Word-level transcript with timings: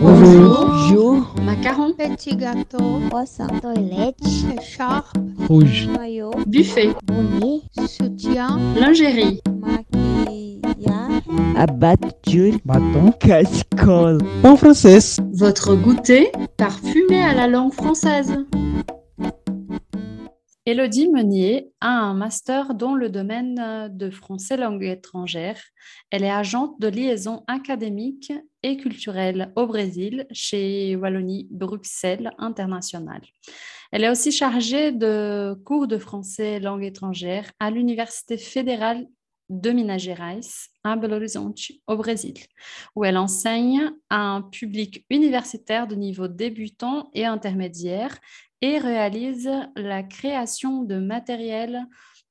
Bonjour. 0.00 0.66
Bonjour. 0.66 1.34
Macaron. 1.42 1.92
Petit 1.92 2.36
gâteau. 2.36 3.00
Croissant. 3.08 3.46
Toilette. 3.60 4.16
Écharpe. 4.58 5.16
Rouge. 5.48 5.88
Maillot. 5.88 6.32
Buffet. 6.46 6.94
Bonnet. 7.04 7.62
Soutien. 7.86 8.58
Lingerie. 8.78 9.40
Maquillage. 9.58 11.22
Abattu. 11.56 12.54
Bâton. 12.64 13.12
Casserole. 13.20 14.18
En 14.44 14.56
français. 14.56 15.20
Votre 15.32 15.74
goûter 15.74 16.30
parfumé 16.56 17.22
à 17.22 17.34
la 17.34 17.48
langue 17.48 17.72
française. 17.72 18.36
Élodie 20.68 21.08
Meunier 21.08 21.70
a 21.80 21.90
un 21.90 22.14
master 22.14 22.74
dans 22.74 22.96
le 22.96 23.08
domaine 23.08 23.88
de 23.88 24.10
français 24.10 24.56
langue 24.56 24.82
étrangère. 24.82 25.60
Elle 26.10 26.24
est 26.24 26.30
agente 26.30 26.80
de 26.80 26.88
liaison 26.88 27.44
académique 27.46 28.32
et 28.62 28.76
culturelle 28.76 29.52
au 29.56 29.66
Brésil 29.66 30.26
chez 30.32 30.96
Wallonie 30.96 31.46
Bruxelles 31.50 32.32
International. 32.38 33.20
Elle 33.92 34.04
est 34.04 34.10
aussi 34.10 34.32
chargée 34.32 34.92
de 34.92 35.54
cours 35.64 35.86
de 35.86 35.98
français 35.98 36.60
langue 36.60 36.84
étrangère 36.84 37.50
à 37.60 37.70
l'Université 37.70 38.36
fédérale 38.36 39.06
de 39.48 39.70
Minas 39.70 39.98
Gerais 39.98 40.40
à 40.82 40.96
Belo 40.96 41.16
Horizonte 41.16 41.60
au 41.86 41.96
Brésil, 41.96 42.34
où 42.96 43.04
elle 43.04 43.16
enseigne 43.16 43.92
à 44.10 44.20
un 44.20 44.42
public 44.42 45.04
universitaire 45.10 45.86
de 45.86 45.94
niveau 45.94 46.26
débutant 46.26 47.10
et 47.14 47.24
intermédiaire 47.24 48.18
et 48.60 48.78
réalise 48.78 49.50
la 49.76 50.02
création 50.02 50.82
de 50.82 50.96
matériel 50.96 51.86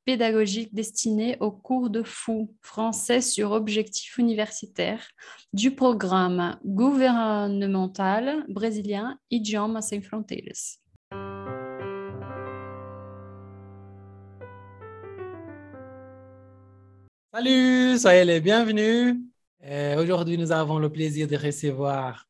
pédagogique 0.05 0.73
destiné 0.73 1.36
aux 1.40 1.52
cours 1.52 1.90
de 1.90 2.04
fou 2.04 2.54
français 2.62 3.22
sur 3.22 3.52
objectifs 3.52 4.18
universitaires 4.20 5.05
du 5.52 5.72
programme 5.72 6.58
gouvernemental 6.63 8.46
brésilien 8.48 9.18
Idiomas 9.32 9.82
Sem 9.82 10.04
Fronteiras. 10.04 10.77
Salut, 17.34 17.98
soyez 17.98 18.24
les 18.24 18.40
bienvenus. 18.40 19.18
Euh, 19.65 20.02
Aujourd'hui, 20.02 20.37
nous 20.37 20.52
avons 20.52 20.77
le 20.77 20.90
plaisir 20.90 21.27
de 21.27 21.35
recevoir 21.35 22.27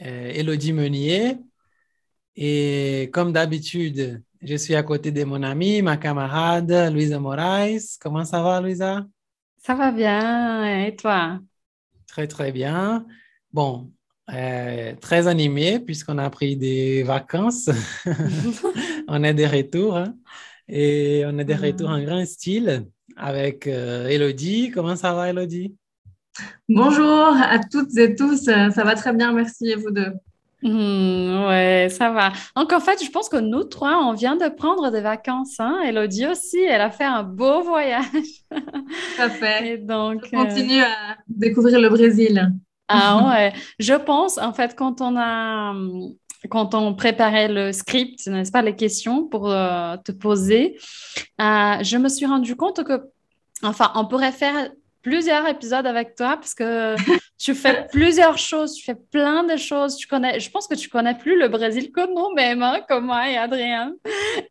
euh, 0.00 0.32
Elodie 0.34 0.72
Meunier. 0.72 1.36
Et 2.34 3.10
comme 3.12 3.32
d'habitude, 3.32 4.22
je 4.42 4.56
suis 4.56 4.74
à 4.74 4.82
côté 4.82 5.12
de 5.12 5.24
mon 5.24 5.42
amie, 5.42 5.82
ma 5.82 5.96
camarade, 5.96 6.70
Louisa 6.92 7.18
Moraes. 7.18 7.98
Comment 8.00 8.24
ça 8.24 8.42
va, 8.42 8.60
Louisa? 8.60 9.06
Ça 9.58 9.74
va 9.74 9.90
bien, 9.90 10.86
et 10.86 10.96
toi? 10.96 11.40
Très, 12.06 12.26
très 12.26 12.50
bien. 12.50 13.06
Bon, 13.52 13.92
euh, 14.32 14.94
très 15.00 15.26
animé 15.26 15.80
puisqu'on 15.80 16.18
a 16.18 16.30
pris 16.30 16.56
des 16.56 17.02
vacances. 17.02 17.68
on 19.08 19.22
est 19.22 19.34
de 19.34 19.44
retour 19.44 19.96
hein, 19.96 20.14
et 20.68 21.24
on 21.26 21.38
est 21.38 21.44
de 21.44 21.54
retour 21.54 21.90
en 21.90 22.02
grand 22.02 22.24
style 22.24 22.86
avec 23.16 23.66
euh, 23.66 24.08
Elodie. 24.08 24.70
Comment 24.70 24.96
ça 24.96 25.12
va, 25.12 25.28
Elodie? 25.28 25.76
Bonjour 26.68 27.26
à 27.36 27.58
toutes 27.58 27.96
et 27.98 28.14
tous. 28.14 28.44
Ça 28.44 28.84
va 28.84 28.94
très 28.94 29.12
bien, 29.12 29.32
merci 29.32 29.68
et 29.70 29.76
vous 29.76 29.90
deux? 29.90 30.12
Mmh, 30.62 31.46
ouais, 31.46 31.88
ça 31.90 32.10
va. 32.10 32.32
Donc, 32.54 32.72
en 32.72 32.80
fait, 32.80 33.02
je 33.02 33.10
pense 33.10 33.28
que 33.28 33.38
nous 33.38 33.64
trois, 33.64 34.04
on 34.04 34.12
vient 34.12 34.36
de 34.36 34.48
prendre 34.48 34.90
des 34.90 35.00
vacances. 35.00 35.58
Hein? 35.58 35.80
Elodie 35.86 36.26
aussi, 36.26 36.58
elle 36.58 36.82
a 36.82 36.90
fait 36.90 37.04
un 37.04 37.22
beau 37.22 37.62
voyage. 37.62 38.04
Tout 38.50 39.22
à 39.22 39.30
fait. 39.30 39.74
Et 39.74 39.78
donc, 39.78 40.24
Je 40.26 40.30
continue 40.30 40.82
à 40.82 41.16
découvrir 41.26 41.80
le 41.80 41.88
Brésil. 41.88 42.52
Ah 42.88 43.28
ouais, 43.28 43.52
je 43.78 43.94
pense, 43.94 44.36
en 44.36 44.52
fait, 44.52 44.74
quand 44.76 45.00
on 45.00 45.16
a, 45.16 45.72
quand 46.48 46.74
on 46.74 46.94
préparait 46.94 47.48
le 47.48 47.72
script, 47.72 48.26
n'est-ce 48.26 48.50
pas, 48.50 48.62
les 48.62 48.74
questions 48.74 49.28
pour 49.28 49.48
euh, 49.50 49.96
te 49.98 50.10
poser, 50.10 50.76
euh, 51.40 51.76
je 51.82 51.96
me 51.96 52.08
suis 52.08 52.26
rendu 52.26 52.56
compte 52.56 52.82
que, 52.82 53.00
enfin, 53.62 53.92
on 53.94 54.06
pourrait 54.06 54.32
faire 54.32 54.70
plusieurs 55.02 55.46
épisodes 55.46 55.86
avec 55.86 56.14
toi 56.14 56.36
parce 56.36 56.54
que 56.54 56.94
tu 57.38 57.54
fais 57.54 57.86
plusieurs 57.92 58.38
choses, 58.38 58.74
tu 58.74 58.84
fais 58.84 58.96
plein 59.10 59.44
de 59.44 59.56
choses. 59.56 59.96
Tu 59.96 60.06
connais, 60.06 60.38
je 60.40 60.50
pense 60.50 60.66
que 60.66 60.74
tu 60.74 60.88
connais 60.88 61.14
plus 61.14 61.38
le 61.38 61.48
Brésil 61.48 61.90
que 61.90 62.06
nous-mêmes, 62.06 62.62
hein, 62.62 62.80
comme 62.88 63.06
moi 63.06 63.28
et 63.30 63.36
Adrien. 63.36 63.94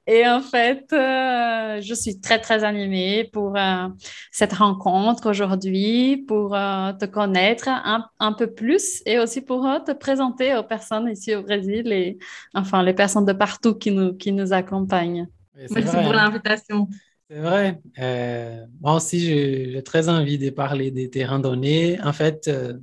Et 0.07 0.27
en 0.27 0.41
fait, 0.41 0.85
euh, 0.91 1.79
je 1.81 1.93
suis 1.93 2.19
très, 2.19 2.39
très 2.39 2.63
animée 2.63 3.29
pour 3.31 3.55
euh, 3.55 3.87
cette 4.31 4.53
rencontre 4.53 5.29
aujourd'hui, 5.29 6.17
pour 6.27 6.55
euh, 6.55 6.93
te 6.93 7.05
connaître 7.05 7.67
un, 7.67 8.05
un, 8.19 8.33
peu 8.33 8.47
plus 8.51 9.01
et 9.05 9.19
aussi 9.19 9.41
pour 9.41 9.67
euh, 9.67 9.79
te 9.79 9.91
présenter 9.91 10.55
aux 10.55 10.63
personnes 10.63 11.09
ici 11.09 11.35
au 11.35 11.43
Brésil 11.43 11.91
et 11.91 12.17
enfin 12.53 12.83
les 12.83 12.93
personnes 12.93 13.25
de 13.25 13.33
partout 13.33 13.75
qui 13.75 13.91
nous, 13.91 14.13
qui 14.13 14.31
nous 14.31 14.53
accompagnent. 14.53 15.27
Merci 15.55 15.81
vrai, 15.81 16.03
pour 16.03 16.13
l'invitation. 16.13 16.87
C'est 17.29 17.40
vrai. 17.40 17.79
Euh, 18.00 18.66
moi 18.81 18.95
aussi, 18.95 19.19
j'ai 19.19 19.84
très 19.84 20.09
envie 20.09 20.40
de 20.40 20.50
parler 20.50 20.90
de 20.90 21.06
tes 21.06 21.25
randonnées. 21.25 22.01
En 22.01 22.12
fait, 22.12 22.47
euh, 22.47 22.73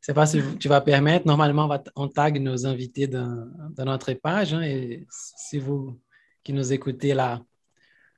je 0.00 0.06
sais 0.06 0.14
pas 0.14 0.24
si 0.24 0.40
tu 0.58 0.68
vas 0.68 0.80
permettre. 0.80 1.26
Normalement, 1.26 1.66
on, 1.66 1.68
va, 1.68 1.84
on 1.94 2.08
tag 2.08 2.40
nos 2.40 2.66
invités 2.66 3.06
dans, 3.06 3.46
notre 3.76 4.14
page. 4.14 4.54
Hein, 4.54 4.62
et 4.62 5.06
si 5.10 5.58
vous 5.58 6.00
qui 6.42 6.54
nous 6.54 6.72
écoutez 6.72 7.12
là, 7.12 7.42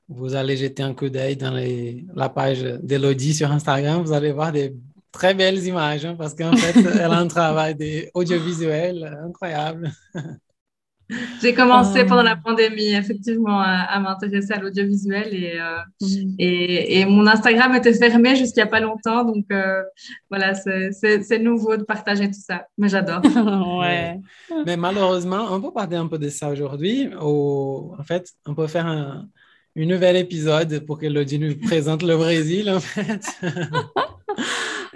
vous 0.08 0.36
allez 0.36 0.56
jeter 0.56 0.84
un 0.84 0.94
coup 0.94 1.08
d'œil 1.08 1.36
dans 1.36 1.52
la 2.14 2.28
page 2.28 2.62
d'Elodie 2.62 3.34
sur 3.34 3.50
Instagram, 3.50 4.02
vous 4.02 4.12
allez 4.12 4.30
voir 4.30 4.52
des 4.52 4.72
très 5.10 5.34
belles 5.34 5.64
images 5.64 6.04
hein, 6.04 6.14
parce 6.16 6.34
qu'en 6.34 6.56
fait, 6.56 6.78
elle 6.78 7.10
a 7.10 7.18
un 7.18 7.26
travail 7.26 8.08
audiovisuel 8.14 9.18
incroyable. 9.24 9.90
J'ai 11.42 11.54
commencé 11.54 12.04
pendant 12.04 12.22
la 12.22 12.36
pandémie, 12.36 12.94
effectivement, 12.94 13.60
à, 13.60 13.82
à 13.82 14.00
m'intéresser 14.00 14.52
à 14.52 14.58
l'audiovisuel 14.58 15.34
et, 15.34 15.52
euh, 15.60 15.76
mmh. 16.00 16.34
et, 16.38 17.00
et, 17.00 17.04
mon 17.04 17.26
Instagram 17.26 17.74
était 17.74 17.94
fermé 17.94 18.34
jusqu'il 18.34 18.58
n'y 18.58 18.62
a 18.62 18.66
pas 18.66 18.80
longtemps. 18.80 19.24
Donc, 19.24 19.44
euh, 19.52 19.82
voilà, 20.30 20.54
c'est 20.54 21.38
nouveau 21.38 21.76
de 21.76 21.84
partager 21.84 22.26
tout 22.26 22.40
ça. 22.40 22.66
Mais 22.76 22.88
j'adore. 22.88 23.22
ouais. 23.80 24.20
Mais 24.66 24.76
malheureusement, 24.76 25.46
on 25.50 25.60
peut 25.60 25.72
parler 25.72 25.96
un 25.96 26.08
peu 26.08 26.18
de 26.18 26.28
ça 26.28 26.48
aujourd'hui. 26.48 27.08
En 27.16 28.02
fait, 28.04 28.32
on 28.46 28.54
peut 28.54 28.66
faire 28.66 28.86
un, 28.86 29.28
un 29.76 29.86
nouvel 29.86 30.16
épisode 30.16 30.84
pour 30.86 30.98
que 30.98 31.06
Lodi 31.06 31.38
nous 31.38 31.56
présente 31.56 32.02
le 32.02 32.16
Brésil, 32.16 32.68
en 32.68 32.80
fait. 32.80 33.24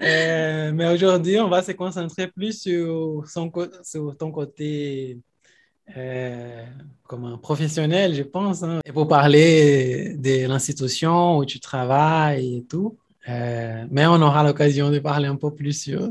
euh, 0.02 0.72
mais 0.74 0.92
aujourd'hui, 0.92 1.38
on 1.38 1.48
va 1.48 1.62
se 1.62 1.72
concentrer 1.72 2.26
plus 2.26 2.62
sur, 2.62 3.28
son, 3.28 3.52
sur 3.84 4.16
ton 4.16 4.32
côté 4.32 5.18
euh, 5.96 6.64
comme 7.06 7.24
un 7.24 7.36
professionnel, 7.36 8.14
je 8.14 8.22
pense, 8.22 8.62
hein, 8.62 8.80
et 8.84 8.92
pour 8.92 9.08
parler 9.08 10.14
de 10.16 10.46
l'institution 10.46 11.38
où 11.38 11.44
tu 11.44 11.60
travailles 11.60 12.58
et 12.58 12.64
tout. 12.64 12.96
Euh, 13.28 13.84
mais 13.90 14.06
on 14.06 14.20
aura 14.22 14.42
l'occasion 14.42 14.90
de 14.90 14.98
parler 14.98 15.28
un 15.28 15.36
peu 15.36 15.52
plus 15.52 15.72
sur, 15.72 16.10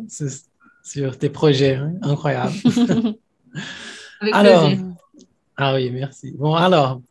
sur 0.83 1.17
tes 1.17 1.29
projets 1.29 1.75
hein, 1.75 1.93
incroyables. 2.01 2.53
Avec 4.21 4.33
alors, 4.33 4.67
plaisir. 4.67 4.85
ah 5.57 5.73
oui, 5.75 5.89
merci. 5.91 6.33
Bon, 6.37 6.53
alors, 6.53 7.01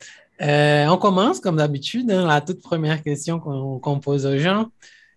euh, 0.41 0.87
on 0.87 0.99
commence 0.99 1.41
comme 1.41 1.57
d'habitude, 1.57 2.11
hein, 2.11 2.27
la 2.27 2.41
toute 2.41 2.63
première 2.63 3.03
question 3.03 3.41
qu'on 3.41 3.81
qu 3.81 4.01
pose 4.01 4.27
aux 4.27 4.39
gens. 4.39 4.71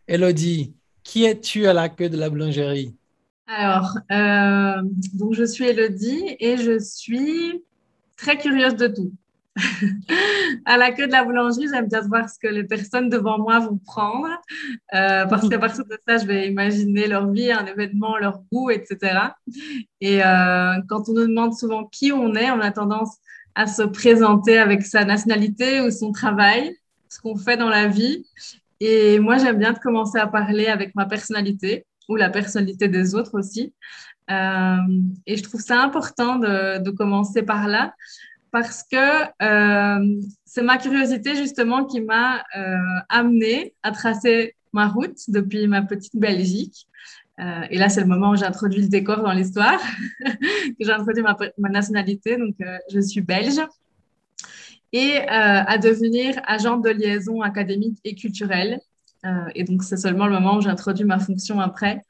Elodie, 0.07 0.73
qui 1.03 1.25
es-tu 1.25 1.67
à 1.67 1.73
la 1.73 1.89
queue 1.89 2.09
de 2.09 2.17
la 2.17 2.29
boulangerie? 2.29 2.95
Alors, 3.53 3.97
euh, 4.11 4.81
donc 5.13 5.33
je 5.33 5.43
suis 5.43 5.65
Elodie 5.65 6.37
et 6.39 6.55
je 6.55 6.79
suis 6.79 7.61
très 8.15 8.37
curieuse 8.37 8.75
de 8.75 8.87
tout. 8.87 9.11
à 10.65 10.77
la 10.77 10.91
queue 10.91 11.07
de 11.07 11.11
la 11.11 11.25
boulangerie, 11.25 11.67
j'aime 11.69 11.89
bien 11.89 11.99
voir 11.99 12.29
ce 12.29 12.39
que 12.39 12.47
les 12.47 12.63
personnes 12.63 13.09
devant 13.09 13.39
moi 13.39 13.59
vont 13.59 13.77
prendre, 13.77 14.29
euh, 14.93 15.25
parce 15.25 15.49
qu'à 15.49 15.59
partir 15.59 15.83
de 15.83 15.97
ça, 16.07 16.17
je 16.17 16.25
vais 16.25 16.47
imaginer 16.47 17.07
leur 17.07 17.29
vie, 17.29 17.51
un 17.51 17.65
événement, 17.65 18.15
leur 18.17 18.41
goût, 18.53 18.69
etc. 18.69 19.19
Et 19.99 20.23
euh, 20.23 20.75
quand 20.87 21.09
on 21.09 21.13
nous 21.13 21.27
demande 21.27 21.53
souvent 21.53 21.83
qui 21.83 22.13
on 22.13 22.33
est, 22.35 22.51
on 22.51 22.61
a 22.61 22.71
tendance 22.71 23.17
à 23.53 23.67
se 23.67 23.81
présenter 23.81 24.59
avec 24.59 24.83
sa 24.83 25.03
nationalité 25.03 25.81
ou 25.81 25.91
son 25.91 26.13
travail, 26.13 26.73
ce 27.09 27.19
qu'on 27.19 27.35
fait 27.35 27.57
dans 27.57 27.69
la 27.69 27.87
vie. 27.87 28.25
Et 28.79 29.19
moi, 29.19 29.37
j'aime 29.37 29.57
bien 29.57 29.73
commencer 29.73 30.19
à 30.19 30.27
parler 30.27 30.67
avec 30.67 30.95
ma 30.95 31.05
personnalité 31.05 31.85
ou 32.11 32.15
la 32.15 32.29
personnalité 32.29 32.87
des 32.87 33.15
autres 33.15 33.37
aussi. 33.37 33.73
Euh, 34.29 34.77
et 35.25 35.35
je 35.35 35.43
trouve 35.43 35.61
ça 35.61 35.81
important 35.81 36.37
de, 36.37 36.79
de 36.79 36.91
commencer 36.91 37.43
par 37.43 37.67
là 37.67 37.93
parce 38.51 38.83
que 38.83 39.23
euh, 39.41 40.21
c'est 40.45 40.61
ma 40.61 40.77
curiosité 40.77 41.35
justement 41.35 41.85
qui 41.85 42.01
m'a 42.01 42.43
euh, 42.57 42.75
amenée 43.09 43.73
à 43.81 43.91
tracer 43.91 44.55
ma 44.73 44.87
route 44.87 45.17
depuis 45.29 45.67
ma 45.67 45.81
petite 45.81 46.15
Belgique. 46.15 46.87
Euh, 47.39 47.61
et 47.69 47.77
là, 47.77 47.89
c'est 47.89 48.01
le 48.01 48.07
moment 48.07 48.31
où 48.31 48.35
j'introduis 48.35 48.81
le 48.81 48.87
décor 48.89 49.23
dans 49.23 49.31
l'histoire, 49.31 49.79
que 50.19 50.81
j'introduis 50.81 51.23
ma, 51.23 51.35
ma, 51.57 51.69
nationalité. 51.69 52.37
Donc, 52.37 52.55
je 52.93 52.99
suis 52.99 53.21
belge. 53.21 53.59
Et 54.93 55.19
à 55.19 55.77
devenir 55.77 56.41
agente 56.45 56.83
de 56.83 56.89
liaison 56.89 57.41
académique 57.41 57.97
et 58.03 58.13
culturelle. 58.13 58.81
Euh, 59.25 59.29
et 59.55 59.63
donc, 59.63 59.83
c'est 59.83 59.97
seulement 59.97 60.27
le 60.27 60.33
moment 60.33 60.57
où 60.57 60.61
j'introduis 60.61 61.05
ma 61.05 61.19
fonction 61.19 61.59
après. 61.59 62.01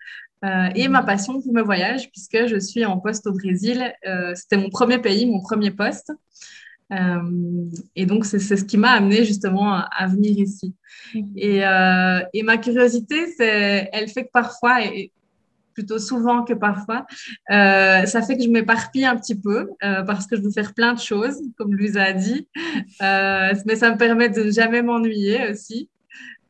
euh, 0.44 0.70
et 0.76 0.88
ma 0.88 1.04
passion 1.04 1.42
pour 1.42 1.54
mes 1.54 1.62
voyages, 1.62 2.10
puisque 2.12 2.48
je 2.48 2.58
suis 2.60 2.84
en 2.86 2.98
poste 3.00 3.28
au 3.28 3.34
Brésil. 3.34 3.94
Euh, 4.08 4.34
C'était 4.36 4.58
mon 4.58 4.70
premier 4.70 4.98
pays, 5.00 5.26
mon 5.26 5.42
premier 5.42 5.72
poste. 5.72 6.12
Euh, 6.92 7.70
et 7.96 8.06
donc, 8.06 8.26
c'est 8.26 8.40
ce 8.40 8.64
qui 8.66 8.78
m'a 8.78 8.92
amené 8.92 9.24
justement 9.24 9.74
à, 9.74 9.82
à 9.96 10.08
venir 10.08 10.38
ici. 10.40 10.76
Et, 11.38 11.66
euh, 11.66 12.20
et, 12.34 12.44
ma 12.44 12.58
curiosité, 12.58 13.28
elle 13.40 14.08
fait 14.10 14.26
que 14.26 14.32
parfois, 14.34 14.84
et 14.86 15.12
plutôt 15.74 16.00
souvent 16.00 16.44
que 16.44 16.54
parfois, 16.54 17.06
euh, 17.52 18.06
ça 18.06 18.22
fait 18.22 18.36
que 18.36 18.44
je 18.44 18.50
m'éparpille 18.50 19.06
un 19.06 19.16
petit 19.16 19.36
peu 19.40 19.70
parce 20.06 20.28
que 20.28 20.36
je 20.36 20.42
veux 20.42 20.52
faire 20.52 20.74
plein 20.74 20.94
de 20.94 21.00
choses, 21.00 21.38
comme 21.58 21.74
Louisa 21.76 22.04
a 22.04 22.14
dit. 22.14 22.48
mais 23.00 23.76
ça 23.76 23.92
me 23.92 23.98
permet 23.98 24.28
de 24.30 24.44
ne 24.44 24.52
jamais 24.52 24.82
m'ennuyer 24.82 25.50
aussi. 25.50 25.90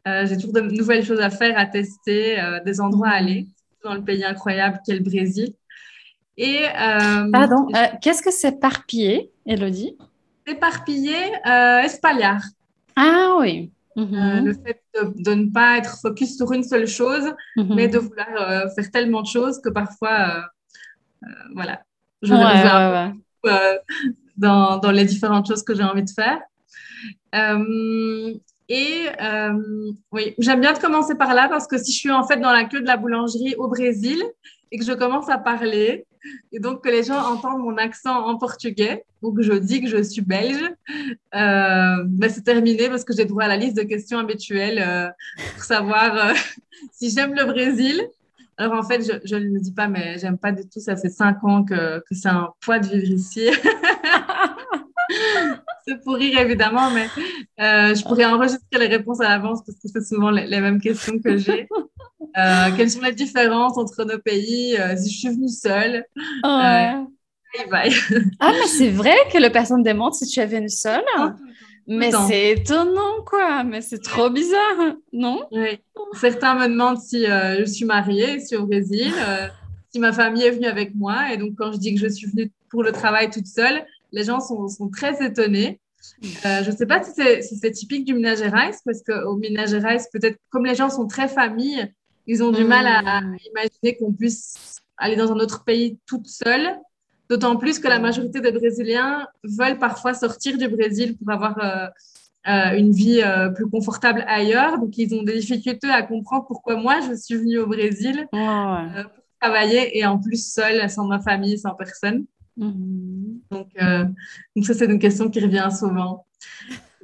J'ai 0.05 0.35
toujours 0.35 0.53
de 0.53 0.61
nouvelles 0.61 1.05
choses 1.05 1.19
à 1.19 1.29
faire, 1.29 1.57
à 1.57 1.65
tester, 1.65 2.37
des 2.65 2.81
endroits 2.81 3.09
à 3.09 3.15
aller 3.15 3.47
dans 3.83 3.93
le 3.93 4.03
pays 4.03 4.23
incroyable 4.23 4.79
qu'est 4.85 4.95
le 4.95 5.03
Brésil. 5.03 5.53
Et, 6.37 6.65
Pardon, 7.31 7.67
qu'est-ce 8.01 8.21
que 8.21 8.31
c'est 8.31 8.59
parpiller, 8.59 9.31
Elodie? 9.45 9.95
Éparpillé, 10.47 11.15
euh, 11.45 11.81
espaliar. 11.81 12.41
Ah 12.95 13.35
oui. 13.39 13.71
Euh, 13.97 14.41
le 14.41 14.53
fait 14.53 14.81
de, 14.95 15.33
ne 15.33 15.51
pas 15.51 15.77
être 15.77 15.99
focus 15.99 16.37
sur 16.37 16.51
une 16.53 16.63
seule 16.63 16.87
chose, 16.87 17.31
mhm. 17.57 17.75
mais 17.75 17.87
de 17.87 17.99
vouloir 17.99 18.27
euh, 18.39 18.69
faire 18.69 18.89
tellement 18.89 19.21
de 19.21 19.27
choses 19.27 19.61
que 19.61 19.69
parfois, 19.69 20.45
voilà, 21.53 21.81
je 22.21 22.33
ouais, 22.33 23.51
ouais, 23.51 23.79
dans, 24.37 24.77
dans, 24.77 24.91
les 24.91 25.05
différentes 25.05 25.47
choses 25.47 25.63
que 25.63 25.75
j'ai 25.75 25.83
envie 25.83 26.03
de 26.03 26.09
faire. 26.09 26.39
Et 28.73 29.07
oui, 30.11 30.33
j'aime 30.39 30.61
bien 30.61 30.73
de 30.73 30.79
commencer 30.79 31.15
par 31.15 31.33
là 31.33 31.49
parce 31.49 31.67
que 31.67 31.77
si 31.77 31.91
je 31.91 31.97
suis 31.97 32.11
en 32.11 32.25
fait 32.25 32.37
dans 32.37 32.51
la 32.51 32.63
queue 32.63 32.81
de 32.81 32.87
la 32.87 32.97
boulangerie 32.97 33.55
au 33.57 33.67
Brésil 33.67 34.23
et 34.71 34.77
que 34.77 34.85
je 34.85 34.93
commence 34.93 35.29
à 35.29 35.37
parler, 35.37 36.05
et 36.51 36.59
donc 36.59 36.83
que 36.83 36.89
les 36.89 37.03
gens 37.03 37.17
entendent 37.17 37.61
mon 37.61 37.77
accent 37.77 38.15
en 38.15 38.37
portugais 38.37 39.05
ou 39.21 39.33
que 39.33 39.41
je 39.41 39.53
dis 39.53 39.81
que 39.81 39.87
je 39.87 40.01
suis 40.01 40.21
belge, 40.21 40.61
euh, 41.35 42.03
ben 42.05 42.29
c'est 42.29 42.43
terminé 42.43 42.89
parce 42.89 43.03
que 43.03 43.13
j'ai 43.15 43.25
droit 43.25 43.43
à 43.43 43.47
la 43.47 43.57
liste 43.57 43.75
de 43.77 43.83
questions 43.83 44.19
habituelles 44.19 44.83
euh, 44.85 45.09
pour 45.53 45.63
savoir 45.63 46.29
euh, 46.29 46.33
si 46.91 47.09
j'aime 47.09 47.33
le 47.33 47.45
Brésil. 47.45 48.01
Alors 48.57 48.77
en 48.77 48.83
fait, 48.83 49.01
je, 49.25 49.35
ne 49.35 49.53
le 49.53 49.59
dis 49.59 49.73
pas, 49.73 49.87
mais 49.87 50.19
j'aime 50.19 50.37
pas 50.37 50.51
du 50.51 50.63
tout. 50.67 50.79
Ça 50.79 50.95
fait 50.95 51.09
cinq 51.09 51.43
ans 51.43 51.63
que, 51.63 51.99
que 51.99 52.13
c'est 52.13 52.29
un 52.29 52.49
poids 52.63 52.79
de 52.79 52.87
vivre 52.87 53.11
ici. 53.11 53.49
c'est 55.87 56.01
pour 56.03 56.15
rire 56.15 56.39
évidemment, 56.39 56.89
mais 56.91 57.07
je 57.57 58.03
pourrais 58.03 58.25
enregistrer 58.25 58.79
les 58.79 58.87
réponses 58.87 59.21
à 59.21 59.29
l'avance 59.29 59.59
parce 59.65 59.77
que 59.77 59.87
c'est 59.87 60.05
souvent 60.05 60.31
les, 60.31 60.45
les, 60.47 60.61
mêmes 60.61 60.79
questions 60.79 61.19
que 61.19 61.37
j'ai. 61.37 61.67
Euh, 62.37 62.69
quelles 62.75 62.89
sont 62.89 63.01
les 63.01 63.13
différences 63.13 63.77
entre 63.77 64.03
nos 64.05 64.19
pays? 64.19 64.77
Euh, 64.77 64.95
Si 64.95 65.11
je 65.11 65.19
suis 65.19 65.29
venue 65.29 65.49
seule. 65.49 66.05
Euh, 66.45 66.91
bye 67.69 67.93
ah, 68.39 68.53
mais 68.53 68.67
c'est 68.67 68.89
vrai 68.89 69.15
que 69.31 69.37
le 69.37 69.49
personne 69.49 69.83
demande 69.83 70.13
si 70.13 70.25
tu 70.25 70.39
es 70.39 70.45
venue 70.45 70.69
seule. 70.69 71.03
mais 71.87 72.11
c'est 72.11 72.51
étonnant, 72.51 73.23
quoi. 73.25 73.63
Mais 73.63 73.81
c'est 73.81 74.01
trop 74.01 74.29
bizarre, 74.29 74.95
non? 75.11 75.43
Oui. 75.51 75.79
Certains 76.13 76.55
me 76.55 76.67
demandent 76.67 76.99
si 76.99 77.25
je 77.25 77.65
suis 77.65 77.85
mariée 77.85 78.37
ici 78.37 78.55
au 78.55 78.65
Brésil, 78.65 79.13
si 79.91 79.99
ma 79.99 80.13
famille 80.13 80.43
est 80.43 80.51
venue 80.51 80.67
avec 80.67 80.95
moi. 80.95 81.33
Et 81.33 81.37
donc, 81.37 81.55
quand 81.57 81.73
je 81.73 81.77
dis 81.77 81.93
que 81.95 81.99
je 81.99 82.07
suis 82.07 82.27
venue 82.27 82.51
pour 82.69 82.83
le 82.83 82.93
travail 82.93 83.29
toute 83.29 83.47
seule, 83.47 83.85
les 84.11 84.23
gens 84.23 84.39
sont, 84.39 84.67
sont 84.67 84.89
très 84.89 85.25
étonnés. 85.25 85.79
je 86.43 86.69
ne 86.69 86.75
sais 86.75 86.85
pas 86.85 87.03
si 87.03 87.11
c'est 87.13 87.71
typique 87.71 88.05
du 88.05 88.13
Gerais, 88.13 88.71
parce 88.85 89.01
qu'au 89.03 89.41
Gerais, 89.41 89.97
peut-être 90.11 90.37
comme 90.49 90.65
les 90.65 90.75
gens 90.75 90.89
sont 90.89 91.07
très 91.07 91.27
familles, 91.27 91.91
ils 92.27 92.43
ont 92.43 92.51
du 92.51 92.63
mal 92.63 92.87
à, 92.87 93.21
hmm. 93.21 93.37
imaginer 93.51 93.97
qu'on 93.97 94.13
puisse 94.13 94.81
aller 94.97 95.15
dans 95.15 95.31
un 95.31 95.39
autre 95.39 95.63
pays 95.63 95.99
toute 96.05 96.27
seule, 96.27 96.77
d'autant 97.29 97.55
plus 97.57 97.79
que 97.79 97.87
la 97.87 97.99
majorité 97.99 98.41
des 98.41 98.51
Brésiliens 98.51 99.27
veulent 99.43 99.79
parfois 99.79 100.13
sortir 100.13 100.57
du 100.57 100.67
Brésil 100.67 101.17
pour 101.17 101.31
avoir 101.31 101.57
euh, 101.59 101.87
euh, 102.47 102.77
une 102.77 102.91
vie 102.91 103.21
euh, 103.23 103.49
plus 103.49 103.69
confortable 103.69 104.23
ailleurs. 104.27 104.79
Donc, 104.79 104.97
ils 104.97 105.13
ont 105.15 105.23
des 105.23 105.39
difficultés 105.39 105.89
à 105.89 106.03
comprendre 106.03 106.45
pourquoi 106.47 106.75
moi, 106.75 106.99
je 107.01 107.15
suis 107.15 107.35
venue 107.35 107.59
au 107.59 107.67
Brésil 107.67 108.27
pour 108.31 109.21
travailler 109.41 109.97
et 109.97 110.05
en 110.05 110.19
plus 110.19 110.53
seule, 110.53 110.87
sans 110.89 111.05
ma 111.05 111.19
famille, 111.19 111.57
sans 111.57 111.73
personne. 111.73 112.25
Hmm. 112.61 113.39
Donc, 113.51 113.69
donc, 114.55 114.65
ça, 114.65 114.73
c'est 114.73 114.85
une 114.85 114.99
question 114.99 115.29
qui 115.29 115.41
revient 115.41 115.67
souvent. 115.77 116.25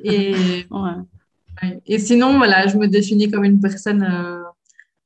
Et, 0.01 0.65
et 1.85 1.99
sinon, 1.99 2.37
voilà, 2.37 2.67
je 2.67 2.77
me 2.77 2.87
définis 2.87 3.29
comme 3.29 3.43
une 3.43 3.59
personne 3.59 4.45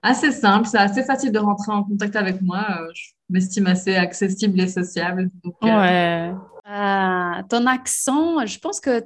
assez 0.01 0.31
simple, 0.31 0.67
c'est 0.67 0.77
assez 0.77 1.03
facile 1.03 1.31
de 1.31 1.39
rentrer 1.39 1.71
en 1.71 1.83
contact 1.83 2.15
avec 2.15 2.41
moi. 2.41 2.65
Euh, 2.81 2.87
je 2.93 3.11
m'estime 3.29 3.67
assez 3.67 3.95
accessible 3.95 4.59
et 4.59 4.67
sociable. 4.67 5.29
Euh, 5.45 5.67
ouais. 5.67 6.33
Euh, 6.69 7.43
ton 7.49 7.65
accent, 7.67 8.45
je 8.45 8.59
pense 8.59 8.79
que 8.79 9.03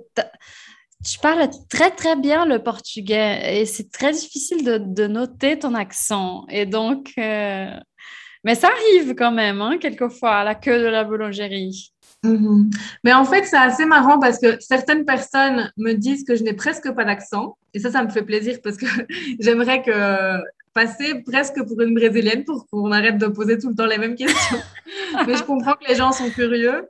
tu 1.04 1.20
parles 1.20 1.50
très 1.70 1.92
très 1.92 2.16
bien 2.16 2.46
le 2.46 2.60
portugais 2.60 3.60
et 3.62 3.66
c'est 3.66 3.92
très 3.92 4.12
difficile 4.12 4.64
de, 4.64 5.08
noter 5.08 5.60
ton 5.60 5.74
accent. 5.74 6.46
Et 6.50 6.66
donc, 6.66 7.14
mais 8.46 8.56
ça 8.56 8.70
arrive 8.70 9.16
quand 9.16 9.32
même, 9.32 9.60
hein, 9.62 9.78
quelquefois, 9.80 10.36
à 10.36 10.44
la 10.44 10.56
queue 10.56 10.80
de 10.80 10.86
la 10.86 11.04
boulangerie. 11.04 11.92
Mhm. 12.24 12.70
Mais 13.04 13.12
en 13.12 13.26
fait, 13.26 13.44
c'est 13.46 13.58
assez 13.58 13.86
marrant 13.86 14.20
parce 14.20 14.40
que 14.40 14.60
certaines 14.60 15.04
personnes 15.04 15.72
me 15.78 15.94
disent 15.94 16.24
que 16.24 16.36
je 16.36 16.44
n'ai 16.44 16.54
presque 16.54 16.92
pas 16.92 17.06
d'accent. 17.06 17.58
Et 17.74 17.80
ça, 17.80 17.92
ça 17.92 18.04
me 18.04 18.10
fait 18.10 18.22
plaisir 18.22 18.60
parce 18.64 18.78
que 18.78 18.86
j'aimerais 19.40 19.82
que 19.82 20.40
passer 20.76 21.24
presque 21.26 21.66
pour 21.66 21.82
une 21.82 21.96
brésilienne 21.96 22.44
pour 22.44 22.68
qu'on 22.68 22.92
arrête 22.92 23.18
de 23.18 23.28
poser 23.28 23.58
tout 23.58 23.70
le 23.70 23.76
temps 23.76 23.86
les 23.88 23.98
mêmes 23.98 24.16
questions. 24.16 24.62
mais 25.28 25.36
je 25.36 25.44
comprends 25.44 25.74
que 25.74 25.88
les 25.88 25.96
gens 25.96 26.12
sont 26.12 26.30
curieux. 26.30 26.88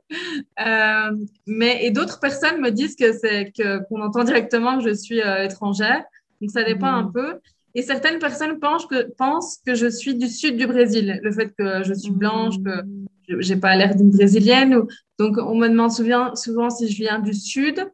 Euh, 0.60 1.10
mais 1.46 1.84
et 1.86 1.90
d'autres 1.90 2.20
personnes 2.20 2.60
me 2.60 2.70
disent 2.70 2.96
que 2.96 3.12
c'est 3.12 3.52
que 3.56 3.78
qu'on 3.88 4.02
entend 4.02 4.24
directement 4.24 4.78
que 4.78 4.88
je 4.88 4.94
suis 4.94 5.22
euh, 5.22 5.44
étrangère. 5.44 6.04
Donc 6.40 6.50
ça 6.50 6.64
dépend 6.64 6.88
un 6.88 7.04
mhm. 7.04 7.12
peu. 7.12 7.40
Et 7.76 7.82
certaines 7.82 8.18
personnes 8.18 8.58
pensent 8.58 8.86
que, 8.86 9.12
pensent 9.12 9.58
que 9.64 9.74
je 9.74 9.86
suis 9.86 10.14
du 10.14 10.28
sud 10.28 10.56
du 10.56 10.66
Brésil. 10.66 11.20
Le 11.22 11.30
fait 11.30 11.52
que 11.56 11.84
je 11.84 11.92
suis 11.92 12.10
blanche, 12.10 12.54
que 12.64 13.40
j'ai 13.40 13.56
pas 13.56 13.76
l'air 13.76 13.94
d'une 13.94 14.10
brésilienne. 14.10 14.74
Ou... 14.74 14.88
Donc 15.18 15.36
on 15.36 15.54
me 15.54 15.68
demande 15.68 15.92
souvent, 15.92 16.34
souvent 16.34 16.70
si 16.70 16.90
je 16.90 16.96
viens 16.96 17.18
du 17.18 17.34
sud 17.34 17.86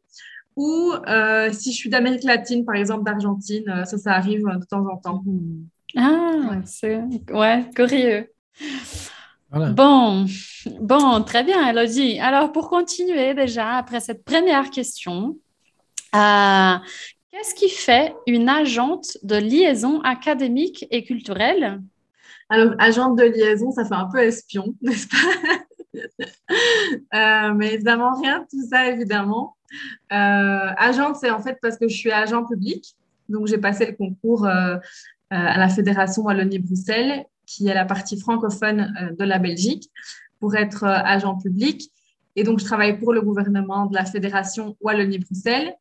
ou 0.55 0.93
euh, 1.09 1.51
si 1.53 1.73
je 1.73 1.77
suis 1.77 1.91
d'Amérique 1.91 2.23
latine, 2.23 2.65
par 2.65 2.77
exemple 2.77 3.03
d'Argentine. 3.03 3.85
Ça, 3.85 3.99
ça 3.99 4.13
arrive 4.13 4.45
de 4.45 4.65
temps 4.67 4.87
en 4.87 4.99
temps. 4.99 5.25
Ah, 5.97 6.61
c'est 6.65 7.01
ouais, 7.33 7.69
curieux. 7.75 8.29
Bon, 9.51 10.27
bon, 10.81 11.23
très 11.25 11.43
bien, 11.43 11.69
Elodie. 11.69 12.21
Alors, 12.21 12.53
pour 12.53 12.71
continuer 12.71 13.35
déjà, 13.35 13.73
après 13.79 13.99
cette 13.99 14.25
première 14.25 14.71
question, 14.71 15.37
euh, 16.15 16.77
qu'est-ce 17.33 17.55
qui 17.55 17.69
fait 17.69 18.15
une 18.27 18.49
agente 18.49 19.17
de 19.23 19.37
liaison 19.37 20.01
académique 20.03 20.87
et 20.91 21.03
culturelle? 21.03 21.83
Alors, 22.49 22.75
agente 22.79 23.17
de 23.17 23.25
liaison, 23.25 23.73
ça 23.73 23.85
fait 23.85 23.95
un 23.95 24.09
peu 24.13 24.19
espion, 24.19 24.75
n'est-ce 24.83 25.09
pas? 25.09 25.99
Euh, 27.15 27.53
Mais 27.55 27.75
évidemment, 27.75 28.19
rien 28.19 28.41
de 28.41 28.47
tout 28.51 28.67
ça, 28.69 28.89
évidemment. 28.89 29.57
Euh, 30.11 30.71
agente, 30.79 31.17
c'est 31.17 31.31
en 31.31 31.41
fait 31.41 31.59
parce 31.61 31.77
que 31.77 31.87
je 31.87 31.95
suis 31.95 32.11
agent 32.11 32.45
public. 32.47 32.97
Donc, 33.29 33.47
j'ai 33.47 33.59
passé 33.59 33.87
le 33.87 33.93
concours 33.93 34.47
euh, 34.47 34.77
à 35.31 35.59
la 35.59 35.69
Fédération 35.69 36.23
Wallonie-Bruxelles, 36.23 37.27
qui 37.47 37.69
est 37.69 37.75
la 37.75 37.85
partie 37.85 38.19
francophone 38.19 39.15
de 39.19 39.25
la 39.25 39.39
Belgique, 39.39 39.91
pour 40.41 40.57
être 40.57 40.85
agent 40.85 41.37
public. 41.37 41.91
Et 42.37 42.43
donc, 42.43 42.59
je 42.59 42.65
travaille 42.65 42.99
pour 42.99 43.13
le 43.13 43.21
gouvernement 43.21 43.87
de 43.87 43.95
la 43.95 44.07
Fédération 44.07 44.77
Wallonie-Bruxelles. 44.81 45.75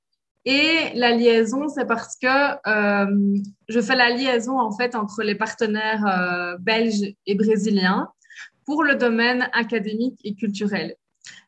Et 0.46 0.92
la 0.96 1.12
liaison, 1.12 1.68
c'est 1.70 1.86
parce 1.86 2.18
que 2.18 2.28
je 3.70 3.82
fais 3.82 3.96
la 3.96 4.10
liaison 4.10 4.60
en 4.60 4.72
fait 4.72 4.96
entre 4.96 5.22
les 5.22 5.36
partenaires 5.36 6.58
belges 6.60 7.14
et 7.28 7.36
brésiliens 7.36 8.10
pour 8.66 8.84
le 8.84 8.96
domaine 8.96 9.50
académique 9.54 10.20
et 10.24 10.34
culturel. 10.34 10.96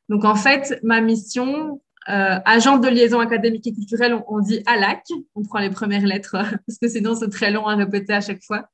Donc 0.09 0.25
en 0.25 0.35
fait, 0.35 0.79
ma 0.83 1.01
mission, 1.01 1.81
euh, 2.09 2.38
agent 2.43 2.77
de 2.77 2.89
liaison 2.89 3.19
académique 3.19 3.65
et 3.67 3.73
culturelle, 3.73 4.21
on, 4.27 4.39
dit 4.39 4.62
ALAC. 4.65 5.07
On 5.35 5.43
prend 5.43 5.59
les 5.59 5.69
premières 5.69 6.05
lettres 6.05 6.31
parce 6.67 6.77
que 6.81 6.89
sinon 6.89 7.15
c'est 7.15 7.29
très 7.29 7.51
long 7.51 7.65
à 7.67 7.75
répéter 7.75 8.13
à 8.13 8.21
chaque 8.21 8.43
fois. 8.43 8.67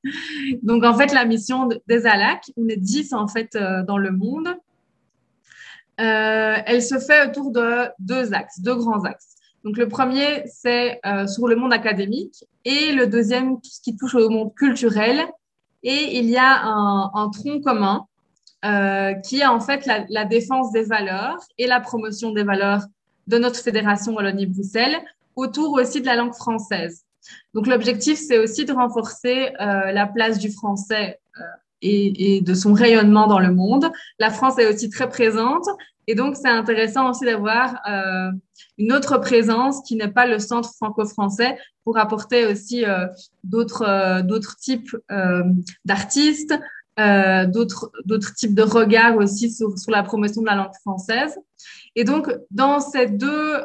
Donc 0.64 0.84
en 0.84 0.96
fait, 0.96 1.14
la 1.14 1.26
mission 1.26 1.70
des 1.88 2.06
ALAC, 2.06 2.52
on 2.58 2.68
est 2.68 2.78
10 2.78 3.14
en 3.14 3.28
fait 3.28 3.56
euh, 3.56 3.84
dans 3.84 3.98
le 3.98 4.12
monde. 4.12 4.48
Euh, 6.02 6.56
elle 6.66 6.82
se 6.82 6.98
fait 6.98 7.28
autour 7.28 7.52
de 7.52 7.90
deux 8.00 8.34
axes, 8.34 8.62
deux 8.62 8.76
grands 8.76 9.04
axes. 9.04 9.36
Donc 9.64 9.78
le 9.78 9.88
premier, 9.88 10.44
c'est 10.48 11.02
sur 11.28 11.48
le 11.48 11.56
monde 11.56 11.74
académique 11.74 12.46
et 12.66 12.92
le 12.94 13.08
deuxième, 13.08 13.56
tout 13.56 13.70
ce 13.70 13.82
qui 13.82 13.96
touche 13.96 14.16
au 14.16 14.30
monde 14.30 14.54
culturel. 14.56 15.26
Et 15.84 16.18
il 16.18 16.26
y 16.30 16.38
a 16.38 16.64
un, 16.64 17.30
tronc 17.30 17.62
commun 17.62 18.06
qui 19.24 19.40
est 19.40 19.46
en 19.46 19.60
fait 19.60 19.86
la, 19.86 20.06
la, 20.10 20.26
défense 20.26 20.72
des 20.72 20.84
valeurs 20.84 21.40
et 21.58 21.68
la 21.68 21.80
promotion 21.82 22.32
des 22.32 22.44
valeurs 22.44 22.84
de 23.28 23.38
notre 23.38 23.60
fédération 23.60 24.14
Wallonie-Bruxelles 24.14 24.98
autour 25.36 25.74
aussi 25.74 26.02
de 26.02 26.06
la 26.06 26.16
langue 26.16 26.34
française. 26.34 27.06
Donc 27.54 27.68
l'objectif, 27.68 28.20
c'est 28.20 28.40
aussi 28.40 28.66
de 28.66 28.74
renforcer 28.74 29.54
euh, 29.60 29.92
la 29.92 30.08
place 30.08 30.40
du 30.40 30.52
français 30.52 31.20
euh, 31.38 31.42
et, 31.82 32.42
de 32.42 32.54
son 32.54 32.74
rayonnement 32.74 33.28
dans 33.28 33.40
le 33.40 33.54
monde. 33.54 33.90
La 34.20 34.30
France 34.30 34.58
est 34.60 34.68
aussi 34.68 34.90
très 34.90 35.10
présente 35.10 35.66
et 36.08 36.16
donc 36.16 36.36
c'est 36.36 36.50
intéressant 36.50 37.12
aussi 37.12 37.26
d'avoir 37.26 37.76
euh, 37.88 38.32
une 38.78 38.94
autre 38.94 39.18
présence 39.18 39.82
qui 39.84 39.96
n'est 39.96 40.12
pas 40.12 40.26
le 40.26 40.40
centre 40.40 40.72
franco-français 40.76 41.58
pour 41.84 41.98
apporter 41.98 42.46
aussi 42.48 42.86
euh, 42.86 43.06
d'autres 43.44 43.84
euh, 43.88 44.22
d'autres 44.22 44.56
types 44.58 44.96
d'artistes, 45.86 46.54
d'autres 46.98 47.92
d'autres 48.06 48.34
types 48.34 48.56
de 48.56 48.64
regards 48.64 49.18
aussi 49.18 49.52
sur, 49.52 49.78
sur 49.78 49.92
la 49.92 50.04
promotion 50.04 50.42
de 50.42 50.48
la 50.48 50.56
langue 50.56 50.74
française. 50.82 51.38
Et 51.96 52.04
donc 52.04 52.30
dans 52.52 52.80
ces 52.80 53.08
deux 53.08 53.58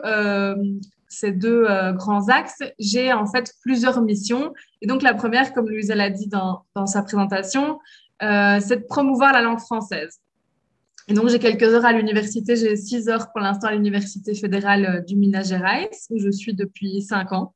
ces 1.09 1.33
deux 1.33 1.67
grands 1.93 2.29
axes, 2.29 2.63
j'ai 2.79 3.13
en 3.13 3.27
fait 3.27 3.55
plusieurs 3.63 4.03
missions. 4.03 4.53
Et 4.83 4.87
donc 4.87 5.03
la 5.03 5.15
première, 5.15 5.53
comme 5.55 5.69
Louisa 5.69 5.95
l'a 5.95 6.11
dit 6.11 6.27
dans, 6.27 6.65
dans 6.75 6.87
sa 6.87 7.03
présentation, 7.03 7.79
euh, 8.23 8.61
c'est 8.61 8.77
de 8.77 8.85
promouvoir 8.85 9.33
la 9.33 9.43
langue 9.43 9.61
française. 9.61 10.21
Et 11.09 11.15
donc 11.15 11.29
j'ai 11.29 11.39
quelques 11.39 11.65
heures 11.65 11.85
à 11.85 11.93
l'université, 11.93 12.57
j'ai 12.57 12.77
six 12.77 13.09
heures 13.09 13.31
pour 13.33 13.41
l'instant 13.41 13.69
à 13.69 13.73
l'université 13.73 14.35
fédérale 14.35 14.87
euh, 14.87 15.01
du 15.01 15.17
Minas 15.17 15.45
Gerais, 15.45 15.91
où 16.11 16.19
je 16.19 16.31
suis 16.31 16.55
depuis 16.55 17.03
cinq 17.03 17.33
ans. 17.33 17.55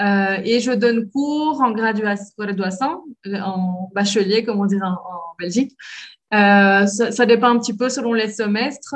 Euh, 0.00 0.38
et 0.44 0.60
je 0.60 0.72
donne 0.72 1.10
cours 1.10 1.60
en 1.60 1.72
graduation, 1.72 3.04
en 3.26 3.90
bachelier, 3.94 4.42
comme 4.42 4.60
on 4.60 4.66
dit 4.66 4.80
en, 4.82 4.96
Belgique. 5.38 5.76
Ça, 6.30 7.26
dépend 7.26 7.48
un 7.48 7.58
petit 7.58 7.76
peu 7.76 7.88
selon 7.88 8.14
les 8.14 8.30
semestres. 8.30 8.94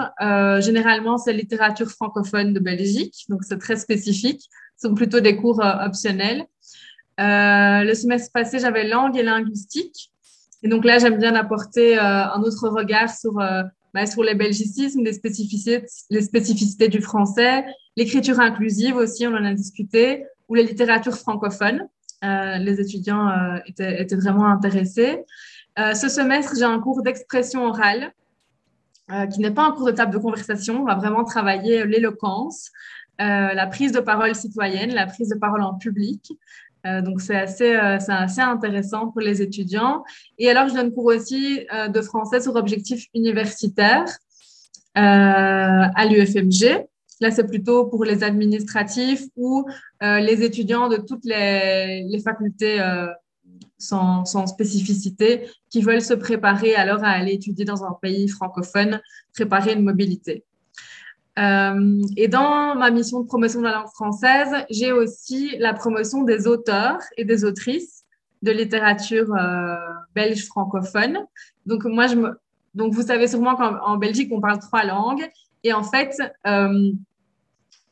Généralement, 0.60 1.18
c'est 1.18 1.32
littérature 1.32 1.90
francophone 1.90 2.52
de 2.54 2.60
Belgique, 2.60 3.26
donc 3.28 3.44
c'est 3.44 3.58
très 3.58 3.76
spécifique. 3.76 4.42
Ce 4.76 4.88
sont 4.88 4.94
plutôt 4.94 5.20
des 5.20 5.36
cours 5.36 5.60
optionnels. 5.60 6.46
Le 7.18 7.94
semestre 7.94 8.32
passé, 8.32 8.58
j'avais 8.58 8.88
langue 8.88 9.16
et 9.16 9.22
linguistique. 9.22 10.12
Et 10.62 10.68
donc 10.68 10.84
là, 10.84 10.98
j'aime 10.98 11.18
bien 11.18 11.34
apporter 11.34 11.98
un 11.98 12.40
autre 12.42 12.68
regard 12.68 13.14
sur, 13.14 13.34
bah, 13.34 14.06
sur 14.06 14.22
les 14.24 14.34
belgicismes, 14.34 15.02
les 15.04 15.12
spécificités, 15.12 15.84
les 16.10 16.22
spécificités 16.22 16.88
du 16.88 17.00
français, 17.00 17.64
l'écriture 17.96 18.40
inclusive 18.40 18.96
aussi, 18.96 19.26
on 19.26 19.34
en 19.34 19.44
a 19.44 19.52
discuté, 19.52 20.24
ou 20.48 20.54
les 20.54 20.64
littératures 20.64 21.16
francophones. 21.16 21.86
les 22.22 22.80
étudiants 22.80 23.30
étaient, 23.66 24.16
vraiment 24.16 24.46
intéressés. 24.46 25.24
Euh, 25.78 25.92
ce 25.94 26.08
semestre, 26.08 26.54
j'ai 26.56 26.64
un 26.64 26.80
cours 26.80 27.02
d'expression 27.02 27.66
orale 27.66 28.12
euh, 29.10 29.26
qui 29.26 29.40
n'est 29.40 29.50
pas 29.50 29.64
un 29.64 29.72
cours 29.72 29.86
de 29.86 29.92
table 29.92 30.12
de 30.12 30.18
conversation. 30.18 30.80
On 30.80 30.84
va 30.84 30.94
vraiment 30.94 31.24
travailler 31.24 31.84
l'éloquence, 31.84 32.70
euh, 33.20 33.52
la 33.52 33.66
prise 33.66 33.92
de 33.92 34.00
parole 34.00 34.34
citoyenne, 34.34 34.94
la 34.94 35.06
prise 35.06 35.28
de 35.28 35.38
parole 35.38 35.62
en 35.62 35.74
public. 35.74 36.32
Euh, 36.84 37.00
donc, 37.00 37.20
c'est 37.20 37.36
assez, 37.36 37.74
euh, 37.74 37.98
assez 38.08 38.40
intéressant 38.40 39.08
pour 39.08 39.20
les 39.20 39.42
étudiants. 39.42 40.04
Et 40.38 40.50
alors, 40.50 40.68
je 40.68 40.74
donne 40.74 40.92
cours 40.92 41.06
aussi 41.06 41.66
euh, 41.72 41.88
de 41.88 42.00
français 42.00 42.40
sur 42.40 42.54
objectifs 42.54 43.06
universitaires 43.14 44.06
à 44.98 46.06
l'UFMG. 46.06 46.86
Là, 47.20 47.30
c'est 47.30 47.46
plutôt 47.46 47.84
pour 47.86 48.04
les 48.04 48.24
administratifs 48.24 49.24
ou 49.36 49.66
les 50.00 50.42
étudiants 50.42 50.88
de 50.88 50.96
toutes 50.96 51.26
les, 51.26 52.02
les 52.08 52.20
facultés 52.20 52.80
sans, 53.76 54.24
sans, 54.24 54.46
spécificité, 54.46 55.50
qui 55.68 55.82
veulent 55.82 56.00
se 56.00 56.14
préparer 56.14 56.74
alors 56.76 57.04
à 57.04 57.10
aller 57.10 57.34
étudier 57.34 57.66
dans 57.66 57.84
un 57.84 57.92
pays 58.00 58.26
francophone, 58.26 58.98
préparer 59.34 59.74
une 59.74 59.84
mobilité. 59.84 60.44
Euh, 61.38 62.02
et 62.16 62.28
dans 62.28 62.74
ma 62.74 62.90
mission 62.90 63.20
de 63.20 63.26
promotion 63.26 63.60
de 63.60 63.66
la 63.66 63.72
langue 63.72 63.88
française, 63.88 64.48
j'ai 64.70 64.92
aussi 64.92 65.56
la 65.58 65.74
promotion 65.74 66.22
des 66.22 66.46
auteurs 66.46 66.98
et 67.16 67.24
des 67.24 67.44
autrices 67.44 68.04
de 68.42 68.52
littérature 68.52 69.34
euh, 69.34 69.76
belge 70.14 70.46
francophone. 70.46 71.26
Donc 71.66 71.84
moi, 71.84 72.06
je 72.06 72.14
me... 72.14 72.40
donc 72.74 72.94
vous 72.94 73.02
savez 73.02 73.28
sûrement 73.28 73.56
qu'en 73.56 73.96
Belgique, 73.96 74.30
on 74.32 74.40
parle 74.40 74.58
trois 74.60 74.84
langues. 74.84 75.28
Et 75.62 75.72
en 75.72 75.82
fait, 75.82 76.14
euh, 76.46 76.92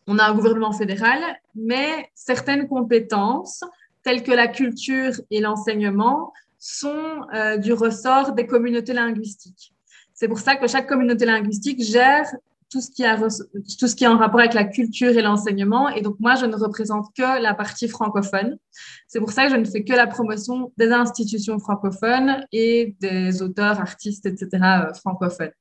on 0.07 0.19
a 0.19 0.25
un 0.25 0.35
gouvernement 0.35 0.73
fédéral, 0.73 1.19
mais 1.55 2.11
certaines 2.15 2.67
compétences 2.69 3.63
telles 4.03 4.23
que 4.23 4.33
la 4.33 4.49
culture 4.49 5.13
et 5.31 5.41
l'enseignement 5.41 6.33
sont 6.59 7.27
du 7.59 7.73
ressort 7.73 8.33
des 8.33 8.47
communautés 8.47 8.93
linguistiques. 8.93 9.75
C'est 10.15 10.29
pour 10.29 10.39
ça 10.39 10.57
que 10.57 10.67
chaque 10.67 10.87
communauté 10.87 11.27
linguistique 11.27 11.83
gère 11.83 12.27
tout 12.75 12.81
ce, 12.81 12.90
qui 12.90 13.04
a, 13.04 13.16
tout 13.16 13.87
ce 13.87 13.95
qui 13.95 14.02
est 14.02 14.09
en 14.09 14.19
rapport 14.19 14.40
avec 14.40 14.52
la 14.52 14.64
culture 14.64 15.11
et 15.11 15.23
l'enseignement. 15.23 15.88
Et 15.90 16.02
donc, 16.02 16.16
moi, 16.19 16.35
je 16.35 16.45
ne 16.45 16.57
représente 16.57 17.07
que 17.16 17.40
la 17.40 17.54
partie 17.54 17.87
francophone. 17.87 18.59
C'est 19.07 19.21
pour 19.21 19.31
ça 19.31 19.45
que 19.45 19.52
je 19.52 19.57
ne 19.57 19.64
fais 19.64 19.85
que 19.85 19.93
la 19.93 20.09
promotion 20.09 20.73
des 20.76 20.90
institutions 20.90 21.61
francophones 21.61 22.45
et 22.50 22.97
des 22.99 23.43
auteurs, 23.43 23.78
artistes, 23.78 24.26
etc. 24.26 24.49
Euh, 24.54 24.93
francophones. 24.95 25.52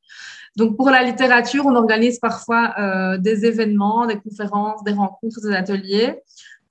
Donc, 0.56 0.76
pour 0.76 0.90
la 0.90 1.04
littérature, 1.04 1.68
on 1.68 1.76
organise 1.76 2.18
parfois 2.18 2.74
euh, 2.80 3.20
des 3.20 3.46
événements, 3.46 4.08
des 4.08 4.20
conférences, 4.20 4.84
des 4.84 4.94
rencontres, 4.94 5.40
des 5.42 5.54
ateliers, 5.54 6.16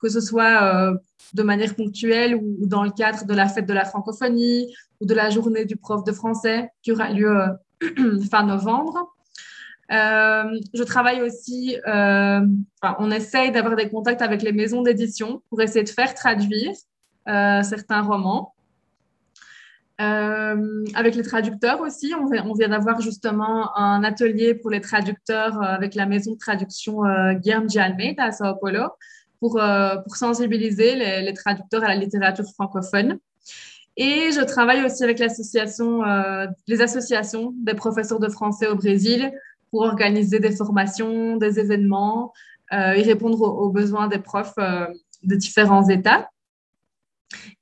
que 0.01 0.09
ce 0.09 0.19
soit 0.19 0.61
euh, 0.61 0.93
de 1.33 1.43
manière 1.43 1.73
ponctuelle 1.73 2.35
ou 2.35 2.67
dans 2.67 2.83
le 2.83 2.91
cadre 2.91 3.25
de 3.25 3.33
la 3.33 3.47
fête 3.47 3.65
de 3.65 3.73
la 3.73 3.85
francophonie 3.85 4.75
ou 4.99 5.05
de 5.05 5.13
la 5.13 5.29
journée 5.29 5.63
du 5.63 5.77
prof 5.77 6.03
de 6.03 6.11
français 6.11 6.69
qui 6.81 6.91
aura 6.91 7.11
lieu 7.11 7.33
fin 8.29 8.43
novembre. 8.43 9.12
Euh, 9.91 10.59
je 10.73 10.83
travaille 10.83 11.21
aussi, 11.21 11.77
euh, 11.87 12.39
on 12.99 13.11
essaye 13.11 13.51
d'avoir 13.51 13.75
des 13.75 13.89
contacts 13.89 14.21
avec 14.21 14.41
les 14.41 14.53
maisons 14.53 14.81
d'édition 14.81 15.41
pour 15.49 15.61
essayer 15.61 15.83
de 15.83 15.89
faire 15.89 16.13
traduire 16.13 16.71
euh, 17.27 17.61
certains 17.63 18.01
romans. 18.01 18.53
Avec 20.95 21.15
les 21.15 21.23
traducteurs 21.23 21.79
aussi, 21.79 22.13
on 22.13 22.25
vient, 22.55 22.67
d'avoir 22.67 22.99
justement 22.99 23.73
un 23.77 24.03
atelier 24.03 24.53
pour 24.53 24.69
les 24.69 24.81
traducteurs 24.81 25.63
avec 25.63 25.95
la 25.95 26.05
maison 26.05 26.33
de 26.33 26.37
traduction 26.37 27.03
Guillermo 27.35 27.67
de 27.67 28.21
à 28.21 28.33
Sao 28.33 28.53
Paulo 28.55 28.89
pour, 29.39 29.61
sensibiliser 30.07 30.95
les, 30.95 31.33
traducteurs 31.33 31.85
à 31.85 31.87
la 31.87 31.95
littérature 31.95 32.43
francophone. 32.53 33.17
Et 33.95 34.31
je 34.33 34.43
travaille 34.43 34.83
aussi 34.83 35.05
avec 35.05 35.19
les 35.19 36.81
associations 36.81 37.53
des 37.55 37.73
professeurs 37.73 38.19
de 38.19 38.27
français 38.27 38.67
au 38.67 38.75
Brésil 38.75 39.31
pour 39.73 39.81
organiser 39.81 40.37
des 40.37 40.55
formations, 40.55 41.37
des 41.37 41.59
événements 41.59 42.31
euh, 42.73 42.91
et 42.91 43.01
répondre 43.01 43.41
aux, 43.41 43.71
besoins 43.71 44.07
des 44.07 44.19
profs 44.19 44.53
euh, 44.59 44.85
de 45.23 45.35
différents 45.35 45.89
États. 45.89 46.29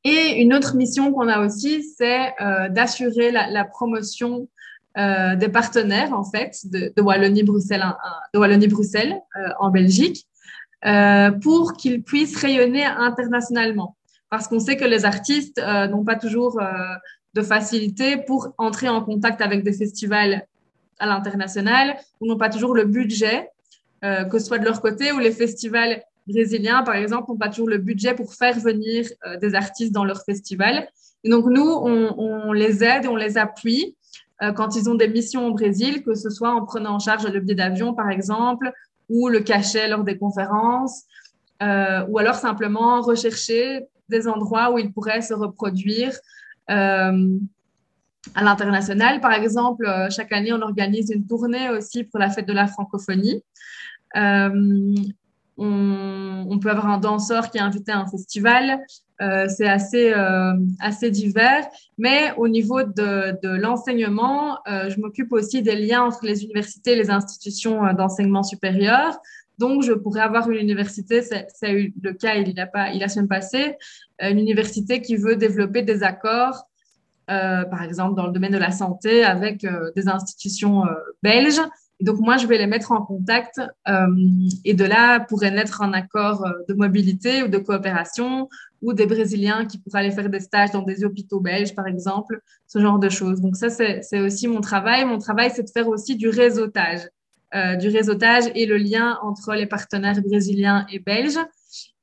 Et 0.04 0.42
une 0.42 0.54
autre 0.54 0.76
mission 0.76 1.14
qu'on 1.14 1.30
a 1.30 1.40
aussi, 1.40 1.86
c'est 1.98 2.34
euh, 2.42 2.68
d'assurer 2.68 3.32
la, 3.32 3.64
promotion 3.64 4.50
euh, 4.98 5.38
des 5.38 5.48
partenaires 5.48 6.12
en 6.12 6.26
fait 6.26 6.52
de, 6.66 7.02
Wallonie-Bruxelles 7.02 7.86
Wallonie-Bruxelles 8.36 9.22
en 9.62 9.70
Belgique 9.70 10.28
euh, 10.86 11.32
pour 11.32 11.78
qu'ils 11.78 12.04
puissent 12.04 12.36
rayonner 12.36 12.84
internationalement. 12.84 13.96
Parce 14.30 14.50
qu'on 14.50 14.60
sait 14.60 14.76
que 14.76 14.86
les 14.86 15.06
artistes 15.06 15.60
euh, 15.60 15.88
n'ont 15.88 16.04
pas 16.04 16.18
toujours 16.18 16.60
euh, 16.60 16.66
de 17.36 17.42
facilité 17.42 18.18
pour 18.18 18.50
entrer 18.58 18.90
en 18.90 19.02
contact 19.02 19.40
avec 19.40 19.64
des 19.64 19.72
festivals 19.72 20.44
à 21.02 21.08
l'international 21.08 21.98
ou 22.20 22.28
n'ont 22.28 22.38
pas 22.38 22.50
toujours 22.50 22.74
le 22.74 22.86
budget, 22.86 23.50
euh, 24.06 24.24
que 24.24 24.40
ce 24.40 24.46
soit 24.46 24.60
de 24.60 24.66
leur 24.66 24.82
côté 24.82 25.12
ou 25.12 25.20
les 25.20 25.32
festivals 25.32 26.02
brésiliens, 26.28 26.84
par 26.84 26.96
exemple, 26.96 27.30
n'ont 27.30 27.38
pas 27.38 27.50
toujours 27.50 27.68
le 27.68 27.80
budget 27.80 28.14
pour 28.14 28.34
faire 28.34 28.58
venir 28.60 29.08
euh, 29.26 29.38
des 29.38 29.56
artistes 29.56 29.92
dans 29.92 30.06
leur 30.06 30.24
festival. 30.24 30.88
Donc, 31.26 31.46
nous, 31.48 31.68
on, 31.68 32.54
les 32.54 32.84
aide 32.84 33.08
on 33.08 33.16
les 33.16 33.38
appuie 33.38 33.96
euh, 34.42 34.52
quand 34.54 34.76
ils 34.76 34.90
ont 34.90 34.96
des 34.96 35.08
missions 35.08 35.48
au 35.48 35.54
Brésil, 35.54 36.04
que 36.04 36.14
ce 36.14 36.30
soit 36.30 36.52
en 36.52 36.64
prenant 36.66 36.96
en 36.96 37.00
charge 37.00 37.28
le 37.28 37.40
billet 37.40 37.56
d'avion, 37.56 37.94
par 37.94 38.10
exemple, 38.10 38.72
ou 39.10 39.28
le 39.28 39.42
cachet 39.42 39.88
lors 39.88 40.04
des 40.04 40.18
conférences, 40.18 41.04
ou 41.62 42.18
alors 42.18 42.36
simplement 42.36 43.02
rechercher 43.02 43.86
des 44.10 44.28
endroits 44.28 44.72
où 44.72 44.80
ils 44.80 44.92
pourraient 44.92 45.22
se 45.22 45.36
reproduire 45.36 46.14
à 48.36 48.44
l'international. 48.44 49.20
Par 49.20 49.34
exemple, 49.34 49.86
euh, 49.86 50.10
chaque 50.10 50.32
année, 50.32 50.54
on 50.54 50.62
organise 50.62 51.10
une 51.10 51.26
tournée 51.26 51.70
aussi 51.70 52.04
pour 52.04 52.20
la 52.20 52.30
fête 52.30 52.48
de 52.48 52.54
la 52.54 52.68
francophonie. 52.68 53.44
Euh, 54.16 54.96
on, 55.58 56.60
peut 56.60 56.70
avoir 56.70 56.88
un 56.88 56.98
danseur 56.98 57.50
qui 57.50 57.58
est 57.58 57.62
invité 57.62 57.92
à 57.92 58.00
un 58.00 58.08
festival. 58.08 58.84
Euh, 59.22 59.48
c'est 59.48 59.68
assez, 59.68 60.12
assez 60.80 61.12
divers. 61.12 61.68
Mais 61.98 62.34
au 62.38 62.48
niveau 62.48 62.82
de, 62.84 63.58
l'enseignement, 63.58 64.58
je 64.66 65.00
m'occupe 65.00 65.32
aussi 65.34 65.62
des 65.62 65.76
liens 65.76 66.04
entre 66.04 66.26
les 66.26 66.44
universités 66.44 66.94
et 66.94 66.96
les 66.96 67.12
institutions 67.12 67.94
d'enseignement 67.94 68.44
supérieur. 68.44 69.20
Donc, 69.60 69.84
je 69.84 69.94
pourrais 69.94 70.22
avoir 70.22 70.50
une 70.50 70.58
université, 70.58 71.22
c'est 71.22 71.94
le 72.02 72.14
cas 72.14 72.36
il 72.36 72.60
a 72.60 72.66
pas, 72.66 72.90
il 72.92 73.00
la 73.00 73.08
semaine 73.08 73.28
passée, 73.28 73.76
une 74.20 74.40
université 74.40 75.02
qui 75.02 75.16
veut 75.16 75.36
développer 75.36 75.84
des 75.84 76.02
accords, 76.02 76.68
par 77.72 77.84
exemple 77.84 78.16
dans 78.16 78.28
le 78.28 78.34
domaine 78.34 78.54
de 78.54 78.58
la 78.58 78.72
santé, 78.72 79.24
avec 79.24 79.66
des 79.96 80.08
institutions 80.08 80.84
belges 81.24 81.62
donc, 82.02 82.20
moi, 82.20 82.38
je 82.38 82.48
vais 82.48 82.58
les 82.58 82.66
mettre 82.66 82.92
en 82.92 83.04
contact 83.04 83.62
et 84.66 84.74
de 84.74 84.86
là 84.86 85.20
pourrait 85.20 85.52
naître 85.52 85.84
un 85.84 85.94
accord 85.94 86.44
de 86.68 86.74
mobilité 86.74 87.44
ou 87.44 87.48
de 87.48 87.60
coopération 87.60 88.50
ou 88.82 88.94
des 88.94 89.06
Brésiliens 89.06 89.68
qui 89.68 89.78
pourraient 89.78 90.00
aller 90.00 90.12
faire 90.12 90.28
des 90.28 90.40
stages 90.40 90.72
dans 90.72 90.82
des 90.82 91.04
hôpitaux 91.04 91.40
belges, 91.40 91.76
par 91.76 91.86
exemple, 91.86 92.42
ce 92.66 92.80
genre 92.80 92.98
de 92.98 93.10
choses. 93.10 93.40
Donc, 93.40 93.56
ça, 93.56 93.70
c'est 93.70 94.20
aussi 94.20 94.48
mon 94.48 94.62
travail. 94.62 95.06
Mon 95.06 95.20
travail, 95.20 95.52
c'est 95.54 95.62
de 95.62 95.70
faire 95.70 95.88
aussi 95.88 96.16
du 96.16 96.30
réseautage. 96.30 97.02
du 97.54 97.90
réseautage 97.90 98.46
et 98.56 98.66
le 98.66 98.78
lien 98.78 99.20
entre 99.22 99.54
les 99.54 99.66
partenaires 99.66 100.22
brésiliens 100.22 100.86
et 100.92 101.00
belges. 101.00 101.40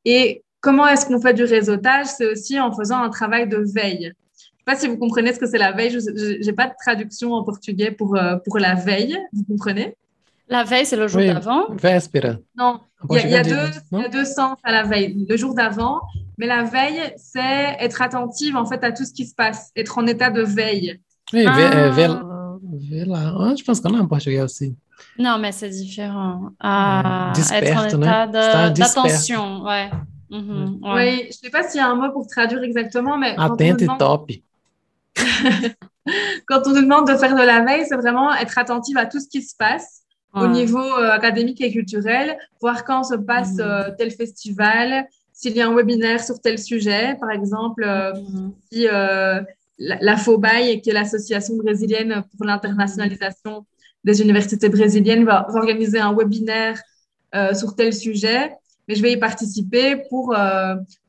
Et 0.04 0.44
comment 0.60 0.86
est-ce 0.86 1.06
qu'on 1.06 1.20
fait 1.20 1.34
du 1.34 1.44
réseautage? 1.44 2.06
C'est 2.06 2.30
aussi 2.30 2.60
en 2.60 2.72
faisant 2.72 3.02
un 3.02 3.08
travail 3.08 3.48
de 3.48 3.64
veille 3.74 4.12
pas 4.68 4.76
si 4.76 4.86
vous 4.86 4.98
comprenez 4.98 5.32
ce 5.32 5.38
que 5.38 5.46
c'est 5.46 5.56
la 5.56 5.72
veille. 5.72 5.90
Je 5.90 6.44
n'ai 6.44 6.52
pas 6.52 6.66
de 6.66 6.74
traduction 6.78 7.32
en 7.32 7.42
portugais 7.42 7.90
pour, 7.90 8.16
euh, 8.16 8.36
pour 8.44 8.58
la 8.58 8.74
veille. 8.74 9.16
Vous 9.32 9.42
comprenez? 9.44 9.96
La 10.46 10.62
veille, 10.62 10.84
c'est 10.84 10.96
le 10.96 11.08
jour 11.08 11.22
d'avant 11.22 11.74
Véspera. 11.74 12.34
Non, 12.54 12.80
il 13.10 13.30
y, 13.30 13.34
a, 13.34 13.42
deux, 13.42 13.56
il 13.92 13.98
y, 13.98 14.04
a 14.04 14.08
deux 14.08 14.26
sens 14.26 14.58
à 14.62 14.72
la 14.72 14.82
veille. 14.82 15.26
Le 15.26 15.36
jour 15.38 15.54
d'avant, 15.54 16.00
mais 16.36 16.46
la 16.46 16.64
veille, 16.64 17.00
c'est 17.16 17.76
être 17.80 18.02
attentive 18.02 18.56
en 18.56 18.66
fait 18.66 18.84
à 18.84 18.92
tout 18.92 19.06
ce 19.06 19.12
qui 19.14 19.26
se 19.26 19.34
passe, 19.34 19.70
être 19.74 19.96
en 19.96 20.06
état 20.06 20.30
de 20.30 20.42
veille. 20.42 21.00
Oui, 21.32 21.44
ah. 21.46 21.88
vela. 21.90 22.22
je 23.56 23.64
pense 23.64 23.80
qu'on 23.80 23.94
a 23.94 24.00
en 24.00 24.06
portugais 24.06 24.42
aussi. 24.42 24.74
Non, 25.18 25.38
mais 25.38 25.52
c'est 25.52 25.70
différent. 25.70 26.50
Ah, 26.60 27.32
être 27.52 27.94
en 27.94 28.02
état 28.02 28.26
d'attention, 28.26 29.62
ouais. 29.64 29.88
Mhm, 30.30 30.80
ouais. 30.82 30.94
Oui, 30.94 31.18
je 31.22 31.26
ne 31.26 31.32
sais 31.32 31.50
pas 31.50 31.62
s'il 31.62 31.80
y 31.80 31.82
a 31.82 31.88
un 31.88 31.94
mot 31.94 32.12
pour 32.12 32.26
traduire 32.26 32.62
exactement, 32.62 33.16
mais. 33.16 33.34
Atteinte 33.38 33.80
et 33.80 33.88
top. 33.98 34.30
quand 36.46 36.62
on 36.66 36.70
nous 36.70 36.82
demande 36.82 37.08
de 37.08 37.16
faire 37.16 37.34
de 37.34 37.42
la 37.42 37.62
veille, 37.64 37.84
c'est 37.88 37.96
vraiment 37.96 38.34
être 38.34 38.58
attentive 38.58 38.96
à 38.96 39.06
tout 39.06 39.20
ce 39.20 39.28
qui 39.28 39.42
se 39.42 39.54
passe 39.56 40.02
au 40.34 40.46
niveau 40.46 40.78
euh, 40.78 41.10
académique 41.10 41.60
et 41.60 41.72
culturel, 41.72 42.38
voir 42.60 42.84
quand 42.84 43.02
se 43.02 43.14
passe 43.14 43.54
mhm. 43.54 43.60
euh, 43.60 43.90
tel 43.96 44.10
festival, 44.10 45.06
s'il 45.32 45.56
y 45.56 45.60
a 45.60 45.68
un 45.68 45.74
webinaire 45.74 46.22
sur 46.22 46.40
tel 46.40 46.58
sujet, 46.58 47.16
par 47.20 47.30
exemple, 47.30 47.82
euh, 47.84 48.12
mhm. 48.14 48.52
si 48.70 48.86
la, 48.86 49.44
la 49.78 50.16
FOBAI, 50.16 50.80
qui 50.80 50.90
est 50.90 50.92
l'association 50.92 51.56
brésilienne 51.56 52.24
pour 52.36 52.46
l'internationalisation 52.46 53.64
des 54.04 54.20
universités 54.20 54.68
brésiliennes, 54.68 55.24
va, 55.24 55.46
va 55.48 55.58
organiser 55.60 55.98
un 55.98 56.14
webinaire 56.14 56.80
sur 57.52 57.76
tel 57.76 57.92
sujet 57.92 58.52
mais 58.88 58.94
je 58.94 59.02
vais 59.02 59.12
y 59.12 59.18
participer 59.18 59.96
pour, 60.08 60.34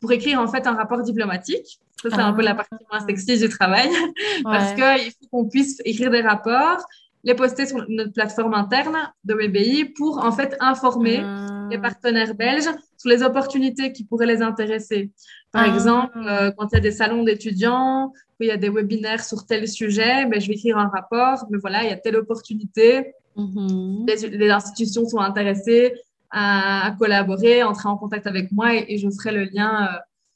pour 0.02 0.12
écrire 0.12 0.42
en 0.42 0.48
fait 0.50 0.68
un 0.68 0.74
rapport 0.74 1.02
diplomatique 1.02 1.80
ça, 2.02 2.10
c'est 2.10 2.22
un 2.22 2.34
peu 2.34 2.42
la 2.42 2.56
partie 2.56 2.76
moins 2.92 3.06
sexy 3.06 3.38
du 3.38 3.50
travail 3.50 3.90
parce 4.44 4.74
qu'il 4.74 5.12
faut 5.12 5.28
qu'on 5.32 5.50
puisse 5.50 5.82
écrire 5.86 6.12
des 6.12 6.22
rapports, 6.22 6.80
les 7.24 7.36
poster 7.36 7.66
sur 7.66 7.86
notre 7.90 8.14
plateforme 8.14 8.54
interne 8.54 8.98
de 9.26 9.34
WebI 9.34 9.86
pour 9.98 10.24
en 10.24 10.32
fait 10.32 10.56
informer 10.60 11.22
ah. 11.24 11.68
les 11.70 11.78
partenaires 11.78 12.34
belges 12.36 12.70
sur 12.98 13.10
les 13.10 13.24
opportunités 13.24 13.92
qui 13.92 14.04
pourraient 14.04 14.26
les 14.26 14.42
intéresser. 14.42 15.12
Par 15.52 15.64
ah. 15.64 15.74
exemple, 15.74 16.18
euh, 16.26 16.52
quand 16.58 16.68
il 16.72 16.76
y 16.76 16.78
a 16.78 16.82
des 16.82 16.92
salons 16.92 17.24
d'étudiants, 17.24 18.14
il 18.40 18.48
y 18.48 18.52
a 18.52 18.58
des 18.58 18.70
webinaires 18.70 19.24
sur 19.24 19.46
tel 19.46 19.68
sujet, 19.68 20.26
ben, 20.26 20.40
je 20.40 20.48
vais 20.48 20.54
écrire 20.54 20.78
un 20.78 20.88
rapport, 20.88 21.46
mais 21.50 21.58
voilà, 21.58 21.84
il 21.84 21.90
y 21.90 21.94
a 21.94 21.98
telle 21.98 22.16
opportunité. 22.16 23.14
Mm-hmm. 23.36 24.38
les, 24.38 24.50
institutions 24.50 25.08
sont 25.08 25.20
intéressées 25.20 25.94
à, 26.32 26.96
collaborer, 26.98 27.64
entrer 27.64 27.88
en 27.88 27.98
contact 27.98 28.28
avec 28.28 28.52
moi 28.52 28.74
et, 28.76 28.98
je 28.98 29.10
ferai 29.10 29.32
le 29.32 29.44
lien 29.46 29.88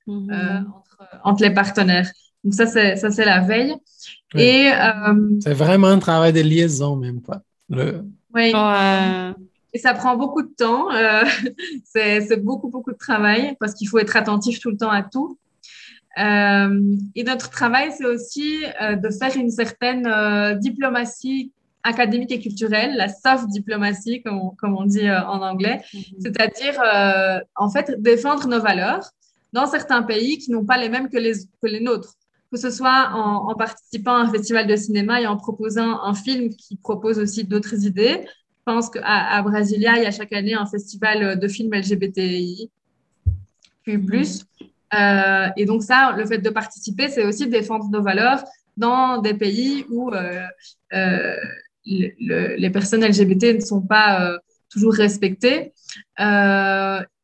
euh, 0.08 0.12
mm-hmm. 0.12 0.32
euh, 0.32 0.62
entre 1.24 1.43
les 1.43 1.51
partenaires. 1.51 2.10
Donc 2.43 2.53
ça, 2.53 2.67
c'est, 2.67 2.95
ça, 2.98 3.10
c'est 3.10 3.25
la 3.25 3.39
veille. 3.39 3.74
Et, 4.36 4.72
euh, 4.72 5.39
c'est 5.41 5.53
vraiment 5.53 5.88
un 5.88 6.00
travail 6.00 6.33
de 6.33 6.41
liaison 6.41 6.95
même. 6.95 7.22
Quoi. 7.22 7.41
Oui. 7.69 8.53
Et 9.75 9.79
ça 9.79 9.93
prend 9.93 10.15
beaucoup 10.17 10.43
de 10.43 10.53
temps. 10.55 10.91
Euh, 10.93 11.24
c'est, 11.86 12.22
c'est 12.22 12.38
beaucoup, 12.38 12.69
beaucoup 12.69 12.91
de 12.91 12.98
travail 12.98 13.55
parce 13.60 13.74
qu'il 13.74 13.88
faut 13.88 14.00
être 14.00 14.15
attentif 14.15 14.60
tout 14.60 14.69
le 14.69 14.77
temps 14.77 14.91
à 14.91 15.03
tout. 15.03 15.38
Euh, 16.19 16.79
et 17.15 17.24
notre 17.24 17.50
travail, 17.50 17.91
c'est 17.98 18.05
aussi 18.05 18.60
de 18.81 19.10
faire 19.10 19.36
une 19.36 19.50
certaine 19.50 20.60
diplomatie 20.60 21.51
académique 21.81 22.31
et 22.31 22.39
culturelle, 22.39 22.95
la 22.95 23.10
soft 23.10 23.47
diplomatie, 23.49 24.21
comme 24.21 24.39
on, 24.39 24.49
comme 24.51 24.77
on 24.77 24.86
dit 24.86 25.10
en 25.10 25.41
anglais, 25.41 25.82
mm-hmm. 25.93 26.21
c'est-à-dire 26.21 27.43
en 27.56 27.69
fait 27.69 27.99
défendre 27.99 28.47
nos 28.47 28.62
valeurs 28.62 29.10
dans 29.53 29.67
certains 29.67 30.01
pays 30.03 30.39
qui 30.39 30.51
n'ont 30.51 30.65
pas 30.65 30.77
les 30.77 30.89
mêmes 30.89 31.09
que 31.09 31.17
les, 31.17 31.79
nôtres. 31.79 32.15
Que 32.51 32.59
ce 32.59 32.69
soit 32.69 33.11
en, 33.13 33.55
participant 33.55 34.15
à 34.15 34.21
un 34.21 34.31
festival 34.31 34.67
de 34.67 34.75
cinéma 34.75 35.21
et 35.21 35.27
en 35.27 35.37
proposant 35.37 36.01
un 36.03 36.13
film 36.13 36.49
qui 36.49 36.75
propose 36.75 37.19
aussi 37.19 37.45
d'autres 37.45 37.85
idées. 37.85 38.25
Je 38.25 38.71
pense 38.71 38.89
qu'à 38.89 39.41
Brasilia, 39.43 39.97
il 39.97 40.03
y 40.03 40.05
a 40.05 40.11
chaque 40.11 40.33
année 40.33 40.53
un 40.53 40.65
festival 40.65 41.39
de 41.39 41.47
films 41.47 41.73
LGBTI, 41.73 42.69
puis 43.83 43.97
plus. 43.97 44.45
Euh, 44.93 45.47
et 45.57 45.65
donc 45.65 45.83
ça, 45.83 46.13
le 46.17 46.25
fait 46.25 46.37
de 46.37 46.49
participer, 46.49 47.09
c'est 47.09 47.25
aussi 47.25 47.47
défendre 47.47 47.89
nos 47.91 48.01
valeurs 48.01 48.43
dans 48.77 49.19
des 49.19 49.33
pays 49.33 49.85
où 49.89 50.11
euh, 50.11 50.43
euh, 50.93 51.35
les 51.85 52.69
personnes 52.71 53.03
LGBT 53.03 53.55
ne 53.55 53.59
sont 53.59 53.81
pas 53.81 54.37
toujours 54.69 54.93
respectées 54.93 55.73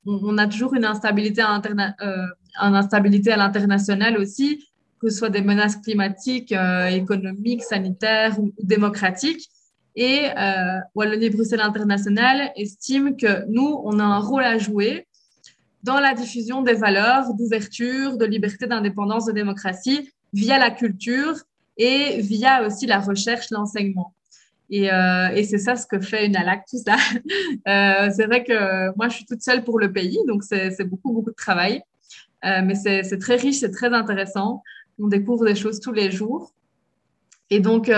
on, 0.10 0.38
a 0.38 0.48
toujours 0.48 0.74
une 0.74 0.86
instabilité, 0.86 1.42
à 1.42 1.62
euh, 1.62 2.28
instabilité 2.58 3.32
à 3.32 3.38
l'international 3.38 4.18
aussi, 4.18 4.66
que 5.00 5.10
ce 5.10 5.18
soit 5.18 5.30
des 5.30 5.42
menaces 5.42 5.78
climatiques, 5.78 6.52
euh, 6.52 6.88
économiques, 6.88 7.64
sanitaires 7.64 8.40
ou, 8.40 8.52
démocratiques. 8.62 9.50
Et 9.96 10.30
euh, 10.38 10.80
Wallonie-Bruxelles 10.96 11.62
International 11.62 12.52
estime 12.56 13.16
que 13.18 13.46
nous, 13.50 13.82
on 13.84 14.00
a 14.00 14.04
un 14.04 14.20
rôle 14.20 14.44
à 14.44 14.58
jouer 14.58 15.08
dans 15.84 16.00
la 16.00 16.14
diffusion 16.14 16.62
des 16.62 16.74
valeurs 16.74 17.34
d'ouverture, 17.34 18.18
de 18.18 18.26
liberté, 18.26 18.68
d'indépendance, 18.68 19.26
de 19.26 19.32
démocratie 19.32 20.12
via 20.34 20.60
la 20.60 20.72
culture 20.72 21.36
et 21.78 22.22
via 22.22 22.66
aussi 22.66 22.86
la 22.86 23.00
recherche, 23.00 23.48
l'enseignement. 23.52 24.14
Euh, 24.72 25.30
et, 25.30 25.44
c'est 25.44 25.58
ça 25.58 25.76
ce 25.76 25.88
que 25.88 26.00
fait 26.00 26.26
une 26.26 26.36
ALAC, 26.36 26.66
tout 26.70 26.78
ça. 26.78 26.96
Euh, 27.68 28.10
c'est 28.16 28.26
vrai 28.26 28.44
que 28.44 28.96
moi, 28.96 29.10
je 29.10 29.16
suis 29.16 29.26
toute 29.26 29.42
seule 29.42 29.64
pour 29.64 29.80
le 29.80 29.92
pays, 29.92 30.18
donc 30.28 30.44
c'est 30.44 30.84
beaucoup, 30.86 31.12
beaucoup 31.12 31.30
de 31.30 31.36
travail. 31.36 31.84
Euh, 32.46 32.62
mais 32.64 32.74
c'est 32.76 33.18
très 33.20 33.36
riche, 33.36 33.60
c'est 33.60 33.72
très 33.72 33.94
intéressant. 33.94 34.64
On 34.98 35.08
découvre 35.08 35.46
des 35.46 35.56
choses 35.56 35.80
tous 35.80 35.92
les 35.92 36.10
jours. 36.10 36.54
Et 37.50 37.60
donc, 37.60 37.92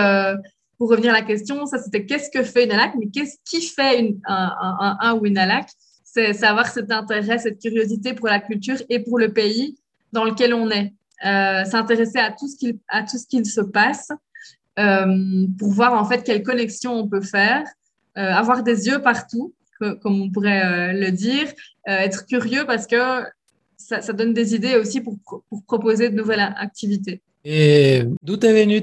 pour 0.78 0.90
revenir 0.90 1.14
à 1.14 1.18
la 1.18 1.22
question, 1.22 1.64
ça 1.66 1.78
c'était 1.78 2.04
qu'est-ce 2.04 2.30
que 2.30 2.42
fait 2.42 2.64
une 2.64 2.72
ALAC, 2.72 2.94
mais 2.98 3.08
qu'est-ce 3.08 3.38
qui 3.44 3.62
fait 3.62 4.14
un, 4.26 4.96
un, 5.00 5.14
ou 5.14 5.26
une 5.26 5.38
ALAC? 5.38 5.68
C'est 6.04 6.42
avoir 6.42 6.66
cet 6.66 6.90
intérêt, 6.90 7.38
cette 7.38 7.60
curiosité 7.60 8.14
pour 8.14 8.28
la 8.28 8.40
culture 8.40 8.76
et 8.90 8.98
pour 9.00 9.18
le 9.18 9.32
pays 9.32 9.78
dans 10.12 10.24
lequel 10.24 10.52
on 10.54 10.70
est. 10.70 10.92
S'intéresser 11.22 12.18
à 12.18 12.32
tout 12.32 12.48
ce 12.48 13.26
qu'il 13.26 13.46
se 13.46 13.60
passe 13.60 14.10
euh, 14.10 14.31
pour 14.76 15.72
voir 15.72 15.94
en 15.94 16.04
fait 16.04 16.22
quelle 16.22 16.42
connexion 16.42 16.94
on 16.94 17.08
peut 17.08 17.20
faire, 17.20 17.64
euh, 18.18 18.32
avoir 18.32 18.62
des 18.62 18.88
yeux 18.88 19.00
partout, 19.00 19.54
comme 19.78 20.20
on 20.20 20.30
pourrait 20.30 20.64
euh, 20.64 20.92
le 20.92 21.10
dire, 21.10 21.48
être 21.86 22.26
curieux 22.26 22.64
parce 22.66 22.86
que 22.86 23.24
ça, 23.76 24.00
donne 24.12 24.32
des 24.32 24.54
idées 24.54 24.76
aussi 24.76 25.00
pour, 25.00 25.16
proposer 25.66 26.10
de 26.10 26.14
nouvelles 26.14 26.54
activités. 26.56 27.20
Et 27.44 28.04
d'où 28.22 28.34
est 28.34 28.64
venu 28.64 28.82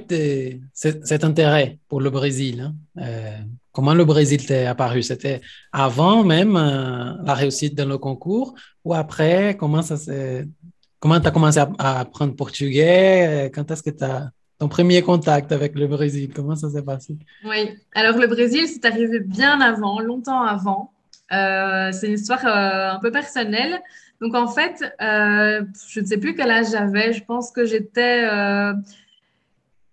cet, 0.74 1.24
intérêt 1.24 1.78
pour 1.88 2.02
le 2.02 2.10
Brésil 2.10 2.74
hein? 2.98 3.46
Comment 3.72 3.94
le 3.94 4.04
Brésil 4.04 4.46
t'est 4.46 4.66
apparu? 4.66 5.04
C'était 5.04 5.40
avant 5.72 6.24
même 6.24 6.54
la 6.54 7.34
réussite 7.34 7.76
dans 7.76 7.88
le 7.88 7.98
concours 7.98 8.56
ou 8.84 8.94
après? 8.94 9.56
Comment 9.56 9.82
ça 9.82 9.96
tu 9.98 10.12
as 10.12 11.32
commencé 11.32 11.60
à, 11.60 11.72
à 11.78 12.00
apprendre 12.02 12.36
portugais? 12.36 13.50
Quand 13.54 13.70
est-ce 13.72 13.84
que 13.84 13.92
tu 13.92 14.04
as 14.04 14.32
ton 14.60 14.68
premier 14.68 15.02
contact 15.02 15.54
avec 15.54 15.76
le 15.76 15.88
Brésil, 15.88 16.32
comment 16.36 16.56
ça 16.56 16.70
s'est 16.70 16.84
passé? 16.84 17.18
Oui, 17.46 17.72
alors 17.96 18.18
le 18.18 18.28
Brésil, 18.28 18.68
c'est 18.68 18.84
arrivé 18.86 19.22
bien 19.22 19.62
avant, 19.62 20.02
longtemps 20.02 20.44
avant. 20.44 20.92
Euh, 21.32 21.92
c'est 21.94 22.08
une 22.08 22.14
histoire 22.14 22.46
euh, 22.46 22.96
un 22.96 23.00
peu 23.00 23.10
personnelle. 23.10 23.80
Donc 24.20 24.36
en 24.36 24.48
fait, 24.48 24.84
euh, 25.02 25.64
je 25.88 26.02
ne 26.02 26.06
sais 26.06 26.18
plus 26.18 26.36
quel 26.36 26.52
âge 26.52 26.72
j'avais. 26.72 27.14
Je 27.14 27.24
pense 27.24 27.52
que 27.52 27.64
j'étais 27.64 28.28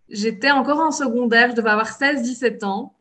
j'étais 0.08 0.50
encore 0.50 0.80
en 0.80 0.90
secondaire. 0.90 1.50
Je 1.50 1.56
devais 1.56 1.70
avoir 1.70 1.90
16-17 1.90 2.64
ans. 2.64 2.92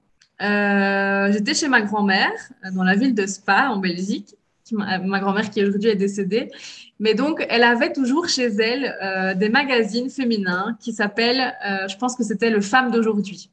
j'étais 1.32 1.56
chez 1.56 1.68
ma 1.68 1.82
grand-mère 1.82 2.32
dans 2.74 2.84
la 2.84 2.96
ville 2.96 3.16
de 3.16 3.26
Spa 3.26 3.70
en 3.70 3.78
Belgique. 3.78 4.36
Ma 4.72 5.20
grand-mère 5.20 5.50
qui 5.50 5.64
aujourd'hui 5.64 5.90
est 5.90 5.96
décédée. 5.96 6.52
Mais 7.00 7.14
donc, 7.14 7.46
elle 7.50 7.64
avait 7.64 7.92
toujours 7.92 8.30
chez 8.30 8.46
elle 8.46 8.98
euh, 9.02 9.34
des 9.34 9.50
magazines 9.50 10.10
féminins 10.10 10.78
qui 10.80 10.94
s'appellent, 10.94 11.54
euh, 11.66 11.88
je 11.88 11.98
pense 11.98 12.16
que 12.16 12.24
c'était 12.24 12.50
Le 12.50 12.62
Femme 12.62 12.90
d'aujourd'hui. 12.90 13.50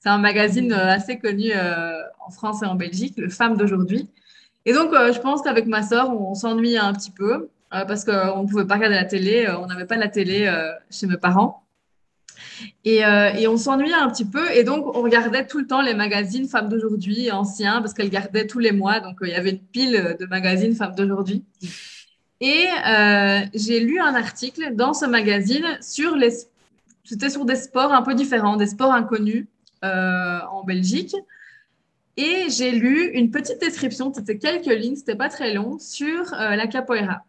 C'est 0.00 0.08
un 0.08 0.18
magazine 0.18 0.72
euh, 0.72 0.92
assez 0.92 1.18
connu 1.18 1.52
en 1.54 2.30
France 2.30 2.62
et 2.62 2.66
en 2.66 2.74
Belgique, 2.74 3.14
Le 3.18 3.28
Femme 3.28 3.56
d'aujourd'hui. 3.56 4.08
Et 4.64 4.72
donc, 4.72 4.92
je 4.92 5.18
pense 5.20 5.42
qu'avec 5.42 5.66
ma 5.66 5.82
sœur, 5.82 6.10
on, 6.10 6.34
s'ennuyait 6.34 6.78
un 6.78 6.92
petit 6.92 7.12
peu 7.12 7.50
parce 7.70 8.04
qu'on 8.04 8.42
ne 8.42 8.48
pouvait 8.48 8.64
pas 8.64 8.74
regarder 8.74 8.96
la 8.96 9.04
télé, 9.04 9.46
on 9.60 9.66
n'avait 9.66 9.84
pas 9.84 9.96
la 9.96 10.08
télé 10.08 10.52
chez 10.90 11.06
mes 11.06 11.16
parents. 11.16 11.62
Et, 12.84 13.04
on 13.46 13.56
s'ennuyait 13.56 13.94
un 13.94 14.10
petit 14.10 14.24
peu. 14.24 14.50
Et 14.56 14.64
donc, 14.64 14.96
on 14.96 15.02
regardait 15.02 15.46
tout 15.46 15.60
le 15.60 15.68
temps 15.68 15.82
les 15.82 15.94
magazines 15.94 16.48
Femmes 16.48 16.68
d'aujourd'hui, 16.68 17.30
anciens, 17.30 17.80
parce 17.80 17.94
qu'elle 17.94 18.10
gardait 18.10 18.48
tous 18.48 18.58
les 18.58 18.72
mois. 18.72 18.98
Donc, 18.98 19.18
il 19.22 19.28
y 19.28 19.34
avait 19.34 19.50
une 19.50 19.60
pile 19.60 20.16
de 20.18 20.26
magazines 20.26 20.74
Femmes 20.74 20.96
d'aujourd'hui. 20.96 21.44
Et 22.40 22.66
euh, 22.86 23.40
j'ai 23.54 23.80
lu 23.80 23.98
un 23.98 24.14
article 24.14 24.74
dans 24.74 24.92
ce 24.92 25.06
magazine 25.06 25.78
sur 25.80 26.16
les. 26.16 26.30
C'était 27.04 27.30
sur 27.30 27.44
des 27.44 27.56
sports 27.56 27.92
un 27.92 28.02
peu 28.02 28.14
différents, 28.14 28.56
des 28.56 28.66
sports 28.66 28.92
inconnus 28.92 29.46
euh, 29.84 30.38
en 30.50 30.64
Belgique. 30.64 31.14
Et 32.16 32.46
j'ai 32.48 32.72
lu 32.72 33.10
une 33.12 33.30
petite 33.30 33.60
description, 33.60 34.12
c'était 34.12 34.38
quelques 34.38 34.66
lignes, 34.66 34.96
c'était 34.96 35.14
pas 35.14 35.28
très 35.28 35.52
long, 35.52 35.78
sur 35.78 36.32
euh, 36.34 36.56
la 36.56 36.66
capoeira. 36.66 37.24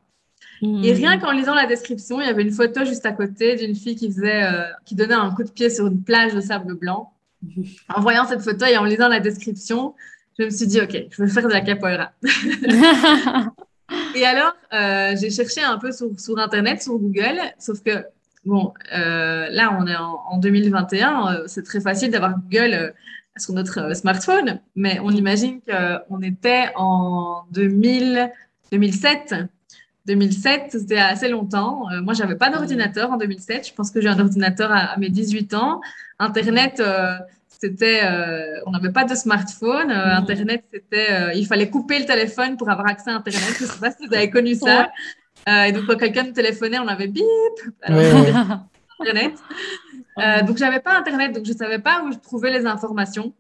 Et 0.61 0.91
rien 0.91 1.19
qu'en 1.19 1.31
lisant 1.31 1.53
la 1.53 1.67
description, 1.67 2.19
il 2.19 2.25
y 2.25 2.29
avait 2.29 2.41
une 2.41 2.51
photo 2.51 2.83
juste 2.83 3.05
à 3.05 3.11
côté 3.11 3.57
d'une 3.57 3.75
fille 3.75 3.95
qui, 3.95 4.11
faisait, 4.11 4.43
qui 4.85 4.95
donnait 4.95 5.13
un 5.13 5.29
coup 5.29 5.43
de 5.43 5.51
pied 5.51 5.69
sur 5.69 5.85
une 5.85 6.01
plage 6.01 6.33
de 6.33 6.41
sable 6.41 6.73
blanc. 6.73 7.13
En 7.95 8.01
voyant 8.01 8.25
cette 8.25 8.41
photo 8.41 8.65
et 8.65 8.75
en 8.75 8.83
lisant 8.83 9.07
la 9.07 9.19
description, 9.19 9.93
je 10.39 10.45
me 10.45 10.49
suis 10.49 10.65
dit, 10.65 10.81
OK, 10.81 10.97
je 11.11 11.21
veux 11.21 11.27
faire 11.27 11.47
de 11.47 11.53
la 11.53 11.61
capoeira. 11.61 12.11
Et 14.15 14.25
alors, 14.25 14.53
euh, 14.73 15.15
j'ai 15.19 15.29
cherché 15.29 15.61
un 15.61 15.77
peu 15.77 15.91
sur, 15.91 16.07
sur, 16.19 16.37
Internet, 16.39 16.81
sur 16.81 16.97
Google, 16.97 17.39
sauf 17.59 17.81
que, 17.81 18.05
bon, 18.45 18.73
euh, 18.93 19.47
là, 19.49 19.77
on 19.79 19.87
est 19.87 19.95
en, 19.95 20.21
en 20.29 20.37
2021, 20.37 21.27
euh, 21.27 21.43
c'est 21.47 21.63
très 21.63 21.79
facile 21.79 22.11
d'avoir 22.11 22.35
Google 22.39 22.93
sur 23.37 23.53
notre 23.53 23.95
smartphone, 23.95 24.59
mais 24.75 24.99
on 24.99 25.11
imagine 25.11 25.61
qu'on 25.61 26.21
était 26.21 26.71
en 26.75 27.43
2000, 27.51 28.31
2007. 28.71 29.35
2007, 30.07 30.71
c'était 30.71 30.97
assez 30.97 31.27
longtemps. 31.27 31.83
Moi, 32.01 32.13
j'avais 32.13 32.35
pas 32.35 32.49
d'ordinateur 32.49 33.11
en 33.11 33.17
2007. 33.17 33.67
Je 33.67 33.73
pense 33.73 33.91
que 33.91 34.01
j'ai 34.01 34.07
un 34.07 34.19
ordinateur 34.19 34.71
à, 34.71 34.97
mes 34.97 35.09
18 35.09 35.53
ans. 35.53 35.81
Internet, 36.17 36.81
c'était, 37.59 38.01
euh, 38.03 38.61
on 38.65 38.71
n'avait 38.71 38.91
pas 38.91 39.03
de 39.05 39.15
smartphone. 39.15 39.91
Euh, 39.91 40.05
mmh. 40.05 40.17
Internet, 40.17 40.65
c'était, 40.71 41.11
euh, 41.11 41.33
il 41.33 41.45
fallait 41.45 41.69
couper 41.69 41.99
le 41.99 42.05
téléphone 42.05 42.57
pour 42.57 42.69
avoir 42.69 42.87
accès 42.87 43.09
à 43.09 43.15
Internet. 43.15 43.55
Je 43.57 43.63
ne 43.63 43.69
sais 43.69 43.79
pas 43.79 43.91
si 43.91 44.07
vous 44.07 44.13
avez 44.13 44.29
connu 44.29 44.55
ça. 44.55 44.89
et 45.47 45.71
donc, 45.71 45.85
quand 45.85 45.97
quelqu'un 45.97 46.31
téléphonait, 46.31 46.79
on 46.79 46.87
avait 46.87 47.07
bip. 47.07 47.23
Alors, 47.81 47.99
ouais. 47.99 48.33
Internet. 48.99 49.33
donc, 50.47 50.57
j'avais 50.57 50.79
pas 50.79 50.97
Internet, 50.97 51.33
donc 51.35 51.45
je 51.45 51.53
savais 51.53 51.79
pas 51.79 52.03
où 52.03 52.11
je 52.11 52.17
trouvais 52.17 52.51
les 52.51 52.65
informations. 52.65 53.33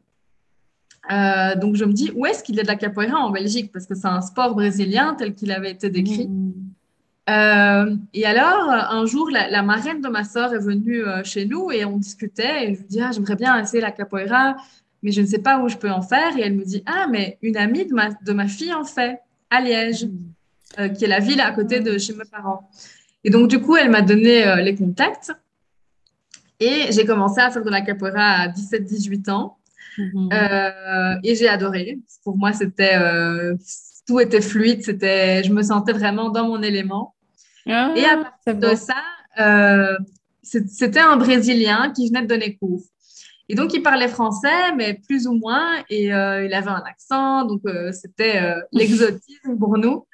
donc, 1.09 1.75
je 1.75 1.85
me 1.85 1.93
dis, 1.93 2.11
où 2.15 2.25
est-ce 2.25 2.43
qu'il 2.43 2.55
y 2.55 2.59
a 2.59 2.63
de 2.63 2.67
la 2.67 2.75
capoeira 2.75 3.19
en 3.19 3.29
Belgique? 3.29 3.71
Parce 3.71 3.85
que 3.85 3.95
c'est 3.95 4.07
un 4.07 4.21
sport 4.21 4.55
brésilien 4.55 5.15
tel 5.15 5.35
qu'il 5.35 5.51
avait 5.51 5.71
été 5.71 5.89
décrit. 5.89 6.27
Mmh. 6.27 6.66
Euh, 7.29 7.95
et 8.13 8.25
alors, 8.25 8.69
un 8.69 9.05
jour, 9.05 9.29
la, 9.29 9.49
la, 9.49 9.61
marraine 9.61 10.01
de 10.01 10.07
ma 10.07 10.23
soeur 10.23 10.53
est 10.53 10.59
venue 10.59 11.03
euh, 11.03 11.23
chez 11.23 11.45
nous 11.45 11.71
et 11.71 11.83
on 11.83 11.97
discutait. 11.97 12.69
Et 12.69 12.75
je 12.75 12.79
lui 12.79 12.87
dis, 12.87 13.01
ah, 13.01 13.11
j'aimerais 13.11 13.35
bien 13.35 13.59
essayer 13.59 13.81
la 13.81 13.91
capoeira, 13.91 14.55
mais 15.03 15.11
je 15.11 15.21
ne 15.21 15.25
sais 15.25 15.39
pas 15.39 15.59
où 15.59 15.67
je 15.67 15.75
peux 15.75 15.91
en 15.91 16.01
faire. 16.01 16.37
Et 16.37 16.41
elle 16.41 16.55
me 16.55 16.63
dit, 16.63 16.83
ah, 16.85 17.07
mais 17.11 17.37
une 17.41 17.57
amie 17.57 17.85
de 17.85 17.93
ma, 17.93 18.11
de 18.11 18.33
ma 18.33 18.47
fille 18.47 18.73
en 18.73 18.85
fait, 18.85 19.19
à 19.49 19.59
Liège, 19.59 20.07
euh, 20.79 20.87
qui 20.87 21.03
est 21.03 21.09
la 21.09 21.19
ville 21.19 21.41
à 21.41 21.51
côté 21.51 21.81
de 21.81 21.97
chez 21.97 22.13
mes 22.13 22.25
parents. 22.25 22.69
Et 23.25 23.29
donc, 23.29 23.49
du 23.49 23.59
coup, 23.59 23.75
elle 23.75 23.89
m'a 23.89 24.01
donné 24.01 24.61
les 24.61 24.75
contacts. 24.75 25.33
Et 26.59 26.91
j'ai 26.91 27.05
commencé 27.05 27.41
à 27.41 27.51
faire 27.51 27.63
de 27.63 27.69
la 27.69 27.81
capoeira 27.81 28.21
à 28.21 28.47
17-18 28.47 29.29
ans. 29.29 29.57
Mmh. 29.97 30.29
et 31.23 31.35
j'ai 31.35 31.49
adoré. 31.49 31.97
Pour 32.23 32.37
moi, 32.37 32.53
c'était 32.53 32.95
tout 34.07 34.19
était 34.21 34.41
fluide. 34.41 34.83
C'était, 34.83 35.43
je 35.43 35.51
me 35.51 35.61
sentais 35.61 35.91
vraiment 35.91 36.29
dans 36.29 36.47
mon 36.47 36.61
élément. 36.61 37.15
Ah, 37.67 37.93
et 37.95 38.05
à 38.05 38.17
partir 38.17 38.55
de 38.55 38.75
ça, 38.75 39.03
euh, 39.39 39.97
c'était 40.41 40.99
un 40.99 41.17
Brésilien 41.17 41.91
qui 41.95 42.07
venait 42.07 42.21
de 42.21 42.27
donner 42.27 42.55
cours. 42.55 42.83
Et 43.49 43.55
donc, 43.55 43.73
il 43.73 43.81
parlait 43.81 44.09
français, 44.09 44.73
mais 44.75 44.99
plus 45.07 45.25
ou 45.25 45.33
moins, 45.33 45.81
et 45.89 46.13
euh, 46.13 46.45
il 46.45 46.53
avait 46.53 46.69
un 46.69 46.83
accent, 46.85 47.45
donc 47.45 47.61
euh, 47.65 47.93
c'était 47.93 48.41
euh, 48.41 48.59
l'exotisme 48.73 49.57
pour 49.57 49.77
nous. 49.77 50.05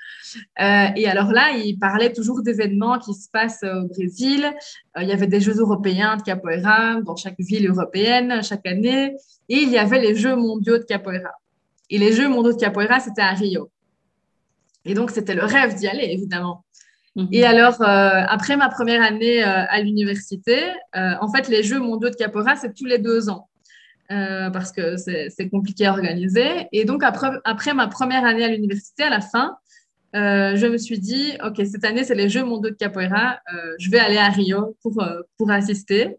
Et 0.57 1.07
alors 1.07 1.31
là, 1.31 1.51
il 1.51 1.77
parlait 1.77 2.11
toujours 2.11 2.41
d'événements 2.41 2.97
qui 2.97 3.13
se 3.13 3.29
passent 3.29 3.63
au 3.63 3.87
Brésil. 3.87 4.51
Il 4.99 5.07
y 5.07 5.11
avait 5.11 5.27
des 5.27 5.39
Jeux 5.39 5.57
européens 5.57 6.17
de 6.17 6.23
capoeira 6.23 7.01
dans 7.01 7.15
chaque 7.15 7.39
ville 7.39 7.69
européenne 7.69 8.41
chaque 8.41 8.65
année, 8.65 9.15
et 9.49 9.57
il 9.57 9.69
y 9.69 9.77
avait 9.77 9.99
les 9.99 10.15
Jeux 10.15 10.35
mondiaux 10.35 10.77
de 10.77 10.83
capoeira. 10.83 11.31
Et 11.89 11.97
les 11.97 12.13
Jeux 12.13 12.29
mondiaux 12.29 12.53
de 12.53 12.59
capoeira, 12.59 12.99
c'était 12.99 13.21
à 13.21 13.33
Rio. 13.33 13.69
Et 14.85 14.93
donc, 14.93 15.11
c'était 15.11 15.35
le 15.35 15.43
rêve 15.43 15.75
d'y 15.75 15.87
aller, 15.87 16.09
évidemment. 16.11 16.63
Mmh. 17.15 17.25
Et 17.31 17.45
alors, 17.45 17.81
euh, 17.81 18.23
après 18.27 18.57
ma 18.57 18.69
première 18.69 19.03
année 19.03 19.43
euh, 19.43 19.65
à 19.69 19.81
l'université, 19.81 20.63
euh, 20.95 21.13
en 21.21 21.31
fait, 21.31 21.47
les 21.47 21.63
Jeux 21.63 21.79
mondiaux 21.79 22.09
de 22.09 22.15
capoeira, 22.15 22.55
c'est 22.55 22.73
tous 22.73 22.85
les 22.85 22.97
deux 22.97 23.29
ans. 23.29 23.49
Euh, 24.11 24.49
parce 24.49 24.71
que 24.71 24.97
c'est 24.97 25.49
compliqué 25.49 25.85
à 25.85 25.91
organiser. 25.91 26.67
Et 26.71 26.85
donc, 26.85 27.03
après, 27.03 27.29
après 27.45 27.73
ma 27.73 27.87
première 27.87 28.25
année 28.25 28.43
à 28.43 28.49
l'université, 28.49 29.03
à 29.03 29.09
la 29.09 29.21
fin, 29.21 29.57
euh, 30.15 30.55
je 30.55 30.67
me 30.67 30.77
suis 30.77 30.99
dit, 30.99 31.33
OK, 31.43 31.61
cette 31.65 31.85
année, 31.85 32.03
c'est 32.03 32.13
les 32.13 32.29
Jeux 32.29 32.43
mondiaux 32.43 32.69
de 32.69 32.75
capoeira. 32.75 33.39
je 33.79 33.89
vais 33.89 33.99
aller 33.99 34.17
à 34.17 34.29
Rio 34.29 34.75
pour, 34.81 35.03
pour 35.37 35.51
assister. 35.51 36.17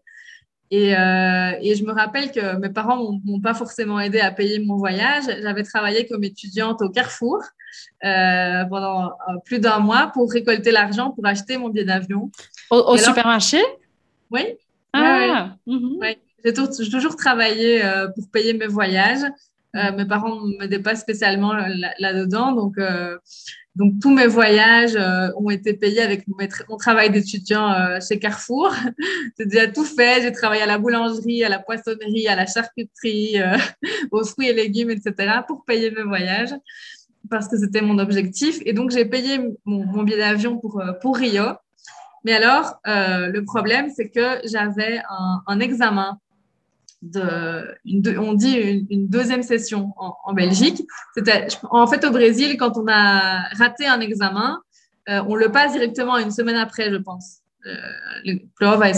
Et, 0.71 0.89
et, 0.89 1.75
je 1.75 1.83
me 1.85 1.91
rappelle 1.91 2.31
que 2.31 2.57
mes 2.57 2.69
parents 2.69 3.19
m'ont 3.23 3.39
pas 3.39 3.53
forcément 3.53 3.99
aidé 3.99 4.19
à 4.19 4.31
payer 4.31 4.59
mon 4.59 4.77
voyage. 4.77 5.25
J'avais 5.41 5.63
travaillé 5.63 6.07
comme 6.07 6.23
étudiante 6.23 6.81
au 6.81 6.89
Carrefour 6.89 7.39
euh, 8.03 8.65
pendant 8.65 9.09
euh, 9.09 9.37
plus 9.45 9.59
d'un 9.59 9.79
mois 9.79 10.11
pour 10.13 10.31
récolter 10.31 10.71
l'argent 10.71 11.11
pour 11.11 11.25
acheter 11.25 11.57
mon 11.57 11.69
billet 11.69 11.85
d'avion. 11.85 12.31
Au, 12.69 12.77
au 12.77 12.97
supermarché? 12.97 13.61
Oui. 14.31 14.57
Ah. 14.93 15.55
Ouais, 15.65 15.75
ouais. 15.75 15.97
Ouais. 15.99 16.19
J'ai 16.43 16.53
toujours, 16.53 17.15
travaillé 17.15 17.83
euh, 17.83 18.07
pour 18.09 18.29
payer 18.29 18.53
mes 18.53 18.67
voyages. 18.67 19.23
Euh, 19.75 19.91
mes 19.93 20.05
parents 20.05 20.41
ne 20.41 20.57
m'aidaient 20.57 20.79
pas 20.79 20.95
spécialement 20.95 21.53
là-dedans. 21.99 22.51
Là 22.51 22.55
donc, 22.55 22.77
euh, 22.77 23.17
donc, 23.75 23.99
tous 24.01 24.09
mes 24.09 24.27
voyages 24.27 24.95
euh, 24.95 25.29
ont 25.37 25.49
été 25.49 25.73
payés 25.73 26.01
avec 26.01 26.25
mon, 26.27 26.77
travail 26.77 27.09
d'étudiant 27.09 27.99
chez 27.99 28.19
Carrefour. 28.19 28.73
J'ai 29.37 29.45
déjà 29.45 29.67
tout 29.67 29.83
fait. 29.83 30.21
J'ai 30.21 30.31
travaillé 30.31 30.61
à 30.61 30.65
la 30.65 30.77
boulangerie, 30.77 31.43
à 31.43 31.49
la 31.49 31.59
poissonnerie, 31.59 32.27
à 32.27 32.35
la 32.35 32.45
charcuterie, 32.45 33.35
aux 34.11 34.23
fruits 34.23 34.47
et 34.47 34.53
légumes, 34.53 34.91
etc. 34.91 35.41
pour 35.47 35.65
payer 35.65 35.91
mes 35.91 36.03
voyages 36.03 36.55
parce 37.29 37.47
que 37.47 37.57
c'était 37.57 37.81
mon 37.81 37.97
objectif. 37.99 38.59
Et 38.65 38.73
donc, 38.73 38.91
j'ai 38.91 39.05
payé 39.05 39.39
mon, 39.65 39.85
mon 39.85 40.03
billet 40.03 40.17
d'avion 40.17 40.57
pour, 40.57 40.79
euh, 40.79 40.93
pour 40.93 41.17
Rio. 41.17 41.45
Mais 42.23 42.33
alors, 42.33 42.79
euh, 42.87 43.27
le 43.27 43.43
problème, 43.43 43.89
c'est 43.95 44.09
que 44.09 44.39
j'avais 44.45 45.01
un, 45.09 45.43
un, 45.45 45.59
examen, 45.59 46.19
on 47.13 48.33
dit 48.33 48.85
une, 48.89 49.07
deuxième 49.07 49.43
session 49.43 49.93
en, 49.97 50.15
en 50.23 50.33
Belgique. 50.33 50.83
En 51.69 51.87
fait, 51.87 52.05
au 52.05 52.11
Brésil, 52.11 52.57
quand 52.57 52.77
on 52.77 52.87
a 52.87 53.47
raté 53.57 53.87
un 53.87 53.99
examen, 53.99 54.59
euh, 55.09 55.23
on 55.27 55.35
le 55.35 55.51
passe 55.51 55.73
directement 55.73 56.17
une 56.17 56.31
semaine 56.31 56.55
après, 56.55 56.91
je 56.91 56.97
pense. 56.97 57.39
Euh, 57.65 57.75
le 58.23 58.39
prova. 58.59 58.89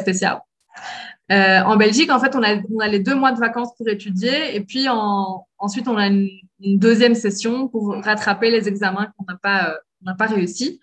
Euh, 1.29 1.59
en 1.61 1.75
Belgique, 1.75 2.09
en 2.09 2.19
fait, 2.19 2.35
on 2.35 2.43
a, 2.43 2.87
les 2.87 2.99
deux 2.99 3.15
mois 3.15 3.33
de 3.33 3.39
vacances 3.39 3.75
pour 3.75 3.87
étudier 3.89 4.55
et 4.55 4.61
puis 4.61 4.87
en, 4.87 5.45
ensuite, 5.57 5.87
on 5.87 5.97
a 5.97 6.07
une, 6.07 6.29
deuxième 6.59 7.13
session 7.13 7.67
pour 7.67 7.93
rattraper 8.03 8.49
les 8.49 8.67
examens 8.67 9.13
qu'on 9.15 9.25
n'a 9.27 9.37
pas, 9.37 9.69
euh, 9.69 9.75
n'a 10.01 10.15
pas 10.15 10.25
réussi. 10.25 10.79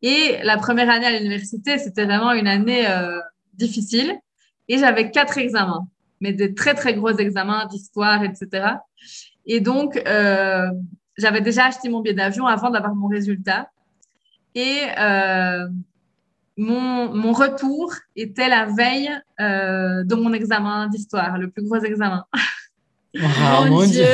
Et 0.00 0.38
la 0.44 0.56
première 0.56 0.88
année 0.88 1.04
à 1.04 1.10
l'université, 1.10 1.76
c'était 1.76 2.06
vraiment 2.06 2.32
une 2.32 2.46
année 2.46 2.88
euh, 2.88 3.18
difficile 3.52 4.18
et 4.68 4.78
j'avais 4.78 5.10
quatre 5.10 5.36
examens, 5.36 5.86
mais 6.20 6.32
des 6.32 6.54
très, 6.54 6.74
très 6.74 6.94
gros 6.94 7.10
examens 7.10 7.66
d'histoire, 7.66 8.22
etc. 8.24 8.74
Et 9.46 9.60
donc, 9.60 10.00
euh, 10.06 10.68
j'avais 11.16 11.40
déjà 11.40 11.66
acheté 11.66 11.88
mon 11.88 12.00
billet 12.00 12.14
d'avion 12.14 12.46
avant 12.46 12.70
d'avoir 12.70 12.94
mon 12.94 13.08
résultat. 13.08 13.70
Et 14.54 14.80
euh, 14.98 15.66
mon, 16.56 17.14
mon, 17.14 17.32
retour 17.32 17.94
était 18.16 18.48
la 18.48 18.66
veille 18.66 19.10
euh, 19.40 20.04
de 20.04 20.14
mon 20.14 20.32
examen 20.32 20.88
d'histoire, 20.88 21.38
le 21.38 21.50
plus 21.50 21.64
gros 21.64 21.78
examen. 21.78 22.24
Oh, 22.34 23.64
mon 23.68 23.86
Dieu! 23.86 24.04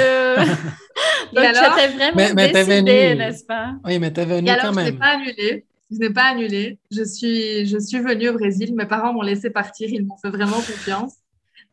Donc, 1.32 1.44
alors, 1.44 1.74
tu 1.76 1.80
étais 1.80 1.92
vraiment 1.94 2.16
mais, 2.16 2.34
mais 2.34 2.52
décidée, 2.52 3.14
n'est-ce 3.14 3.44
pas? 3.44 3.74
Oui, 3.84 3.98
mais 3.98 4.10
venue 4.10 4.48
alors, 4.48 4.66
quand 4.66 4.74
même. 4.74 4.86
Je 4.86 4.92
n'ai 4.92 4.98
pas 4.98 5.06
annulé. 5.06 5.64
Je 5.90 5.98
n'ai 5.98 6.10
pas 6.10 6.24
annulé. 6.24 6.78
Je 6.90 7.02
suis, 7.02 7.66
je 7.66 7.78
suis 7.78 7.98
venue 7.98 8.28
au 8.28 8.34
Brésil. 8.34 8.74
Mes 8.74 8.86
parents 8.86 9.12
m'ont 9.12 9.22
laissé 9.22 9.50
partir. 9.50 9.88
Ils 9.90 10.06
m'ont 10.06 10.16
fait 10.16 10.30
vraiment 10.30 10.56
confiance. 10.56 11.14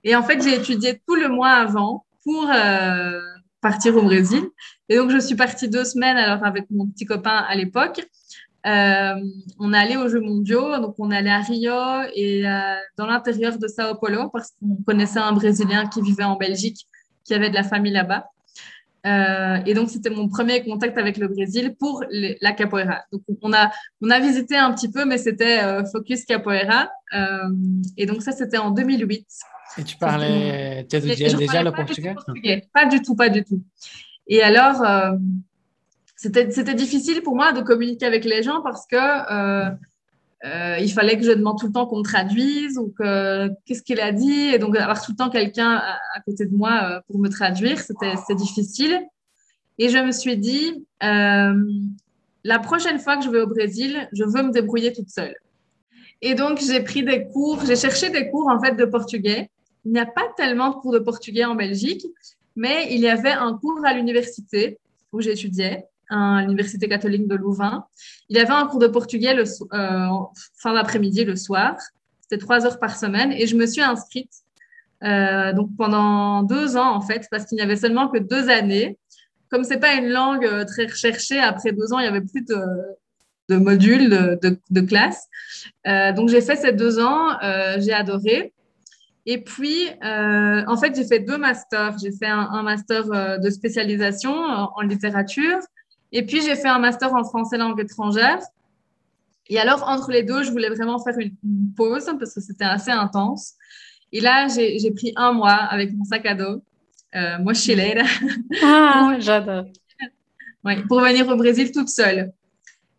Et 0.03 0.15
en 0.15 0.23
fait, 0.23 0.41
j'ai 0.41 0.55
étudié 0.55 1.01
tout 1.07 1.15
le 1.15 1.29
mois 1.29 1.51
avant 1.51 2.05
pour 2.23 2.49
euh, 2.49 3.19
partir 3.61 3.95
au 3.95 4.03
Brésil. 4.03 4.43
Et 4.89 4.97
donc, 4.97 5.09
je 5.11 5.17
suis 5.17 5.35
partie 5.35 5.69
deux 5.69 5.85
semaines 5.85 6.17
alors 6.17 6.45
avec 6.45 6.65
mon 6.69 6.87
petit 6.87 7.05
copain 7.05 7.45
à 7.47 7.55
l'époque. 7.55 8.01
Euh, 8.65 9.15
on 9.59 9.73
allé 9.73 9.97
aux 9.97 10.07
Jeux 10.07 10.21
mondiaux, 10.21 10.77
donc 10.79 10.95
on 10.97 11.11
allé 11.11 11.29
à 11.29 11.39
Rio 11.39 11.73
et 12.15 12.47
euh, 12.47 12.75
dans 12.97 13.07
l'intérieur 13.07 13.57
de 13.57 13.67
Sao 13.67 13.95
Paulo 13.95 14.29
parce 14.29 14.51
qu'on 14.51 14.81
connaissait 14.85 15.19
un 15.19 15.33
Brésilien 15.33 15.87
qui 15.87 16.01
vivait 16.01 16.23
en 16.23 16.37
Belgique, 16.37 16.87
qui 17.25 17.33
avait 17.33 17.49
de 17.49 17.55
la 17.55 17.63
famille 17.63 17.91
là-bas. 17.91 18.29
Euh, 19.05 19.57
et 19.65 19.73
donc, 19.73 19.89
c'était 19.89 20.09
mon 20.09 20.29
premier 20.29 20.63
contact 20.63 20.97
avec 20.97 21.17
le 21.17 21.27
Brésil 21.27 21.75
pour 21.77 22.05
la 22.09 22.51
capoeira. 22.53 23.01
Donc, 23.11 23.21
on 23.41 23.51
a, 23.51 23.69
on 24.01 24.09
a 24.09 24.19
visité 24.21 24.55
un 24.55 24.71
petit 24.73 24.89
peu, 24.89 25.03
mais 25.03 25.17
c'était 25.17 25.83
focus 25.91 26.23
capoeira. 26.23 26.89
Et 27.97 28.05
donc, 28.05 28.21
ça, 28.21 28.31
c'était 28.31 28.57
en 28.57 28.71
2008. 28.71 29.27
Et 29.77 29.83
tu 29.83 29.97
parlais, 29.97 30.86
tu 30.89 30.99
déjà 30.99 31.38
parlais 31.38 31.63
le 31.63 31.71
portugais? 31.71 32.13
portugais. 32.13 32.67
Pas 32.73 32.86
du 32.86 33.01
tout, 33.01 33.15
pas 33.15 33.29
du 33.29 33.43
tout. 33.43 33.62
Et 34.27 34.41
alors, 34.41 34.81
euh, 34.83 35.17
c'était 36.15 36.73
difficile 36.73 37.21
pour 37.21 37.36
moi 37.36 37.51
de 37.51 37.62
communiquer 37.62 38.05
avec 38.05 38.23
les 38.25 38.43
gens 38.43 38.62
parce 38.62 38.86
que 38.88 38.95
euh, 38.95 39.69
euh, 40.45 40.77
il 40.79 40.91
fallait 40.91 41.17
que 41.17 41.23
je 41.23 41.31
demande 41.31 41.59
tout 41.59 41.67
le 41.67 41.73
temps 41.73 41.86
qu'on 41.86 41.99
me 41.99 42.03
traduise 42.03 42.77
ou 42.77 42.93
que 42.97 43.49
qu'est-ce 43.65 43.81
qu'il 43.81 43.99
a 43.99 44.12
dit 44.12 44.49
et 44.53 44.59
donc 44.59 44.75
avoir 44.77 45.03
tout 45.03 45.12
le 45.12 45.17
temps 45.17 45.29
quelqu'un 45.29 45.71
à, 45.71 45.97
à 46.15 46.21
côté 46.25 46.45
de 46.45 46.55
moi 46.55 47.01
pour 47.07 47.19
me 47.19 47.29
traduire, 47.29 47.79
c'était 47.79 48.36
difficile. 48.36 49.01
Et 49.79 49.89
je 49.89 49.97
me 49.97 50.12
suis 50.12 50.38
dit, 50.38 50.86
la 51.01 52.59
prochaine 52.59 52.99
fois 52.99 53.17
que 53.17 53.23
je 53.23 53.29
vais 53.29 53.41
au 53.41 53.47
Brésil, 53.47 54.07
je 54.13 54.23
veux 54.23 54.43
me 54.43 54.51
débrouiller 54.51 54.93
toute 54.93 55.09
seule. 55.09 55.36
Et 56.21 56.36
donc, 56.36 56.59
j'ai 56.59 56.81
pris 56.81 57.03
des 57.03 57.25
cours, 57.25 57.65
j'ai 57.65 57.75
cherché 57.75 58.09
des 58.09 58.29
cours 58.29 58.47
en 58.49 58.62
fait 58.62 58.75
de 58.75 58.86
portugais. 58.86 59.49
Il 59.85 59.91
n'y 59.91 59.99
a 59.99 60.05
pas 60.05 60.27
tellement 60.37 60.69
de 60.69 60.75
cours 60.75 60.93
de 60.93 60.99
portugais 60.99 61.45
en 61.45 61.55
Belgique, 61.55 62.05
mais 62.55 62.87
il 62.91 62.99
y 62.99 63.07
avait 63.07 63.31
un 63.31 63.57
cours 63.57 63.85
à 63.85 63.93
l'université 63.93 64.79
où 65.11 65.21
j'étudiais, 65.21 65.85
à 66.09 66.41
l'université 66.41 66.87
catholique 66.87 67.27
de 67.27 67.35
Louvain. 67.35 67.85
Il 68.29 68.37
y 68.37 68.39
avait 68.39 68.53
un 68.53 68.67
cours 68.67 68.79
de 68.79 68.87
portugais 68.87 69.33
le 69.33 69.43
euh, 69.43 70.07
fin 70.55 70.73
d'après-midi 70.73 71.25
le 71.25 71.35
soir. 71.35 71.75
C'était 72.21 72.37
trois 72.37 72.65
heures 72.65 72.79
par 72.79 72.97
semaine 72.97 73.31
et 73.31 73.47
je 73.47 73.55
me 73.55 73.65
suis 73.65 73.81
inscrite 73.81 74.31
euh, 75.03 75.51
donc 75.53 75.69
pendant 75.77 76.43
deux 76.43 76.77
ans 76.77 76.95
en 76.95 77.01
fait 77.01 77.27
parce 77.29 77.45
qu'il 77.45 77.57
n'y 77.57 77.61
avait 77.61 77.75
seulement 77.75 78.07
que 78.07 78.19
deux 78.19 78.49
années. 78.49 78.97
Comme 79.49 79.63
c'est 79.63 79.79
pas 79.79 79.93
une 79.95 80.09
langue 80.09 80.45
euh, 80.45 80.65
très 80.65 80.85
recherchée, 80.85 81.39
après 81.39 81.71
deux 81.73 81.93
ans 81.93 81.99
il 81.99 82.05
y 82.05 82.07
avait 82.07 82.21
plus 82.21 82.43
de, 82.45 83.57
modules 83.57 84.09
de, 84.09 84.39
de, 84.41 86.11
donc 86.15 86.29
j'ai 86.29 86.41
fait 86.41 86.55
ces 86.55 86.71
deux 86.71 86.99
ans, 86.99 87.37
j'ai 87.77 87.93
adoré. 87.93 88.53
Et 89.25 89.41
puis, 89.41 89.88
euh, 90.03 90.63
en 90.67 90.77
fait, 90.77 90.95
j'ai 90.95 91.05
fait 91.05 91.19
deux 91.19 91.38
masters. 91.38 91.97
J'ai 91.99 92.12
fait 92.12 92.27
un, 92.27 92.39
un 92.51 92.63
master 92.63 93.05
euh, 93.12 93.38
de 93.38 93.49
spécialisation 93.49 94.33
en, 94.33 94.71
en 94.75 94.81
littérature. 94.81 95.59
Et 96.12 96.25
puis, 96.25 96.41
j'ai 96.41 96.55
fait 96.55 96.67
un 96.67 96.79
master 96.79 97.13
en 97.13 97.23
français 97.23 97.57
langue 97.57 97.79
étrangère. 97.79 98.39
Et 99.47 99.59
alors, 99.59 99.83
entre 99.88 100.12
les 100.12 100.23
deux, 100.23 100.43
je 100.43 100.51
voulais 100.51 100.69
vraiment 100.69 100.99
faire 100.99 101.17
une, 101.17 101.36
une 101.43 101.73
pause 101.75 102.05
parce 102.19 102.33
que 102.33 102.41
c'était 102.41 102.65
assez 102.65 102.91
intense. 102.91 103.53
Et 104.12 104.21
là, 104.21 104.47
j'ai 104.47 104.91
pris 104.91 105.12
un 105.15 105.31
mois 105.33 105.51
avec 105.51 105.93
mon 105.93 106.03
sac 106.05 106.25
à 106.25 106.36
dos, 106.36 106.62
euh, 107.15 107.39
mochileira, 107.39 108.05
Ah, 108.63 109.15
j'adore. 109.19 109.65
ouais, 110.63 110.81
pour 110.88 111.01
venir 111.01 111.27
au 111.29 111.36
Brésil 111.36 111.71
toute 111.71 111.89
seule. 111.89 112.31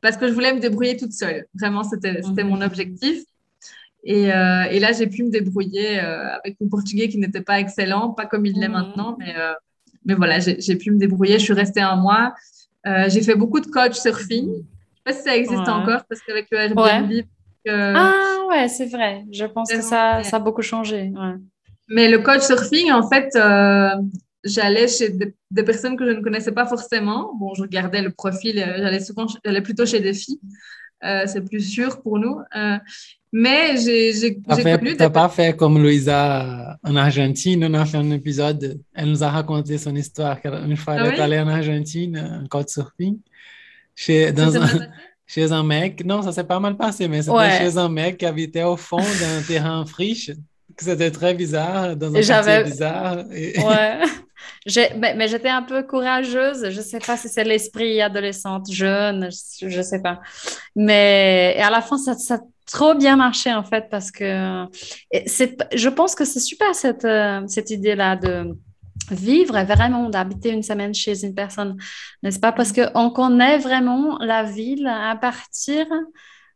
Parce 0.00 0.16
que 0.16 0.26
je 0.28 0.32
voulais 0.32 0.52
me 0.52 0.60
débrouiller 0.60 0.96
toute 0.96 1.12
seule. 1.12 1.46
Vraiment, 1.54 1.82
c'était 1.84 2.20
c'était 2.22 2.44
mon 2.44 2.60
objectif. 2.60 3.22
Et, 4.06 4.32
euh, 4.32 4.64
et 4.70 4.80
là, 4.80 4.92
j'ai 4.92 5.06
pu 5.06 5.24
me 5.24 5.30
débrouiller 5.30 5.98
euh, 6.00 6.28
avec 6.36 6.60
mon 6.60 6.68
portugais 6.68 7.08
qui 7.08 7.16
n'était 7.18 7.40
pas 7.40 7.58
excellent, 7.58 8.10
pas 8.10 8.26
comme 8.26 8.44
il 8.44 8.52
l'est 8.60 8.68
Mhm. 8.68 8.72
maintenant, 8.72 9.16
mais, 9.18 9.34
euh, 9.38 9.54
mais 10.04 10.14
voilà, 10.14 10.38
j'ai 10.40 10.76
pu 10.76 10.90
me 10.90 10.98
débrouiller. 10.98 11.38
Je 11.38 11.44
suis 11.44 11.54
restée 11.54 11.80
un 11.80 11.96
mois. 11.96 12.34
J'ai 13.08 13.22
fait 13.22 13.34
beaucoup 13.34 13.60
de 13.60 13.66
coach 13.66 13.94
surfing. 13.94 14.46
Je 14.46 14.58
sais 14.58 15.02
pas 15.04 15.12
si 15.14 15.22
ça 15.22 15.34
existe 15.36 15.62
Ouais. 15.62 15.70
encore 15.70 16.02
parce 16.08 16.20
qu'avec 16.20 16.46
le 16.50 16.58
Airbnb, 16.58 17.12
Ah 17.66 18.12
ouais, 18.50 18.68
c'est 18.68 18.86
vrai. 18.86 19.24
Je 19.32 19.46
pense 19.46 19.72
que 19.72 19.80
ça, 19.80 20.22
ça 20.22 20.36
a 20.36 20.38
beaucoup 20.38 20.62
changé. 20.62 21.10
ouais. 21.14 21.34
Mais 21.88 22.08
le 22.08 22.18
coach 22.18 22.42
surfing, 22.42 22.90
en 22.92 23.08
fait, 23.08 23.28
j'allais 24.44 24.88
chez 24.88 25.08
des, 25.10 25.34
des 25.50 25.62
personnes 25.62 25.96
que 25.96 26.06
je 26.06 26.10
ne 26.12 26.20
connaissais 26.22 26.52
pas 26.52 26.66
forcément. 26.66 27.34
Bon, 27.40 27.54
je 27.54 27.62
regardais 27.62 28.02
le 28.02 28.10
profil, 28.10 28.56
j'allais 28.56 29.00
souvent, 29.00 29.26
j'allais 29.44 29.62
plutôt 29.62 29.86
chez 29.86 30.00
des 30.00 30.12
filles. 30.12 30.40
Euh, 31.04 31.22
c'est 31.26 31.42
plus 31.44 31.60
sûr 31.60 32.00
pour 32.02 32.18
nous. 32.18 32.38
Euh, 32.56 32.76
mais 33.32 33.76
j'ai 33.78 34.36
connu 34.40 34.96
t'as 34.96 35.10
pas 35.10 35.28
fait 35.28 35.56
comme 35.56 35.82
Louisa 35.82 36.78
en 36.84 36.94
Argentine. 36.96 37.64
On 37.64 37.74
a 37.74 37.84
fait 37.84 37.96
un 37.98 38.10
épisode. 38.12 38.80
Elle 38.94 39.08
nous 39.10 39.24
a 39.24 39.28
raconté 39.30 39.76
son 39.76 39.94
histoire. 39.96 40.38
Une 40.44 40.76
fois, 40.76 40.94
elle 40.94 41.00
Ah 41.02 41.06
est 41.08 41.14
oui? 41.14 41.20
allée 41.20 41.40
en 41.40 41.48
Argentine, 41.48 42.16
en 42.42 42.46
couchsurfing, 42.46 43.18
chez, 43.94 44.26
Ça 44.26 44.32
dans 44.32 44.56
un, 44.56 44.68
chez 45.26 45.50
un 45.52 45.62
mec. 45.64 46.04
Non, 46.04 46.22
ça 46.22 46.30
s'est 46.32 46.44
pas 46.44 46.60
mal 46.60 46.76
passé, 46.76 47.08
mais 47.08 47.22
c'était 47.22 47.36
Ouais. 47.36 47.58
chez 47.58 47.76
un 47.76 47.88
mec 47.88 48.18
qui 48.18 48.26
habitait 48.26 48.62
au 48.62 48.76
fond 48.76 48.98
d'un 48.98 49.42
terrain 49.48 49.84
friche. 49.84 50.30
C'était 50.78 51.10
très 51.10 51.34
bizarre, 51.34 51.96
dans 51.96 52.14
un 52.14 52.20
quartier 52.20 52.64
bizarre. 52.64 53.24
Et- 53.32 53.58
Ouais. 53.58 53.98
Mais 54.96 55.14
mais 55.16 55.28
j'étais 55.28 55.48
un 55.48 55.62
peu 55.62 55.82
courageuse. 55.82 56.70
Je 56.70 56.80
sais 56.80 56.98
pas 56.98 57.16
si 57.16 57.28
c'est 57.28 57.44
l'esprit 57.44 58.00
adolescente, 58.00 58.70
jeune, 58.70 59.28
je, 59.60 59.68
je 59.68 59.82
sais 59.82 60.00
pas. 60.02 60.20
Mais 60.76 61.56
à 61.62 61.70
la 61.70 61.80
fin, 61.80 61.98
ça, 61.98 62.14
ça 62.14 62.34
a 62.34 62.38
trop 62.66 62.94
bien 62.94 63.16
marché 63.16 63.52
en 63.52 63.62
fait 63.62 63.88
parce 63.90 64.10
que 64.10 64.64
je 65.12 65.88
pense 65.88 66.14
que 66.14 66.24
c'est 66.24 66.40
super 66.40 66.74
cette, 66.74 67.04
euh, 67.04 67.46
cette 67.46 67.70
idée-là 67.70 68.16
de 68.16 68.56
vivre 69.10 69.62
vraiment 69.64 70.08
d'habiter 70.08 70.50
une 70.50 70.62
semaine 70.62 70.94
chez 70.94 71.24
une 71.24 71.34
personne, 71.34 71.76
n'est-ce 72.22 72.38
pas? 72.38 72.52
Parce 72.52 72.72
qu'on 72.72 73.10
connaît 73.10 73.58
vraiment 73.58 74.18
la 74.18 74.44
ville 74.44 74.86
à 74.86 75.16
partir 75.16 75.86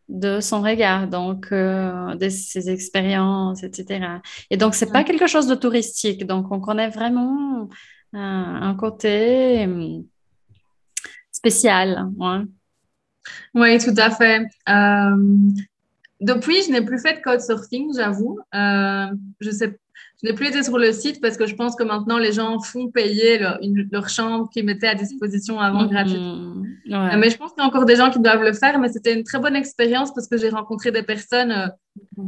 de 0.08 0.40
son 0.40 0.62
regard, 0.62 1.08
donc 1.08 1.48
euh, 1.52 2.14
de 2.14 2.28
ses 2.28 2.70
expériences, 2.70 3.62
etc. 3.62 4.06
Et 4.50 4.56
donc, 4.56 4.74
c'est 4.74 4.90
pas 4.92 5.04
quelque 5.04 5.26
chose 5.26 5.46
de 5.46 5.54
touristique. 5.54 6.26
Donc, 6.26 6.50
on 6.50 6.60
connaît 6.60 6.88
vraiment 6.88 7.68
euh, 8.14 8.18
un 8.18 8.74
côté 8.74 9.66
euh, 9.66 10.00
spécial. 11.30 12.08
ouais. 12.18 12.44
Oui, 13.54 13.78
tout 13.78 13.94
à 13.98 14.10
fait. 14.10 14.46
Depuis, 16.20 16.62
je 16.62 16.72
n'ai 16.72 16.82
plus 16.82 16.98
fait 16.98 17.14
de 17.14 17.22
couchsurfing, 17.22 17.92
j'avoue. 17.94 18.38
Euh, 18.54 19.06
je 19.40 19.50
sais, 19.50 19.78
je 20.22 20.28
n'ai 20.28 20.34
plus 20.34 20.48
été 20.48 20.62
sur 20.64 20.78
le 20.78 20.90
site 20.92 21.20
parce 21.20 21.36
que 21.36 21.46
je 21.46 21.54
pense 21.54 21.76
que 21.76 21.84
maintenant 21.84 22.18
les 22.18 22.32
gens 22.32 22.58
font 22.60 22.88
payer 22.90 23.38
leur, 23.38 23.58
une- 23.62 23.88
leur 23.92 24.08
chambre 24.08 24.48
qu'ils 24.52 24.64
mettaient 24.64 24.88
à 24.88 24.94
disposition 24.96 25.60
avant 25.60 25.86
gratuitement. 25.86 26.54
Ouais. 26.88 26.94
Euh, 27.14 27.16
Mais 27.18 27.30
je 27.30 27.36
pense 27.36 27.52
qu'il 27.52 27.62
y 27.62 27.64
a 27.64 27.68
encore 27.68 27.84
des 27.84 27.94
gens 27.96 28.10
qui 28.10 28.18
doivent 28.18 28.42
le 28.42 28.52
faire, 28.52 28.78
mais 28.80 28.88
c'était 28.88 29.14
une 29.14 29.22
très 29.22 29.38
bonne 29.38 29.54
expérience 29.54 30.12
parce 30.12 30.26
que 30.26 30.36
j'ai 30.36 30.48
rencontré 30.48 30.90
des 30.90 31.02
personnes. 31.04 31.52
euh, 31.52 31.68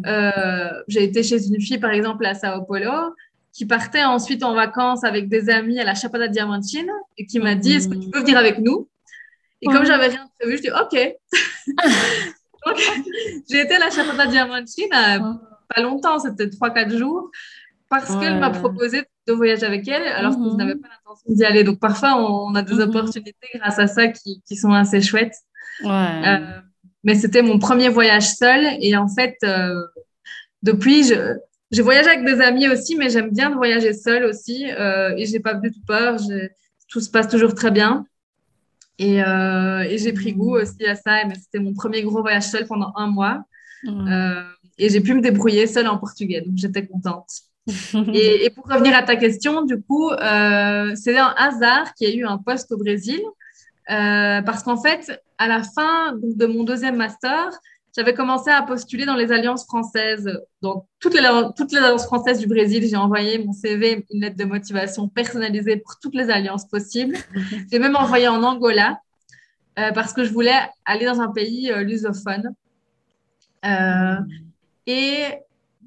euh, 0.06 0.70
j'ai 0.88 1.02
été 1.04 1.22
chez 1.24 1.44
une 1.46 1.60
fille, 1.60 1.78
par 1.78 1.90
exemple, 1.90 2.24
à 2.26 2.34
Sao 2.34 2.62
Paulo, 2.64 3.14
qui 3.52 3.66
partait 3.66 4.04
ensuite 4.04 4.44
en 4.44 4.54
vacances 4.54 5.02
avec 5.02 5.28
des 5.28 5.50
amis 5.50 5.80
à 5.80 5.84
la 5.84 5.94
Chapada 5.96 6.28
Diamantina 6.28 6.92
et 7.18 7.26
qui 7.26 7.40
m'a 7.40 7.56
dit 7.56 7.72
Est-ce 7.72 7.88
que 7.88 7.96
tu 7.96 8.08
peux 8.10 8.20
venir 8.20 8.38
avec 8.38 8.58
nous? 8.60 8.88
Et 9.62 9.66
comme 9.66 9.78
Ouais. 9.78 9.86
j'avais 9.86 10.06
rien 10.08 10.26
prévu, 10.38 10.56
je 10.58 10.62
dis 10.62 10.70
OK. 10.70 11.16
Donc, 12.66 12.76
j'ai 13.50 13.60
été 13.62 13.74
à 13.74 13.78
la 13.80 13.90
Chapada 13.90 14.26
Diamantina 14.26 15.38
pas 15.72 15.82
longtemps, 15.82 16.18
c'était 16.18 16.46
3-4 16.48 16.96
jours, 16.98 17.30
parce 17.90 18.16
qu'elle 18.16 18.38
m'a 18.38 18.50
proposé 18.50 19.02
de 19.26 19.32
voyager 19.32 19.66
avec 19.66 19.86
elle, 19.88 20.04
alors 20.04 20.32
que 20.36 20.44
je 20.44 20.48
Mhm. 20.50 20.56
n'avais 20.56 20.76
pas 20.76 20.88
l'intention 20.88 21.32
d'y 21.34 21.44
aller. 21.44 21.64
Donc 21.64 21.78
parfois, 21.80 22.16
on 22.16 22.54
a 22.54 22.62
des 22.62 22.74
Mhm. 22.74 22.82
opportunités 22.88 23.48
grâce 23.56 23.78
à 23.78 23.86
ça 23.86 24.08
qui, 24.08 24.40
qui 24.46 24.56
sont 24.56 24.72
assez 24.72 25.02
chouettes. 25.02 25.34
Ouais. 25.84 25.90
Euh, 26.26 26.60
mais 27.04 27.14
c'était 27.16 27.42
mon 27.42 27.58
premier 27.58 27.88
voyage 27.88 28.28
seul. 28.30 28.62
Et 28.80 28.96
en 28.96 29.08
fait, 29.08 29.36
euh, 29.44 29.82
depuis, 30.62 31.04
je, 31.04 31.36
j'ai 31.70 31.82
voyagé 31.82 32.08
avec 32.10 32.24
des 32.24 32.40
amis 32.40 32.68
aussi, 32.68 32.96
mais 32.96 33.10
j'aime 33.10 33.30
bien 33.30 33.50
de 33.50 33.56
voyager 33.56 33.92
seule 33.92 34.24
aussi. 34.24 34.70
Euh, 34.70 35.14
et 35.16 35.26
j'ai 35.26 35.40
pas 35.40 35.54
du 35.54 35.70
tout 35.72 35.80
peur. 35.86 36.18
Tout 36.88 37.00
se 37.00 37.10
passe 37.10 37.28
toujours 37.28 37.54
très 37.54 37.70
bien. 37.70 38.06
Et, 38.98 39.22
euh, 39.22 39.80
et 39.80 39.96
j'ai 39.98 40.12
pris 40.12 40.32
goût 40.34 40.56
aussi 40.56 40.84
à 40.86 40.94
ça. 40.94 41.12
C'était 41.34 41.58
mon 41.58 41.72
premier 41.74 42.02
gros 42.02 42.20
voyage 42.22 42.44
seul 42.44 42.66
pendant 42.66 42.92
un 42.96 43.06
mois. 43.08 43.42
Euh, 43.86 44.42
et 44.78 44.88
j'ai 44.90 45.00
pu 45.00 45.14
me 45.14 45.22
débrouiller 45.22 45.66
seule 45.66 45.88
en 45.88 45.98
portugais. 45.98 46.42
Donc 46.42 46.54
j'étais 46.56 46.86
contente. 46.86 47.30
Et, 48.14 48.50
pour 48.50 48.66
revenir 48.66 48.94
à 48.94 49.02
ta 49.02 49.16
question, 49.16 49.62
du 49.62 49.80
coup, 49.80 50.10
euh, 50.10 50.92
c'est 50.94 51.16
un 51.18 51.34
hasard 51.36 51.94
qu'il 51.94 52.08
y 52.08 52.12
ait 52.12 52.16
eu 52.16 52.26
un 52.26 52.38
poste 52.38 52.72
au 52.72 52.76
Brésil. 52.76 53.20
Euh, 53.90 54.42
parce 54.42 54.62
qu'en 54.62 54.76
fait, 54.76 55.20
à 55.38 55.48
la 55.48 55.62
fin 55.62 56.14
de 56.22 56.46
mon 56.46 56.64
deuxième 56.64 56.96
master, 56.96 57.50
j'avais 57.96 58.14
commencé 58.14 58.50
à 58.50 58.62
postuler 58.62 59.04
dans 59.04 59.16
les 59.16 59.32
alliances 59.32 59.64
françaises. 59.64 60.30
Dans 60.62 60.86
toutes 61.00 61.14
les, 61.14 61.20
alliances 61.20 62.04
françaises 62.04 62.38
du 62.38 62.46
Brésil, 62.46 62.86
j'ai 62.88 62.96
envoyé 62.96 63.44
mon 63.44 63.52
CV, 63.52 64.06
une 64.12 64.20
lettre 64.20 64.36
de 64.36 64.44
motivation 64.44 65.08
personnalisée 65.08 65.76
pour 65.76 65.98
toutes 66.00 66.14
les 66.14 66.30
alliances 66.30 66.68
possibles. 66.68 67.16
J'ai 67.70 67.78
même 67.80 67.96
envoyé 67.96 68.28
en 68.28 68.42
Angola 68.44 69.00
euh, 69.78 69.90
parce 69.92 70.12
que 70.12 70.24
je 70.24 70.32
voulais 70.32 70.58
aller 70.84 71.06
dans 71.06 71.20
un 71.20 71.32
pays 71.32 71.72
lusophone. 71.84 72.54
Et 74.86 75.24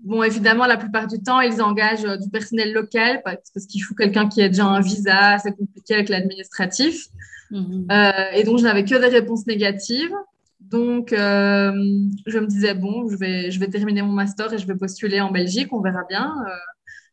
bon, 0.03 0.21
évidemment, 0.23 0.65
la 0.65 0.77
plupart 0.77 1.07
du 1.07 1.21
temps, 1.21 1.39
ils 1.41 1.61
engagent 1.61 2.05
euh, 2.05 2.17
du 2.17 2.29
personnel 2.29 2.73
local 2.73 3.21
parce, 3.23 3.49
parce 3.53 3.65
qu'il 3.65 3.81
faut 3.83 3.95
quelqu'un 3.95 4.27
qui 4.27 4.41
ait 4.41 4.49
déjà 4.49 4.65
un 4.65 4.81
visa, 4.81 5.37
c'est 5.39 5.55
compliqué 5.55 5.95
avec 5.95 6.09
l'administratif. 6.09 7.07
Mhm. 7.51 7.87
Euh, 7.91 8.11
et 8.33 8.43
donc, 8.43 8.57
je 8.59 8.63
n'avais 8.63 8.83
que 8.83 8.95
des 8.95 9.07
réponses 9.07 9.45
négatives. 9.47 10.13
Donc, 10.59 11.13
euh, 11.13 11.71
je 12.25 12.39
me 12.39 12.47
disais, 12.47 12.73
bon, 12.73 13.07
je 13.09 13.15
vais, 13.15 13.51
je 13.51 13.59
vais 13.59 13.67
terminer 13.67 14.01
mon 14.01 14.11
master 14.11 14.51
et 14.53 14.57
je 14.57 14.65
vais 14.67 14.75
postuler 14.75 15.21
en 15.21 15.31
Belgique, 15.31 15.71
on 15.71 15.81
verra 15.81 16.03
bien 16.09 16.33
euh, 16.47 16.51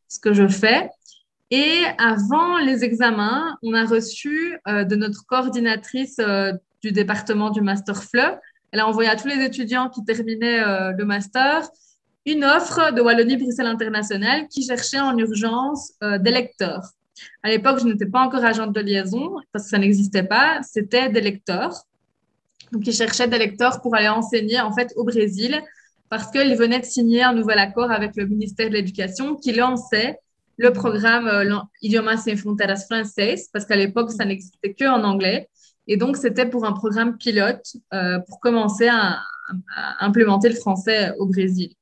ce 0.09 0.18
que 0.18 0.33
je 0.33 0.48
fais. 0.48 0.88
Et 1.50 1.83
avant 1.98 2.59
les 2.59 2.85
examens, 2.85 3.57
on 3.62 3.74
a 3.74 3.85
reçu 3.85 4.57
de 4.68 4.94
notre 4.94 5.26
coordinatrice 5.26 6.20
du 6.81 6.92
département 6.92 7.50
du 7.50 7.61
Master 7.61 8.05
FLE, 8.05 8.38
elle 8.70 8.79
a 8.79 8.87
envoyé 8.87 9.11
à 9.11 9.16
tous 9.16 9.26
les 9.26 9.44
étudiants 9.44 9.88
qui 9.88 10.05
terminaient 10.05 10.62
le 10.92 11.05
master 11.05 11.68
une 12.26 12.44
offre 12.44 12.92
de 12.92 13.00
Wallonie-Bruxelles 13.00 13.66
International 13.66 14.46
qui 14.48 14.64
cherchait 14.64 15.00
en 15.00 15.16
urgence 15.16 15.92
des 16.02 16.30
lecteurs. 16.30 16.92
À 17.42 17.48
l'époque, 17.48 17.78
je 17.80 17.87
n'étais 17.87 18.06
pas 18.06 18.20
encore 18.20 18.44
agente 18.44 18.72
de 18.72 18.80
liaison 18.80 19.37
parce 19.52 19.64
que 19.64 19.70
ça 19.70 19.78
n'existait 19.78 20.22
pas, 20.22 20.61
c'était 20.62 21.09
des 21.09 21.20
lecteurs. 21.20 21.85
Donc, 22.72 22.87
ils 22.87 22.92
cherchaient 22.92 23.28
des 23.28 23.38
lecteurs 23.38 23.80
pour 23.80 23.94
aller 23.94 24.09
enseigner 24.09 24.61
en 24.61 24.72
fait 24.72 24.92
au 24.96 25.04
Brésil 25.04 25.61
parce 26.09 26.30
qu'ils 26.30 26.56
venaient 26.56 26.80
de 26.80 26.85
signer 26.85 27.22
un 27.22 27.33
nouvel 27.33 27.59
accord 27.59 27.90
avec 27.90 28.16
le 28.16 28.26
ministère 28.26 28.68
de 28.68 28.74
l'Éducation 28.74 29.37
qui 29.37 29.52
lançait 29.52 30.18
le 30.56 30.72
programme 30.72 31.26
euh, 31.26 31.59
Idiomas 31.80 32.18
Sem 32.18 32.37
Fronteras 32.37 32.85
Français 32.85 33.37
parce 33.52 33.64
qu'à 33.64 33.76
l'époque, 33.76 34.11
ça 34.11 34.24
n'existait 34.24 34.74
que 34.74 34.85
en 34.85 35.02
anglais. 35.04 35.48
Et 35.87 35.96
donc, 35.96 36.16
c'était 36.16 36.46
pour 36.46 36.66
un 36.66 36.72
programme 36.72 37.16
pilote 37.16 37.64
euh, 37.94 38.18
pour 38.28 38.40
commencer 38.40 38.88
à, 38.88 39.20
implémenter 39.98 40.48
le 40.48 40.54
français 40.54 41.12
au 41.18 41.26
Brésil. 41.26 41.72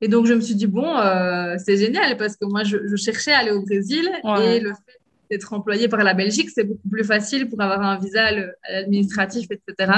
Et 0.00 0.08
donc, 0.08 0.26
je 0.26 0.34
me 0.34 0.40
suis 0.40 0.54
dit, 0.54 0.66
bon, 0.66 0.96
euh, 0.98 1.56
c'est 1.58 1.76
génial 1.76 2.16
parce 2.16 2.36
que 2.36 2.44
moi, 2.44 2.64
je, 2.64 2.96
cherchais 2.96 3.32
à 3.32 3.38
aller 3.38 3.50
au 3.50 3.62
Brésil 3.62 4.08
et 4.42 4.60
le 4.60 4.70
fait 4.70 5.00
d'être 5.30 5.52
employé 5.52 5.88
par 5.88 6.04
la 6.04 6.14
Belgique, 6.14 6.50
c'est 6.54 6.64
beaucoup 6.64 6.88
plus 6.88 7.04
facile 7.04 7.48
pour 7.48 7.60
avoir 7.60 7.80
un 7.80 7.98
visa 7.98 8.28
administratif, 8.68 9.48
etc. 9.50 9.92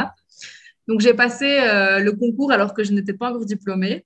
Donc, 0.87 1.01
j'ai 1.01 1.15
passé 1.15 1.59
euh, 1.61 1.99
le 1.99 2.13
concours 2.13 2.53
alors 2.53 2.75
que 2.75 2.85
je 2.85 2.93
n'étais 2.93 3.13
pas 3.13 3.31
encore 3.31 3.45
diplômée. 3.45 4.05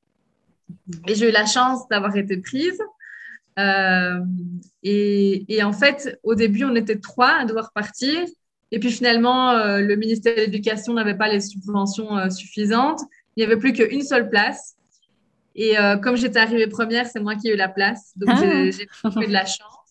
Et 1.06 1.14
j'ai 1.14 1.28
eu 1.28 1.32
la 1.32 1.46
chance 1.46 1.86
d'avoir 1.88 2.16
été 2.16 2.38
prise. 2.38 2.80
Euh, 3.58 4.18
et, 4.82 5.62
en 5.62 5.72
fait, 5.72 6.18
au 6.22 6.34
début, 6.34 6.64
on 6.64 6.74
était 6.74 6.98
trois 6.98 7.40
à 7.40 7.44
devoir 7.44 7.70
partir. 7.72 8.26
Et 8.74 8.80
puis 8.80 8.90
finalement, 8.90 9.52
le 9.78 9.94
ministère 9.96 10.34
de 10.34 10.40
l'Éducation 10.40 10.94
n'avait 10.94 11.16
pas 11.16 11.28
les 11.28 11.42
subventions 11.42 12.30
suffisantes. 12.30 13.00
Il 13.36 13.40
n'y 13.40 13.44
avait 13.44 13.58
plus 13.58 13.74
qu'une 13.74 14.02
seule 14.02 14.30
place. 14.30 14.76
Et 15.54 15.74
comme 16.02 16.16
j'étais 16.16 16.38
arrivée 16.38 16.66
première, 16.66 17.06
c'est 17.06 17.20
moi 17.20 17.34
qui 17.34 17.48
ai 17.48 17.54
eu 17.54 17.56
la 17.56 17.68
place. 17.68 18.12
Donc, 18.16 18.36
j'ai 18.38 18.86
ah. 19.04 19.20
eu 19.20 19.26
de 19.26 19.32
la 19.32 19.44
chance. 19.44 19.82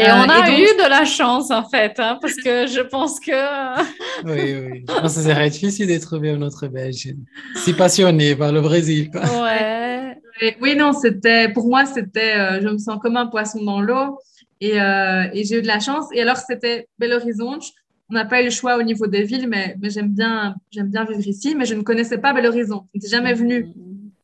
Et 0.00 0.10
on 0.10 0.28
a 0.30 0.50
eu 0.50 0.64
de 0.64 0.88
la 0.88 1.04
chance, 1.04 1.50
en 1.50 1.68
fait, 1.68 1.92
hein, 1.98 2.18
parce 2.22 2.34
que 2.36 2.66
je 2.66 2.80
pense 2.80 3.20
que... 3.20 3.32
oui, 4.24 4.66
oui. 4.66 4.84
Je 4.88 4.94
pense 4.94 5.14
que 5.14 5.20
ça 5.20 5.22
serait 5.22 5.50
difficile 5.50 5.88
de 5.88 5.98
trouver 5.98 6.30
un 6.30 6.40
autre 6.40 6.68
Belge 6.68 7.08
si 7.56 7.72
passionné 7.74 8.34
par 8.34 8.50
le 8.50 8.62
Brésil. 8.62 9.10
Quoi. 9.10 9.20
Ouais. 9.42 10.16
Oui, 10.62 10.74
non, 10.74 10.94
c'était... 10.94 11.52
Pour 11.52 11.68
moi, 11.68 11.84
c'était... 11.84 12.34
Euh, 12.34 12.60
je 12.62 12.68
me 12.68 12.78
sens 12.78 12.98
comme 13.02 13.18
un 13.18 13.26
poisson 13.26 13.62
dans 13.62 13.82
l'eau. 13.82 14.18
Et, 14.62 14.80
euh, 14.80 15.24
et 15.34 15.44
j'ai 15.44 15.58
eu 15.58 15.62
de 15.62 15.66
la 15.66 15.80
chance. 15.80 16.06
Et 16.14 16.22
alors, 16.22 16.38
c'était 16.38 16.88
Belo 16.98 17.16
Horizonte. 17.16 17.64
On 18.08 18.14
n'a 18.14 18.24
pas 18.24 18.40
eu 18.40 18.46
le 18.46 18.50
choix 18.50 18.78
au 18.78 18.82
niveau 18.82 19.06
des 19.06 19.22
villes, 19.22 19.48
mais, 19.48 19.76
mais 19.80 19.90
j'aime 19.90 20.08
bien, 20.08 20.54
j'aime 20.70 20.88
bien 20.88 21.04
vivre 21.04 21.26
ici. 21.26 21.54
Mais 21.54 21.66
je 21.66 21.74
ne 21.74 21.82
connaissais 21.82 22.18
pas 22.18 22.32
Belo 22.32 22.48
Horizonte. 22.48 22.86
Je 22.94 22.98
n'étais 22.98 23.08
jamais 23.08 23.34
venue. 23.34 23.68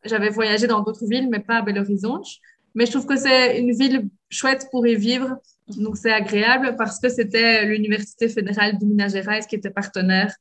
J'avais 0.09 0.31
voyagé 0.31 0.66
dans 0.66 0.81
d'autres 0.81 1.07
villes, 1.07 1.29
mais 1.31 1.40
pas 1.40 1.59
à 1.59 1.62
Belo 1.62 1.83
Horizonte. 1.83 2.27
Mais 2.75 2.87
je 2.87 2.90
trouve 2.92 3.07
que 3.07 3.16
c'est 3.16 3.59
une 3.59 3.73
ville 3.73 4.09
chouette 4.31 4.66
pour 4.71 4.87
y 4.87 4.97
vivre. 4.97 5.38
Donc, 5.79 5.97
c'est 5.97 6.12
agréable 6.12 6.77
parce 6.77 7.01
que 7.01 7.09
c'était 7.09 7.64
l'Université 7.64 8.29
fédérale 8.29 8.79
du 8.79 8.87
Minas 8.87 9.09
Gerais 9.09 9.40
qui 9.49 9.57
était 9.57 9.71
partenaire 9.71 10.33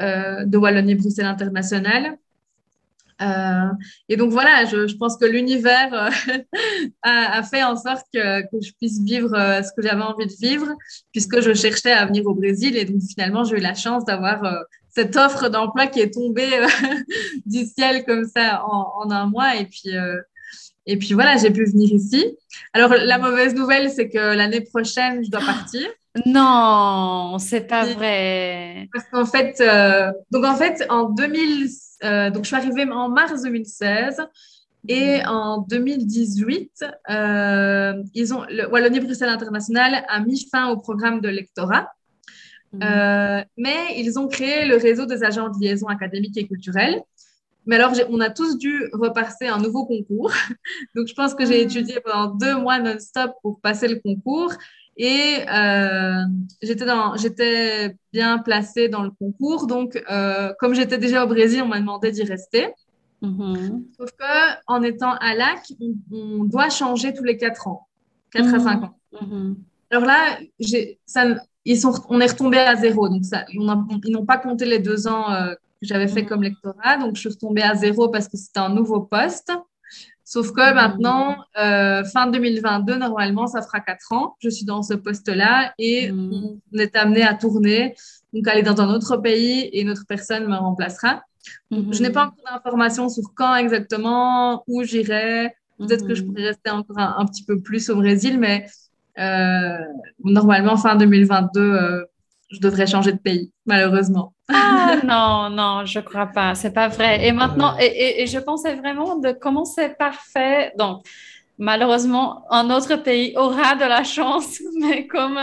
euh, 0.00 0.44
de 0.44 0.56
Wallonie-Bruxelles 0.56 1.26
International. 1.26 2.16
Euh, 3.22 3.70
et 4.08 4.16
donc 4.16 4.32
voilà, 4.32 4.64
je, 4.64 4.96
pense 4.96 5.16
que 5.16 5.24
l'univers 5.24 5.94
euh, 5.94 6.38
a, 7.02 7.42
fait 7.44 7.62
en 7.62 7.76
sorte 7.76 8.04
que, 8.12 8.42
je 8.60 8.72
puisse 8.72 9.00
vivre 9.00 9.30
ce 9.30 9.70
que 9.76 9.86
j'avais 9.86 10.02
envie 10.02 10.26
de 10.26 10.32
vivre, 10.32 10.66
puisque 11.12 11.40
je 11.40 11.54
cherchais 11.54 11.92
à 11.92 12.06
venir 12.06 12.26
au 12.26 12.34
Brésil. 12.34 12.76
Et 12.76 12.84
donc 12.84 13.02
finalement, 13.08 13.44
j'ai 13.44 13.56
eu 13.56 13.60
la 13.60 13.74
chance 13.74 14.04
d'avoir 14.04 14.42
cette 14.94 15.16
offre 15.16 15.48
d'emploi 15.48 15.86
qui 15.86 16.00
est 16.00 16.12
tombée 16.12 16.48
du 17.46 17.64
ciel 17.64 18.04
comme 18.04 18.24
ça 18.24 18.64
en, 18.64 18.92
en 19.04 19.10
un 19.10 19.26
mois. 19.26 19.56
Et 19.56 19.66
puis, 19.66 19.90
et 20.86 20.98
puis 20.98 21.14
voilà, 21.14 21.36
j'ai 21.36 21.50
pu 21.50 21.64
venir 21.64 21.92
ici. 21.92 22.36
Alors 22.72 22.90
la 22.90 23.18
mauvaise 23.18 23.54
nouvelle, 23.54 23.90
c'est 23.90 24.08
que 24.08 24.18
l'année 24.18 24.60
prochaine, 24.60 25.24
je 25.24 25.30
dois 25.30 25.40
partir. 25.46 25.88
Non, 26.26 27.38
c'est 27.38 27.66
pas 27.66 27.84
vrai. 27.86 28.88
Parce 28.92 29.06
qu'en 29.10 29.26
fait, 29.26 29.60
euh, 29.60 30.12
donc 30.30 30.44
en 30.44 30.54
fait, 30.54 30.86
en 30.88 31.08
2000, 31.10 31.68
euh, 32.04 32.30
donc 32.30 32.44
je 32.44 32.48
suis 32.48 32.56
arrivée 32.56 32.88
en 32.90 33.08
mars 33.08 33.42
2016 33.42 34.20
et 34.86 35.26
en 35.26 35.58
2018, 35.58 36.84
euh, 37.10 37.94
ils 38.14 38.32
ont 38.32 38.44
le 38.48 38.68
Wallonie-Bruxelles 38.68 39.28
International 39.28 40.04
a 40.08 40.20
mis 40.20 40.46
fin 40.50 40.68
au 40.68 40.76
programme 40.76 41.20
de 41.20 41.28
lectorat. 41.28 41.88
Mhm. 42.74 43.44
mais 43.56 43.94
ils 43.96 44.18
ont 44.18 44.28
créé 44.28 44.66
le 44.66 44.76
réseau 44.76 45.06
des 45.06 45.22
agents 45.22 45.48
de 45.48 45.58
liaison 45.60 45.86
académique 45.88 46.36
et 46.36 46.46
culturelle. 46.46 47.02
Mais 47.66 47.76
alors, 47.76 47.92
on 48.10 48.20
a 48.20 48.30
tous 48.30 48.58
dû 48.58 48.90
repasser 48.92 49.46
un 49.46 49.58
nouveau 49.58 49.86
concours. 49.86 50.30
Donc, 50.94 51.06
je 51.06 51.14
pense 51.14 51.34
que 51.34 51.46
j'ai 51.46 51.60
ah. 51.60 51.62
étudié 51.62 51.98
pendant 52.00 52.34
deux 52.34 52.56
mois 52.56 52.78
non-stop 52.78 53.32
pour 53.42 53.60
passer 53.60 53.88
le 53.88 53.96
concours. 54.00 54.52
Et 54.96 55.38
euh, 55.52 56.22
j'étais 56.62 57.96
bien 58.12 58.38
placée 58.38 58.88
dans 58.88 59.02
le 59.02 59.10
concours. 59.10 59.66
Donc, 59.66 60.00
euh, 60.10 60.52
comme 60.60 60.74
j'étais 60.74 60.98
déjà 60.98 61.24
au 61.24 61.26
Brésil, 61.26 61.62
on 61.62 61.66
m'a 61.66 61.80
demandé 61.80 62.12
d'y 62.12 62.22
rester. 62.22 62.68
Mm-hmm. 63.22 63.82
Sauf 63.96 64.10
qu'en 64.12 64.82
étant 64.82 65.14
à 65.14 65.34
LAC, 65.34 65.72
on, 66.12 66.44
doit 66.44 66.68
changer 66.68 67.12
tous 67.12 67.24
les 67.24 67.36
quatre 67.36 67.66
ans, 67.66 67.88
quatre 68.30 68.54
à 68.54 68.60
cinq 68.60 68.84
ans. 68.84 68.98
Alors 69.90 70.04
là, 70.04 70.38
ça, 71.06 71.24
ils 71.64 71.78
sont, 71.78 71.92
on 72.08 72.20
est 72.20 72.26
retombé 72.26 72.58
à 72.58 72.76
zéro. 72.76 73.08
Donc, 73.08 73.24
ça, 73.24 73.44
ils 73.48 74.12
n'ont 74.12 74.26
pas 74.26 74.38
compté 74.38 74.64
les 74.64 74.78
deux 74.78 75.06
ans 75.06 75.30
euh, 75.32 75.54
j'avais 75.84 76.08
fait 76.08 76.24
comme 76.24 76.42
lectorat. 76.42 76.96
Donc, 76.98 77.14
je 77.16 77.20
suis 77.20 77.28
retombée 77.28 77.62
à 77.62 77.74
zéro 77.74 78.08
parce 78.08 78.28
que 78.28 78.36
c'était 78.36 78.60
un 78.60 78.70
nouveau 78.70 79.00
poste. 79.00 79.52
Sauf 80.24 80.52
que 80.52 80.72
mmh. 80.72 80.74
maintenant, 80.74 81.36
euh, 81.58 82.02
fin 82.04 82.26
2022, 82.26 82.96
normalement, 82.96 83.46
ça 83.46 83.60
fera 83.60 83.80
quatre 83.80 84.12
ans. 84.12 84.36
Je 84.40 84.48
suis 84.48 84.64
dans 84.64 84.82
ce 84.82 84.94
poste-là 84.94 85.74
et 85.78 86.10
mmh. 86.10 86.58
on 86.72 86.78
est 86.78 86.96
amené 86.96 87.22
à 87.22 87.34
tourner, 87.34 87.94
donc 88.32 88.48
aller 88.48 88.62
dans 88.62 88.80
un 88.80 88.88
autre 88.88 89.18
pays 89.18 89.60
et 89.60 89.82
une 89.82 89.90
autre 89.90 90.04
personne 90.08 90.46
me 90.46 90.56
remplacera. 90.56 91.22
Je 91.70 92.02
n'ai 92.02 92.10
pas 92.10 92.26
encore 92.26 92.44
d'informations 92.50 93.10
sur 93.10 93.34
quand 93.34 93.54
exactement, 93.54 94.64
où 94.66 94.82
j'irai. 94.82 95.54
Peut-être 95.78 96.06
que 96.06 96.14
je 96.14 96.22
pourrais 96.22 96.46
rester 96.46 96.70
encore 96.70 96.98
un, 96.98 97.26
petit 97.26 97.44
peu 97.44 97.60
plus 97.60 97.90
au 97.90 97.96
Brésil, 97.96 98.38
mais 98.38 98.66
normalement, 99.16 100.76
fin 100.76 100.96
2022, 100.96 102.06
je 102.50 102.60
devrais 102.60 102.86
changer 102.86 103.12
de 103.12 103.18
pays, 103.18 103.52
malheureusement. 103.66 104.34
Ah 104.48 104.96
non, 105.04 105.50
non, 105.50 105.84
je 105.86 106.00
crois 106.00 106.26
pas, 106.26 106.54
c'est 106.54 106.72
pas 106.72 106.88
vrai. 106.88 107.26
Et 107.26 107.32
maintenant, 107.32 107.76
et, 107.78 108.26
je 108.26 108.38
pensais 108.38 108.74
vraiment 108.74 109.16
de 109.16 109.32
comment 109.32 109.64
c'est 109.64 109.96
parfait. 109.96 110.72
Donc, 110.78 111.02
malheureusement, 111.58 112.44
un 112.50 112.70
autre 112.70 112.96
pays 112.96 113.34
aura 113.36 113.74
de 113.74 113.84
la 113.84 114.04
chance, 114.04 114.60
mais 114.80 115.06
comme 115.06 115.38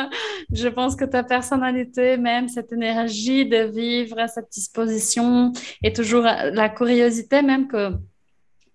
je 0.52 0.68
pense 0.68 0.96
que 0.96 1.06
ta 1.06 1.24
personnalité, 1.24 2.18
même 2.18 2.48
cette 2.48 2.72
énergie 2.72 3.46
de 3.46 3.64
vivre, 3.64 4.18
cette 4.28 4.52
disposition 4.52 5.52
et 5.84 5.94
toujours 5.94 6.24
la 6.24 6.70
curiosité, 6.70 7.42
même 7.42 7.68
que 7.68 7.92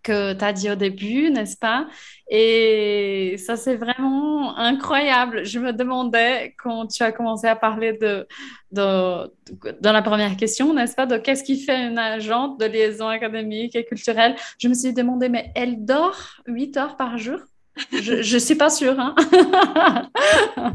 que 0.06 0.34
tu 0.34 0.44
as 0.44 0.52
dit 0.52 0.70
au 0.70 0.76
début, 0.76 1.30
n'est-ce 1.30 1.56
pas? 1.56 1.88
Et 2.30 3.34
ça, 3.38 3.56
c'est 3.56 3.74
vraiment 3.74 4.56
incroyable. 4.56 5.44
Je 5.44 5.58
me 5.58 5.72
demandais, 5.72 6.54
quand 6.62 6.86
tu 6.86 7.02
as 7.02 7.10
commencé 7.10 7.48
à 7.48 7.56
parler 7.56 7.94
de, 7.94 8.26
de, 8.70 9.32
dans 9.80 9.92
la 9.92 10.02
première 10.02 10.36
question, 10.36 10.72
n'est-ce 10.72 10.94
pas, 10.94 11.06
de 11.06 11.16
qu'est-ce 11.16 11.42
qui 11.42 11.60
fait 11.60 11.88
une 11.88 11.98
agente 11.98 12.60
de 12.60 12.66
liaison 12.66 13.08
académique 13.08 13.74
et 13.74 13.84
culturelle, 13.84 14.36
je 14.58 14.68
me 14.68 14.74
suis 14.74 14.92
demandé, 14.92 15.28
mais 15.28 15.50
elle 15.56 15.84
dort 15.84 16.18
8 16.46 16.76
heures 16.76 16.96
par 16.96 17.18
jour? 17.18 17.40
Je 17.92 18.34
ne 18.34 18.38
suis 18.38 18.54
pas 18.54 18.70
sûre. 18.70 18.98
Hein? 18.98 19.14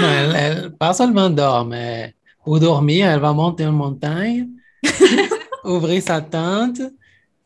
non, 0.00 0.08
elle, 0.34 0.70
pas 0.78 0.94
seulement 0.94 1.30
dort, 1.30 1.66
mais 1.66 2.14
pour 2.42 2.58
dormir, 2.58 3.08
elle 3.08 3.20
va 3.20 3.32
monter 3.32 3.64
une 3.64 3.70
montagne, 3.72 4.48
ouvrir 5.64 6.02
sa 6.02 6.20
tente, 6.22 6.80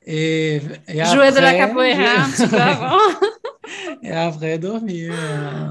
et, 0.06 0.60
Jouer 0.88 1.30
de 1.30 1.40
la 1.40 1.54
capoeira 1.54 2.22
un 2.22 2.30
petit 2.30 2.48
peu 2.48 2.56
avant. 2.56 2.96
et 4.02 4.10
après, 4.10 4.58
dormir. 4.58 5.12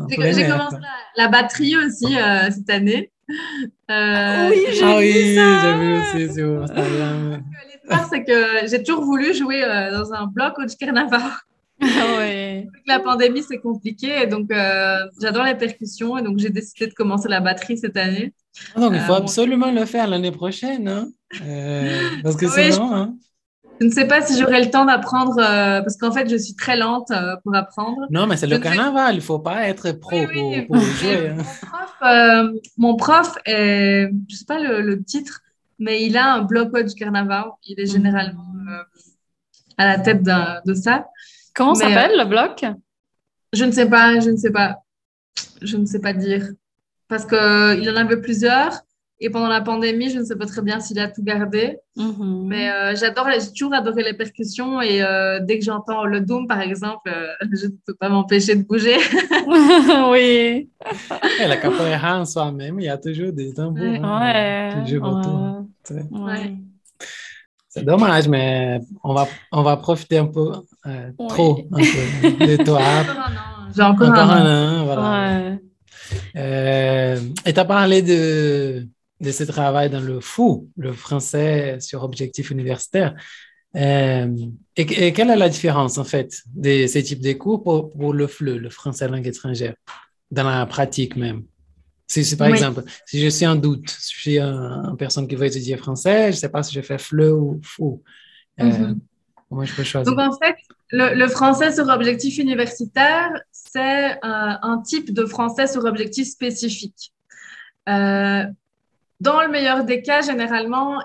J'ai 0.09 0.47
commencé 0.47 0.77
la, 1.15 1.27
batterie 1.27 1.75
aussi 1.77 2.17
euh, 2.17 2.49
cette 2.51 2.69
année. 2.69 3.11
Euh, 3.91 4.49
oui, 4.49 4.65
j'ai 4.71 4.83
ah, 4.83 4.99
vu 4.99 5.05
oui, 5.05 5.35
ça. 5.35 5.61
j'ai 5.61 5.79
vu 5.79 6.27
aussi 6.27 6.33
sur 6.33 6.63
Instagram. 6.63 7.43
L'histoire, 7.73 8.09
c'est 8.09 8.23
que 8.23 8.67
j'ai 8.67 8.83
toujours 8.83 9.03
voulu 9.03 9.33
jouer 9.33 9.63
euh, 9.63 9.91
dans 9.91 10.13
un 10.13 10.27
bloc 10.27 10.57
au 10.59 10.65
carnaval. 10.79 11.21
Ah 11.81 12.17
oui. 12.19 12.67
La 12.87 12.99
pandémie, 12.99 13.41
c'est 13.41 13.59
compliqué. 13.59 14.23
Et 14.23 14.27
donc, 14.27 14.51
j'adore 15.21 15.45
les 15.45 15.55
percussions. 15.55 16.17
Et 16.17 16.21
donc, 16.21 16.37
j'ai 16.37 16.49
décidé 16.49 16.87
de 16.87 16.93
commencer 16.93 17.29
la 17.29 17.39
batterie 17.39 17.77
cette 17.77 17.95
année. 17.95 18.33
Ah, 18.75 18.81
donc, 18.81 18.91
il 18.95 18.99
faut 18.99 19.13
absolument 19.13 19.71
le 19.71 19.85
faire 19.85 20.05
l'année 20.05 20.33
prochaine. 20.33 20.89
Hein? 20.89 21.07
parce 22.21 22.35
que 22.35 22.49
c'est 22.49 22.73
sinon. 22.73 22.93
Hein? 22.93 23.15
Je 23.79 23.85
ne 23.85 23.91
sais 23.91 24.05
pas 24.07 24.21
si 24.21 24.37
j'aurai 24.37 24.63
le 24.63 24.69
temps 24.69 24.85
d'apprendre, 24.85 25.37
euh, 25.39 25.81
parce 25.81 25.95
qu'en 25.95 26.11
fait, 26.11 26.29
je 26.29 26.35
suis 26.35 26.55
très 26.55 26.75
lente 26.75 27.11
euh, 27.11 27.35
pour 27.43 27.55
apprendre. 27.55 28.07
Non, 28.09 28.27
mais 28.27 28.35
c'est 28.35 28.47
le 28.47 28.57
ne 28.57 28.61
carnaval, 28.61 29.13
il 29.13 29.17
ne 29.17 29.21
faut 29.21 29.39
pas 29.39 29.67
être 29.67 29.93
pro 29.93 30.19
Oui, 30.19 30.27
oui, 30.33 30.61
pour, 30.63 30.77
jouer. 30.79 31.29
hein. 31.37 31.37
Mon 31.37 31.45
prof, 31.67 31.95
euh, 32.03 32.59
mon 32.77 32.95
prof 32.97 33.37
est, 33.45 34.09
je 34.27 34.35
sais 34.35 34.45
pas 34.45 34.59
le, 34.59 34.81
le 34.81 35.01
titre, 35.03 35.41
mais 35.79 36.03
il 36.03 36.17
a 36.17 36.33
un 36.33 36.41
bloc 36.41 36.77
du 36.77 36.93
carnaval. 36.93 37.45
Il 37.65 37.79
est 37.79 37.85
généralement 37.85 38.53
euh, 38.69 38.83
à 39.77 39.85
la 39.85 39.99
tête 39.99 40.23
d'un- 40.23 40.61
de 40.65 40.73
ça. 40.73 41.07
Comment 41.55 41.73
Mais, 41.73 41.85
s'appelle 41.85 42.17
le 42.17 42.25
bloc? 42.25 42.65
Je 43.53 43.63
ne 43.65 43.71
sais 43.71 43.89
pas, 43.89 44.19
je 44.19 44.29
ne 44.29 44.37
sais 44.37 44.51
pas. 44.51 44.83
Je 45.61 45.77
ne 45.77 45.85
sais 45.85 45.99
pas 45.99 46.13
dire. 46.13 46.49
Parce 47.07 47.25
qu'il 47.25 47.89
en 47.89 47.95
avait 47.95 48.21
plusieurs. 48.21 48.81
Et 49.21 49.29
pendant 49.29 49.49
la 49.49 49.59
pandémie, 49.59 50.09
je 50.09 50.19
ne 50.19 50.23
sais 50.23 50.37
pas 50.37 50.45
très 50.45 50.61
bien 50.61 50.79
s'il 50.79 50.97
a 50.99 51.09
tout 51.09 51.21
gardé. 51.23 51.77
Mhm. 51.97 52.45
Mais 52.47 52.69
euh, 52.71 52.95
j'adore, 52.95 53.27
j'ai 53.33 53.51
toujours 53.51 53.73
adoré 53.73 54.01
les 54.03 54.13
percussions. 54.13 54.81
Et 54.81 55.01
euh, 55.03 55.39
dès 55.41 55.59
que 55.59 55.65
j'entends 55.65 56.05
le 56.05 56.21
doom, 56.21 56.47
par 56.47 56.61
exemple, 56.61 57.09
euh, 57.09 57.27
je 57.51 57.65
ne 57.65 57.71
peux 57.85 57.93
pas 57.95 58.07
m'empêcher 58.09 58.55
de 58.55 58.63
bouger. 58.63 58.95
oui. 60.11 60.69
Et 61.41 61.47
la 61.47 61.57
capoeira 61.57 62.19
en 62.19 62.25
soi-même, 62.25 62.79
il 62.79 62.85
y 62.85 62.89
a 62.89 62.97
toujours 62.97 63.33
des 63.33 63.53
tambours. 63.53 63.83
Ouais. 63.83 63.99
hein, 64.01 64.73
Ouais. 64.75 64.81
toujours 64.81 65.03
autour. 65.07 65.33
ouais, 65.41 65.65
C'est- 65.83 66.09
ouais. 66.11 66.55
C'est 67.71 67.83
dommage, 67.85 68.27
mais 68.27 68.79
on 69.03 69.13
va, 69.13 69.27
on 69.51 69.61
va 69.61 69.77
profiter 69.77 70.17
un 70.17 70.25
peu, 70.25 70.51
euh, 70.87 71.11
trop 71.27 71.59
un 71.71 71.77
peu 71.77 72.57
de 72.57 72.63
toi. 72.63 72.79
Encore 73.03 73.19
un 73.19 73.35
an. 73.35 73.71
J'ai 73.75 73.83
encore, 73.83 74.09
Encore 74.09 74.31
un 74.31 74.41
an. 74.41 74.45
un 74.45 74.81
an, 74.81 74.85
voilà. 74.85 75.39
Ouais. 75.51 75.59
Euh, 76.37 77.19
et 77.45 77.53
tu 77.53 77.59
as 77.59 77.65
parlé 77.65 78.01
de, 78.01 78.87
de 79.19 79.31
ce 79.31 79.43
travail 79.43 79.89
dans 79.89 79.99
le 80.01 80.19
FOU, 80.19 80.69
le 80.77 80.93
français 80.93 81.77
sur 81.79 82.03
objectif 82.03 82.51
universitaire. 82.51 83.15
Euh, 83.75 84.33
et, 84.75 85.07
et 85.07 85.13
quelle 85.13 85.29
est 85.29 85.35
la 85.35 85.49
différence, 85.49 85.97
en 85.97 86.03
fait, 86.03 86.41
de 86.55 86.87
ces 86.87 87.03
types 87.03 87.21
de 87.21 87.33
cours 87.33 87.63
pour, 87.63 87.91
pour 87.91 88.13
le 88.13 88.27
FLE, 88.27 88.57
le 88.57 88.69
français 88.69 89.07
langue 89.07 89.27
étrangère, 89.27 89.75
dans 90.31 90.49
la 90.49 90.65
pratique 90.65 91.15
même? 91.15 91.43
Si, 92.07 92.25
si, 92.25 92.35
par 92.35 92.47
Oui. 92.47 92.53
exemple, 92.57 92.83
si 93.05 93.19
je 93.21 93.27
suis 93.27 93.45
en 93.45 93.55
doute, 93.55 93.87
si 93.89 94.13
je 94.15 94.19
suis 94.19 94.39
un- 94.39 94.83
une 94.89 94.97
personne 94.97 95.27
qui 95.27 95.35
veut 95.35 95.45
étudier 95.45 95.77
français, 95.77 96.31
je 96.31 96.37
ne 96.37 96.39
sais 96.39 96.49
pas 96.49 96.63
si 96.63 96.73
je 96.73 96.81
fais 96.81 96.97
FLE 96.97 97.31
ou 97.33 97.59
FOU. 97.63 98.01
Euh, 98.59 98.65
Mhm. 98.65 98.99
Comment 99.47 99.65
je 99.65 99.73
peux 99.75 99.83
choisir? 99.83 100.15
Donc, 100.15 100.19
en 100.19 100.31
fait, 100.37 100.55
le, 100.91 101.15
le 101.15 101.27
français 101.27 101.71
sur 101.71 101.87
objectif 101.87 102.37
universitaire, 102.39 103.31
c'est 103.51 104.17
un, 104.23 104.59
un 104.61 104.81
type 104.81 105.13
de 105.13 105.25
français 105.25 105.67
sur 105.67 105.85
objectif 105.85 106.27
spécifique. 106.27 107.13
Euh, 107.87 108.43
dans 109.19 109.41
le 109.41 109.49
meilleur 109.49 109.83
des 109.83 110.01
cas, 110.01 110.21
généralement, 110.21 110.99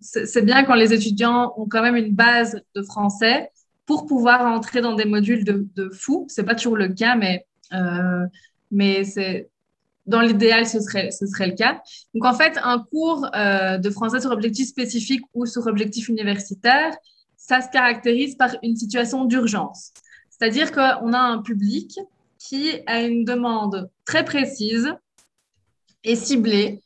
c'est 0.00 0.44
bien 0.44 0.64
quand 0.64 0.74
les 0.74 0.92
étudiants 0.92 1.52
ont 1.56 1.66
quand 1.68 1.82
même 1.82 1.96
une 1.96 2.14
base 2.14 2.60
de 2.74 2.82
français 2.82 3.50
pour 3.84 4.06
pouvoir 4.06 4.46
entrer 4.46 4.80
dans 4.80 4.94
des 4.94 5.04
modules 5.04 5.44
de, 5.44 5.66
de 5.74 5.90
fou. 5.90 6.26
C'est 6.28 6.44
pas 6.44 6.54
toujours 6.54 6.76
le 6.76 6.88
cas, 6.88 7.16
mais, 7.16 7.46
euh, 7.72 8.24
mais 8.70 9.02
dans 10.06 10.20
l'idéal, 10.20 10.66
ce 10.66 10.80
serait, 10.80 11.10
ce 11.10 11.26
serait 11.26 11.48
le 11.48 11.54
cas. 11.54 11.82
Donc, 12.14 12.24
en 12.24 12.34
fait, 12.34 12.58
un 12.62 12.78
cours 12.78 13.28
euh, 13.34 13.78
de 13.78 13.90
français 13.90 14.20
sur 14.20 14.30
objectif 14.30 14.68
spécifique 14.68 15.22
ou 15.34 15.46
sur 15.46 15.66
objectif 15.66 16.08
universitaire, 16.08 16.94
ça 17.36 17.60
se 17.60 17.68
caractérise 17.70 18.36
par 18.36 18.56
une 18.62 18.76
situation 18.76 19.24
d'urgence. 19.24 19.92
C'est-à-dire 20.30 20.72
qu'on 20.72 21.12
a 21.12 21.18
un 21.18 21.42
public 21.42 21.98
qui 22.38 22.70
a 22.86 23.02
une 23.02 23.24
demande 23.24 23.90
très 24.04 24.24
précise 24.24 24.94
et 26.04 26.16
ciblée 26.16 26.80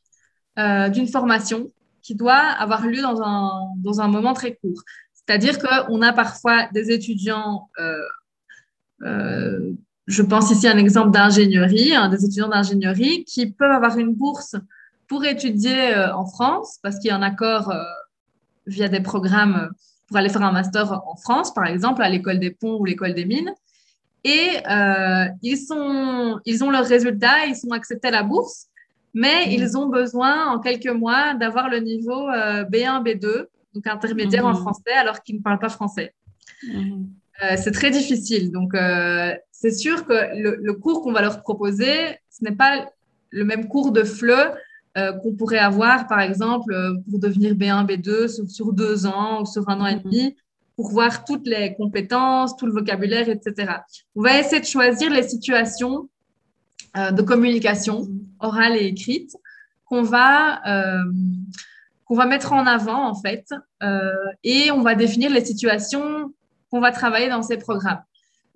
euh, 0.57 0.89
d'une 0.89 1.09
formation 1.09 1.73
qui 2.01 2.15
doit 2.15 2.35
avoir 2.35 2.87
lieu 2.87 3.03
dans 3.03 3.21
un, 3.23 3.51
dans 3.79 4.01
un 4.01 4.07
moment 4.07 4.35
très 4.35 4.55
court. 4.55 4.83
C'est-à-dire 5.13 5.59
qu'on 5.59 6.01
a 6.01 6.13
parfois 6.13 6.69
des 6.73 6.93
étudiants, 6.93 7.71
euh, 7.81 7.97
euh, 9.03 9.73
je 10.07 10.23
pense 10.23 10.53
ici 10.53 10.69
à 10.69 10.73
un 10.73 10.79
exemple 10.79 11.11
d'ingénierie, 11.11 11.93
hein, 11.93 12.09
des 12.09 12.25
étudiants 12.25 12.49
d'ingénierie 12.49 13.25
qui 13.25 13.51
peuvent 13.51 13.73
avoir 13.73 13.99
une 13.99 14.15
bourse 14.15 14.55
pour 15.09 15.25
étudier 15.25 15.95
en 16.15 16.25
France 16.25 16.79
parce 16.83 17.01
qu'il 17.01 17.09
y 17.09 17.11
a 17.11 17.17
un 17.17 17.23
accord 17.23 17.75
via 18.67 18.89
des 18.89 19.01
programmes 19.01 19.71
pour 20.07 20.17
aller 20.17 20.29
faire 20.29 20.43
un 20.43 20.53
master 20.53 20.93
en 20.93 21.17
France, 21.17 21.53
par 21.53 21.67
exemple, 21.67 22.03
à 22.03 22.09
l'école 22.09 22.39
des 22.39 22.51
ponts 22.51 22.79
ou 22.79 22.85
l'école 22.85 23.15
des 23.15 23.25
mines. 23.25 23.53
Et 24.23 24.63
ils, 25.43 25.59
sont, 25.59 26.41
ils 26.45 26.63
ont 26.63 26.71
leurs 26.71 26.87
résultats, 26.87 27.47
ils 27.47 27.57
sont 27.57 27.73
acceptés 27.73 28.09
à 28.09 28.13
la 28.13 28.23
bourse, 28.23 28.69
mais 29.15 29.47
Mhm. 29.47 29.53
ils 29.53 29.79
ont 29.79 29.87
besoin 29.89 30.47
en 30.53 30.59
quelques 30.61 30.89
mois 31.05 31.35
d'avoir 31.35 31.69
le 31.71 31.79
niveau 31.79 32.29
euh, 32.29 32.65
B1, 32.65 33.03
B2, 33.03 33.47
donc 33.75 33.87
intermédiaire 33.87 34.45
en 34.47 34.51
Mhm. 34.55 34.61
français, 34.61 34.93
alors 34.99 35.23
qu'ils 35.23 35.37
ne 35.37 35.43
parlent 35.43 35.59
pas 35.59 35.69
français. 35.69 36.13
Mhm. 36.67 37.09
Euh, 37.43 37.57
c'est 37.57 37.73
très 37.73 37.91
difficile. 37.91 38.53
Donc, 38.53 38.75
euh, 38.75 39.35
c'est 39.51 39.73
sûr 39.73 40.07
que 40.07 40.13
le, 40.41 40.57
le 40.63 40.73
cours 40.75 41.03
qu'on 41.03 41.13
va 41.13 41.23
leur 41.23 41.43
proposer, 41.43 42.19
ce 42.31 42.45
n'est 42.45 42.55
pas 42.55 42.87
le 43.31 43.45
même 43.45 43.67
cours 43.69 43.91
de 43.91 44.05
FLE 44.05 44.53
euh, 44.97 45.13
qu'on 45.15 45.33
pourrait 45.35 45.59
avoir, 45.59 46.07
par 46.07 46.21
exemple, 46.21 46.73
euh, 46.73 46.95
pour 47.11 47.19
devenir 47.19 47.55
B1, 47.55 47.85
B2 47.85 48.29
sur, 48.29 48.49
sur 48.49 48.73
deux 48.73 49.07
ans 49.07 49.43
ou 49.43 49.47
sur 49.47 49.69
un 49.69 49.81
an 49.81 49.87
et 49.87 49.97
demi, 49.97 50.37
pour 50.77 50.91
voir 50.91 51.25
toutes 51.25 51.47
les 51.49 51.75
compétences, 51.75 52.57
tout 52.57 52.67
le 52.67 52.73
vocabulaire, 52.73 53.29
etc. 53.29 53.81
On 54.15 54.23
va 54.23 54.39
essayer 54.39 54.61
de 54.61 54.67
choisir 54.67 55.11
les 55.11 55.25
situations 55.25 55.97
euh, 55.99 56.07
de 56.95 57.23
communication 57.23 58.07
orale 58.41 58.77
et 58.77 58.87
écrite 58.87 59.37
qu'on 59.87 60.03
va, 60.03 60.61
euh, 60.67 61.05
va 62.11 62.27
mettre 62.27 62.53
en 62.53 62.67
avant, 62.67 63.09
en 63.09 63.15
fait, 63.15 63.47
euh, 63.83 64.13
et 64.43 64.71
on 64.71 64.83
va 64.83 64.95
définir 64.95 65.31
les 65.31 65.45
situations 65.45 66.33
qu'on 66.71 66.81
va 66.81 66.93
travailler 66.93 67.29
dans 67.29 67.43
ces 67.43 67.57
programmes. 67.57 68.03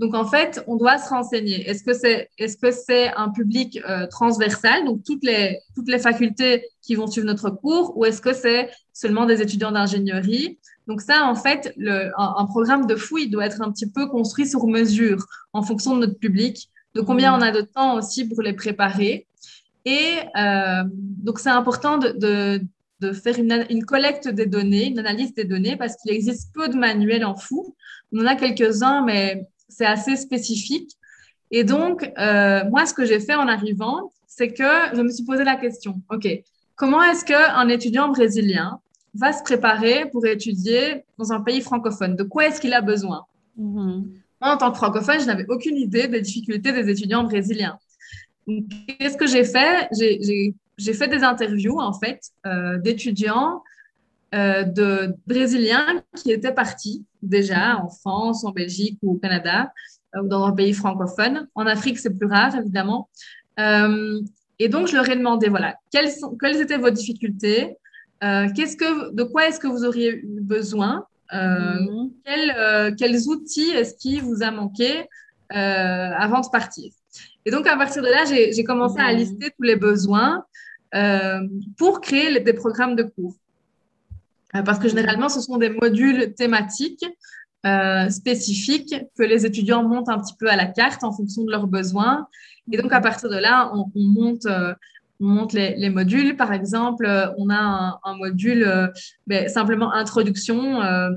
Donc, 0.00 0.14
en 0.14 0.24
fait, 0.24 0.62
on 0.68 0.76
doit 0.76 0.98
se 0.98 1.08
renseigner. 1.08 1.68
Est-ce 1.68 1.82
que 1.82 1.92
c'est 1.92 2.30
est 2.38 2.46
-ce 2.46 2.70
c'est 2.86 3.12
un 3.14 3.30
public 3.30 3.80
euh, 3.88 4.06
transversal, 4.06 4.84
donc 4.84 5.02
toutes 5.04 5.24
les, 5.24 5.58
toutes 5.74 5.88
les 5.88 5.98
facultés 5.98 6.54
qui 6.82 6.94
vont 6.94 7.08
suivre 7.08 7.26
notre 7.26 7.50
cours, 7.50 7.96
ou 7.96 8.04
est-ce 8.04 8.20
que 8.20 8.32
c'est 8.32 8.70
seulement 8.92 9.26
des 9.26 9.42
étudiants 9.42 9.72
d'ingénierie? 9.72 10.58
Donc 10.86 11.00
ça, 11.00 11.16
en 11.32 11.34
fait, 11.34 11.62
le, 11.76 11.96
un, 12.24 12.30
un 12.42 12.46
programme 12.46 12.86
de 12.86 12.96
fouille 13.04 13.28
doit 13.28 13.46
être 13.50 13.60
un 13.60 13.70
petit 13.72 13.90
peu 13.96 14.04
construit 14.06 14.46
sur 14.52 14.62
mesure 14.68 15.20
en 15.52 15.62
fonction 15.62 15.90
de 15.96 16.00
notre 16.06 16.18
public, 16.26 16.70
de 16.94 17.00
combien 17.00 17.34
on 17.34 17.40
a 17.40 17.50
de 17.50 17.60
temps 17.60 17.94
aussi 17.94 18.28
pour 18.28 18.42
les 18.42 18.52
préparer. 18.52 19.26
Et 19.84 20.18
euh, 20.36 20.82
donc, 20.92 21.38
c'est 21.38 21.50
important 21.50 21.98
de, 21.98 22.10
de, 22.10 22.60
de 23.00 23.12
faire 23.12 23.38
une, 23.38 23.66
une, 23.70 23.84
collecte 23.84 24.28
des 24.28 24.46
données, 24.46 24.86
une 24.86 24.98
analyse 24.98 25.34
des 25.34 25.44
données, 25.44 25.76
parce 25.76 25.96
qu'il 25.96 26.12
existe 26.12 26.52
peu 26.54 26.68
de 26.68 26.76
manuels 26.76 27.24
en 27.24 27.36
fou. 27.36 27.74
On 28.12 28.20
en 28.20 28.26
a 28.26 28.34
quelques-uns, 28.34 29.04
mais 29.04 29.46
c'est 29.68 29.86
assez 29.86 30.16
spécifique. 30.16 30.90
Et 31.50 31.64
donc, 31.64 32.10
euh, 32.18 32.64
moi, 32.68 32.86
ce 32.86 32.94
que 32.94 33.04
j'ai 33.04 33.20
fait 33.20 33.34
en 33.34 33.48
arrivant, 33.48 34.12
c'est 34.26 34.52
que 34.52 34.94
je 34.94 35.00
me 35.00 35.08
suis 35.10 35.24
posé 35.24 35.44
la 35.44 35.56
question, 35.56 36.02
OK, 36.10 36.28
comment 36.76 37.02
est-ce 37.02 37.24
qu'un 37.24 37.68
étudiant 37.68 38.08
brésilien 38.08 38.80
va 39.14 39.32
se 39.32 39.42
préparer 39.42 40.06
pour 40.10 40.26
étudier 40.26 41.04
dans 41.18 41.32
un 41.32 41.40
pays 41.40 41.60
francophone? 41.60 42.14
De 42.14 42.22
quoi 42.22 42.46
est-ce 42.46 42.60
qu'il 42.60 42.74
a 42.74 42.80
besoin? 42.80 43.24
Mhm. 43.56 44.10
Moi, 44.40 44.54
en 44.54 44.56
tant 44.56 44.70
que 44.70 44.76
francophone, 44.76 45.20
je 45.20 45.26
n'avais 45.26 45.46
aucune 45.48 45.76
idée 45.76 46.06
des 46.08 46.20
difficultés 46.20 46.72
des 46.72 46.88
étudiants 46.90 47.24
brésiliens. 47.24 47.78
Qu'est-ce 48.98 49.16
que 49.16 49.26
j'ai 49.26 49.44
fait? 49.44 49.88
J'ai 50.78 50.92
fait 50.94 51.08
des 51.08 51.24
interviews, 51.24 51.78
en 51.80 51.92
fait, 51.92 52.20
euh, 52.46 52.78
d'étudiants 52.78 53.62
euh, 54.34 54.62
de 54.62 55.14
brésiliens 55.26 56.02
qui 56.14 56.30
étaient 56.30 56.52
partis 56.52 57.04
déjà 57.22 57.78
en 57.78 57.88
France, 57.88 58.44
en 58.44 58.52
Belgique 58.52 58.98
ou 59.02 59.14
au 59.14 59.18
Canada, 59.18 59.72
euh, 60.14 60.22
ou 60.22 60.28
dans 60.28 60.44
un 60.44 60.52
pays 60.52 60.72
francophone. 60.72 61.48
En 61.54 61.66
Afrique, 61.66 61.98
c'est 61.98 62.16
plus 62.16 62.28
rare, 62.28 62.54
évidemment. 62.54 63.08
Et 64.60 64.68
donc, 64.68 64.88
je 64.88 64.94
leur 64.94 65.08
ai 65.08 65.16
demandé, 65.16 65.48
voilà, 65.48 65.76
quelles, 65.90 66.60
étaient 66.60 66.78
vos 66.78 66.90
difficultés? 66.90 67.76
De 68.22 69.22
quoi 69.24 69.48
est-ce 69.48 69.60
que 69.60 69.66
vous 69.66 69.84
auriez 69.84 70.16
eu 70.16 70.40
besoin? 70.40 71.06
Euh, 71.34 71.80
Mhm. 71.80 72.10
quel, 72.24 72.54
euh, 72.56 72.90
quels 72.96 73.26
outils 73.28 73.70
est-ce 73.70 73.94
qui 73.96 74.20
vous 74.20 74.42
a 74.42 74.50
manqué 74.50 75.00
euh, 75.00 76.10
avant 76.26 76.40
de 76.40 76.48
partir? 76.48 76.92
Et 77.44 77.50
donc, 77.50 77.66
à 77.66 77.76
partir 77.76 78.02
de 78.02 78.08
là, 78.08 78.24
j'ai 78.26 78.64
commencé 78.64 79.00
à 79.00 79.10
Mhm. 79.12 79.18
lister 79.18 79.50
tous 79.56 79.62
les 79.62 79.76
besoins 79.76 80.44
pour 81.76 82.00
créer 82.00 82.30
les- 82.30 82.40
des 82.40 82.52
programmes 82.54 82.96
de 82.96 83.02
cours. 83.02 83.34
Parce 84.64 84.78
que 84.78 84.88
généralement, 84.88 85.28
ce 85.28 85.40
sont 85.40 85.56
des 85.58 85.70
modules 85.70 86.34
thématiques 86.34 87.04
euh, 87.66 88.08
spécifiques 88.08 88.94
que 89.16 89.24
les 89.24 89.44
étudiants 89.44 89.82
montent 89.82 90.08
un 90.08 90.18
petit 90.20 90.34
peu 90.38 90.48
à 90.48 90.54
la 90.56 90.66
carte 90.66 91.02
en 91.02 91.12
fonction 91.12 91.42
de 91.44 91.50
leurs 91.50 91.66
besoins. 91.66 92.28
Et 92.70 92.76
donc, 92.76 92.92
à 92.92 93.00
partir 93.00 93.28
de 93.28 93.36
là, 93.36 93.70
on, 93.74 93.90
on 93.94 94.04
monte, 94.04 94.46
euh, 94.46 94.72
on 95.20 95.26
monte 95.26 95.52
les, 95.52 95.74
les 95.76 95.90
modules. 95.90 96.36
Par 96.36 96.52
exemple, 96.52 97.06
euh, 97.06 97.26
on 97.38 97.50
a 97.50 98.00
un, 98.02 98.16
module 98.16 98.64
euh, 98.64 98.86
ben, 99.26 99.48
simplement 99.48 99.92
introduction 99.92 100.80
euh, 100.82 101.10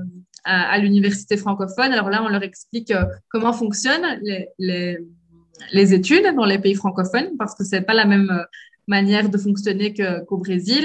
à, 0.44 0.78
l'université 0.78 1.36
francophone. 1.36 1.92
Alors 1.92 2.10
là, 2.10 2.22
on 2.22 2.28
leur 2.28 2.42
explique 2.42 2.92
comment 3.28 3.52
fonctionnent 3.52 4.20
les, 4.58 5.94
études 5.94 6.34
dans 6.34 6.44
les 6.44 6.58
pays 6.58 6.74
francophones 6.74 7.36
parce 7.38 7.54
que 7.54 7.62
c'est 7.62 7.82
pas 7.82 7.94
la 7.94 8.06
même 8.06 8.44
manière 8.88 9.28
de 9.28 9.38
fonctionner 9.38 9.94
qu'au 9.94 10.38
Brésil. 10.38 10.84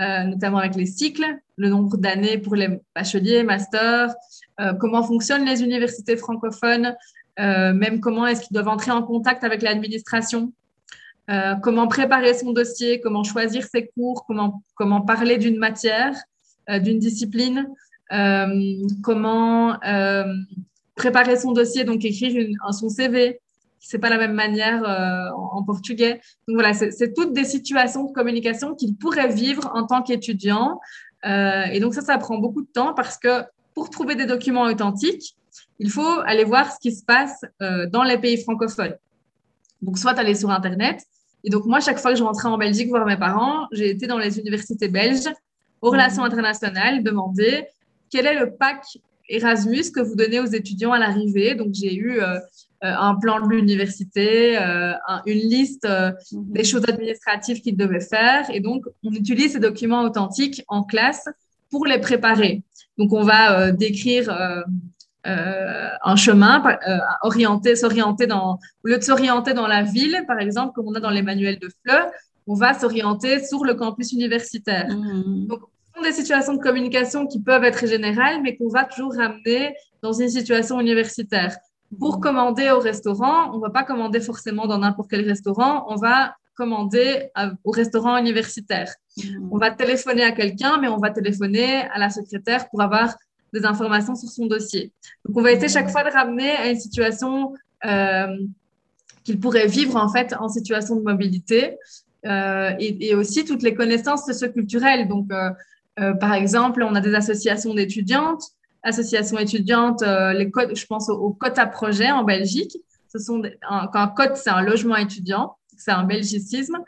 notamment 0.00 0.58
avec 0.58 0.74
les 0.74 0.86
cycles, 0.86 1.26
le 1.56 1.68
nombre 1.68 1.96
d'années 1.96 2.38
pour 2.38 2.56
les 2.56 2.80
bacheliers, 2.92 3.44
masters, 3.44 4.12
comment 4.80 5.04
fonctionnent 5.04 5.44
les 5.44 5.62
universités 5.62 6.16
francophones, 6.16 6.96
même 7.38 8.00
comment 8.00 8.26
est-ce 8.26 8.40
qu'ils 8.40 8.54
doivent 8.54 8.66
entrer 8.66 8.90
en 8.90 9.04
contact 9.04 9.44
avec 9.44 9.62
l'administration, 9.62 10.52
euh, 11.30 11.54
comment 11.62 11.88
préparer 11.88 12.34
son 12.34 12.52
dossier, 12.52 13.00
comment 13.00 13.22
choisir 13.24 13.64
ses 13.64 13.88
cours, 13.88 14.24
comment, 14.26 14.62
comment 14.74 15.00
parler 15.02 15.36
d'une 15.38 15.58
matière, 15.58 16.14
euh, 16.70 16.78
d'une 16.78 16.98
discipline, 16.98 17.68
euh, 18.12 18.76
comment 19.02 19.78
préparer 20.94 21.36
son 21.36 21.52
dossier, 21.52 21.84
donc 21.84 22.04
écrire 22.04 22.36
une, 22.36 22.56
un- 22.66 22.72
son 22.72 22.88
CV. 22.88 23.40
C'est 23.80 23.98
pas 24.00 24.08
la 24.10 24.18
même 24.18 24.32
manière 24.34 24.82
en, 25.36 25.58
en 25.58 25.62
portugais. 25.62 26.14
Donc 26.48 26.54
voilà, 26.56 26.74
c'est 26.74 27.14
toutes 27.14 27.32
des 27.32 27.44
situations 27.44 28.04
de 28.04 28.12
communication 28.12 28.74
qu'il 28.74 28.96
pourrait 28.96 29.28
vivre 29.28 29.70
en 29.72 29.86
tant 29.86 30.02
qu'étudiant. 30.02 30.80
Et 31.24 31.78
donc 31.78 31.94
ça, 31.94 32.00
ça 32.02 32.18
prend 32.18 32.38
beaucoup 32.38 32.62
de 32.62 32.68
temps 32.72 32.92
parce 32.92 33.16
que 33.18 33.44
pour 33.74 33.88
trouver 33.90 34.16
des 34.16 34.26
documents 34.26 34.62
authentiques, 34.64 35.36
il 35.78 35.90
faut 35.90 36.18
aller 36.26 36.42
voir 36.42 36.72
ce 36.72 36.78
qui 36.80 36.90
se 36.92 37.04
passe 37.04 37.40
euh, 37.62 37.86
dans 37.86 38.02
les 38.02 38.18
pays 38.18 38.42
francophones. 38.42 38.96
Donc 39.80 39.96
soit 39.96 40.18
aller 40.18 40.34
sur 40.34 40.50
Internet. 40.50 41.04
Et 41.44 41.50
donc 41.50 41.64
moi, 41.66 41.80
chaque 41.80 41.98
fois 41.98 42.12
que 42.12 42.18
je 42.18 42.24
rentrais 42.24 42.48
en 42.48 42.58
Belgique 42.58 42.88
voir 42.88 43.06
mes 43.06 43.16
parents, 43.16 43.66
j'ai 43.72 43.90
été 43.90 44.06
dans 44.06 44.18
les 44.18 44.38
universités 44.38 44.88
belges 44.88 45.28
aux 45.80 45.90
relations 45.90 46.24
internationales 46.24 47.02
demander 47.02 47.64
quel 48.10 48.26
est 48.26 48.38
le 48.38 48.50
pack 48.54 48.82
Erasmus 49.28 49.90
que 49.94 50.00
vous 50.00 50.16
donnez 50.16 50.40
aux 50.40 50.46
étudiants 50.46 50.92
à 50.92 50.98
l'arrivée. 50.98 51.54
Donc 51.54 51.74
j'ai 51.74 51.94
eu 51.94 52.20
euh, 52.20 52.34
euh, 52.34 52.38
un 52.82 53.14
plan 53.16 53.40
de 53.44 53.48
l'université, 53.50 54.56
euh, 54.58 54.92
un- 55.06 55.22
une 55.26 55.38
liste 55.38 55.84
euh, 55.84 56.12
des 56.32 56.64
choses 56.64 56.84
administratives 56.88 57.60
qu'ils 57.60 57.76
devaient 57.76 58.00
faire. 58.00 58.48
Et 58.50 58.60
donc, 58.60 58.84
on 59.04 59.12
utilise 59.12 59.52
ces 59.52 59.60
documents 59.60 60.02
authentiques 60.02 60.62
en 60.68 60.82
classe 60.82 61.24
pour 61.70 61.86
les 61.86 61.98
préparer. 61.98 62.62
Donc, 62.96 63.12
on 63.12 63.22
va 63.22 63.70
décrire 63.72 64.30
euh, 65.26 65.88
un 66.04 66.16
chemin, 66.16 66.62
euh, 66.64 66.98
orienter, 67.22 67.76
s'orienter 67.76 68.26
dans, 68.26 68.58
au 68.84 68.88
lieu 68.88 68.98
de 68.98 69.02
s'orienter 69.02 69.52
dans 69.52 69.66
la 69.66 69.82
ville, 69.82 70.24
par 70.26 70.38
exemple, 70.38 70.72
comme 70.74 70.86
on 70.88 70.94
a 70.94 71.00
dans 71.00 71.10
les 71.10 71.22
manuels 71.22 71.58
de 71.58 71.68
FLE, 71.68 72.06
on 72.46 72.54
va 72.54 72.72
s'orienter 72.74 73.44
sur 73.44 73.64
le 73.64 73.74
campus 73.74 74.12
universitaire. 74.12 74.86
Mhm. 74.88 75.48
Ce 75.50 75.56
sont 75.96 76.02
des 76.02 76.12
situations 76.12 76.54
de 76.54 76.62
communication 76.62 77.26
qui 77.26 77.40
peuvent 77.40 77.64
être 77.64 77.86
générales, 77.86 78.40
mais 78.42 78.56
qu'on 78.56 78.68
va 78.68 78.84
toujours 78.84 79.14
ramener 79.14 79.74
dans 80.02 80.12
une 80.12 80.28
situation 80.28 80.80
universitaire. 80.80 81.56
Pour 81.98 82.20
commander 82.20 82.70
au 82.70 82.78
restaurant, 82.78 83.50
on 83.52 83.56
ne 83.56 83.62
va 83.62 83.70
pas 83.70 83.82
commander 83.82 84.20
forcément 84.20 84.66
dans 84.66 84.78
n'importe 84.78 85.10
quel 85.10 85.26
restaurant, 85.26 85.86
on 85.88 85.96
va 85.96 86.34
commander 86.54 87.30
à- 87.34 87.50
au 87.64 87.70
restaurant 87.70 88.16
universitaire. 88.18 88.90
Mhm. 89.16 89.48
On 89.52 89.58
va 89.58 89.70
téléphoner 89.70 90.24
à 90.24 90.32
quelqu'un, 90.32 90.78
mais 90.80 90.88
on 90.88 90.98
va 90.98 91.10
téléphoner 91.10 91.82
à 91.92 91.98
la 91.98 92.10
secrétaire 92.10 92.68
pour 92.70 92.80
avoir 92.82 93.14
des 93.52 93.64
informations 93.64 94.14
sur 94.14 94.28
son 94.28 94.46
dossier. 94.46 94.92
Donc, 95.24 95.36
on 95.36 95.42
va 95.42 95.52
essayer 95.52 95.68
chaque 95.68 95.90
fois 95.90 96.04
de 96.04 96.10
ramener 96.10 96.50
à 96.50 96.70
une 96.70 96.78
situation 96.78 97.54
euh, 97.84 98.36
qu'il 99.24 99.40
pourrait 99.40 99.66
vivre 99.66 99.96
en 99.96 100.10
fait 100.10 100.34
en 100.38 100.48
situation 100.48 100.96
de 100.96 101.02
mobilité 101.02 101.76
euh, 102.26 102.72
et, 102.78 103.14
aussi 103.14 103.44
toutes 103.44 103.62
les 103.62 103.74
connaissances 103.74 104.24
socioculturelles. 104.24 105.08
Donc, 105.08 105.30
euh, 105.30 106.14
par 106.14 106.34
exemple, 106.34 106.82
on 106.82 106.94
a 106.94 107.00
des 107.00 107.14
associations 107.14 107.74
d'étudiantes, 107.74 108.42
associations 108.82 109.38
étudiantes, 109.38 110.02
les 110.02 110.50
codes, 110.50 110.74
je 110.74 110.86
pense 110.86 111.08
au, 111.08 111.14
au 111.14 111.32
quota 111.32 111.66
projet 111.66 112.10
en 112.10 112.24
Belgique. 112.24 112.76
Ce 113.12 113.18
sont 113.18 113.38
des, 113.38 113.58
un, 113.68 113.88
un 113.92 114.08
code, 114.08 114.36
c'est 114.36 114.50
un 114.50 114.62
logement 114.62 114.96
étudiant, 114.96 115.56
c'est 115.76 115.90
un 115.90 116.04
belgicisme 116.04 116.78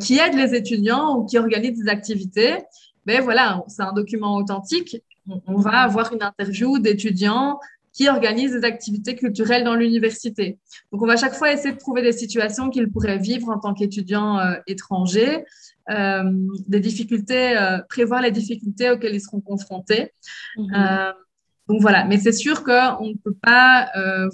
qui 0.00 0.18
aide 0.18 0.34
les 0.34 0.54
étudiants 0.54 1.16
ou 1.16 1.24
qui 1.24 1.38
organise 1.38 1.82
des 1.82 1.88
activités. 1.88 2.58
Mais 3.06 3.20
voilà, 3.20 3.64
c'est 3.68 3.82
un 3.82 3.92
document 3.92 4.36
authentique. 4.36 5.02
On, 5.28 5.40
on 5.46 5.56
va 5.56 5.80
avoir 5.80 6.12
une 6.12 6.22
interview 6.22 6.78
d'étudiants 6.78 7.58
qui 7.92 8.08
organisent 8.08 8.52
des 8.52 8.64
activités 8.64 9.14
culturelles 9.14 9.64
dans 9.64 9.74
l'université. 9.74 10.58
Donc, 10.90 11.02
on 11.02 11.06
va 11.06 11.16
chaque 11.16 11.34
fois 11.34 11.52
essayer 11.52 11.72
de 11.72 11.78
trouver 11.78 12.02
des 12.02 12.12
situations 12.12 12.70
qu'ils 12.70 12.90
pourraient 12.90 13.18
vivre 13.18 13.50
en 13.50 13.58
tant 13.58 13.74
qu'étudiants 13.74 14.38
euh, 14.38 14.54
étrangers, 14.66 15.44
euh, 15.90 16.24
des 16.68 16.80
difficultés, 16.80 17.56
euh, 17.56 17.78
prévoir 17.88 18.22
les 18.22 18.30
difficultés 18.30 18.90
auxquelles 18.90 19.14
ils 19.14 19.20
seront 19.20 19.40
confrontés. 19.40 20.12
Mhm. 20.56 21.12
Donc 21.68 21.80
voilà, 21.80 22.04
mais 22.04 22.18
c'est 22.18 22.32
sûr 22.32 22.64
qu'on 22.64 23.08
ne 23.08 23.16
peut 23.22 23.36
pas 23.40 23.88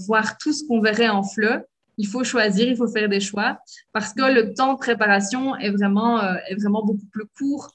voir 0.07 0.39
tout 0.39 0.53
ce 0.53 0.65
qu'on 0.67 0.81
verrait 0.81 1.11
en 1.11 1.23
FLE. 1.23 1.63
Il 1.99 2.07
faut 2.07 2.25
choisir, 2.25 2.67
il 2.67 2.77
faut 2.77 2.89
faire 2.89 3.09
des 3.09 3.21
choix 3.21 3.59
parce 3.93 4.15
que 4.15 4.23
le 4.23 4.55
temps 4.55 4.73
de 4.73 4.79
préparation 4.79 5.55
est 5.57 5.71
vraiment, 5.71 6.23
est 6.23 6.55
vraiment 6.55 6.83
beaucoup 6.85 7.05
plus 7.13 7.27
court 7.37 7.75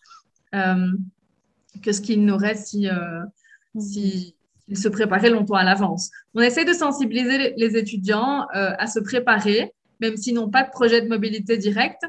que 1.82 1.92
ce 1.92 2.02
qu'il 2.02 2.24
n'aurait 2.26 2.56
si, 2.56 2.88
euh, 2.88 3.24
si 3.80 4.36
ils 4.68 4.78
se 4.78 4.88
préparaient 4.88 5.30
longtemps 5.30 5.56
à 5.56 5.64
l'avance. 5.64 6.10
On 6.36 6.42
essaie 6.42 6.66
de 6.66 6.74
sensibiliser 6.74 7.54
les- 7.58 7.78
étudiants 7.78 8.48
euh, 8.56 8.72
à 8.78 8.88
se 8.88 9.00
préparer, 9.00 9.74
même 10.00 10.16
s'ils 10.18 10.36
n'ont 10.36 10.50
pas 10.50 10.64
de 10.64 10.70
projet 10.70 11.02
de 11.02 11.08
mobilité 11.10 11.58
direct, 11.58 12.02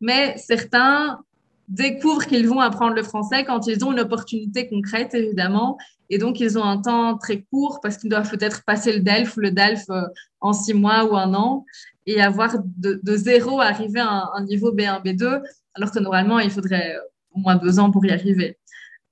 mais 0.00 0.36
certains 0.38 1.20
découvrent 1.68 2.26
qu'ils 2.26 2.48
vont 2.48 2.60
apprendre 2.60 2.94
le 2.94 3.02
français 3.02 3.44
quand 3.44 3.66
ils 3.66 3.84
ont 3.84 3.92
une 3.92 4.00
opportunité 4.00 4.68
concrète, 4.68 5.14
évidemment, 5.14 5.78
et 6.10 6.18
donc 6.18 6.38
ils 6.38 6.56
ont 6.58 6.62
un 6.62 6.80
temps 6.80 7.18
très 7.18 7.42
court 7.50 7.80
parce 7.82 7.96
qu'ils 7.96 8.10
doivent 8.10 8.30
peut-être 8.30 8.62
passer 8.64 8.92
le 8.92 9.00
DELF 9.00 9.36
ou 9.36 9.40
le 9.40 9.50
DELF 9.50 9.82
euh, 9.90 10.02
en 10.40 10.52
six 10.52 10.74
mois 10.74 11.04
ou 11.10 11.16
un 11.16 11.34
an 11.34 11.64
et 12.06 12.22
avoir 12.22 12.56
de, 12.76 13.00
de 13.02 13.16
zéro 13.16 13.60
arriver 13.60 13.98
à 13.98 14.08
un, 14.08 14.30
un 14.34 14.44
niveau 14.44 14.72
B1, 14.72 15.02
B2, 15.02 15.42
alors 15.74 15.90
que 15.90 15.98
normalement, 15.98 16.38
il 16.38 16.50
faudrait 16.50 16.96
au 17.32 17.40
moins 17.40 17.56
deux 17.56 17.80
ans 17.80 17.90
pour 17.90 18.04
y 18.06 18.10
arriver. 18.12 18.58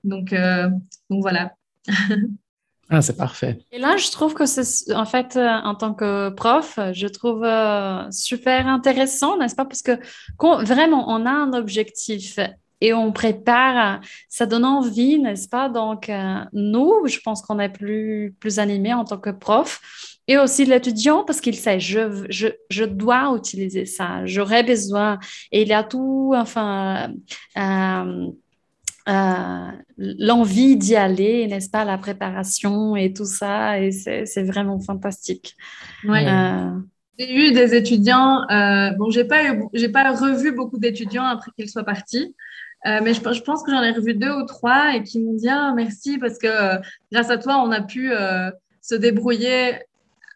Donc, 0.05 0.33
euh, 0.33 0.69
donc 1.11 1.23
voilà. 1.23 1.53
Ah, 2.91 3.01
c'est 3.01 3.17
parfait. 3.17 3.59
Et 3.73 3.79
là, 3.79 3.97
je 3.97 4.11
trouve 4.11 4.35
que 4.35 4.45
c'est, 4.45 4.93
en 4.95 5.07
fait, 5.07 5.37
euh, 5.37 5.49
en 5.49 5.75
tant 5.75 5.95
que 5.95 6.29
prof, 6.29 6.79
je 6.93 7.07
trouve 7.07 7.43
euh, 7.43 8.11
super 8.11 8.67
intéressant, 8.67 9.39
n'est-ce 9.39 9.55
pas? 9.55 9.65
Parce 9.65 9.81
que 9.81 9.99
quand 10.37 10.63
vraiment, 10.63 11.07
on 11.09 11.25
a 11.25 11.31
un 11.31 11.55
objectif 11.55 12.39
et 12.81 12.93
on 12.93 13.13
prépare, 13.13 14.01
ça 14.29 14.45
donne 14.45 14.67
envie, 14.67 15.19
n'est-ce 15.19 15.49
pas? 15.49 15.71
Donc, 15.71 16.11
euh, 16.11 16.41
nous, 16.53 17.07
je 17.07 17.19
pense 17.21 17.41
qu'on 17.41 17.59
est 17.59 17.71
plus, 17.71 18.35
plus 18.39 18.59
animés 18.59 18.93
en 18.93 19.05
tant 19.05 19.19
que 19.19 19.31
prof 19.31 19.81
et 20.27 20.39
aussi 20.39 20.65
l'étudiant 20.65 21.25
parce 21.25 21.41
qu'il 21.41 21.55
sait, 21.55 21.81
je, 21.81 22.27
je, 22.29 22.49
je 22.71 22.85
dois 22.85 23.35
utiliser 23.37 23.87
ça, 23.87 24.27
j'aurais 24.27 24.63
besoin. 24.63 25.19
Et 25.53 25.63
il 25.63 25.69
y 25.69 25.73
a 25.73 25.85
tout, 25.85 26.33
enfin, 26.37 27.13
euh, 27.57 28.27
euh, 29.09 29.71
l'envie 29.99 30.77
d'y 30.77 30.97
aller, 30.97 31.47
n'est-ce 31.47 31.71
pas, 31.71 31.85
la 31.85 31.99
préparation 31.99 32.97
et 32.97 33.13
tout 33.13 33.27
ça, 33.27 33.81
et 33.81 33.91
c'est 33.93 34.43
vraiment 34.43 34.81
fantastique. 34.81 35.57
Ouais. 36.05 36.27
Euh, 36.27 36.71
J'ai 37.19 37.33
eu 37.35 37.53
des 37.53 37.75
étudiants, 37.75 38.43
euh, 38.51 38.91
bon, 38.99 39.11
j'ai 39.11 39.25
pas 39.25 39.43
j'ai 39.73 39.89
pas 39.89 40.11
revu 40.13 40.53
beaucoup 40.53 40.79
d'étudiants 40.79 41.25
après 41.25 41.51
qu'ils 41.57 41.69
soient 41.69 41.85
partis, 41.85 42.35
mais 42.85 43.15
je, 43.15 43.21
je 43.21 43.41
pense 43.43 43.63
que 43.63 43.71
j'en 43.71 43.83
ai 43.83 43.93
revu 43.93 44.15
deux 44.15 44.33
ou 44.33 44.45
trois 44.47 44.95
et 44.95 45.03
qui 45.03 45.21
m'ont 45.21 45.35
dit 45.35 45.49
ah, 45.49 45.73
merci 45.75 46.19
parce 46.19 46.39
que 46.39 46.81
grâce 47.13 47.31
à 47.31 47.39
toi, 47.39 47.63
on 47.65 47.71
a 47.71 47.81
pu 47.81 48.11
se 48.83 48.95
débrouiller 48.95 49.79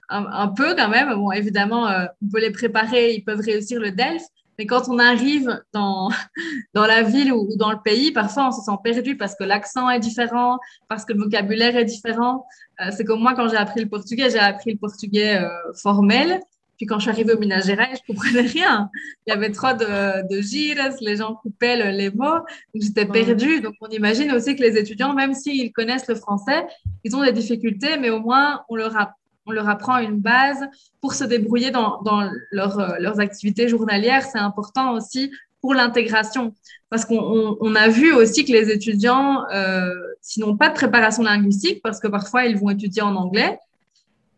un, 0.09 0.25
un 0.25 0.49
peu 0.49 0.75
quand 0.75 0.89
même. 0.89 1.13
Bon, 1.15 1.31
évidemment, 1.33 1.89
on 2.23 2.29
peut 2.31 2.41
les 2.41 2.53
préparer, 2.53 3.13
ils 3.13 3.23
peuvent 3.23 3.41
réussir 3.41 3.81
le 3.81 3.91
DELF, 3.91 4.23
mais 4.59 4.67
quand 4.67 4.89
on 4.89 4.99
arrive 4.99 5.61
dans, 5.73 6.09
dans 6.75 6.87
la 6.87 7.03
ville 7.03 7.33
ou, 7.33 7.49
ou 7.51 7.57
dans 7.57 7.71
le 7.71 7.79
pays, 7.85 8.13
parfois 8.13 8.49
on 8.49 8.53
se 8.53 8.63
sent 8.63 8.77
perdu 8.83 9.17
parce 9.17 9.35
que 9.37 9.45
l'accent 9.45 9.89
est 9.91 10.01
différent, 10.01 10.59
parce 10.89 11.05
que 11.05 11.13
le 11.13 11.21
vocabulaire 11.25 11.77
est 11.77 11.85
différent. 11.85 12.45
Euh, 12.81 12.91
c'est 12.97 13.05
comme 13.05 13.21
moi 13.21 13.35
quand 13.35 13.49
j'ai 13.49 13.57
appris 13.57 13.81
le 13.81 13.89
portugais, 13.89 14.31
j'ai 14.31 14.39
appris 14.39 14.73
le 14.73 14.79
portugais 14.79 15.37
euh, 15.43 15.49
formel. 15.83 16.41
Puis 16.77 16.87
quand 16.87 16.99
je 17.01 17.03
suis 17.03 17.11
arrivée 17.11 17.33
au 17.33 17.41
Minas 17.41 17.63
Gerais, 17.67 17.91
je 17.95 18.01
comprenais 18.13 18.41
rien. 18.57 18.89
Il 19.27 19.31
y 19.31 19.33
avait 19.37 19.51
trop 19.51 19.73
de, 19.73 20.29
de 20.33 20.41
gires, 20.41 20.77
les 21.01 21.17
gens 21.17 21.35
coupaient 21.35 21.77
le- 21.77 21.91
les 21.97 22.11
mots, 22.11 22.39
donc 22.73 22.83
j'étais 22.83 23.05
perdue. 23.05 23.61
Donc 23.61 23.75
on 23.81 23.89
imagine 23.89 24.31
aussi 24.33 24.55
que 24.55 24.63
les 24.63 24.77
étudiants, 24.79 25.13
même 25.13 25.35
s'ils 25.35 25.73
connaissent 25.73 26.07
le 26.07 26.15
français, 26.15 26.67
ils 27.03 27.17
ont 27.17 27.23
des 27.25 27.33
difficultés, 27.33 27.97
mais 27.99 28.11
au 28.11 28.21
moins 28.21 28.63
on 28.69 28.77
leur, 28.77 28.97
app- 28.97 29.15
on 29.49 29.53
leur 29.53 29.69
apprend 29.69 29.99
une 29.99 30.21
base 30.21 30.69
pour 31.01 31.15
se 31.15 31.25
débrouiller 31.25 31.71
dans, 31.71 32.01
euh, 32.07 32.29
leurs 32.53 33.21
activités 33.21 33.69
journalières. 33.69 34.23
C'est 34.23 34.39
important 34.39 34.93
aussi 34.93 35.33
pour 35.61 35.75
l'intégration. 35.75 36.55
Parce 36.91 37.05
qu'on 37.05 37.19
on, 37.19 37.57
on 37.61 37.75
a 37.75 37.89
vu 37.89 38.13
aussi 38.13 38.45
que 38.45 38.53
les 38.53 38.71
étudiants, 38.71 39.45
euh, 39.53 39.91
s'ils 40.21 40.45
n'ont 40.45 40.57
pas 40.57 40.69
de 40.69 40.75
préparation 40.75 41.23
linguistique, 41.23 41.81
parce 41.83 42.01
que 42.01 42.09
parfois 42.09 42.45
ils 42.47 42.57
vont 42.57 42.71
étudier 42.71 43.03
en 43.03 43.17
anglais, 43.17 43.59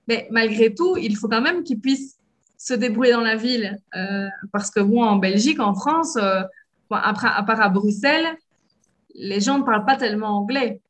mais 0.08 0.26
malgré 0.30 0.74
tout, 0.74 0.96
il 0.96 1.16
faut 1.16 1.28
quand 1.28 1.40
même 1.40 1.62
qu'ils 1.62 1.80
puissent 1.80 2.16
se 2.58 2.74
débrouiller 2.74 3.12
dans 3.12 3.20
la 3.20 3.36
ville. 3.36 3.78
Euh, 3.96 4.26
parce 4.52 4.70
que 4.70 4.80
bon, 4.80 5.02
en 5.02 5.16
Belgique, 5.16 5.60
en 5.60 5.74
France, 5.74 6.16
euh, 6.16 6.42
après, 6.90 7.28
à 7.28 7.42
part 7.42 7.60
à 7.60 7.68
Bruxelles, 7.68 8.36
les 9.14 9.40
gens 9.40 9.58
ne 9.58 9.64
parlent 9.64 9.84
pas 9.84 9.96
tellement 9.96 10.38
anglais 10.38 10.80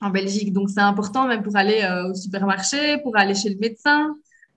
en 0.00 0.10
Belgique. 0.10 0.52
Donc, 0.52 0.70
c'est 0.70 0.80
important 0.80 1.26
même 1.26 1.42
pour 1.42 1.56
aller 1.56 1.82
euh, 1.82 2.10
au 2.10 2.14
supermarché, 2.14 2.98
pour 2.98 3.16
aller 3.16 3.34
chez 3.34 3.50
le 3.50 3.58
médecin, 3.58 4.16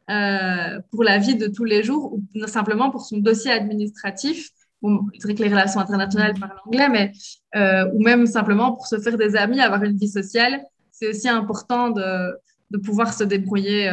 euh, 0.09 0.79
pour 0.91 1.03
la 1.03 1.17
vie 1.17 1.35
de 1.35 1.47
tous 1.47 1.63
les 1.63 1.83
jours 1.83 2.13
ou 2.13 2.47
simplement 2.47 2.89
pour 2.91 3.05
son 3.05 3.17
dossier 3.17 3.51
administratif. 3.51 4.49
bon, 4.81 5.05
c'est 5.13 5.23
vrai 5.23 5.35
que 5.35 5.43
les 5.43 5.49
relations 5.49 5.79
internationales 5.79 6.33
parlent 6.39 6.59
anglais, 6.65 6.89
mais 6.89 7.11
euh, 7.55 7.89
ou 7.93 8.03
même 8.03 8.25
simplement 8.25 8.71
pour 8.73 8.87
se 8.87 8.99
faire 8.99 9.17
des 9.17 9.35
amis, 9.35 9.59
avoir 9.59 9.83
une 9.83 9.97
vie 9.97 10.09
sociale, 10.09 10.63
c'est 10.91 11.09
aussi 11.09 11.29
important 11.29 11.89
de, 11.89 12.33
de 12.71 12.77
pouvoir 12.77 13.13
se 13.13 13.23
débrouiller 13.23 13.89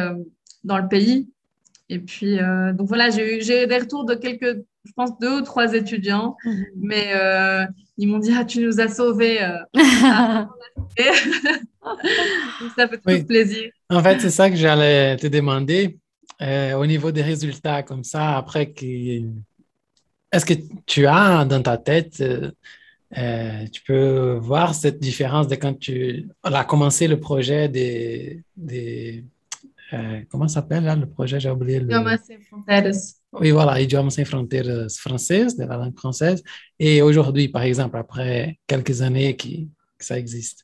dans 0.63 0.77
le 0.77 0.87
pays. 0.87 1.29
Et 1.93 1.99
puis, 1.99 2.39
euh, 2.39 2.71
donc 2.73 2.87
voilà, 2.87 3.09
j'ai 3.09 3.37
eu 3.37 3.41
j'ai 3.43 3.63
eu 3.63 3.67
des 3.67 3.77
retours 3.77 4.05
de 4.05 4.15
quelques, 4.15 4.63
je 4.85 4.91
pense, 4.95 5.11
deux 5.19 5.39
ou 5.39 5.41
trois 5.41 5.73
étudiants, 5.73 6.37
Mhm. 6.45 6.65
mais 6.89 7.05
euh, 7.13 7.65
ils 7.97 8.07
m'ont 8.07 8.19
dit, 8.19 8.31
ah, 8.33 8.45
tu 8.45 8.59
nous 8.65 8.79
as 8.79 8.87
sauvés. 8.87 9.37
euh. 9.43 9.57
Ça 12.77 12.87
fait 12.87 12.97
tout 12.97 13.03
Oui. 13.07 13.23
plaisir. 13.23 13.69
En 13.89 14.01
fait, 14.01 14.19
c'est 14.19 14.29
ça 14.29 14.49
que 14.49 14.55
j'allais 14.55 15.17
te 15.17 15.27
demander. 15.27 15.97
Euh, 16.41 16.73
au 16.75 16.85
niveau 16.85 17.11
des 17.11 17.21
résultats, 17.21 17.83
comme 17.83 18.03
ça, 18.03 18.37
après, 18.37 18.71
que- 18.71 19.21
est-ce 20.31 20.45
que 20.45 20.53
tu 20.85 21.05
as 21.05 21.45
dans 21.45 21.61
ta 21.61 21.77
tête, 21.77 22.19
euh, 22.21 22.51
euh, 23.17 23.65
tu 23.71 23.81
peux 23.83 24.37
voir 24.41 24.73
cette 24.73 24.99
différence 24.99 25.47
de 25.47 25.55
quand 25.55 25.77
tu 25.77 26.29
as 26.43 26.63
commencé 26.63 27.07
le 27.07 27.19
projet 27.19 27.67
des, 27.67 28.41
des 28.55 29.23
euh, 29.93 30.21
comment 30.29 30.47
s'appelle 30.47 30.83
là, 30.83 30.95
le 30.95 31.05
projet, 31.05 31.39
j'ai 31.39 31.49
oublié 31.49 31.79
le... 31.79 31.85
Idiomas 31.85 32.17
Sem 32.17 32.41
Fronteiras. 32.41 33.15
Oui, 33.33 33.51
voilà, 33.51 33.79
Idiomas 33.79 34.09
sans 34.09 34.25
frontières 34.25 34.87
françaises, 34.89 35.55
de 35.57 35.65
la 35.65 35.77
langue 35.77 35.97
française. 35.97 36.43
Et 36.79 37.01
aujourd'hui, 37.01 37.47
par 37.49 37.63
exemple, 37.63 37.97
après 37.97 38.59
quelques 38.67 39.01
années 39.01 39.35
qui, 39.35 39.69
que 39.97 40.05
ça 40.05 40.17
existe. 40.17 40.63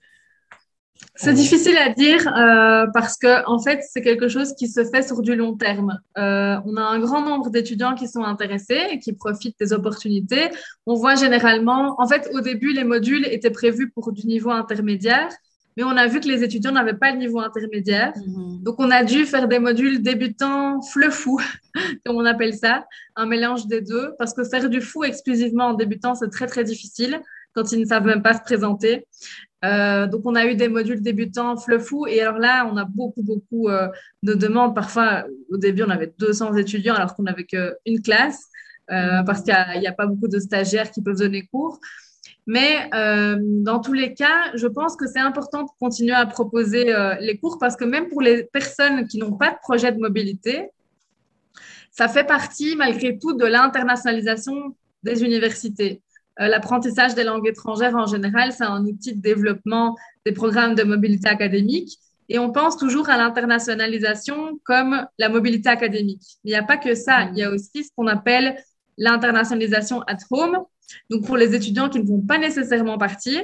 C'est 1.16 1.34
difficile 1.34 1.78
à 1.78 1.90
dire 1.90 2.28
euh, 2.28 2.88
parce 2.94 3.18
que 3.18 3.46
en 3.48 3.60
fait 3.60 3.82
c'est 3.90 4.02
quelque 4.02 4.28
chose 4.28 4.54
qui 4.56 4.68
se 4.68 4.84
fait 4.86 5.04
sur 5.04 5.22
du 5.22 5.36
long 5.36 5.56
terme. 5.56 6.00
Euh, 6.18 6.58
on 6.66 6.76
a 6.76 6.82
un 6.82 7.00
grand 7.00 7.22
nombre 7.22 7.50
d'étudiants 7.50 7.96
qui 7.96 8.08
sont 8.08 8.24
intéressés 8.24 8.82
et 8.92 9.00
qui 9.00 9.14
profitent 9.14 9.60
des 9.60 9.74
opportunités. 9.74 10.50
On 10.86 10.96
voit 10.96 11.16
généralement, 11.16 12.00
en 12.02 12.08
fait 12.08 12.30
au 12.34 12.42
début 12.42 12.74
les 12.74 12.84
modules 12.84 13.26
étaient 13.26 13.52
prévus 13.52 13.90
pour 13.90 14.12
du 14.12 14.26
niveau 14.28 14.52
intermédiaire, 14.52 15.30
mais 15.78 15.84
on 15.84 15.96
a 15.96 16.08
vu 16.08 16.20
que 16.20 16.28
les 16.28 16.44
étudiants 16.44 16.74
n'avaient 16.74 16.96
pas 16.98 17.12
le 17.12 17.18
niveau 17.20 17.40
intermédiaire. 17.40 18.12
Mhm. 18.18 18.64
Donc 18.64 18.76
on 18.80 18.90
a 18.90 19.04
dû 19.04 19.26
faire 19.26 19.48
des 19.48 19.60
modules 19.60 20.02
débutants 20.02 20.82
fleu 20.82 21.12
fou, 21.12 21.40
comme 22.06 22.18
on 22.18 22.26
appelle 22.26 22.56
ça, 22.56 22.86
un 23.16 23.28
mélange 23.28 23.68
des 23.68 23.82
deux, 23.82 24.12
parce 24.18 24.34
que 24.34 24.44
faire 24.44 24.70
du 24.70 24.82
fou 24.82 25.04
exclusivement 25.04 25.68
en 25.68 25.74
débutant 25.76 26.16
c'est 26.16 26.30
très 26.30 26.48
très 26.48 26.64
difficile 26.64 27.22
quand 27.54 27.72
ils 27.72 27.80
ne 27.80 27.86
savent 27.86 28.06
même 28.06 28.22
pas 28.22 28.34
se 28.34 28.42
présenter. 28.42 29.08
Euh, 29.66 30.06
donc, 30.06 30.22
on 30.26 30.36
a 30.36 30.46
eu 30.46 30.56
des 30.56 30.68
modules 30.68 31.02
débutants 31.02 31.56
fou 31.58 32.06
et 32.08 32.22
alors 32.22 32.38
là, 32.38 32.70
on 32.72 32.78
a 32.78 32.86
beaucoup, 32.86 33.24
beaucoup 33.24 33.70
euh, 33.70 33.88
de 34.22 34.34
demandes. 34.34 34.76
Parfois, 34.76 35.26
au 35.50 35.58
début, 35.58 35.84
on 35.84 35.90
avait 35.90 36.14
200 36.20 36.56
étudiants 36.56 36.94
alors 36.94 37.16
qu'on 37.16 37.24
n'avait 37.24 37.46
qu'une 37.46 38.02
classe 38.04 38.50
euh, 38.92 39.24
parce 39.24 39.42
qu'il 39.42 39.54
n'y 39.80 39.88
a, 39.88 39.90
a, 39.90 39.94
pas 39.94 40.06
beaucoup 40.06 40.28
de 40.28 40.40
stagiaires 40.40 40.92
qui 40.92 41.02
peuvent 41.02 41.18
donner 41.18 41.48
cours. 41.48 41.80
Mais 42.48 42.90
euh, 42.94 43.38
dans 43.42 43.80
tous 43.80 43.92
les 43.92 44.14
cas, 44.14 44.52
je 44.56 44.68
pense 44.68 44.96
que 44.96 45.06
c'est 45.06 45.20
important 45.20 45.64
de 45.64 45.70
continuer 45.82 46.14
à 46.14 46.26
proposer 46.26 46.96
euh, 46.96 47.16
les 47.20 47.38
cours 47.38 47.58
parce 47.60 47.76
que 47.76 47.84
même 47.84 48.08
pour 48.08 48.22
les 48.22 48.46
personnes 48.46 49.06
qui 49.06 49.18
n'ont 49.18 49.34
pas 49.34 49.52
de 49.52 49.58
projet 49.62 49.92
de 49.92 50.00
mobilité, 50.00 50.70
ça 51.92 52.08
fait 52.08 52.24
partie 52.24 52.78
malgré 52.78 53.20
tout 53.20 53.34
de 53.34 53.46
l'internationalisation 53.46 54.76
des 55.04 55.24
universités. 55.24 56.02
Euh, 56.40 56.48
L'apprentissage 56.48 57.16
des 57.16 57.26
langues 57.26 57.48
étrangères 57.48 57.96
en 57.96 58.06
général, 58.06 58.54
c'est 58.54 58.64
un 58.64 58.86
outil 58.86 59.14
de 59.14 59.22
développement 59.22 59.98
des 60.26 60.32
programmes 60.32 60.74
de 60.74 60.84
mobilité 60.84 61.28
académique. 61.28 61.98
Et 62.30 62.40
on 62.40 62.52
pense 62.52 62.78
toujours 62.78 63.10
à 63.10 63.18
l'internationalisation 63.18 64.60
comme 64.64 65.06
la 65.18 65.28
mobilité 65.28 65.68
académique. 65.68 66.24
Il 66.46 66.50
n'y 66.50 66.56
a 66.56 66.64
pas 66.64 66.78
que 66.78 66.96
ça. 66.96 67.30
Il 67.34 67.38
y 67.38 67.44
a 67.44 67.52
aussi 67.52 67.84
ce 67.84 67.90
qu'on 67.96 68.08
appelle 68.08 68.58
l'internationalisation 68.98 70.02
at 70.04 70.18
home. 70.32 70.60
Donc, 71.10 71.26
pour 71.26 71.38
les 71.38 71.56
étudiants 71.56 71.90
qui 71.90 72.00
ne 72.00 72.08
vont 72.08 72.22
pas 72.22 72.38
nécessairement 72.38 72.98
partir, 72.98 73.42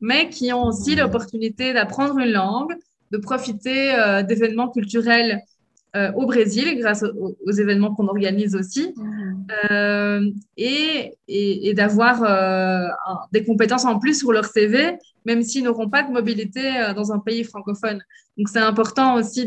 mais 0.00 0.28
qui 0.28 0.52
ont 0.52 0.64
aussi 0.64 0.94
l'opportunité 0.96 1.72
d'apprendre 1.72 2.18
une 2.18 2.32
langue, 2.32 2.74
de 3.12 3.18
profiter 3.18 3.94
euh, 3.94 4.22
d'événements 4.22 4.68
culturels 4.70 5.40
euh, 5.94 6.10
au 6.14 6.24
Brésil 6.26 6.78
grâce 6.78 7.02
aux, 7.02 7.36
aux 7.46 7.50
événements 7.52 7.94
qu'on 7.94 8.08
organise 8.08 8.54
aussi 8.56 8.94
Mhm. 8.96 9.46
euh, 9.70 10.30
et, 10.56 11.14
et, 11.28 11.68
et 11.68 11.74
d'avoir 11.74 12.16
des 13.32 13.44
compétences 13.44 13.84
en 13.84 13.98
plus 13.98 14.18
sur 14.20 14.32
leur 14.32 14.46
CV, 14.46 14.96
même 15.26 15.42
s'ils 15.42 15.64
n'auront 15.64 15.88
pas 15.90 16.02
de 16.02 16.10
mobilité 16.10 16.62
dans 16.96 17.12
un 17.12 17.18
pays 17.18 17.44
francophone. 17.44 18.00
Donc 18.38 18.48
c'est 18.48 18.58
important 18.72 19.14
aussi 19.16 19.46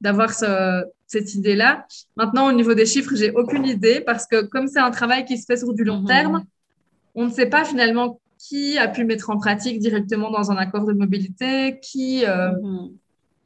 d'avoir 0.00 0.32
ce, 0.32 0.82
cette 1.06 1.34
idée-là. 1.34 1.84
Maintenant, 2.16 2.48
au 2.48 2.52
niveau 2.52 2.74
des 2.74 2.86
chiffres, 2.86 3.14
j'ai 3.14 3.30
aucune 3.32 3.66
idée 3.66 4.00
parce 4.00 4.26
que 4.26 4.42
comme 4.42 4.66
c'est 4.68 4.80
un 4.80 4.90
travail 4.90 5.24
qui 5.26 5.36
se 5.38 5.44
fait 5.44 5.58
sur 5.58 5.72
du 5.74 5.84
long 5.84 6.00
Mhm. 6.00 6.06
terme, 6.06 6.44
on 7.16 7.24
ne 7.26 7.30
sait 7.30 7.46
pas 7.46 7.64
finalement 7.64 8.20
qui 8.38 8.78
a 8.78 8.86
pu 8.88 9.04
mettre 9.04 9.30
en 9.30 9.38
pratique 9.38 9.78
directement 9.80 10.30
dans 10.30 10.50
un 10.52 10.56
accord 10.56 10.84
de 10.86 10.92
mobilité, 10.92 11.78
qui 11.82 12.24
euh, 12.26 12.52
Mhm. 12.62 12.90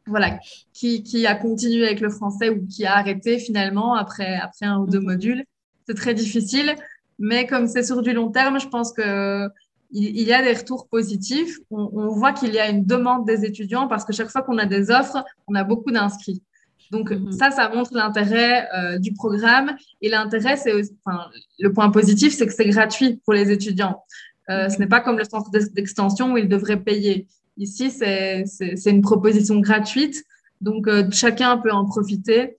voilà, 0.07 0.39
qui, 0.73 1.03
qui 1.03 1.27
a 1.27 1.35
continué 1.35 1.87
avec 1.87 2.01
le 2.01 2.11
français 2.11 2.51
ou 2.51 2.67
qui 2.67 2.85
a 2.85 2.97
arrêté 2.97 3.39
finalement 3.39 3.95
après, 3.95 4.35
après 4.37 4.67
un 4.67 4.79
ou 4.81 4.87
deux 4.87 4.99
Mhm. 5.01 5.07
modules. 5.07 5.45
C'est 5.87 5.95
très 5.95 6.15
difficile, 6.15 6.75
mais 7.19 7.47
comme 7.47 7.67
c'est 7.69 7.83
sur 7.85 8.03
du 8.03 8.13
long 8.13 8.31
terme, 8.31 8.59
je 8.61 8.69
pense 8.69 8.93
que 8.93 9.49
il, 9.93 10.05
il 10.21 10.27
y 10.27 10.33
a 10.33 10.43
des 10.43 10.53
retours 10.53 10.89
positifs. 10.89 11.59
On, 11.71 11.89
on 11.93 12.09
voit 12.21 12.33
qu'il 12.33 12.53
y 12.55 12.59
a 12.61 12.69
une 12.69 12.85
demande 12.85 13.27
des 13.27 13.45
étudiants 13.45 13.89
parce 13.89 14.05
que 14.05 14.13
chaque 14.13 14.31
fois 14.31 14.43
qu'on 14.43 14.59
a 14.59 14.67
des 14.67 14.91
offres, 14.91 15.25
on 15.49 15.55
a 15.55 15.65
beaucoup 15.65 15.91
d'inscrits. 15.91 16.43
Donc 16.91 17.11
Mhm. 17.11 17.33
ça, 17.33 17.51
ça 17.51 17.69
montre 17.69 17.93
l'intérêt 17.95 18.69
euh, 18.77 18.99
du 18.99 19.13
programme. 19.13 19.77
Et 20.01 20.09
l'intérêt, 20.09 20.57
c'est 20.57 20.73
aussi- 20.73 20.97
enfin, 21.05 21.21
le 21.59 21.73
point 21.73 21.91
positif, 21.91 22.35
c'est 22.35 22.47
que 22.47 22.53
c'est 22.53 22.69
gratuit 22.69 23.21
pour 23.25 23.33
les 23.35 23.51
étudiants. 23.51 24.03
Euh, 24.51 24.69
Ce 24.69 24.79
n'est 24.79 24.89
pas 24.89 25.01
comme 25.01 25.17
le 25.19 25.25
centre 25.25 25.51
d'ex- 25.51 25.73
d'extension 25.73 26.33
où 26.33 26.37
ils 26.37 26.49
devraient 26.49 26.81
payer. 26.81 27.29
Ici, 27.57 27.91
c'est 27.91 28.45
une 28.87 29.03
proposition 29.03 29.61
gratuite, 29.61 30.25
donc 30.61 30.89
euh, 30.89 31.09
chacun 31.13 31.59
peut 31.59 31.71
en 31.73 31.85
profiter. 31.85 32.57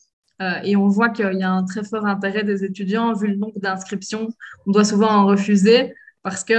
Et 0.64 0.76
on 0.76 0.88
voit 0.88 1.10
qu'il 1.10 1.34
y 1.38 1.44
a 1.44 1.52
un 1.52 1.64
très 1.64 1.84
fort 1.84 2.08
intérêt 2.08 2.44
des 2.44 2.64
étudiants 2.64 3.14
vu 3.14 3.28
le 3.28 3.36
nombre 3.36 3.60
d'inscriptions. 3.60 4.28
On 4.66 4.72
doit 4.72 4.86
souvent 4.86 5.10
en 5.12 5.28
refuser 5.28 5.94
parce 6.24 6.44
que 6.44 6.54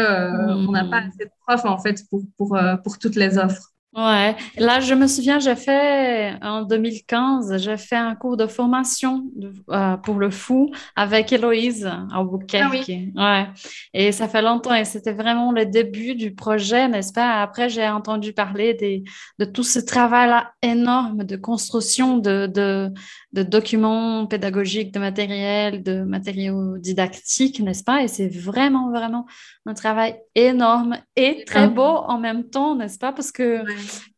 on 0.68 0.70
n'a 0.70 0.84
pas 0.84 0.98
assez 0.98 1.24
de 1.24 1.30
profs 1.44 1.64
en 1.64 1.78
fait 1.78 2.04
pour, 2.08 2.22
pour, 2.36 2.56
pour 2.84 2.98
toutes 3.00 3.16
les 3.16 3.38
offres. 3.38 3.71
Ouais, 3.94 4.36
là, 4.56 4.80
je 4.80 4.94
me 4.94 5.06
souviens, 5.06 5.38
j'ai 5.38 5.54
fait 5.54 6.38
en 6.40 6.62
2015, 6.62 7.58
j'ai 7.62 7.76
fait 7.76 7.94
un 7.96 8.14
cours 8.14 8.38
de 8.38 8.46
formation 8.46 9.24
de- 9.36 9.52
euh, 9.68 9.98
pour 9.98 10.14
le 10.14 10.30
fou 10.30 10.70
avec 10.96 11.30
Héloïse 11.30 11.84
à 11.84 12.06
Albuquerque. 12.10 12.90
Ouais, 13.14 13.48
et 13.92 14.10
ça 14.12 14.28
fait 14.28 14.40
longtemps 14.40 14.74
et 14.74 14.86
c'était 14.86 15.12
vraiment 15.12 15.52
le 15.52 15.66
début 15.66 16.14
du 16.14 16.34
projet, 16.34 16.88
n'est-ce 16.88 17.12
pas? 17.12 17.42
Après, 17.42 17.68
j'ai 17.68 17.86
entendu 17.86 18.32
parler 18.32 18.72
des, 18.72 19.04
de 19.38 19.44
tout 19.44 19.62
ce 19.62 19.78
travail-là 19.78 20.52
énorme 20.62 21.24
de 21.24 21.36
construction 21.36 22.16
de, 22.16 22.46
de, 22.46 22.90
de 23.34 23.42
documents 23.42 24.26
pédagogiques, 24.26 24.92
de 24.94 25.00
matériel, 25.00 25.82
de 25.82 26.00
matériaux 26.02 26.78
didactiques, 26.78 27.60
n'est-ce 27.60 27.84
pas? 27.84 28.02
Et 28.02 28.08
c'est 28.08 28.28
vraiment, 28.28 28.90
vraiment 28.90 29.26
un 29.66 29.74
travail 29.74 30.16
énorme 30.34 30.96
et 31.16 31.44
très 31.44 31.68
beau 31.68 31.82
en 31.82 32.18
même 32.18 32.48
temps, 32.48 32.74
n'est-ce 32.74 32.98
pas? 32.98 33.12
Parce 33.12 33.32
que 33.32 33.62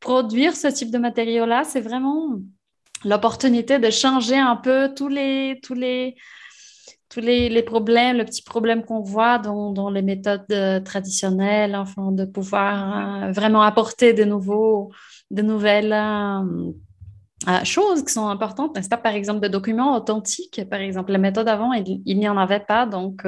produire 0.01 0.55
ce 0.57 0.69
type 0.69 0.91
de 0.91 0.99
matériaux-là, 0.99 1.65
c'est 1.65 1.81
vraiment 1.81 2.39
l'opportunité 3.05 3.79
de 3.79 3.91
changer 3.91 4.39
un 4.39 4.57
peu 4.57 4.93
tous 4.95 5.09
les, 5.09 5.61
tous 5.63 5.75
les, 5.75 6.17
tous 7.09 7.21
les, 7.21 7.49
les 7.49 7.63
problèmes, 7.63 8.17
le 8.17 8.25
petit 8.25 8.43
problème 8.43 8.85
qu'on 8.85 9.01
voit 9.01 9.39
dans, 9.39 9.73
dans 9.73 9.91
les 9.91 10.03
méthodes 10.03 10.45
euh, 10.51 10.81
traditionnelles, 10.81 11.77
enfin, 11.77 12.13
de 12.13 12.25
pouvoir 12.25 13.27
euh, 13.27 13.33
vraiment 13.33 13.63
apporter 13.63 14.13
de 14.15 14.25
nouveaux, 14.25 14.91
de 15.31 15.43
nouvelles 15.43 15.93
euh, 15.93 16.73
choses 17.65 18.05
qui 18.05 18.13
sont 18.13 18.29
importantes, 18.29 18.75
n'est-ce 18.75 18.89
pas? 18.89 18.97
Par 18.97 19.15
exemple, 19.15 19.41
des 19.41 19.49
documents 19.49 19.97
authentiques, 19.97 20.63
par 20.71 20.81
exemple. 20.81 21.13
La 21.13 21.19
méthode 21.19 21.49
avant, 21.49 21.73
il, 21.73 22.19
n'y 22.19 22.29
en 22.29 22.39
avait 22.39 22.65
pas, 22.67 22.87
donc 22.87 23.27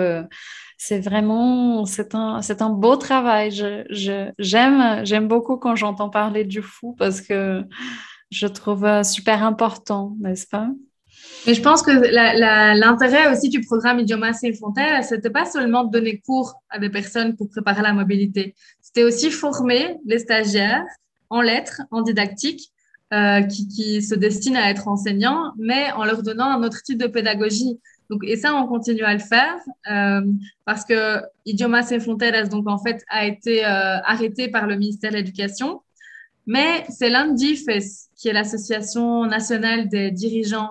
c'est 0.77 1.01
vraiment, 1.01 1.85
c'est 1.87 2.15
un, 2.15 2.43
c'est 2.43 2.63
un 2.63 2.71
beau 2.71 2.97
travail. 2.97 3.51
J'aime, 3.91 5.05
j'aime 5.05 5.29
beaucoup 5.29 5.57
quand 5.57 5.77
j'entends 5.77 6.11
parler 6.11 6.45
du 6.45 6.63
fou 6.63 6.95
parce 6.99 7.21
que 7.21 7.63
je 8.31 8.47
trouve 8.47 8.85
euh, 8.85 9.03
super 9.03 9.43
important, 9.43 10.17
n'est-ce 10.21 10.47
pas? 10.47 10.69
Mais 11.47 11.55
je 11.55 11.63
pense 11.63 11.83
que 11.83 11.91
l'intérêt 11.91 13.33
aussi 13.33 13.49
du 13.49 13.61
programme 13.61 14.01
Idiomas 14.01 14.35
Sans 14.35 14.53
Frontières, 14.53 15.03
c'était 15.05 15.31
pas 15.31 15.47
seulement 15.47 15.85
de 15.85 15.91
donner 15.91 16.21
cours 16.21 16.55
à 16.69 16.79
des 16.79 16.91
personnes 16.91 17.37
pour 17.37 17.49
préparer 17.49 17.83
la 17.83 17.93
mobilité, 17.93 18.55
c'était 18.83 19.05
aussi 19.05 19.31
former 19.31 19.97
les 20.05 20.19
stagiaires 20.19 20.85
en 21.31 21.41
lettres, 21.41 21.83
en 21.91 22.03
didactique, 22.03 22.71
euh, 23.15 23.41
qui, 23.43 23.69
qui 23.69 24.03
se 24.03 24.17
destinent 24.17 24.61
à 24.61 24.69
être 24.69 24.89
enseignants, 24.89 25.53
mais 25.57 25.93
en 25.93 26.05
leur 26.05 26.23
donnant 26.23 26.51
un 26.51 26.63
autre 26.65 26.83
type 26.83 26.99
de 26.99 27.07
pédagogie. 27.07 27.79
Donc, 28.11 28.23
et 28.25 28.37
ça, 28.37 28.55
on 28.55 28.67
continue 28.67 29.03
à 29.03 29.13
le 29.13 29.19
faire 29.19 29.57
euh, 29.91 30.23
parce 30.65 30.85
que 30.85 31.21
Idiomas 31.45 31.85
Sans 31.85 32.01
Frontières, 32.01 32.49
donc 32.49 32.69
en 32.69 32.79
fait, 32.79 33.05
a 33.09 33.27
été 33.27 33.65
euh, 33.65 33.99
arrêté 34.05 34.49
par 34.49 34.67
le 34.67 34.77
ministère 34.77 35.11
de 35.11 35.17
l'Éducation. 35.17 35.83
Mais 36.47 36.85
c'est 36.89 37.11
l'ANDIFES, 37.11 38.11
qui 38.17 38.29
est 38.29 38.33
l'Association 38.33 39.27
nationale 39.27 39.89
des 39.89 40.13
dirigeants, 40.13 40.71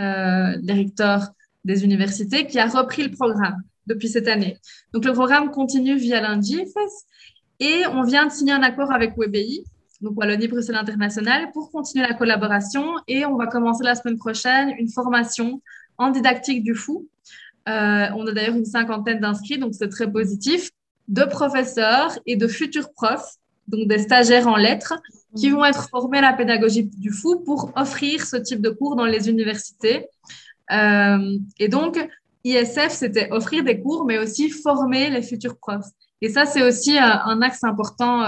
euh, 0.00 0.56
des 0.62 0.72
recteurs 0.72 1.28
des 1.64 1.84
universités, 1.84 2.46
qui 2.46 2.58
a 2.58 2.66
repris 2.66 3.02
le 3.04 3.10
programme. 3.10 3.62
depuis 3.86 4.08
cette 4.08 4.28
année. 4.28 4.56
Donc, 4.92 5.04
le 5.04 5.12
programme 5.12 5.50
continue 5.50 5.96
via 5.96 6.20
l'INGIFES 6.20 6.94
et 7.58 7.82
on 7.92 8.02
vient 8.02 8.26
de 8.26 8.30
signer 8.30 8.52
un 8.52 8.62
accord 8.62 8.92
avec 8.92 9.16
WebI, 9.16 9.64
donc 10.00 10.16
Wallonie-Bruxelles 10.16 10.76
International, 10.76 11.50
pour 11.52 11.70
continuer 11.70 12.06
la 12.06 12.14
collaboration 12.14 12.84
et 13.06 13.26
on 13.26 13.36
va 13.36 13.46
commencer 13.46 13.84
la 13.84 13.94
semaine 13.94 14.16
prochaine 14.16 14.70
une 14.78 14.88
formation 14.88 15.60
en 16.00 16.10
didactique 16.10 16.64
du 16.64 16.74
fou. 16.74 17.06
Euh, 17.68 18.06
on 18.16 18.26
a 18.26 18.32
d'ailleurs 18.32 18.56
une 18.56 18.64
cinquantaine 18.64 19.20
d'inscrits, 19.20 19.58
donc 19.58 19.74
c'est 19.74 19.90
très 19.90 20.10
positif, 20.10 20.70
de 21.08 21.24
professeurs 21.24 22.18
et 22.26 22.36
de 22.36 22.48
futurs 22.48 22.92
profs, 22.94 23.34
donc 23.68 23.86
des 23.86 23.98
stagiaires 23.98 24.48
en 24.48 24.56
lettres, 24.56 24.94
qui 25.36 25.50
vont 25.50 25.64
être 25.64 25.88
formés 25.90 26.18
à 26.18 26.22
la 26.22 26.32
pédagogie 26.32 26.84
du 26.84 27.12
fou 27.12 27.40
pour 27.40 27.72
offrir 27.76 28.26
ce 28.26 28.36
type 28.36 28.62
de 28.62 28.70
cours 28.70 28.96
dans 28.96 29.04
les 29.04 29.28
universités. 29.28 30.06
Euh, 30.72 31.38
et 31.58 31.68
donc, 31.68 31.98
ISF, 32.44 32.88
c'était 32.88 33.30
offrir 33.30 33.62
des 33.62 33.78
cours, 33.78 34.06
mais 34.06 34.18
aussi 34.18 34.48
former 34.48 35.10
les 35.10 35.22
futurs 35.22 35.58
profs. 35.58 35.90
Et 36.22 36.30
ça, 36.30 36.46
c'est 36.46 36.62
aussi 36.62 36.96
euh, 36.96 37.02
un 37.02 37.42
axe 37.42 37.62
important 37.62 38.24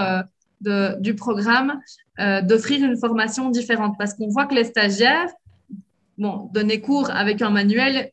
du 0.61 1.13
programme, 1.15 1.81
d'offrir 2.43 2.85
une 2.85 2.97
formation 2.97 3.49
différente. 3.49 3.95
Parce 3.97 4.13
qu'on 4.13 4.29
voit 4.29 4.45
que 4.45 4.55
les 4.55 4.63
stagiaires, 4.63 5.29
bon, 6.17 6.49
donner 6.53 6.79
cours 6.81 7.09
avec 7.11 7.41
un 7.41 7.49
manuel, 7.49 8.11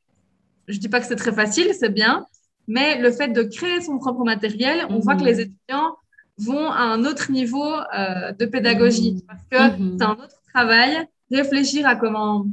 je 0.69 0.79
dis 0.79 0.89
pas 0.89 1.01
que 1.01 1.07
c'est 1.07 1.17
très 1.17 1.33
facile, 1.33 1.69
c'est 1.79 1.93
bien, 1.93 2.27
mais 2.69 2.99
le 3.01 3.11
fait 3.11 3.29
de 3.29 3.43
créer 3.43 3.81
son 3.81 3.99
propre 3.99 4.25
matériel, 4.25 4.87
on 4.91 4.99
voit 5.01 5.17
que 5.17 5.25
les 5.25 5.41
étudiants 5.41 5.97
vont 6.39 6.71
à 6.71 6.83
un 6.83 7.05
autre 7.05 7.31
niveau 7.31 7.73
euh, 7.75 8.33
de 8.33 8.47
pédagogie 8.47 9.23
parce 9.27 9.43
que 9.51 9.77
Mhm. 9.79 9.97
c'est 9.99 10.05
un 10.05 10.13
autre 10.13 10.41
travail, 10.55 11.07
réfléchir 11.31 11.87
à 11.87 11.97
comment, 11.97 12.47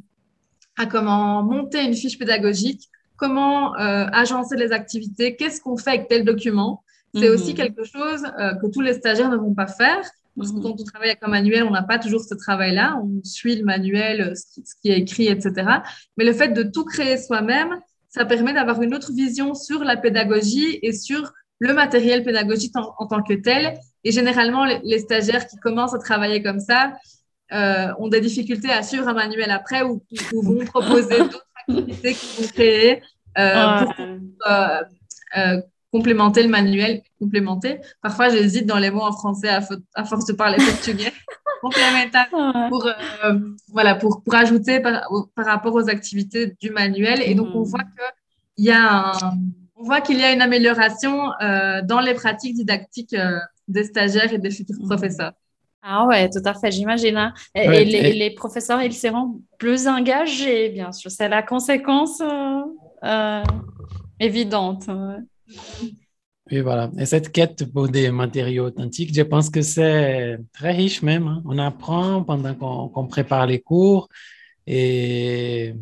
à 0.77 0.85
comment 0.85 1.43
monter 1.43 1.83
une 1.83 1.93
fiche 1.95 2.17
pédagogique, 2.17 2.89
comment 3.15 3.75
euh, 3.75 4.05
agencer 4.11 4.55
les 4.57 4.71
activités, 4.71 5.35
qu'est-ce 5.35 5.61
qu'on 5.61 5.77
fait 5.77 5.91
avec 5.91 6.07
tel 6.07 6.23
document. 6.25 6.83
C'est 7.15 7.29
Mhm. 7.29 7.33
aussi 7.35 7.53
quelque 7.55 7.83
chose 7.83 8.23
euh, 8.39 8.53
que 8.55 8.67
tous 8.67 8.81
les 8.81 8.93
stagiaires 8.93 9.29
ne 9.29 9.37
vont 9.37 9.53
pas 9.53 9.67
faire. 9.67 10.01
Parce 10.38 10.51
que 10.51 10.57
Mhm. 10.57 10.63
quand 10.63 10.75
on 10.79 10.83
travaille 10.83 11.09
avec 11.09 11.23
un 11.23 11.29
manuel, 11.29 11.63
on 11.63 11.71
n'a 11.71 11.83
pas 11.83 11.99
toujours 11.99 12.21
ce 12.21 12.35
travail-là. 12.35 12.99
On 13.03 13.23
suit 13.23 13.55
le 13.55 13.65
manuel, 13.65 14.21
euh, 14.21 14.35
ce 14.35 14.73
qui, 14.81 14.89
est 14.91 14.99
écrit, 14.99 15.27
etc. 15.27 15.51
Mais 16.17 16.25
le 16.25 16.33
fait 16.33 16.49
de 16.49 16.63
tout 16.63 16.85
créer 16.85 17.17
soi-même, 17.17 17.75
ça 18.09 18.25
permet 18.25 18.53
d'avoir 18.53 18.81
une 18.81 18.93
autre 18.93 19.11
vision 19.13 19.53
sur 19.53 19.83
la 19.83 19.97
pédagogie 19.97 20.79
et 20.81 20.93
sur 20.93 21.33
le 21.59 21.73
matériel 21.73 22.23
pédagogique 22.23 22.75
en, 22.77 22.93
en 22.99 23.07
tant 23.07 23.23
que 23.23 23.33
tel. 23.33 23.77
Et 24.03 24.11
généralement, 24.11 24.63
les, 24.65 24.79
les 24.83 24.99
stagiaires 24.99 25.47
qui 25.47 25.57
commencent 25.57 25.93
à 25.95 25.99
travailler 25.99 26.41
comme 26.43 26.59
ça 26.59 26.93
euh, 27.53 27.93
ont 27.99 28.07
des 28.07 28.21
difficultés 28.21 28.69
à 28.69 28.83
suivre 28.83 29.07
un 29.07 29.13
manuel 29.13 29.51
après 29.51 29.81
ou, 29.81 30.03
ou 30.33 30.41
vont 30.43 30.65
proposer 30.73 31.17
d'autres 31.19 31.45
activités 31.67 32.13
qu'ils 32.13 32.43
vont 32.43 32.51
créer 32.51 33.01
euh, 33.38 33.85
pour 33.85 34.05
euh, 34.49 34.81
euh, 35.38 35.61
complémenter 35.91 36.43
le 36.43 36.49
manuel. 36.49 37.01
Complémenter. 37.19 37.79
Parfois, 38.01 38.29
j'hésite 38.29 38.65
dans 38.65 38.77
les 38.77 38.91
mots 38.91 39.01
en 39.03 39.11
français 39.13 39.49
à, 39.49 39.59
fo- 39.61 39.81
à 39.95 40.03
force 40.05 40.25
de 40.25 40.33
parler 40.33 40.57
portugais. 40.57 41.11
Complémentaire 41.61 42.27
pour, 42.69 42.85
euh, 42.85 43.39
voilà, 43.69 43.95
pour, 43.95 44.21
pour 44.23 44.35
ajouter 44.35 44.79
par, 44.79 45.07
par 45.35 45.45
rapport 45.45 45.73
aux 45.73 45.89
activités 45.89 46.55
du 46.61 46.69
manuel. 46.69 47.21
Et 47.25 47.33
donc, 47.33 47.47
on 47.53 47.59
Mhm. 47.61 47.65
voit 47.65 47.83
qu'il 47.83 48.65
y 48.65 48.71
a 48.71 49.09
un- 49.09 49.33
on 49.79 49.83
voit 49.83 50.01
qu'il 50.01 50.19
y 50.19 50.23
a 50.23 50.31
une 50.31 50.41
amélioration 50.41 51.31
euh, 51.41 51.81
dans 51.83 51.99
les 51.99 52.13
pratiques 52.15 52.55
didactiques 52.55 53.13
euh, 53.13 53.39
des 53.67 53.83
stagiaires 53.85 54.31
et 54.33 54.38
des 54.39 54.51
futurs 54.51 54.75
Mhm. 54.79 54.88
professeurs. 54.88 55.33
Ah 55.81 56.05
ouais, 56.05 56.29
tout 56.29 56.41
à 56.45 56.53
fait, 56.53 56.71
j'imagine. 56.71 57.17
hein. 57.17 57.33
Et, 57.55 57.67
Ouais, 57.67 57.81
et 57.81 57.85
les, 57.85 57.97
et- 58.09 58.13
les 58.13 58.31
professeurs, 58.31 58.81
ils 58.81 58.93
seront 58.93 59.41
plus 59.57 59.88
engagés, 59.88 60.69
bien 60.69 60.91
sûr. 60.91 61.09
C'est 61.11 61.29
la 61.29 61.41
conséquence 61.43 62.19
euh, 62.21 62.61
euh, 63.03 63.43
évidente. 64.19 64.88
ouais. 64.88 65.23
Et 66.49 66.61
voilà. 66.61 66.89
Et 66.97 67.05
cette 67.05 67.31
quête 67.31 67.65
pour 67.73 67.89
des 67.89 68.09
matériaux 68.09 68.65
authentiques, 68.67 69.13
je 69.13 69.21
pense 69.21 69.49
que 69.49 69.61
c'est 69.61 70.37
très 70.53 70.71
riche 70.71 71.01
même. 71.01 71.27
hein. 71.27 71.41
On 71.45 71.57
apprend 71.57 72.23
pendant 72.23 72.55
qu'on 72.55 73.07
prépare 73.07 73.45
les 73.47 73.59
cours. 73.59 74.07
Et, 74.65 75.73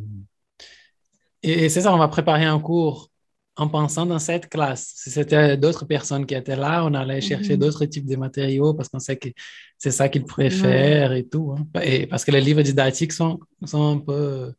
et 1.43 1.70
c'est 1.70 1.82
ça, 1.82 1.93
on 1.93 1.97
va 1.97 2.07
préparer 2.07 2.45
un 2.45 2.59
cours 2.59 3.09
en 3.57 3.68
pensant 3.70 4.05
dans 4.05 4.20
cette 4.20 4.49
classe. 4.49 4.91
Si 4.95 5.11
c'était 5.11 5.55
d'autres 5.55 5.86
personnes 5.86 6.26
qui 6.26 6.34
étaient 6.36 6.55
là, 6.55 6.84
on 6.86 6.93
allait 6.93 7.22
chercher 7.22 7.53
Mhm. 7.53 7.59
d'autres 7.59 7.86
types 7.86 8.05
de 8.07 8.16
matériaux 8.16 8.74
parce 8.74 8.89
qu'on 8.89 8.99
sait 8.99 9.18
que 9.18 9.30
c'est 9.78 9.91
ça 9.91 10.09
qu'ils 10.09 10.26
préfèrent 10.26 11.13
et 11.13 11.26
tout. 11.28 11.55
hein. 11.57 11.66
Et 11.84 12.07
parce 12.07 12.26
que 12.26 12.32
les 12.32 12.41
livres 12.41 12.61
didactiques 12.63 13.13
sont, 13.13 13.39
sont 13.66 13.97
un 13.97 13.99
peu... 13.99 14.51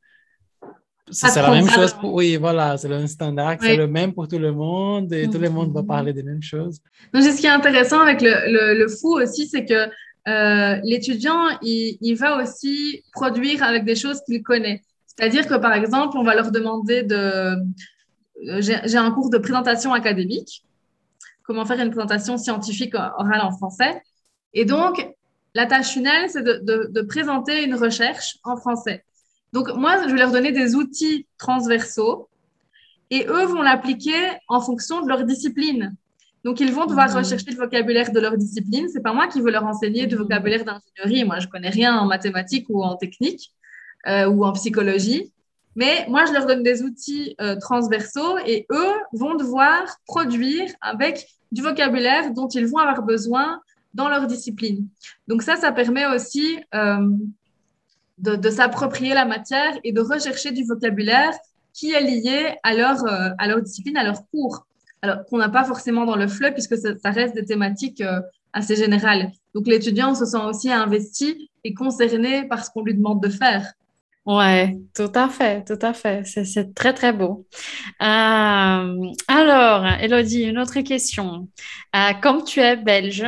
C'est 1.11 1.40
la 1.40 1.50
même 1.50 1.68
chose 1.68 1.92
pour... 1.94 2.14
Oui, 2.14 2.36
voilà, 2.36 2.76
c'est 2.76 2.88
le 2.88 3.07
standard, 3.07 3.57
c'est 3.61 3.76
le 3.76 3.86
même 3.86 4.12
pour 4.12 4.26
tout 4.26 4.38
le 4.38 4.52
monde 4.52 5.12
et 5.12 5.28
tout 5.28 5.38
le 5.38 5.50
monde 5.50 5.72
va 5.72 5.82
Mhm. 5.82 5.86
parler 5.86 6.12
des 6.12 6.22
mêmes 6.24 6.42
choses. 6.42 6.80
Donc, 7.12 7.22
ce 7.22 7.36
qui 7.40 7.46
est 7.46 7.50
intéressant 7.50 8.00
avec 8.00 8.20
le, 8.20 8.32
le, 8.54 8.78
le 8.80 8.88
fou 8.88 9.11
aussi, 9.22 9.46
c'est 9.46 9.64
que 9.64 9.88
euh, 10.28 10.80
l'étudiant, 10.82 11.42
il, 11.62 11.96
il 12.00 12.14
va 12.16 12.42
aussi 12.42 13.04
produire 13.12 13.62
avec 13.62 13.84
des 13.84 13.94
choses 13.94 14.20
qu'il 14.26 14.42
connaît. 14.42 14.82
C'est-à-dire 15.07 15.46
que, 15.46 15.54
par 15.54 15.72
exemple, 15.74 16.16
on 16.18 16.24
va 16.24 16.34
leur 16.34 16.50
demander 16.50 17.04
de... 17.04 17.14
euh, 17.14 17.57
J'ai 18.64 18.76
j'ai 18.84 18.98
un 18.98 19.12
cours 19.12 19.30
de 19.30 19.38
présentation 19.38 19.92
académique, 19.94 20.64
comment 21.44 21.64
faire 21.64 21.80
une 21.80 21.90
présentation 21.90 22.36
scientifique 22.36 22.94
orale 22.96 23.42
en 23.42 23.52
français? 23.52 24.02
Et 24.52 24.64
donc, 24.64 24.94
la 25.54 25.66
tâche 25.66 25.90
finale, 25.96 26.28
c'est 26.28 26.42
de, 26.42 26.54
de, 26.68 26.76
de 26.96 27.00
présenter 27.02 27.64
une 27.64 27.76
recherche 27.76 28.28
en 28.42 28.57
français. 28.57 29.04
Donc, 29.57 29.68
moi, 29.74 29.92
je 30.02 30.12
vais 30.12 30.18
leur 30.18 30.32
donner 30.32 30.52
des 30.52 30.74
outils 30.74 31.26
transversaux 31.38 32.28
et 33.14 33.20
eux 33.26 33.46
vont 33.46 33.62
l'appliquer 33.62 34.20
en 34.48 34.61
fonction 34.61 35.00
de 35.02 35.09
leur 35.09 35.24
discipline. 35.24 35.84
Donc, 36.44 36.61
ils 36.64 36.70
vont 36.78 36.84
devoir 36.84 37.09
Mhm. 37.09 37.16
rechercher 37.20 37.50
le 37.52 37.57
vocabulaire 37.64 38.11
de 38.16 38.20
leur 38.20 38.36
discipline. 38.36 38.86
C'est 38.92 39.04
pas 39.09 39.14
moi 39.18 39.26
qui 39.28 39.40
veux 39.40 39.50
leur 39.50 39.64
enseigner 39.72 40.07
du 40.11 40.14
vocabulaire 40.22 40.62
d'ingénierie. 40.68 41.24
Moi, 41.24 41.38
je 41.38 41.48
connais 41.52 41.70
rien 41.80 41.92
en 42.02 42.04
mathématiques 42.04 42.66
ou 42.68 42.84
en 42.90 42.96
technique 42.96 43.44
euh, 44.11 44.26
ou 44.32 44.44
en 44.44 44.52
psychologie. 44.52 45.22
Mais 45.80 45.94
moi, 46.07 46.22
je 46.26 46.32
leur 46.34 46.44
donne 46.50 46.62
des 46.62 46.82
outils 46.82 47.34
euh, 47.40 47.57
transversaux 47.66 48.36
et 48.52 48.59
eux 48.70 48.94
vont 49.22 49.36
devoir 49.36 49.80
produire 50.12 50.68
avec 50.82 51.14
du 51.50 51.62
vocabulaire 51.62 52.24
dont 52.38 52.48
ils 52.48 52.66
vont 52.66 52.80
avoir 52.84 53.02
besoin 53.02 53.48
dans 53.94 54.11
leur 54.11 54.26
discipline. 54.26 54.80
Donc 55.28 55.40
ça, 55.40 55.57
ça 55.57 55.72
permet 55.72 56.07
aussi 56.14 56.46
euh, 56.74 57.09
de, 58.18 58.50
s'approprier 58.50 59.14
la 59.14 59.24
matière 59.24 59.74
et 59.84 59.92
de 59.92 60.00
rechercher 60.00 60.52
du 60.52 60.64
vocabulaire 60.64 61.32
qui 61.72 61.92
est 61.92 62.00
lié 62.00 62.56
à 62.62 62.74
leur, 62.74 63.04
euh, 63.04 63.30
à 63.38 63.46
leur 63.46 63.60
discipline, 63.62 63.96
à 63.96 64.04
leur 64.04 64.26
cours. 64.30 64.66
Alors 65.02 65.24
qu'on 65.26 65.38
n'a 65.38 65.50
pas 65.50 65.64
forcément 65.64 66.06
dans 66.06 66.16
le 66.16 66.26
FLE 66.26 66.52
puisque 66.54 66.76
ça, 66.76 67.10
reste 67.10 67.34
des 67.34 67.44
thématiques 67.44 68.00
euh, 68.00 68.20
assez 68.52 68.76
générales. 68.76 69.30
Donc 69.54 69.66
l'étudiant 69.66 70.14
se 70.14 70.24
sent 70.24 70.42
aussi 70.44 70.72
investi 70.72 71.50
et 71.64 71.74
concerné 71.74 72.44
par 72.48 72.64
ce 72.64 72.70
qu'on 72.70 72.82
lui 72.82 72.94
demande 72.94 73.22
de 73.22 73.28
faire. 73.28 73.72
Ouais, 74.24 74.76
tout 74.94 75.12
à 75.14 75.28
fait, 75.28 75.64
tout 75.64 75.78
à 75.82 75.92
fait. 75.92 76.24
C'est, 76.24 76.74
très, 76.74 76.92
très 76.92 77.12
beau. 77.12 77.46
Euh, 78.02 79.12
alors, 79.28 79.86
Elodie, 80.00 80.42
une 80.42 80.58
autre 80.58 80.80
question. 80.80 81.48
Comme 82.22 82.42
tu 82.42 82.58
es 82.58 82.76
belge, 82.76 83.24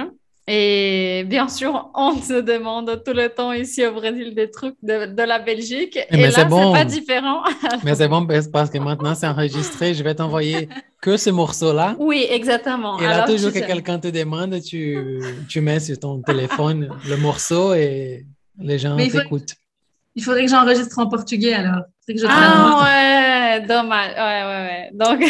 et 0.51 1.25
bien 1.27 1.47
sûr, 1.47 1.91
on 1.95 2.15
te 2.15 2.41
demande 2.41 3.03
tout 3.05 3.13
le 3.13 3.29
temps 3.29 3.53
ici 3.53 3.85
au 3.85 3.93
Brésil 3.93 4.35
des 4.35 4.51
trucs 4.51 4.77
de, 4.83 5.05
de 5.05 5.23
la 5.23 5.39
Belgique. 5.39 5.99
Eh, 6.11 6.17
mais 6.17 6.29
et 6.29 6.31
c'est 6.31 6.41
là, 6.41 6.45
bon. 6.47 6.73
c'est 6.73 6.79
pas 6.79 6.85
différent. 6.87 7.43
Mais 7.85 7.95
c'est 7.95 8.09
bon 8.09 8.27
parce 8.51 8.71
que 8.71 8.79
maintenant 8.79 9.15
c'est 9.15 9.27
enregistré. 9.27 9.93
Je 9.93 10.03
vais 10.03 10.15
t'envoyer 10.15 10.71
que 11.03 11.19
ce 11.19 11.29
morceau-là. 11.29 11.97
Oui, 11.99 12.27
exactement. 12.31 12.99
Et 12.99 13.03
là, 13.03 13.17
Alors, 13.17 13.27
toujours 13.27 13.53
que 13.53 13.59
sais. 13.59 13.67
quelqu'un 13.67 13.99
te 13.99 14.09
demande, 14.09 14.59
tu, 14.63 15.21
tu 15.51 15.61
mets 15.61 15.81
sur 15.81 15.99
ton 16.01 16.23
téléphone 16.23 16.89
le 17.07 17.17
morceau 17.19 17.75
et 17.75 18.25
les 18.59 18.79
gens 18.79 18.97
Mais 18.97 19.09
t'écoutent. 19.09 19.55
Il 20.17 20.25
faudrait 20.25 20.47
que 20.47 20.51
j'enregistre 20.51 20.99
en 20.99 21.09
portugais 21.09 21.53
alors. 21.53 21.83
Que 22.09 22.17
je. 22.17 22.25
Ah 22.27 23.59
ouais, 23.61 23.67
dommage. 23.67 24.13
Ouais, 24.17 24.43
ouais, 24.49 24.63
ouais. 24.67 24.91
Donc, 24.95 25.21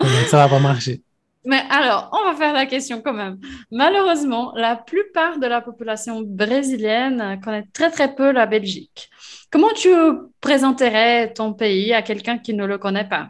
Donc, 0.00 0.10
ça 0.28 0.38
va 0.38 0.48
pas 0.48 0.58
marcher. 0.58 1.02
Mais 1.44 1.62
alors, 1.70 2.10
on 2.12 2.30
va 2.30 2.36
faire 2.36 2.52
la 2.52 2.66
question 2.66 3.02
quand 3.02 3.12
même. 3.12 3.38
Malheureusement, 3.70 4.52
la 4.54 4.76
plupart 4.76 5.38
de 5.38 5.46
la 5.46 5.60
population 5.60 6.22
brésilienne 6.22 7.40
connaît 7.42 7.66
très 7.72 7.90
très 7.90 8.14
peu 8.14 8.30
la 8.30 8.46
Belgique. 8.46 9.10
Comment 9.50 9.72
tu 9.74 9.90
présenterais 10.40 11.32
ton 11.32 11.52
pays 11.52 11.92
à 11.92 12.02
quelqu'un 12.02 12.38
qui 12.38 12.54
ne 12.54 12.64
le 12.64 12.78
connaît 12.78 13.08
pas? 13.08 13.28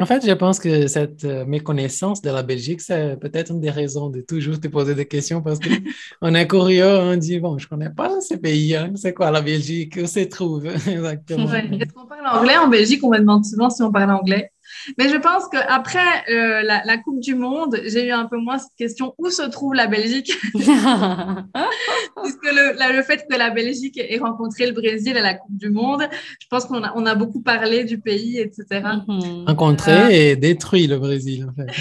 En 0.00 0.06
fait, 0.06 0.24
je 0.24 0.32
pense 0.32 0.60
que 0.60 0.86
cette 0.86 1.24
euh, 1.24 1.44
méconnaissance 1.44 2.22
de 2.22 2.30
la 2.30 2.44
Belgique, 2.44 2.80
c'est 2.80 3.18
peut-être 3.18 3.50
une 3.50 3.60
des 3.60 3.70
raisons 3.70 4.10
de 4.10 4.20
toujours 4.20 4.60
te 4.60 4.68
poser 4.68 4.94
des 4.94 5.06
questions 5.06 5.42
parce 5.42 5.58
qu'on 5.58 6.34
est 6.34 6.46
curieux, 6.46 6.86
on 6.86 7.16
dit, 7.16 7.40
bon, 7.40 7.58
je 7.58 7.66
connais 7.66 7.90
pas 7.90 8.20
ces 8.20 8.38
pays, 8.38 8.76
hein, 8.76 8.92
c'est 8.94 9.12
quoi 9.12 9.32
la 9.32 9.40
Belgique, 9.40 9.98
où 10.00 10.06
se 10.06 10.20
trouve 10.20 10.66
exactement. 10.88 11.46
Ouais. 11.46 11.68
Est-ce 11.80 11.92
qu'on 11.92 12.06
parle 12.06 12.28
anglais 12.28 12.56
en 12.58 12.68
Belgique? 12.68 13.02
On 13.02 13.10
me 13.10 13.18
demande 13.18 13.44
souvent 13.44 13.70
si 13.70 13.82
on 13.82 13.90
parle 13.90 14.12
anglais. 14.12 14.52
Mais 14.98 15.08
je 15.08 15.16
pense 15.16 15.44
qu'après 15.48 16.24
euh, 16.30 16.62
la, 16.62 16.82
la 16.84 16.98
Coupe 16.98 17.20
du 17.20 17.34
Monde, 17.34 17.80
j'ai 17.86 18.06
eu 18.08 18.10
un 18.12 18.26
peu 18.26 18.36
moins 18.38 18.58
cette 18.58 18.74
question 18.76 19.14
où 19.18 19.30
se 19.30 19.42
trouve 19.42 19.74
la 19.74 19.86
Belgique? 19.86 20.32
Puisque 20.54 22.44
le, 22.44 22.76
la- 22.78 22.92
le 22.92 23.02
fait 23.02 23.26
que 23.30 23.36
la 23.36 23.50
Belgique 23.50 23.98
ait 23.98 24.18
rencontré 24.18 24.66
le 24.66 24.72
Brésil 24.72 25.16
à 25.16 25.22
la 25.22 25.34
Coupe 25.34 25.56
du 25.56 25.70
Monde, 25.70 26.02
je 26.40 26.46
pense 26.48 26.64
qu'on 26.66 26.82
a, 26.82 26.92
on 26.96 27.06
a 27.06 27.14
beaucoup 27.14 27.40
parlé 27.42 27.84
du 27.84 27.98
pays, 28.00 28.38
etc. 28.38 28.64
Mhm. 29.06 29.44
Rencontré 29.46 30.30
et 30.30 30.36
détruit 30.36 30.86
le 30.86 30.98
Brésil, 30.98 31.46
en 31.48 31.54
fait. 31.54 31.66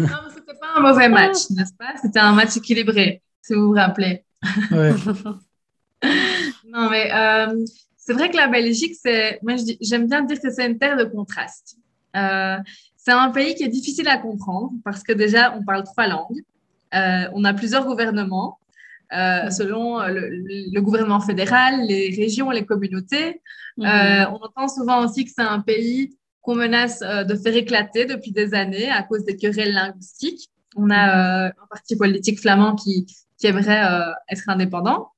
Non, 0.00 0.16
mais 0.24 0.32
c'était 0.34 0.58
pas 0.60 0.68
un 0.76 0.80
mauvais 0.80 1.08
match, 1.08 1.50
n'est-ce 1.50 1.72
pas? 1.78 1.94
C'était 2.00 2.18
un 2.20 2.32
match 2.32 2.56
équilibré, 2.56 3.22
si 3.42 3.54
vous 3.54 3.68
vous 3.68 3.72
rappelez. 3.74 4.24
Ouais. 4.70 4.92
Non, 6.68 6.88
mais 6.90 7.10
euh, 7.12 7.54
c'est 7.96 8.12
vrai 8.12 8.30
que 8.30 8.36
la 8.36 8.48
Belgique, 8.48 8.94
c'est, 9.00 9.38
moi, 9.42 9.56
je 9.56 9.62
dis- 9.64 9.78
j'aime 9.80 10.06
bien 10.06 10.22
dire 10.22 10.40
que 10.40 10.50
c'est 10.50 10.66
une 10.66 10.78
terre 10.78 10.96
de 10.96 11.04
contraste. 11.04 11.76
Euh, 12.16 12.56
c'est 12.96 13.12
un 13.12 13.30
pays 13.30 13.54
qui 13.54 13.62
est 13.64 13.68
difficile 13.68 14.08
à 14.08 14.18
comprendre 14.18 14.72
parce 14.84 15.02
que 15.02 15.12
déjà, 15.12 15.54
on 15.56 15.64
parle 15.64 15.84
trois 15.84 16.06
langues. 16.06 16.42
Euh, 16.94 17.28
on 17.34 17.44
a 17.44 17.54
plusieurs 17.54 17.86
gouvernements. 17.86 18.58
euh, 19.12 19.50
selon 19.50 20.00
le, 20.06 20.28
le 20.72 20.80
gouvernement 20.80 21.20
fédéral, 21.20 21.82
les 21.86 22.14
régions, 22.16 22.50
les 22.50 22.64
communautés. 22.64 23.40
Euh, 23.80 24.24
on 24.30 24.36
entend 24.36 24.68
souvent 24.68 25.04
aussi 25.04 25.24
que 25.24 25.30
c'est 25.34 25.42
un 25.42 25.60
pays 25.60 26.16
qu'on 26.42 26.54
menace 26.54 27.00
de 27.00 27.34
faire 27.34 27.54
éclater 27.54 28.06
depuis 28.06 28.32
des 28.32 28.54
années 28.54 28.90
à 28.90 29.02
cause 29.02 29.24
des 29.24 29.36
querelles 29.36 29.72
linguistiques. 29.72 30.48
On 30.76 30.90
a 30.90 31.46
euh, 31.46 31.48
un 31.48 31.66
parti 31.68 31.96
politique 31.96 32.40
flamand 32.40 32.76
qui, 32.76 33.06
qui 33.38 33.46
aimerait 33.46 33.82
être 34.28 34.48
indépendant. 34.48 35.08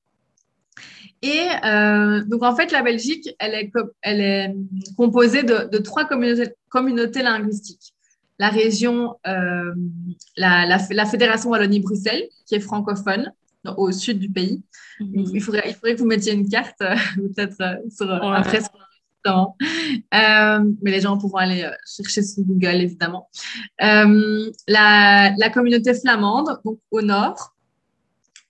Et 1.23 1.47
euh, 1.65 2.21
donc, 2.25 2.43
en 2.43 2.53
fait, 2.55 2.71
la 2.71 2.81
Belgique, 2.83 3.29
elle 3.39 3.53
est, 3.55 3.69
co- 3.71 3.89
elle 4.01 4.19
est 4.21 4.55
composée 4.97 5.41
de, 5.43 5.69
de 5.71 5.77
trois 5.79 6.05
communautés, 6.05 6.51
communautés 6.69 7.23
linguistiques. 7.23 7.93
La 8.39 8.49
région, 8.49 9.15
euh, 9.25 9.73
la, 10.37 10.65
la, 10.65 10.77
la 10.91 11.05
Fédération 11.05 11.49
Wallonie-Bruxelles, 11.51 12.25
qui 12.45 12.55
est 12.55 12.59
francophone, 12.59 13.31
au 13.77 13.91
sud 13.93 14.19
du 14.19 14.29
pays. 14.29 14.61
Mhm. 14.99 15.31
Il 15.33 15.41
faudrait, 15.41 15.63
il 15.67 15.73
faudrait 15.75 15.95
que 15.95 15.99
vous 15.99 16.05
mettiez 16.07 16.33
une 16.33 16.49
carte, 16.49 16.81
euh, 16.81 16.95
peut-être 17.35 17.55
sur, 17.89 18.05
Ouais. 18.07 18.35
après 18.35 18.59
sur 18.61 18.71
l'enregistrement. 19.25 19.55
Euh, 20.13 20.71
mais 20.81 20.91
les 20.91 20.99
gens 20.99 21.17
pourront 21.17 21.37
aller 21.37 21.65
chercher 21.87 22.21
sur 22.23 22.43
Google, 22.43 22.81
évidemment. 22.81 23.29
Euh, 23.81 24.51
la, 24.67 25.33
la 25.37 25.49
communauté 25.49 25.93
flamande, 25.93 26.59
donc 26.65 26.79
au 26.91 27.01
nord. 27.01 27.53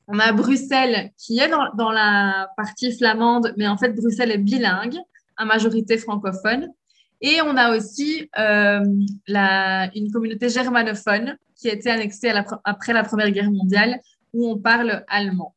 On 0.07 0.19
a 0.19 0.31
Bruxelles 0.33 1.11
qui 1.17 1.39
est 1.39 1.49
dans, 1.49 1.91
la 1.91 2.49
partie 2.57 2.95
flamande, 2.95 3.53
mais 3.57 3.67
en 3.67 3.77
fait, 3.77 3.89
Bruxelles 3.93 4.31
est 4.31 4.37
bilingue, 4.37 4.97
à 5.37 5.45
majorité 5.45 5.97
francophone. 5.97 6.69
Et 7.21 7.41
on 7.41 7.55
a 7.55 7.75
aussi 7.75 8.29
euh, 8.37 8.81
la, 9.27 9.89
une 9.95 10.11
communauté 10.11 10.49
germanophone 10.49 11.37
qui 11.55 11.69
a 11.69 11.73
été 11.73 11.89
annexée 11.89 12.31
après 12.65 12.91
la 12.93 13.03
Première 13.03 13.31
Guerre 13.31 13.49
mondiale, 13.49 13.99
où 14.33 14.49
on 14.49 14.57
parle 14.57 15.05
allemand. 15.07 15.53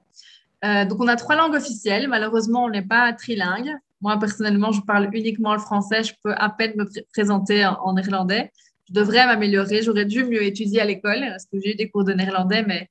Euh, 0.65 0.85
donc, 0.85 1.01
on 1.01 1.09
a 1.09 1.17
trois 1.17 1.35
langues 1.37 1.55
officielles. 1.55 2.09
Malheureusement, 2.09 2.65
on 2.65 2.71
n'est 2.71 2.83
pas 2.83 3.13
trilingue. 3.13 3.73
Moi, 4.01 4.19
personnellement, 4.19 4.73
je 4.73 4.81
parle 4.83 5.09
uniquement 5.13 5.55
le 5.55 5.61
français. 5.61 6.05
Je 6.05 6.15
peux 6.23 6.33
à 6.37 6.51
peine 6.51 6.73
me 6.77 6.85
pr- 6.85 7.05
présenter 7.13 7.67
en, 7.67 7.75
en 7.83 7.95
néerlandais. 7.95 8.53
Je 8.89 8.95
devrais 8.95 9.27
m'améliorer. 9.27 9.83
J'aurais 9.83 10.05
dû 10.05 10.25
mieux 10.25 10.45
étudier 10.45 10.81
à 10.81 10.85
l'école 10.85 11.21
parce 11.29 11.47
que 11.47 11.59
j'ai 11.61 11.73
eu 11.73 11.75
des 11.75 11.91
cours 11.91 12.05
de 12.05 12.13
néerlandais, 12.13 12.63
mais 12.63 12.89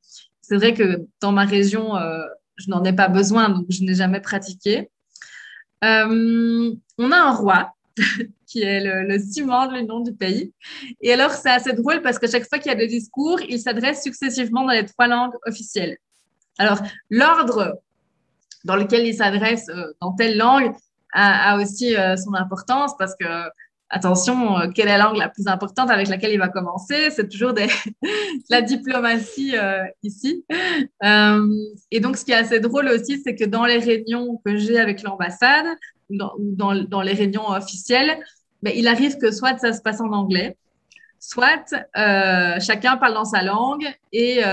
c'est 0.47 0.57
vrai 0.57 0.73
que 0.73 1.07
dans 1.21 1.31
ma 1.31 1.45
région, 1.45 1.97
euh, 1.97 2.23
je 2.57 2.69
n'en 2.69 2.83
ai 2.83 2.93
pas 2.93 3.07
besoin, 3.07 3.49
donc 3.49 3.65
je 3.69 3.83
n'ai 3.83 3.95
jamais 3.95 4.21
pratiqué. 4.21 4.91
Euh, 5.83 6.71
on 6.97 7.11
a 7.11 7.17
un 7.17 7.31
roi 7.31 7.73
qui 8.45 8.61
est 8.61 8.79
le, 8.79 9.07
le 9.07 9.19
ciment 9.19 9.67
de 9.67 9.73
l'union 9.73 10.01
du 10.01 10.13
pays. 10.13 10.53
Et 11.01 11.11
alors, 11.11 11.31
c'est 11.31 11.49
assez 11.49 11.73
drôle 11.73 12.01
parce 12.03 12.19
que 12.19 12.27
chaque 12.27 12.47
fois 12.47 12.59
qu'il 12.59 12.71
y 12.71 12.75
a 12.75 12.77
des 12.77 12.87
discours, 12.87 13.39
il 13.41 13.59
s'adresse 13.59 14.03
successivement 14.03 14.63
dans 14.65 14.71
les 14.71 14.85
trois 14.85 15.07
langues 15.07 15.33
officielles. 15.47 15.97
Alors, 16.59 16.79
l'ordre 17.09 17.81
dans 18.65 18.75
lequel 18.75 19.05
il 19.07 19.15
s'adresse 19.15 19.67
euh, 19.69 19.93
dans 19.99 20.13
telle 20.13 20.37
langue 20.37 20.73
a, 21.11 21.57
aussi 21.57 21.95
son 22.17 22.33
importance 22.33 22.91
parce 22.99 23.15
que, 23.15 23.25
attention, 23.89 24.59
euh, 24.59 24.67
quelle 24.73 24.87
est 24.87 24.97
la 24.97 25.05
langue 25.05 25.17
la 25.17 25.29
plus 25.29 25.47
importante 25.47 25.89
avec 25.89 26.07
laquelle 26.07 26.31
il 26.31 26.39
va 26.39 26.49
commencer? 26.49 27.09
C'est 27.11 27.29
toujours 27.29 27.53
la 28.49 28.61
diplomatie 28.61 29.55
euh, 29.57 29.83
ici. 30.03 30.45
Euh, 31.03 31.47
et 31.91 31.99
donc, 31.99 32.17
ce 32.17 32.25
qui 32.25 32.31
est 32.31 32.35
assez 32.35 32.59
drôle 32.59 32.87
aussi, 32.89 33.21
c'est 33.23 33.35
que 33.35 33.45
dans 33.45 33.65
les 33.65 33.79
réunions 33.79 34.41
que 34.45 34.57
j'ai 34.57 34.79
avec 34.79 35.03
l'ambassade, 35.03 35.67
ou 36.09 36.17
dans, 36.37 37.01
les 37.01 37.13
réunions 37.13 37.49
officielles, 37.49 38.19
ben, 38.61 38.73
il 38.75 38.87
arrive 38.87 39.17
que 39.17 39.31
soit 39.31 39.57
ça 39.57 39.73
se 39.73 39.81
passe 39.81 40.01
en 40.01 40.11
anglais, 40.11 40.55
soit 41.19 41.65
chacun 42.59 42.97
parle 42.97 43.15
dans 43.15 43.25
sa 43.25 43.41
langue 43.41 43.87
et 44.11 44.43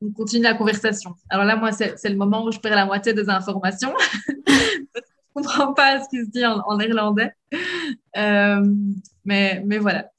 on 0.00 0.10
continue 0.12 0.44
la 0.44 0.54
conversation. 0.54 1.14
Alors 1.28 1.44
là, 1.44 1.56
moi, 1.56 1.70
c'est 1.72 2.08
le 2.08 2.16
moment 2.16 2.44
où 2.44 2.50
je 2.50 2.58
perds 2.58 2.76
la 2.76 2.86
moitié 2.86 3.12
des 3.12 3.28
informations. 3.28 3.92
Je 5.34 5.40
ne 5.40 5.44
comprends 5.44 5.72
pas 5.72 6.02
ce 6.02 6.08
qui 6.08 6.24
se 6.24 6.30
dit 6.30 6.44
en, 6.44 6.60
en 6.66 6.76
néerlandais. 6.76 7.32
Euh, 8.16 8.74
mais, 9.24 9.62
mais 9.64 9.78
voilà. 9.78 10.10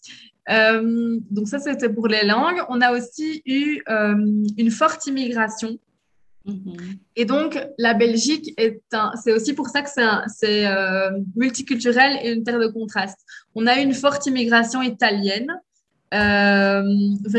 Euh, 0.50 1.20
donc 1.30 1.48
ça, 1.48 1.60
c'était 1.60 1.90
pour 1.90 2.08
les 2.08 2.26
langues. 2.26 2.62
On 2.70 2.82
a 2.82 2.92
aussi 2.92 3.42
eu 3.46 3.82
euh, 3.90 4.16
une 4.58 4.72
forte 4.72 5.06
immigration 5.08 5.78
Mhm. 6.46 6.76
et 7.16 7.24
donc, 7.24 7.58
la 7.78 7.94
Belgique 7.94 8.54
est 8.58 8.82
un, 8.92 9.14
c'est 9.16 9.32
aussi 9.32 9.54
pour 9.54 9.70
ça 9.70 9.82
que 9.82 9.88
c'est, 10.28 10.66
multiculturel 11.38 12.20
et 12.22 12.34
une 12.34 12.44
terre 12.44 12.60
de 12.60 12.68
contraste. 12.68 13.18
On 13.56 13.66
a 13.66 13.80
eu 13.80 13.84
une 13.84 13.94
forte 13.94 14.26
immigration 14.26 14.82
italienne 14.82 15.48
vers 16.12 16.84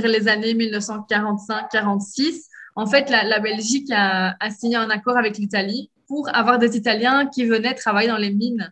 les 0.08 0.26
années 0.26 0.54
1945-46. 0.54 2.44
En 2.76 2.86
fait, 2.86 3.10
la, 3.10 3.24
la 3.24 3.40
Belgique 3.40 3.90
a, 3.92 4.36
a 4.40 4.50
signé 4.50 4.76
un 4.76 4.88
accord 4.88 5.18
avec 5.18 5.36
l'Italie 5.36 5.90
pour 6.14 6.28
avoir 6.42 6.56
des 6.64 6.72
Italiens 6.76 7.26
qui 7.34 7.42
venaient 7.44 7.74
travailler 7.74 8.08
dans 8.14 8.22
les 8.26 8.32
mines, 8.42 8.64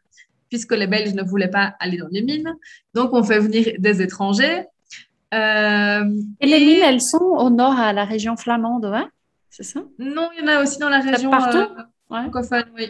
puisque 0.48 0.74
les 0.80 0.86
Belges 0.86 1.14
ne 1.20 1.24
voulaient 1.24 1.54
pas 1.58 1.66
aller 1.80 1.96
dans 2.02 2.06
les 2.16 2.22
mines. 2.22 2.50
Donc, 2.94 3.08
on 3.18 3.22
fait 3.24 3.40
venir 3.40 3.64
des 3.86 3.96
étrangers. 4.06 4.58
Euh, 5.34 6.04
Et 6.40 6.46
les 6.46 6.60
mines, 6.68 6.82
elles 6.90 7.00
sont 7.00 7.28
au 7.46 7.50
nord 7.50 7.76
à 7.88 7.92
la 7.92 8.04
région 8.04 8.36
flamande, 8.36 8.84
ouais 8.84 9.06
C'est 9.50 9.64
ça? 9.72 9.80
Non, 9.98 10.28
il 10.34 10.40
y 10.40 10.42
en 10.44 10.50
a 10.54 10.62
aussi 10.62 10.78
dans 10.78 10.88
la 10.96 11.00
région 11.00 11.30
partout? 11.30 11.56
euh, 11.58 11.82
Ouais. 12.10 12.20
francophone, 12.30 12.68
oui. 12.78 12.86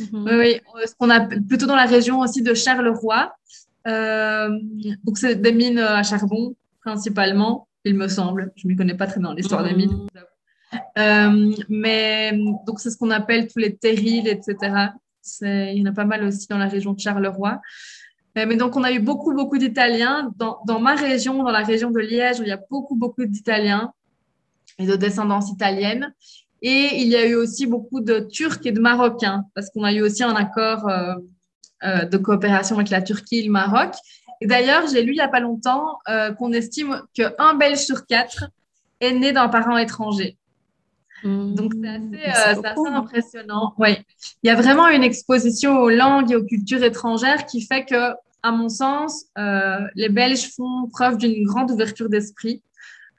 Mhm. 0.00 0.24
Oui, 0.26 0.34
oui, 0.42 0.52
euh, 0.76 0.86
ce 0.86 0.94
qu'on 0.98 1.10
appelle 1.10 1.42
plutôt 1.50 1.66
dans 1.66 1.76
la 1.76 1.84
région 1.96 2.16
aussi 2.24 2.40
de 2.42 2.54
Charleroi. 2.54 3.20
Euh, 3.86 4.48
donc, 5.04 5.14
c'est 5.22 5.36
des 5.36 5.52
mines 5.52 5.78
à 5.78 6.02
charbon, 6.02 6.54
principalement, 6.84 7.68
il 7.84 7.94
me 8.02 8.08
semble. 8.08 8.50
Je 8.56 8.66
ne 8.66 8.72
m'y 8.72 8.76
connais 8.76 8.96
pas 9.02 9.06
très 9.06 9.20
dans 9.20 9.32
l'histoire 9.38 9.62
des 9.62 9.70
Mhm. 9.74 9.76
mines. 9.82 10.06
Euh, 10.98 11.52
mais 11.68 12.32
donc, 12.66 12.80
c'est 12.80 12.90
ce 12.90 12.96
qu'on 12.96 13.10
appelle 13.10 13.48
tous 13.48 13.58
les 13.58 13.74
terrils, 13.76 14.28
etc. 14.28 14.88
Il 15.42 15.78
y 15.78 15.82
en 15.82 15.86
a 15.86 15.92
pas 15.92 16.04
mal 16.04 16.24
aussi 16.24 16.46
dans 16.48 16.58
la 16.58 16.68
région 16.68 16.92
de 16.92 17.00
Charleroi. 17.00 17.60
Euh, 18.38 18.46
Mais 18.48 18.56
donc, 18.56 18.76
on 18.76 18.82
a 18.82 18.92
eu 18.92 19.00
beaucoup, 19.00 19.34
beaucoup 19.34 19.58
d'Italiens. 19.58 20.32
Dans, 20.36 20.80
ma 20.80 20.94
région, 20.94 21.42
dans 21.42 21.50
la 21.50 21.62
région 21.62 21.90
de 21.90 22.00
Liège, 22.00 22.38
il 22.40 22.48
y 22.48 22.52
a 22.52 22.60
beaucoup, 22.70 22.96
beaucoup 22.96 23.24
d'Italiens 23.24 23.92
et 24.78 24.86
de 24.86 24.96
descendance 24.96 25.50
italienne. 25.50 26.14
Et 26.62 27.00
il 27.02 27.08
y 27.08 27.16
a 27.16 27.26
eu 27.26 27.34
aussi 27.34 27.66
beaucoup 27.66 28.00
de 28.00 28.20
Turcs 28.20 28.64
et 28.64 28.72
de 28.72 28.80
Marocains, 28.80 29.44
parce 29.54 29.68
qu'on 29.70 29.82
a 29.82 29.92
eu 29.92 30.00
aussi 30.00 30.22
un 30.22 30.34
accord 30.34 30.88
euh, 30.88 32.04
de 32.04 32.16
coopération 32.16 32.76
avec 32.76 32.90
la 32.90 33.02
Turquie 33.02 33.40
et 33.40 33.42
le 33.42 33.50
Maroc. 33.50 33.94
Et 34.40 34.46
d'ailleurs, 34.46 34.86
j'ai 34.86 35.02
lu 35.02 35.12
il 35.12 35.16
n'y 35.16 35.20
a 35.20 35.28
pas 35.28 35.40
longtemps 35.40 35.98
qu'on 36.36 36.52
estime 36.52 37.02
qu'un 37.14 37.54
Belge 37.54 37.78
sur 37.78 38.06
quatre 38.06 38.46
est 39.00 39.12
né 39.12 39.32
d'un 39.32 39.48
parent 39.48 39.76
étranger. 39.76 40.36
Donc, 41.24 41.72
c'est 41.80 41.88
assez, 41.88 42.08
C'est 42.12 42.28
euh, 42.28 42.62
assez 42.62 42.80
hein. 42.88 42.94
impressionnant. 42.94 43.74
Oui. 43.78 43.96
Il 44.42 44.48
y 44.48 44.50
a 44.50 44.54
vraiment 44.56 44.88
une 44.88 45.02
exposition 45.04 45.78
aux 45.78 45.90
langues 45.90 46.32
et 46.32 46.36
aux 46.36 46.44
cultures 46.44 46.82
étrangères 46.82 47.46
qui 47.46 47.62
fait 47.62 47.84
que, 47.84 48.12
à 48.42 48.50
mon 48.52 48.68
sens, 48.68 49.26
euh, 49.38 49.78
les 49.94 50.08
Belges 50.08 50.50
font 50.56 50.88
preuve 50.90 51.16
d'une 51.18 51.44
grande 51.44 51.70
ouverture 51.70 52.08
d'esprit. 52.08 52.62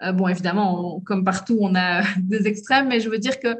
Euh, 0.01 0.11
bon, 0.11 0.27
évidemment, 0.27 0.95
on- 0.97 0.99
comme 0.99 1.23
partout, 1.23 1.57
on 1.61 1.75
a 1.75 2.01
des 2.21 2.47
extrêmes, 2.47 2.87
mais 2.89 2.99
je 2.99 3.09
veux 3.09 3.19
dire 3.19 3.39
que 3.39 3.55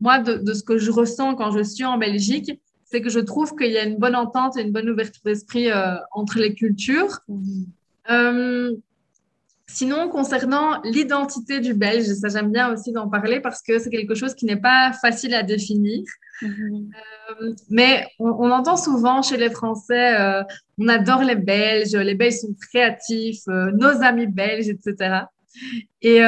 moi, 0.00 0.18
de, 0.18 0.34
de 0.34 0.52
ce 0.52 0.62
que 0.62 0.76
je 0.76 0.90
ressens 0.90 1.34
quand 1.36 1.50
je 1.52 1.62
suis 1.62 1.84
en 1.84 1.96
Belgique, 1.96 2.60
c'est 2.84 3.00
que 3.00 3.08
je 3.08 3.20
trouve 3.20 3.54
qu'il 3.56 3.70
y 3.72 3.78
a 3.78 3.84
une 3.84 3.96
bonne 3.96 4.14
entente 4.14 4.56
et 4.58 4.62
une 4.62 4.70
bonne 4.72 4.88
ouverture 4.90 5.22
d'esprit 5.24 5.68
entre 6.12 6.38
les 6.38 6.54
cultures. 6.54 7.20
Mhm. 7.28 8.76
Sinon, 9.66 10.10
concernant 10.10 10.82
l'identité 10.82 11.60
du 11.60 11.72
Belge, 11.72 12.06
ça 12.06 12.28
j'aime 12.28 12.52
bien 12.52 12.72
aussi 12.72 12.92
d'en 12.92 13.08
parler 13.08 13.40
parce 13.40 13.62
que 13.62 13.78
c'est 13.78 13.88
quelque 13.88 14.14
chose 14.14 14.34
qui 14.34 14.44
n'est 14.44 14.60
pas 14.60 14.92
facile 14.92 15.34
à 15.34 15.42
définir. 15.42 16.04
Euh, 16.42 17.54
mais 17.70 18.06
on, 18.18 18.50
entend 18.50 18.76
souvent 18.76 19.22
chez 19.22 19.38
les 19.38 19.50
Français, 19.50 20.20
euh, 20.20 20.42
on 20.78 20.88
adore 20.88 21.22
les 21.22 21.36
Belges, 21.36 21.94
les 21.94 22.14
Belges 22.14 22.40
sont 22.40 22.54
créatifs, 22.68 23.42
euh, 23.48 23.70
nos 23.72 24.02
amis 24.02 24.26
belges, 24.26 24.68
etc. 24.68 25.22
Et 26.02 26.18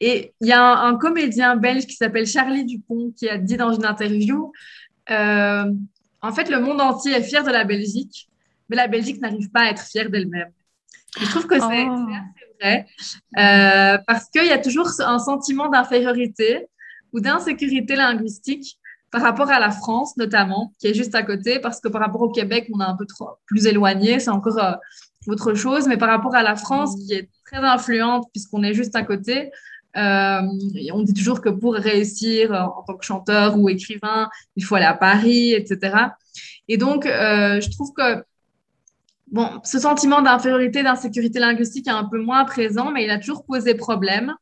il 0.00 0.48
y 0.48 0.52
a 0.52 0.62
un, 0.62 0.92
un 0.92 0.98
comédien 0.98 1.56
belge 1.56 1.86
qui 1.86 1.96
s'appelle 1.96 2.26
Charlie 2.26 2.66
Dupont 2.66 3.12
qui 3.16 3.30
a 3.30 3.38
dit 3.38 3.56
dans 3.56 3.72
une 3.72 3.86
interview, 3.86 4.52
en 5.08 6.32
fait, 6.32 6.50
le 6.50 6.60
monde 6.60 6.80
entier 6.80 7.12
est 7.12 7.22
fier 7.22 7.44
de 7.44 7.50
la 7.50 7.64
Belgique, 7.64 8.28
mais 8.68 8.76
la 8.76 8.88
Belgique 8.88 9.20
n'arrive 9.20 9.50
pas 9.50 9.62
à 9.62 9.70
être 9.70 9.82
fière 9.82 10.10
d'elle-même. 10.10 10.50
Et 11.20 11.24
je 11.24 11.30
trouve 11.30 11.46
que 11.46 11.58
c'est 11.58 11.86
Oh. 11.88 11.92
assez 11.92 12.44
vrai, 12.60 12.86
euh, 13.38 13.98
parce 14.06 14.28
qu'il 14.30 14.46
y 14.46 14.50
a 14.52 14.58
toujours 14.58 14.88
un 15.00 15.18
sentiment 15.18 15.68
d'infériorité 15.68 16.66
ou 17.12 17.20
d'insécurité 17.20 17.94
linguistique 17.96 18.78
par 19.10 19.22
rapport 19.22 19.50
à 19.50 19.60
la 19.60 19.70
France, 19.70 20.16
notamment, 20.16 20.72
qui 20.80 20.88
est 20.88 20.94
juste 20.94 21.14
à 21.14 21.22
côté, 21.22 21.60
parce 21.60 21.80
que 21.80 21.88
par 21.88 22.00
rapport 22.00 22.22
au 22.22 22.30
Québec, 22.30 22.68
on 22.74 22.80
est 22.80 22.84
un 22.84 22.96
peu 22.96 23.06
trop, 23.06 23.30
plus 23.46 23.66
éloigné, 23.66 24.18
c'est 24.18 24.30
encore 24.30 24.58
euh, 24.58 24.72
autre 25.28 25.54
chose, 25.54 25.86
mais 25.86 25.96
par 25.96 26.08
rapport 26.08 26.34
à 26.34 26.42
la 26.42 26.56
France, 26.56 26.96
qui 26.96 27.14
est 27.14 27.28
très 27.46 27.58
influente, 27.58 28.26
puisqu'on 28.32 28.62
est 28.64 28.74
juste 28.74 28.96
à 28.96 29.02
côté, 29.04 29.50
euh, 29.96 30.40
on 30.92 31.02
dit 31.02 31.14
toujours 31.14 31.40
que 31.40 31.48
pour 31.48 31.74
réussir 31.74 32.50
en 32.52 32.82
tant 32.82 32.94
que 32.96 33.04
chanteur 33.04 33.56
ou 33.56 33.68
écrivain, 33.68 34.28
il 34.56 34.64
faut 34.64 34.74
aller 34.74 34.84
à 34.84 34.94
Paris, 34.94 35.52
etc. 35.52 35.96
Et 36.66 36.76
donc, 36.76 37.06
euh, 37.06 37.60
je 37.60 37.70
trouve 37.70 37.92
que 37.92 38.24
bon, 39.34 39.50
ce 39.64 39.80
sentiment 39.80 40.22
d'infériorité, 40.22 40.84
d'insécurité 40.84 41.40
linguistique 41.40 41.88
est 41.88 41.90
un 41.90 42.04
peu 42.04 42.20
moins 42.22 42.44
présent, 42.44 42.92
mais 42.92 43.04
il 43.04 43.10
a 43.10 43.18
toujours 43.18 43.44
posé 43.44 43.74
problème. 43.74 44.32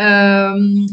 Euh, 0.00 0.86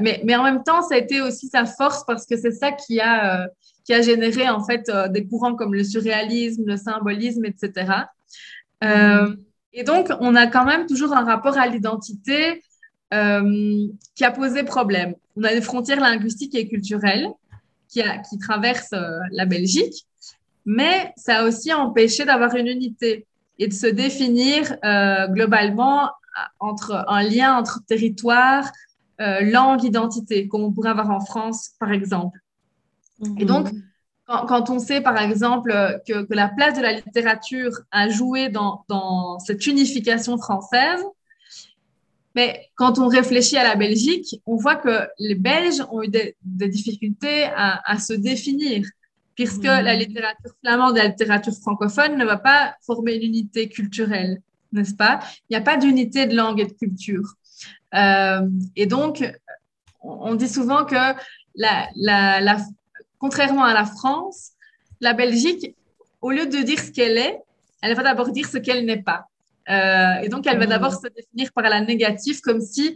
mais, 0.00 0.34
en 0.34 0.42
même 0.42 0.62
temps, 0.64 0.80
ça 0.80 0.94
a 0.94 0.98
été 0.98 1.20
aussi 1.20 1.48
sa 1.48 1.66
force 1.66 2.04
parce 2.06 2.24
que 2.24 2.38
c'est 2.38 2.52
ça 2.52 2.72
qui 2.72 2.98
a, 3.00 3.42
euh, 3.42 3.46
qui 3.84 3.92
a 3.92 4.00
généré 4.00 4.48
en 4.48 4.64
fait 4.64 4.88
euh, 4.88 5.08
des 5.08 5.26
courants 5.26 5.54
comme 5.54 5.74
le 5.74 5.84
surréalisme, 5.84 6.64
le 6.66 6.78
symbolisme, 6.78 7.44
etc. 7.44 7.92
Et 9.78 9.84
donc, 9.84 10.08
on 10.20 10.34
a 10.34 10.46
quand 10.46 10.64
même 10.64 10.86
toujours 10.86 11.12
un 11.12 11.24
rapport 11.24 11.58
à 11.58 11.66
l'identité 11.66 12.62
qui 13.10 14.24
a 14.24 14.30
posé 14.30 14.62
problème. 14.62 15.14
On 15.36 15.44
a 15.44 15.52
des 15.52 15.60
frontières 15.60 16.00
linguistiques 16.00 16.54
et 16.54 16.66
culturelles 16.66 17.28
qui, 17.88 18.02
qui 18.28 18.38
traversent 18.38 18.94
la 19.32 19.44
Belgique, 19.44 20.06
mais 20.66 21.12
ça 21.16 21.38
a 21.38 21.44
aussi 21.44 21.72
empêché 21.72 22.24
d'avoir 22.24 22.54
une 22.56 22.66
unité 22.66 23.26
et 23.58 23.68
de 23.68 23.72
se 23.72 23.86
définir 23.86 24.76
euh, 24.84 25.28
globalement 25.28 26.10
entre 26.60 27.04
un 27.08 27.22
lien 27.22 27.56
entre 27.56 27.80
territoire, 27.86 28.70
euh, 29.20 29.40
langue, 29.40 29.84
identité, 29.84 30.48
comme 30.48 30.64
on 30.64 30.72
pourrait 30.72 30.90
avoir 30.90 31.10
en 31.10 31.20
France, 31.20 31.70
par 31.78 31.92
exemple. 31.92 32.38
Et 33.38 33.46
donc, 33.46 33.68
quand, 34.26 34.44
quand 34.44 34.68
on 34.68 34.78
sait, 34.78 35.00
par 35.00 35.16
exemple, 35.16 35.72
que, 36.06 36.24
que 36.24 36.34
la 36.34 36.48
place 36.48 36.76
de 36.76 36.82
la 36.82 36.92
littérature 36.92 37.70
a 37.92 38.10
joué 38.10 38.50
dans, 38.50 38.84
dans 38.88 39.38
cette 39.38 39.66
unification 39.66 40.36
française, 40.36 41.02
mais 42.34 42.68
quand 42.74 42.98
on 42.98 43.08
réfléchit 43.08 43.56
à 43.56 43.64
la 43.64 43.76
Belgique, 43.76 44.42
on 44.44 44.56
voit 44.56 44.76
que 44.76 45.08
les 45.18 45.36
Belges 45.36 45.82
ont 45.90 46.02
eu 46.02 46.08
des, 46.08 46.36
des 46.42 46.68
difficultés 46.68 47.44
à, 47.44 47.80
à 47.90 47.98
se 47.98 48.12
définir, 48.12 48.86
puisque 49.36 49.64
la 49.64 49.94
littérature 49.94 50.50
flamande 50.60 50.96
et 50.96 51.02
la 51.02 51.08
littérature 51.08 51.52
francophone 51.52 52.16
ne 52.16 52.24
va 52.24 52.38
pas 52.38 52.74
former 52.84 53.14
une 53.14 53.22
unité 53.22 53.68
culturelle, 53.68 54.40
n'est-ce 54.72 54.94
pas? 54.94 55.20
Il 55.48 55.52
n'y 55.52 55.56
a 55.56 55.60
pas 55.60 55.76
d'unité 55.76 56.26
de 56.26 56.34
langue 56.34 56.58
et 56.60 56.66
de 56.66 56.72
culture. 56.72 57.34
Euh, 57.94 58.48
et 58.74 58.86
donc, 58.86 59.22
on, 60.00 60.34
dit 60.34 60.48
souvent 60.48 60.84
que 60.84 60.94
la, 60.94 61.88
la, 61.96 62.40
la, 62.40 62.56
contrairement 63.18 63.64
à 63.64 63.74
la 63.74 63.84
France, 63.84 64.52
la 65.00 65.12
Belgique, 65.12 65.76
au 66.22 66.30
lieu 66.30 66.46
de 66.46 66.58
dire 66.62 66.80
ce 66.80 66.90
qu'elle 66.90 67.18
est, 67.18 67.38
elle 67.82 67.94
va 67.94 68.02
d'abord 68.02 68.30
dire 68.30 68.48
ce 68.48 68.58
qu'elle 68.58 68.84
n'est 68.86 69.02
pas. 69.02 69.26
Euh, 69.68 70.22
et 70.22 70.28
donc, 70.28 70.46
elle 70.46 70.58
va 70.58 70.64
Mhm. 70.64 70.70
d'abord 70.70 70.94
se 70.94 71.08
définir 71.08 71.52
par 71.52 71.64
la 71.64 71.80
négative, 71.80 72.40
comme 72.40 72.60
si, 72.60 72.94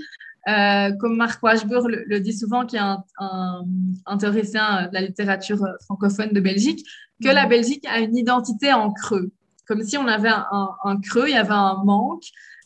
euh, 0.49 0.93
comme 0.99 1.16
Marc 1.16 1.43
Washburn 1.43 1.88
le, 1.88 2.05
le 2.07 2.20
dit 2.20 2.32
souvent, 2.32 2.64
qui 2.66 2.76
est 2.76 2.80
un, 2.80 3.05
un, 3.18 3.64
un 4.07 4.16
théoricien 4.18 4.88
de 4.88 4.95
la 4.95 5.03
littérature 5.03 5.66
francophone 5.84 6.32
de 6.32 6.41
Belgique, 6.41 6.86
que 7.22 7.28
la 7.28 7.47
Belgique 7.47 7.86
a 7.86 7.99
une 8.01 8.16
identité 8.16 8.72
en 8.72 8.93
creux. 8.93 9.30
Comme 9.66 9.82
si 9.82 9.97
on 9.99 10.07
avait 10.07 10.30
un, 10.30 11.01
creux, 11.01 11.28
il 11.28 11.34
y 11.34 11.36
avait 11.36 11.51
un 11.53 11.82
manque. 11.84 12.24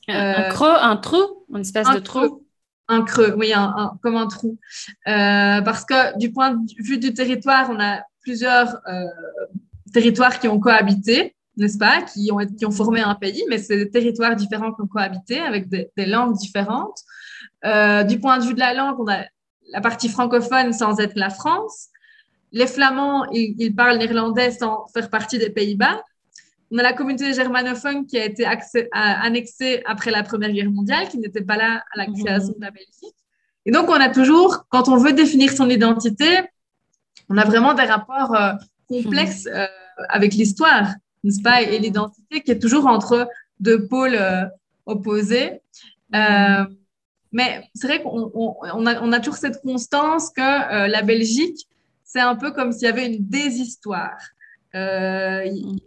Un, 0.09 0.15
Euh, 0.15 0.35
un 0.37 0.49
creux, 0.51 0.77
un 0.81 0.97
trou, 0.97 1.45
une 1.53 1.61
espèce 1.61 1.89
de 1.91 1.99
trou. 1.99 2.47
Un 2.89 3.03
creux, 3.03 3.35
oui, 3.39 3.53
comme 4.03 4.17
un 4.17 4.27
trou. 4.27 4.59
Euh, 5.07 5.63
parce 5.63 5.85
que 5.85 6.19
du 6.19 6.31
point 6.33 6.51
de 6.53 6.61
vue 6.79 6.99
du 6.99 7.13
territoire, 7.15 7.69
on 7.71 7.81
a 7.81 8.03
plusieurs 8.23 8.79
territoires 9.93 10.39
qui 10.41 10.49
ont 10.49 10.61
cohabité, 10.61 11.35
n'est-ce 11.57 11.79
pas, 11.79 12.03
qui 12.03 12.31
ont, 12.33 12.39
qui 12.39 12.67
ont 12.67 12.71
formé 12.71 13.01
un 13.01 13.15
pays, 13.15 13.43
mais 13.49 13.59
c'est 13.59 13.77
des 13.77 13.91
territoires 13.91 14.35
différents 14.37 14.73
qui 14.73 14.83
ont 14.83 14.87
cohabité 14.87 15.41
avec 15.41 15.69
des, 15.69 15.91
des 15.97 16.07
langues 16.07 16.37
différentes. 16.37 17.01
Euh, 17.65 18.03
du 18.05 18.19
point 18.21 18.39
de 18.39 18.45
vue 18.45 18.55
de 18.55 18.61
la 18.61 18.75
langue, 18.75 18.99
on 19.01 19.09
a 19.09 19.25
la 19.73 19.81
partie 19.81 20.09
francophone 20.09 20.73
sans 20.73 20.99
être 21.01 21.15
la 21.17 21.31
France. 21.31 21.89
Les 22.53 22.67
Flamands, 22.67 23.25
ils, 23.33 23.55
ils 23.59 23.75
parlent 23.75 23.99
néerlandais 23.99 24.51
sans 24.51 24.87
faire 24.95 25.09
partie 25.11 25.39
des 25.39 25.51
Pays-Bas. 25.51 26.03
On 26.71 26.79
a 26.79 26.83
la 26.83 26.93
communauté 26.93 27.33
germanophone 27.33 28.07
qui 28.07 28.19
a 28.19 28.25
été 28.25 28.45
accès- 28.45 28.89
à- 28.93 29.23
annexée 29.23 29.83
après 29.87 30.11
la 30.11 30.23
Première 30.23 30.51
Guerre 30.53 30.71
mondiale, 30.71 31.09
qui 31.09 31.19
n'était 31.19 31.43
pas 31.43 31.57
là 31.57 31.83
à 31.93 31.99
la 31.99 32.07
Mhm. 32.09 32.15
création 32.23 32.55
de 32.59 32.65
la 32.65 32.71
Belgique. 32.71 33.17
Et 33.67 33.71
donc, 33.73 33.89
on 33.89 33.95
a 33.95 34.09
toujours, 34.11 34.67
quand 34.69 34.89
on 34.89 34.97
veut 34.99 35.13
définir 35.13 35.51
son 35.53 35.69
identité, 35.71 36.29
on 37.31 37.39
a 37.39 37.45
vraiment 37.45 37.73
des 37.75 37.85
rapports 37.85 38.35
euh, 38.35 38.53
complexes 38.89 39.47
euh, 39.47 39.67
avec 40.11 40.35
l'histoire, 40.35 40.89
n'est-ce 41.23 41.41
pas 41.41 41.63
Et 41.63 41.79
l'identité 41.79 42.43
qui 42.43 42.51
est 42.51 42.59
toujours 42.59 42.87
entre 42.87 43.27
deux 43.59 43.87
pôles 43.87 44.17
euh, 44.17 44.45
opposés. 44.85 45.61
Mais 47.35 47.65
c'est 47.75 47.87
vrai 47.89 48.03
qu'on 48.03 48.31
on, 48.35 48.57
on 48.63 48.87
a, 48.87 49.01
on 49.03 49.13
a 49.13 49.19
toujours 49.21 49.37
cette 49.37 49.61
constance 49.63 50.31
que 50.31 50.41
euh, 50.43 50.89
la 50.89 51.03
Belgique, 51.03 51.69
c'est 52.05 52.21
un 52.21 52.37
peu 52.37 52.53
comme 52.53 52.73
s'il 52.73 52.85
y 52.85 52.87
avait 52.89 53.07
une 53.15 53.27
déshistoire. 53.29 54.17
Euh, 54.75 55.45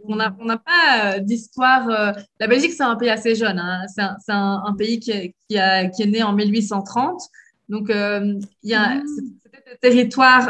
on 0.08 0.16
n'a 0.16 0.36
on 0.40 0.48
pas 0.48 1.16
euh, 1.16 1.20
d'histoire. 1.20 1.90
euh, 1.90 2.12
La 2.40 2.48
Belgique, 2.48 2.74
c'est 2.74 2.84
un 2.84 2.96
pays 2.96 3.10
assez 3.10 3.36
jeune. 3.36 3.60
hein. 3.60 3.82
C'est 3.94 4.02
un, 4.02 4.16
c'est 4.26 4.32
un- 4.32 4.64
un 4.66 4.74
pays 4.76 5.00
qui 5.00 5.12
est, 5.12 5.36
qui, 5.50 5.58
a- 5.58 5.88
qui 5.90 6.04
est 6.04 6.08
né 6.08 6.24
en 6.24 6.34
1830. 6.34 7.22
Donc, 7.70 7.90
il 7.90 8.40
y 8.64 8.74
a 8.76 8.96
Mhm. 8.96 9.04
c'était 9.44 9.72
des 9.72 9.78
territoires 9.80 10.50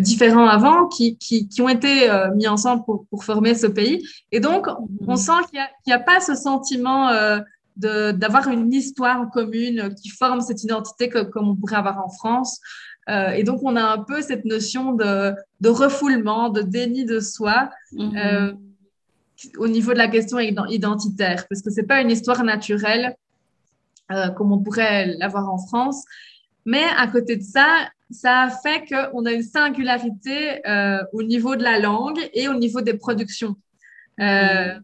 différents 0.00 0.48
avant 0.48 0.88
qui, 0.88 1.16
qui, 1.18 1.48
qui 1.48 1.62
ont 1.62 1.68
été 1.68 2.10
euh, 2.10 2.34
mis 2.34 2.48
ensemble 2.48 2.84
pour, 2.84 3.06
pour 3.08 3.24
former 3.24 3.54
ce 3.54 3.66
pays. 3.68 4.04
Et 4.32 4.40
donc, 4.40 4.66
on 5.06 5.16
sent 5.16 5.32
qu'il 5.50 5.60
n'y 5.86 5.92
a, 5.92 5.98
pas 6.00 6.20
ce 6.20 6.34
sentiment 6.34 7.08
euh, 7.10 7.38
d'avoir 7.76 8.48
une 8.48 8.72
histoire 8.72 9.30
commune 9.30 9.94
qui 9.94 10.08
forme 10.08 10.40
cette 10.40 10.62
identité 10.64 11.08
que- 11.08 11.24
comme 11.24 11.48
on 11.48 11.56
pourrait 11.56 11.76
avoir 11.76 11.98
en 12.04 12.08
France. 12.08 12.58
Euh, 13.08 13.30
et 13.30 13.42
donc, 13.44 13.60
on 13.62 13.76
a 13.76 13.82
un 13.82 13.98
peu 13.98 14.22
cette 14.22 14.44
notion 14.44 14.92
de, 14.94 15.32
de 15.60 15.68
refoulement, 15.68 16.48
de 16.48 16.62
déni 16.62 17.04
de 17.04 17.20
soi 17.20 17.70
Mhm. 17.92 18.16
euh, 18.16 18.52
au 19.58 19.68
niveau 19.68 19.92
de 19.92 19.98
la 19.98 20.08
question 20.08 20.38
ident- 20.38 20.70
identitaire, 20.70 21.46
parce 21.48 21.60
que 21.62 21.70
c'est 21.70 21.82
pas 21.92 22.00
une 22.00 22.10
histoire 22.10 22.42
naturelle 22.42 23.14
euh, 24.12 24.28
comme 24.30 24.52
on 24.52 24.58
pourrait 24.60 25.06
l'avoir 25.18 25.52
en 25.52 25.58
France. 25.58 26.04
Mais 26.64 26.84
à 26.96 27.06
côté 27.08 27.36
de 27.36 27.42
ça, 27.42 27.88
ça 28.10 28.42
a 28.42 28.50
fait 28.50 28.84
qu'on 28.88 29.24
a 29.26 29.32
une 29.32 29.42
singularité 29.42 30.60
au 31.12 31.22
niveau 31.22 31.56
de 31.56 31.62
la 31.62 31.78
langue 31.80 32.20
et 32.32 32.48
au 32.48 32.54
niveau 32.54 32.80
des 32.80 32.94
productions. 32.94 33.54
Euh, 34.20 34.74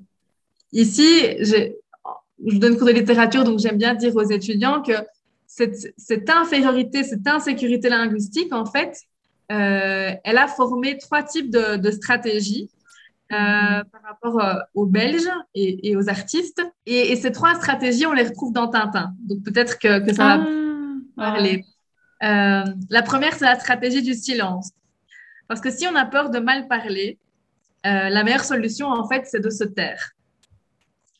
Ici, 0.74 1.10
j'ai- 1.40 1.76
je 2.46 2.58
donne 2.58 2.76
cours 2.76 2.86
de 2.86 2.92
littérature, 2.92 3.44
donc 3.44 3.58
j'aime 3.58 3.78
bien 3.78 3.94
dire 3.94 4.14
aux 4.16 4.22
étudiants 4.22 4.82
que 4.82 4.92
cette, 5.46 5.94
cette 5.96 6.30
infériorité, 6.30 7.04
cette 7.04 7.26
insécurité 7.26 7.88
linguistique, 7.88 8.52
en 8.52 8.64
fait, 8.64 8.98
euh, 9.50 10.12
elle 10.24 10.38
a 10.38 10.48
formé 10.48 10.96
trois 10.98 11.22
types 11.22 11.50
de, 11.50 11.76
de 11.76 11.90
stratégies 11.90 12.70
euh, 13.32 13.36
par 13.36 14.02
rapport 14.02 14.40
euh, 14.40 14.54
aux 14.74 14.86
Belges 14.86 15.28
et, 15.54 15.90
et 15.90 15.96
aux 15.96 16.08
artistes. 16.08 16.62
Et, 16.86 17.12
et 17.12 17.16
ces 17.16 17.32
trois 17.32 17.54
stratégies, 17.54 18.06
on 18.06 18.12
les 18.12 18.24
retrouve 18.24 18.52
dans 18.52 18.68
Tintin. 18.68 19.12
Donc 19.20 19.42
peut-être 19.42 19.78
que, 19.78 20.04
que 20.04 20.14
ça 20.14 20.38
va 20.38 20.46
Ah, 21.18 21.32
parler. 21.32 21.64
La 22.20 23.02
première, 23.02 23.34
c'est 23.34 23.44
la 23.44 23.58
stratégie 23.58 24.02
du 24.02 24.14
silence. 24.14 24.70
Parce 25.48 25.60
que 25.60 25.70
si 25.70 25.86
on 25.86 25.94
a 25.96 26.06
peur 26.06 26.30
de 26.30 26.38
mal 26.38 26.66
parler, 26.66 27.18
la 27.84 28.22
meilleure 28.24 28.44
solution, 28.44 28.86
en 28.86 29.06
fait, 29.06 29.26
c'est 29.26 29.40
de 29.40 29.50
se 29.50 29.64
taire. 29.64 30.12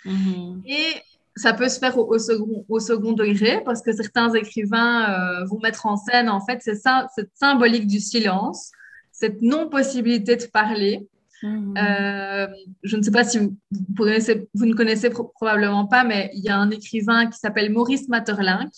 Mhm. 0.05 0.62
Et 0.66 0.95
ça 1.37 1.53
peut 1.55 1.68
se 1.68 1.78
faire 1.78 1.97
au, 1.99 2.14
au 2.14 2.18
second, 2.18 2.64
au 2.68 2.78
second 2.80 3.12
degré 3.12 3.62
parce 3.64 3.80
que 3.83 3.93
certains 3.93 4.33
écrivains 4.35 5.11
euh, 5.11 5.45
vont 5.47 5.59
mettre 5.61 5.87
en 5.87 5.97
scène, 5.97 6.28
en 6.28 6.45
fait, 6.45 6.59
c'est 6.62 6.74
ça, 6.74 7.09
cette 7.14 7.30
symbolique 7.35 7.87
du 7.87 8.01
silence, 8.01 8.70
cette 9.12 9.41
non-possibilité 9.43 10.37
de 10.37 10.45
parler. 10.47 11.07
Mhm. 11.43 11.74
Euh, 11.76 12.47
je 12.83 12.97
ne 12.97 13.03
sais 13.03 13.11
pas 13.11 13.24
si 13.24 13.39
vous, 13.39 13.57
vous 13.70 13.95
connaissez, 13.97 14.49
vous 14.55 14.66
ne 14.66 14.74
connaissez 14.74 15.11
pro- 15.11 15.33
probablement 15.35 15.87
pas, 15.87 16.05
mais 16.05 16.30
il 16.35 16.45
y 16.45 16.49
a 16.49 16.57
un 16.57 16.70
écrivain 16.70 17.26
qui 17.26 17.39
s'appelle 17.39 17.72
Maurice 17.72 18.09
Maeterlinck. 18.09 18.70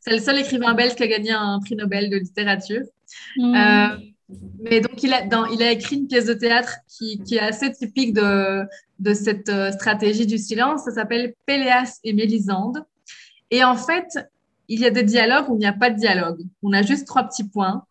C'est 0.00 0.12
le 0.12 0.20
seul 0.20 0.38
écrivain 0.38 0.74
belge 0.74 0.94
qui 0.94 1.02
a 1.02 1.06
gagné 1.08 1.32
un 1.32 1.60
prix 1.60 1.76
Nobel 1.76 2.10
de 2.10 2.16
littérature. 2.16 2.82
Mhm. 3.36 3.54
Euh, 3.54 3.96
mais 4.60 4.80
donc, 4.80 5.02
il 5.02 5.12
a, 5.14 5.72
écrit 5.72 5.96
une 5.96 6.06
pièce 6.06 6.26
de 6.26 6.34
théâtre 6.34 6.76
qui, 6.86 7.22
est 7.30 7.38
assez 7.38 7.72
typique 7.72 8.12
de, 8.12 8.66
cette 9.14 9.48
euh, 9.48 9.72
stratégie 9.72 10.26
du 10.26 10.36
silence. 10.38 10.84
Ça 10.84 10.90
s'appelle 10.90 11.34
Péléas 11.46 11.98
et 12.04 12.12
Mélisande. 12.12 12.84
Et 13.50 13.64
en 13.64 13.76
fait, 13.76 14.18
il 14.68 14.80
y 14.80 14.86
a 14.86 14.90
des 14.90 15.02
dialogues 15.02 15.48
où 15.48 15.54
il 15.54 15.60
n'y 15.60 15.66
a 15.66 15.72
pas 15.72 15.90
de 15.90 15.96
dialogue. 15.96 16.40
On 16.62 16.72
a 16.72 16.82
juste 16.82 17.06
trois 17.06 17.24
petits 17.24 17.48
points. 17.48 17.84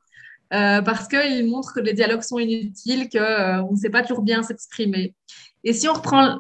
euh, 0.54 0.82
parce 0.82 1.08
qu'il 1.08 1.48
montre 1.48 1.74
que 1.74 1.80
les 1.80 1.94
dialogues 1.94 2.22
sont 2.22 2.40
inutiles, 2.40 3.10
qu'on 3.10 3.20
euh, 3.20 3.72
ne 3.72 3.76
sait 3.76 3.90
pas 3.90 4.04
toujours 4.04 4.22
bien 4.22 4.44
s'exprimer. 4.44 5.14
Et 5.64 5.74
si 5.74 5.90
on 5.90 5.94
reprend 5.94 6.40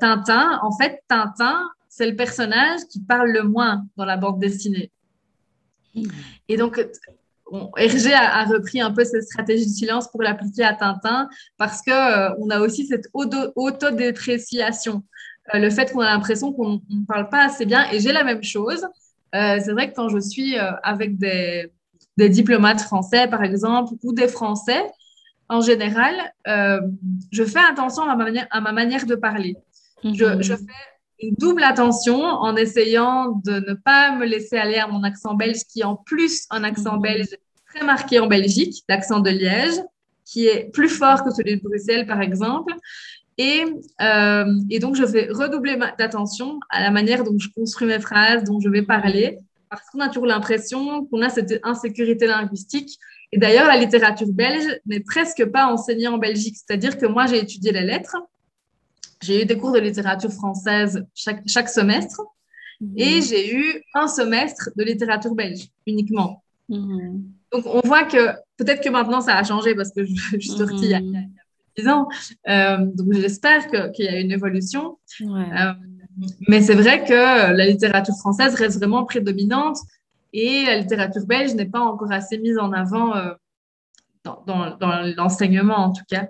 Tintin, 0.00 0.58
en 0.62 0.76
fait, 0.76 1.02
Tintin, 1.08 1.62
c'est 1.88 2.10
le 2.10 2.16
personnage 2.16 2.80
qui 2.90 3.00
parle 3.00 3.30
le 3.30 3.44
moins 3.44 3.86
dans 3.96 4.04
la 4.04 4.16
bande 4.16 4.40
dessinée. 4.40 4.90
Et 6.48 6.56
donc, 6.58 6.84
on- 7.50 7.70
Hergé 7.76 8.12
a, 8.12 8.38
a 8.40 8.44
repris 8.44 8.80
un 8.80 8.90
peu 8.92 9.04
cette 9.04 9.24
stratégie 9.24 9.66
de 9.66 9.70
silence 9.72 10.08
pour 10.10 10.22
l'appliquer 10.22 10.64
à 10.64 10.74
Tintin 10.74 11.28
parce 11.58 11.82
que 11.82 11.90
euh, 11.90 12.34
on 12.38 12.50
a 12.50 12.60
aussi 12.60 12.86
cette 12.86 13.06
auto- 13.12 13.52
autodépréciation. 13.56 15.02
Euh, 15.54 15.58
le 15.58 15.70
fait 15.70 15.92
qu'on 15.92 16.00
a 16.00 16.06
l'impression 16.12 16.52
qu'on 16.52 16.80
ne 16.88 17.04
parle 17.06 17.28
pas 17.28 17.44
assez 17.44 17.66
bien. 17.66 17.90
Et 17.92 18.00
j'ai 18.00 18.12
la 18.12 18.24
même 18.24 18.42
chose. 18.42 18.84
Euh, 19.34 19.58
c'est 19.64 19.72
vrai 19.72 19.90
que 19.90 19.94
quand 19.94 20.08
je 20.08 20.18
suis 20.18 20.58
euh, 20.58 20.70
avec 20.82 21.18
des, 21.18 21.70
des 22.16 22.28
diplomates 22.28 22.80
français, 22.80 23.28
par 23.28 23.42
exemple, 23.42 23.94
ou 24.02 24.12
des 24.12 24.28
Français, 24.28 24.82
en 25.48 25.60
général, 25.60 26.14
euh, 26.46 26.80
je 27.32 27.44
fais 27.44 27.58
attention 27.68 28.02
à 28.04 28.14
ma 28.16 28.24
manière, 28.24 28.46
à 28.50 28.60
ma 28.60 28.72
manière 28.72 29.06
de 29.06 29.14
parler. 29.16 29.56
Je, 30.04 30.40
je 30.40 30.54
fais 30.54 30.80
une 31.20 31.34
double 31.34 31.62
attention 31.62 32.22
en 32.22 32.56
essayant 32.56 33.40
de 33.44 33.52
ne 33.68 33.74
pas 33.74 34.16
me 34.16 34.24
laisser 34.26 34.56
aller 34.56 34.78
à 34.78 34.86
mon 34.86 35.02
accent 35.02 35.34
belge, 35.34 35.64
qui 35.70 35.80
est 35.80 35.84
en 35.84 35.96
plus 35.96 36.46
un 36.50 36.64
accent 36.64 36.94
Mhm. 36.96 37.02
belge 37.02 37.28
très 37.72 37.84
marqué 37.84 38.18
en 38.18 38.26
Belgique, 38.26 38.82
l'accent 38.88 39.20
de 39.20 39.30
Liège, 39.30 39.80
qui 40.24 40.46
est 40.46 40.70
plus 40.72 40.88
fort 40.88 41.24
que 41.24 41.30
celui 41.30 41.56
de 41.56 41.62
Bruxelles, 41.62 42.06
par 42.06 42.20
exemple. 42.20 42.72
Et, 43.38 43.64
euh, 44.02 44.52
et 44.70 44.78
donc, 44.80 44.96
je 44.96 45.04
vais 45.04 45.28
redoubler 45.30 45.78
d'attention 45.98 46.58
à 46.68 46.80
la 46.80 46.90
manière 46.90 47.24
dont 47.24 47.38
je 47.38 47.48
construis 47.48 47.88
mes 47.88 48.00
phrases, 48.00 48.44
dont 48.44 48.60
je 48.60 48.68
vais 48.68 48.82
parler, 48.82 49.38
parce 49.70 49.88
qu'on 49.90 50.00
a 50.00 50.08
toujours 50.08 50.26
l'impression 50.26 51.06
qu'on 51.06 51.22
a 51.22 51.28
cette 51.28 51.60
insécurité 51.62 52.26
linguistique. 52.26 52.98
Et 53.32 53.38
d'ailleurs, 53.38 53.66
la 53.66 53.76
littérature 53.76 54.26
belge 54.28 54.80
n'est 54.86 55.00
presque 55.00 55.44
pas 55.46 55.66
enseignée 55.66 56.08
en 56.08 56.18
Belgique. 56.18 56.56
C'est-à-dire 56.56 56.98
que 56.98 57.06
moi, 57.06 57.26
j'ai 57.26 57.38
étudié 57.38 57.70
les 57.72 57.82
lettres. 57.82 58.16
J'ai 59.22 59.42
eu 59.42 59.46
des 59.46 59.58
cours 59.58 59.72
de 59.72 59.78
littérature 59.78 60.32
française 60.32 61.04
chaque, 61.14 61.42
chaque 61.46 61.68
semestre 61.68 62.20
et 62.96 63.20
j'ai 63.20 63.54
eu 63.54 63.82
un 63.94 64.06
semestre 64.08 64.70
de 64.76 64.82
littérature 64.84 65.34
belge 65.34 65.68
uniquement. 65.86 66.42
Mhm. 66.68 67.22
Donc, 67.52 67.64
on 67.66 67.80
voit 67.86 68.04
que 68.04 68.32
peut-être 68.56 68.82
que 68.82 68.88
maintenant, 68.88 69.20
ça 69.20 69.36
a 69.36 69.44
changé 69.44 69.74
parce 69.74 69.90
que 69.90 70.04
je, 70.04 70.14
je 70.14 70.38
suis 70.38 70.48
sortie 70.56 70.84
il 70.84 70.90
y 70.90 70.94
a- 70.94 71.00
il 71.00 71.12
y 71.12 71.16
a 71.16 71.20
10 71.76 71.88
ans. 71.88 72.08
Euh, 72.48 72.78
donc, 72.94 73.12
j'espère 73.12 73.66
qu'il 73.92 74.04
y 74.04 74.08
a 74.08 74.18
une 74.20 74.30
évolution. 74.32 74.98
Ouais. 75.20 75.46
Euh, 75.60 75.72
mais 76.48 76.60
c'est 76.62 76.74
vrai 76.74 77.04
que 77.04 77.12
la 77.12 77.66
littérature 77.66 78.14
française 78.16 78.54
reste 78.54 78.78
vraiment 78.78 79.04
prédominante 79.04 79.78
et 80.32 80.64
la 80.66 80.78
littérature 80.78 81.26
belge 81.26 81.54
n'est 81.54 81.66
pas 81.68 81.80
encore 81.80 82.12
assez 82.12 82.38
mise 82.38 82.58
en 82.58 82.72
avant 82.72 83.14
euh, 83.16 83.32
dans, 84.24 84.42
dans- 84.46 84.76
dans 84.76 85.14
l'enseignement, 85.16 85.76
en 85.78 85.92
tout 85.92 86.04
cas. 86.08 86.28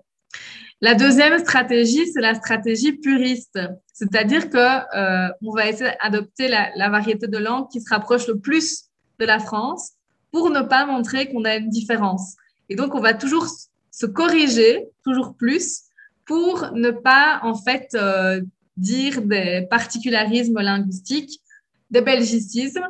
La 0.82 0.94
deuxième 0.94 1.38
stratégie, 1.38 2.10
c'est 2.10 2.22
la 2.22 2.34
stratégie 2.34 2.92
puriste, 2.92 3.58
c'est-à-dire 3.92 4.48
que 4.48 4.56
euh, 4.56 5.30
on 5.42 5.52
va 5.52 5.68
essayer 5.68 5.90
d'adopter 6.02 6.48
la, 6.48 6.88
variété 6.88 7.28
de 7.28 7.36
langue 7.36 7.68
qui 7.68 7.82
se 7.82 7.90
rapproche 7.90 8.26
le 8.26 8.38
plus 8.38 8.84
de 9.18 9.26
la 9.26 9.38
France 9.38 9.92
pour 10.32 10.48
ne 10.48 10.62
pas 10.62 10.86
montrer 10.86 11.30
qu'on 11.30 11.44
a 11.44 11.56
une 11.56 11.68
différence. 11.68 12.34
Et 12.70 12.76
donc, 12.76 12.94
on 12.94 13.00
va 13.00 13.12
toujours 13.12 13.46
se 13.90 14.06
corriger, 14.06 14.88
toujours 15.04 15.34
plus, 15.34 15.82
pour 16.24 16.72
ne 16.72 16.90
pas, 16.90 17.40
en 17.42 17.54
fait, 17.54 17.90
euh, 17.94 18.40
dire 18.78 19.20
des 19.20 19.66
particularismes 19.68 20.60
linguistiques, 20.60 21.42
des 21.90 22.00
belgicismes 22.00 22.88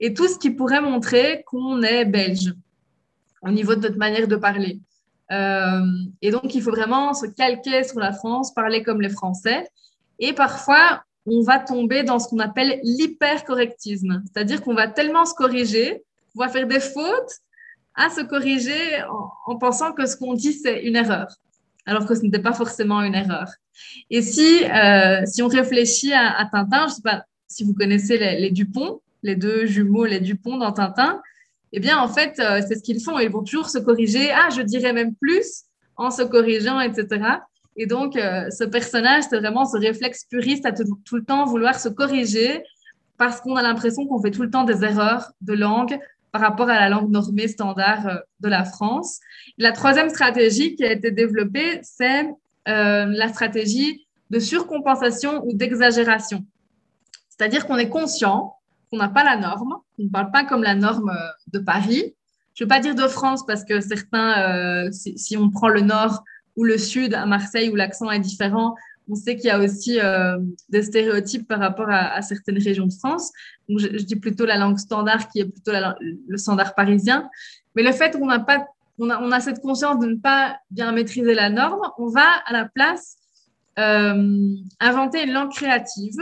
et 0.00 0.12
tout 0.12 0.26
ce 0.26 0.38
qui 0.38 0.50
pourrait 0.50 0.80
montrer 0.80 1.44
qu'on 1.46 1.82
est 1.82 2.04
belge 2.04 2.52
au 3.42 3.50
niveau 3.50 3.76
de 3.76 3.82
notre 3.82 3.98
manière 3.98 4.26
de 4.26 4.34
parler. 4.34 4.80
Euh, 5.30 5.82
et 6.22 6.30
donc, 6.30 6.54
il 6.54 6.62
faut 6.62 6.70
vraiment 6.70 7.14
se 7.14 7.26
calquer 7.26 7.84
sur 7.84 8.00
la 8.00 8.12
France, 8.12 8.54
parler 8.54 8.82
comme 8.82 9.00
les 9.00 9.10
Français. 9.10 9.66
Et 10.18 10.32
parfois, 10.32 11.02
on 11.26 11.42
va 11.42 11.58
tomber 11.58 12.02
dans 12.02 12.18
ce 12.18 12.28
qu'on 12.28 12.38
appelle 12.38 12.80
l'hypercorrectisme, 12.82 14.22
c'est-à-dire 14.24 14.62
qu'on 14.62 14.74
va 14.74 14.88
tellement 14.88 15.26
se 15.26 15.34
corriger, 15.34 16.02
on 16.34 16.40
va 16.40 16.48
faire 16.48 16.66
des 16.66 16.80
fautes 16.80 17.32
à 17.94 18.08
se 18.10 18.22
corriger 18.22 19.02
en, 19.10 19.52
en 19.52 19.58
pensant 19.58 19.92
que 19.92 20.06
ce 20.06 20.16
qu'on 20.16 20.34
dit, 20.34 20.54
c'est 20.54 20.84
une 20.84 20.96
erreur, 20.96 21.28
alors 21.84 22.06
que 22.06 22.14
ce 22.14 22.22
n'était 22.22 22.38
pas 22.38 22.54
forcément 22.54 23.02
une 23.02 23.14
erreur. 23.14 23.48
Et 24.10 24.22
si, 24.22 24.64
euh, 24.64 25.24
si 25.26 25.42
on 25.42 25.48
réfléchit 25.48 26.12
à, 26.12 26.48
Tintin, 26.50 26.86
je 26.86 26.92
ne 26.92 26.96
sais 26.96 27.02
pas 27.02 27.24
si 27.46 27.64
vous 27.64 27.74
connaissez 27.74 28.18
les 28.18 28.50
Dupont, 28.50 29.00
les 29.22 29.36
deux 29.36 29.66
jumeaux, 29.66 30.04
les 30.04 30.20
Dupont 30.20 30.56
dans 30.58 30.72
Tintin, 30.72 31.20
eh 31.72 31.80
bien, 31.80 31.98
en 31.98 32.08
fait, 32.08 32.38
euh, 32.38 32.60
c'est 32.66 32.76
ce 32.76 32.82
qu'ils 32.82 33.02
font. 33.02 33.18
Ils 33.18 33.30
vont 33.30 33.42
toujours 33.42 33.68
se 33.68 33.78
corriger. 33.78 34.30
Ah, 34.30 34.48
je 34.54 34.62
dirais 34.62 34.92
même 34.92 35.14
plus 35.14 35.64
en 35.96 36.10
se 36.10 36.22
corrigeant, 36.22 36.80
etc. 36.80 37.24
Et 37.76 37.86
donc, 37.86 38.16
euh, 38.16 38.50
ce 38.50 38.64
personnage, 38.64 39.24
c'est 39.28 39.38
vraiment 39.38 39.64
ce 39.64 39.76
réflexe 39.76 40.24
puriste 40.24 40.64
à 40.66 40.72
tout, 40.72 41.16
le 41.16 41.24
temps 41.24 41.44
vouloir 41.44 41.78
se 41.78 41.88
corriger 41.88 42.62
parce 43.18 43.40
qu'on 43.40 43.56
a 43.56 43.62
l'impression 43.62 44.06
qu'on 44.06 44.20
fait 44.22 44.30
tout 44.30 44.42
le 44.42 44.50
temps 44.50 44.64
des 44.64 44.84
erreurs 44.84 45.32
de 45.40 45.52
langue 45.52 45.98
par 46.30 46.40
rapport 46.40 46.68
à 46.68 46.78
la 46.78 46.88
langue 46.88 47.10
normée 47.10 47.48
standard 47.48 48.06
euh, 48.06 48.16
de 48.40 48.48
la 48.48 48.64
France. 48.64 49.20
La 49.58 49.72
troisième 49.72 50.08
stratégie 50.08 50.76
qui 50.76 50.84
a 50.84 50.92
été 50.92 51.10
développée, 51.10 51.80
c'est 51.82 52.28
la 52.66 53.28
stratégie 53.28 54.06
de 54.28 54.38
surcompensation 54.38 55.42
ou 55.46 55.54
d'exagération. 55.54 56.44
C'est-à-dire 57.30 57.66
qu'on 57.66 57.78
est 57.78 57.88
conscient 57.88 58.57
qu'on 58.90 58.98
n'a 58.98 59.08
pas 59.08 59.24
la 59.24 59.36
norme, 59.36 59.76
qu'on 59.96 60.04
ne 60.04 60.08
parle 60.08 60.30
pas 60.30 60.44
comme 60.44 60.62
la 60.62 60.74
norme 60.74 61.10
euh, 61.10 61.28
de 61.52 61.58
Paris. 61.58 62.14
Je 62.54 62.64
ne 62.64 62.66
veux 62.66 62.68
pas 62.68 62.80
dire 62.80 62.94
de 62.94 63.06
France 63.06 63.46
parce 63.46 63.64
que 63.64 63.80
certains, 63.80 64.86
euh, 64.86 64.90
si, 64.92 65.36
on 65.36 65.50
prend 65.50 65.68
le 65.68 65.80
nord 65.80 66.24
ou 66.56 66.64
le 66.64 66.76
sud 66.76 67.14
à 67.14 67.24
Marseille 67.26 67.70
où 67.70 67.76
l'accent 67.76 68.10
est 68.10 68.18
différent, 68.18 68.74
on 69.10 69.14
sait 69.14 69.36
qu'il 69.36 69.46
y 69.46 69.50
a 69.50 69.58
aussi 69.58 70.00
euh, 70.00 70.38
des 70.68 70.82
stéréotypes 70.82 71.46
par 71.46 71.60
rapport 71.60 71.88
à, 71.88 72.20
certaines 72.20 72.58
régions 72.58 72.86
de 72.86 72.92
France. 72.92 73.32
Donc, 73.68 73.78
je, 73.78 73.88
dis 73.88 74.16
plutôt 74.16 74.44
la 74.44 74.58
langue 74.58 74.78
standard 74.78 75.28
qui 75.28 75.40
est 75.40 75.46
plutôt 75.46 75.72
le 76.28 76.36
standard 76.36 76.74
parisien. 76.74 77.30
Mais 77.74 77.82
le 77.82 77.92
fait 77.92 78.18
qu'on 78.18 78.26
n'a 78.26 78.40
pas, 78.40 78.66
on 78.98 79.08
a, 79.08 79.22
on 79.22 79.40
cette 79.40 79.60
conscience 79.60 79.98
de 80.00 80.06
ne 80.06 80.16
pas 80.16 80.58
bien 80.70 80.92
maîtriser 80.92 81.34
la 81.34 81.48
norme, 81.48 81.80
on 81.96 82.08
va 82.08 82.26
à 82.44 82.52
la 82.52 82.64
place 82.66 83.16
inventer 83.76 85.22
une 85.22 85.32
langue 85.32 85.52
créative, 85.52 86.18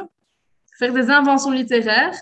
faire 0.79 0.93
des 0.93 1.11
inventions 1.11 1.51
littéraires 1.51 2.15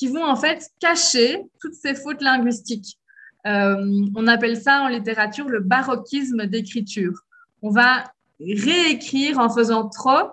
qui 0.00 0.08
vont 0.08 0.24
en 0.24 0.34
fait 0.34 0.70
cacher 0.80 1.42
toutes 1.60 1.74
ces 1.74 1.94
fautes 1.94 2.22
linguistiques. 2.22 2.98
Euh, 3.46 4.06
on 4.16 4.26
appelle 4.28 4.56
ça 4.56 4.80
en 4.80 4.88
littérature 4.88 5.46
le 5.46 5.60
baroquisme 5.60 6.46
d'écriture. 6.46 7.12
On 7.60 7.68
va 7.68 8.04
réécrire 8.40 9.38
en 9.38 9.50
faisant 9.50 9.90
trop 9.90 10.30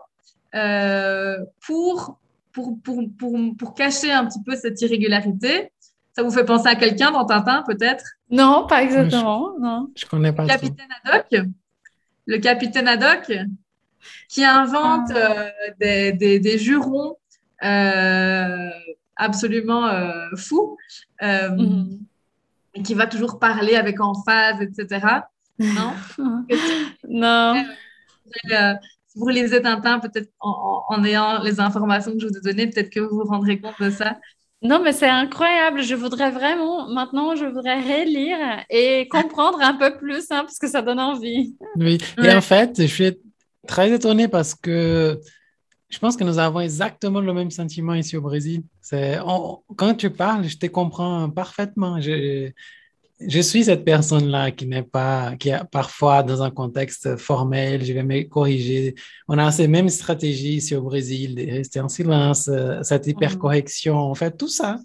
euh, 0.55 1.36
pour, 1.65 2.18
pour, 2.53 2.80
pour, 2.82 3.03
pour, 3.20 3.38
pour 3.59 3.74
cacher 3.74 4.09
un 4.09 4.26
petit 4.26 4.41
peu 4.41 4.55
cette 4.55 4.82
irrégularité. 4.82 5.74
Ça 6.15 6.24
vous 6.24 6.32
fait 6.32 6.45
penser 6.45 6.70
à 6.70 6.76
quelqu'un 6.76 7.11
dans 7.11 7.26
Tintin, 7.26 7.61
peut-être? 7.68 8.05
Non, 8.32 8.68
pas 8.68 8.84
exactement. 8.84 9.55
Je, 9.57 9.63
non. 9.63 9.91
Je 9.97 10.05
connais 10.05 10.32
pas. 10.32 10.43
Le 10.43 10.47
capitaine 10.47 10.88
Haddock. 11.03 11.47
Le 12.26 12.38
capitaine 12.38 12.88
Haddock 12.88 13.34
qui 14.30 14.45
invente 14.45 15.11
ah. 15.13 15.18
euh, 15.18 15.49
des, 15.78 16.13
des, 16.13 16.39
des, 16.39 16.57
jurons 16.57 17.18
euh, 17.63 18.70
absolument 19.18 19.88
euh, 19.88 20.36
fous 20.36 20.78
mm 21.22 21.28
-hmm. 21.28 21.99
et 22.76 22.82
qui 22.84 22.93
va 22.93 23.07
toujours 23.07 23.39
parler 23.39 23.76
avec 23.76 23.99
emphase, 23.99 24.61
etc. 24.61 24.82
Non? 25.59 25.91
Non. 27.09 27.63
Euh, 28.51 28.74
si 29.07 29.20
vous 29.20 29.30
lisez 29.30 29.61
Tintin, 29.61 29.99
peut-être 29.99 30.30
en, 30.39 30.84
en, 30.89 31.03
ayant 31.03 31.41
les 31.41 31.59
informations 31.59 32.11
que 32.13 32.20
je 32.20 32.28
vous 32.28 32.38
ai 32.38 32.41
données, 32.41 32.68
peut-être 32.68 32.89
que 32.89 32.99
vous 32.99 33.18
vous 33.20 33.24
rendrez 33.24 33.59
compte 33.59 33.82
de 33.82 33.89
ça. 33.89 34.18
Non, 34.61 34.82
mais 34.84 34.91
c'est 34.91 35.09
incroyable. 35.09 35.82
Je 35.84 35.95
voudrais 35.95 36.32
vraiment, 36.32 36.88
maintenant, 36.89 37.36
je 37.36 37.45
voudrais 37.45 37.80
relire 37.80 38.63
et 38.70 39.07
comprendre 39.07 39.59
un 39.61 39.76
peu 39.76 39.97
plus, 39.97 40.26
hein, 40.32 40.41
parce 40.41 40.57
que 40.57 40.68
ça 40.68 40.82
donne 40.82 40.99
envie. 40.99 41.55
Oui, 41.76 41.99
et 42.18 42.22
ouais. 42.22 42.36
en 42.36 42.41
fait, 42.41 42.82
je 42.82 42.88
suis 42.88 43.18
très 43.68 43.91
étonnée 43.91 44.28
parce 44.28 44.55
que 44.55 45.20
je 45.89 46.00
pense 46.00 46.18
que 46.18 46.24
nous 46.24 46.38
avons 46.38 46.59
exactement 46.59 47.22
le 47.22 47.34
même 47.34 47.51
sentiment 47.51 47.93
ici 47.93 48.18
au 48.18 48.22
Brésil. 48.22 48.64
On, 48.92 49.59
quand 49.76 49.93
tu 49.93 50.09
parles, 50.09 50.47
je 50.47 50.58
te 50.58 50.66
comprends 50.66 51.30
parfaitement. 51.30 52.01
Je, 52.01 52.51
je 53.20 53.39
suis 53.39 53.64
cette 53.64 53.84
personne-là 53.84 54.51
qui 54.51 54.68
n'est 54.68 54.84
pas, 54.84 55.36
qui 55.38 55.50
est 55.50 55.64
parfois 55.72 56.24
dans 56.24 56.43
un 56.43 56.51
contexte 56.51 57.16
formel, 57.18 57.84
je 57.84 57.93
vais 57.93 58.04
me 58.04 58.24
corriger. 58.24 58.96
On 59.28 59.38
a 59.38 59.51
ces 59.51 59.68
mêmes 59.68 59.89
stratégies 59.89 60.58
ici 60.58 60.76
au 60.76 60.82
Brésil, 60.82 61.36
de 61.36 61.51
rester 61.51 61.80
en 61.80 61.89
silence, 61.89 62.50
cette 62.84 63.08
hypercorrection, 63.08 63.97
en 63.97 64.14
fait, 64.14 64.38
tout 64.38 64.50
ça. 64.50 64.78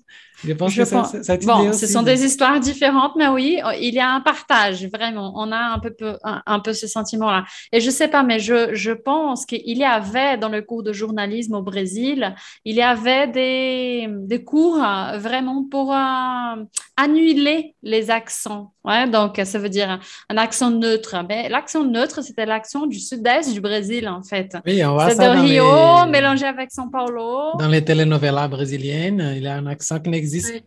Je 0.44 0.52
pense 0.52 0.72
Je 0.72 0.82
que 0.82 0.88
ça- 0.88 1.04
ça- 1.04 1.36
Bon, 1.38 1.72
ce 1.72 1.86
sont 1.86 2.02
de- 2.02 2.06
des 2.06 2.24
histoires 2.24 2.58
différentes, 2.60 3.12
mais 3.16 3.28
oui, 3.28 3.60
il 3.80 3.94
y 3.94 4.00
a 4.00 4.10
un 4.10 4.20
partage, 4.20 4.86
vraiment. 4.86 5.32
On 5.36 5.50
a 5.52 5.56
un 5.74 5.78
peu, 5.78 5.90
peu- 5.92 6.16
un, 6.24 6.42
un 6.46 6.60
peu 6.60 6.72
ce 6.72 6.86
sentiment-là. 6.86 7.44
Et 7.72 7.80
je 7.80 7.90
sais 7.90 8.08
pas, 8.08 8.22
mais 8.22 8.38
je, 8.38 8.74
je 8.74 8.92
pense 8.92 9.46
qu'il 9.46 9.78
y 9.78 9.84
avait 9.84 10.36
dans 10.38 10.48
le 10.48 10.62
cours 10.62 10.82
de 10.82 10.92
journalisme 10.92 11.54
au 11.54 11.62
Brésil, 11.62 12.34
il 12.64 12.74
y 12.76 12.82
avait 12.82 13.26
des, 13.28 14.08
des 14.08 14.42
cours 14.44 14.82
euh, 14.82 15.18
vraiment 15.18 15.64
pour 15.70 15.92
euh, 15.92 16.62
annuler 16.96 17.74
les 17.82 18.10
accents. 18.10 18.72
Ouais, 18.84 19.08
donc, 19.08 19.40
ça 19.44 19.58
veut 19.60 19.68
dire 19.68 20.00
un, 20.28 20.36
accent 20.36 20.70
neutre. 20.70 21.14
Mais 21.28 21.48
l'accent 21.48 21.84
neutre, 21.84 22.22
c'était 22.22 22.46
l'accent 22.46 22.86
du 22.86 22.98
sud-est 22.98 23.52
du 23.52 23.60
Brésil, 23.60 24.08
en 24.08 24.22
fait. 24.22 24.56
Oui, 24.66 24.84
on 24.84 24.94
voit 24.94 25.08
C'est 25.10 25.16
de 25.16 25.20
ça 25.22 25.34
dans 25.36 25.42
Rio 25.42 26.04
les... 26.04 26.10
mélangé 26.10 26.46
avec 26.46 26.70
São 26.70 26.90
Paulo. 26.90 27.56
Dans 27.58 27.68
les 27.68 27.84
telenovelas 27.84 28.48
brésiliennes, 28.48 29.34
il 29.36 29.46
a 29.46 29.54
un 29.54 29.66
accent 29.66 30.00
qui 30.00 30.10
n'existe 30.10 30.31
Oui. 30.40 30.62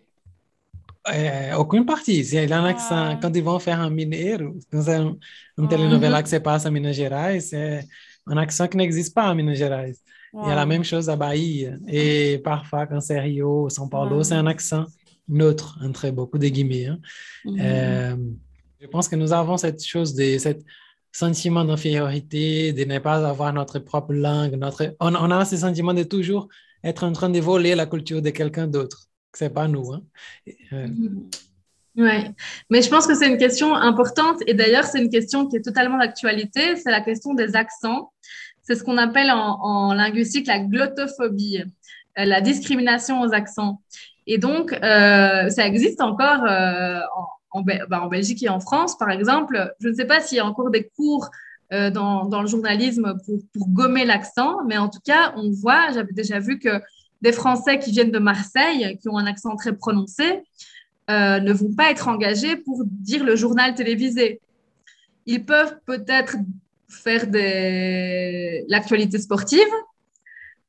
euh, 1.13 1.53
aucune 1.55 1.85
partie. 1.85 2.21
Il 2.21 2.53
a 2.53 2.59
un 2.59 2.65
accent, 2.65 2.95
Ah. 3.11 3.19
quand 3.21 3.31
ils 3.35 3.43
vont 3.43 3.59
faire 3.59 3.79
un 3.79 3.89
mineiro, 3.89 4.55
dans 4.71 4.89
un, 4.89 5.15
une 5.57 5.67
telenovela 5.67 6.23
qui 6.23 6.29
se 6.31 6.37
passe 6.37 6.65
à 6.65 6.71
Minas 6.71 6.93
Gerais, 6.93 7.39
c'est 7.39 7.85
un 8.27 8.37
accent 8.37 8.67
qui 8.67 8.77
n'existe 8.77 9.13
pas 9.13 9.25
à 9.29 9.35
Minas 9.35 9.55
Gerais. 9.55 9.93
Il 10.33 10.49
y 10.49 10.51
a 10.51 10.55
la 10.55 10.65
même 10.65 10.83
chose 10.83 11.09
à 11.09 11.15
Bahia. 11.15 11.75
Et 11.87 12.39
parfois, 12.43 12.85
quand 12.87 12.99
c'est 12.99 13.19
Rio, 13.19 13.69
São 13.69 13.87
Paulo, 13.87 14.21
c'est 14.23 14.33
un 14.35 14.47
accent 14.47 14.85
neutre, 15.29 15.79
entre 15.81 16.09
beaucoup 16.09 16.37
de 16.37 16.47
guillemets. 16.49 16.87
hein. 16.87 16.99
Mhm. 17.45 17.57
Euh, 17.61 18.15
je 18.81 18.87
pense 18.87 19.07
que 19.07 19.15
nous 19.15 19.31
avons 19.31 19.55
cette 19.57 19.83
chose, 19.85 20.13
de, 20.13 20.37
cet 20.37 20.59
sentiment 21.11 21.63
d'infériorité, 21.63 22.73
de 22.73 22.83
ne 22.83 22.99
pas 22.99 23.25
avoir 23.25 23.53
notre 23.53 23.79
propre 23.79 24.13
langue. 24.13 24.55
Notre, 24.57 24.95
on, 24.99 25.15
on 25.15 25.31
a 25.31 25.45
ce 25.45 25.55
sentiment 25.55 25.93
de 25.93 26.03
toujours 26.03 26.47
être 26.83 27.03
en 27.05 27.13
train 27.13 27.29
de 27.29 27.39
voler 27.39 27.73
la 27.73 27.85
culture 27.85 28.21
de 28.21 28.31
quelqu'un 28.31 28.67
d'autre. 28.67 29.07
C'est 29.35 29.53
pas 29.53 29.67
nous. 29.67 29.93
Hein. 29.93 30.01
Euh, 30.73 30.87
Ouais, 31.97 32.29
mais 32.69 32.81
je 32.81 32.89
pense 32.89 33.07
que 33.07 33.15
c'est 33.15 33.29
une 33.29 33.37
question 33.37 33.73
importante 33.73 34.39
et 34.47 34.53
d'ailleurs 34.53 34.83
c'est 34.83 34.99
une 34.99 35.09
question 35.09 35.47
qui 35.47 35.55
est 35.55 35.61
totalement 35.61 35.97
d'actualité, 35.97 36.75
c'est 36.75 36.91
la 36.91 36.99
question 36.99 37.33
des 37.33 37.55
accents. 37.55 38.11
C'est 38.63 38.75
ce 38.75 38.83
qu'on 38.83 38.97
appelle 38.97 39.31
en, 39.31 39.93
linguistique 39.93 40.47
la 40.47 40.59
glottophobie, 40.59 41.63
euh, 42.19 42.25
la 42.25 42.41
discrimination 42.41 43.21
aux 43.21 43.33
accents. 43.33 43.81
Et 44.27 44.37
donc 44.37 44.73
euh, 44.73 45.49
ça 45.49 45.65
existe 45.65 46.01
encore 46.01 46.43
euh, 46.43 46.99
bah, 47.87 48.01
en 48.01 48.07
Belgique 48.07 48.43
et 48.43 48.49
en 48.49 48.59
France, 48.59 48.97
par 48.97 49.09
exemple. 49.09 49.73
Je 49.79 49.87
ne 49.87 49.93
sais 49.93 50.05
pas 50.05 50.19
s'il 50.19 50.37
y 50.37 50.41
a 50.41 50.45
encore 50.45 50.71
des 50.71 50.91
cours 50.97 51.29
dans, 51.71 52.41
le 52.41 52.47
journalisme 52.47 53.15
pour 53.25 53.69
gommer 53.69 54.05
l'accent, 54.05 54.57
mais 54.67 54.77
en 54.77 54.89
tout 54.89 54.99
cas 55.03 55.33
on 55.37 55.49
voit, 55.51 55.91
j'avais 55.93 56.13
déjà 56.13 56.39
vu 56.39 56.59
que 56.59 56.81
des 57.21 57.31
Français 57.31 57.79
qui 57.79 57.91
viennent 57.91 58.11
de 58.11 58.19
Marseille, 58.19 58.97
qui 59.01 59.09
ont 59.09 59.17
un 59.17 59.25
accent 59.25 59.55
très 59.55 59.75
prononcé, 59.75 60.43
euh, 61.09 61.39
ne 61.39 61.53
vont 61.53 61.73
pas 61.73 61.91
être 61.91 62.07
engagés 62.07 62.55
pour 62.55 62.83
dire 62.85 63.23
le 63.23 63.35
journal 63.35 63.75
télévisé. 63.75 64.41
Ils 65.25 65.45
peuvent 65.45 65.77
peut-être 65.85 66.35
faire 66.89 67.27
des... 67.27 68.65
l'actualité 68.67 69.19
sportive, 69.19 69.59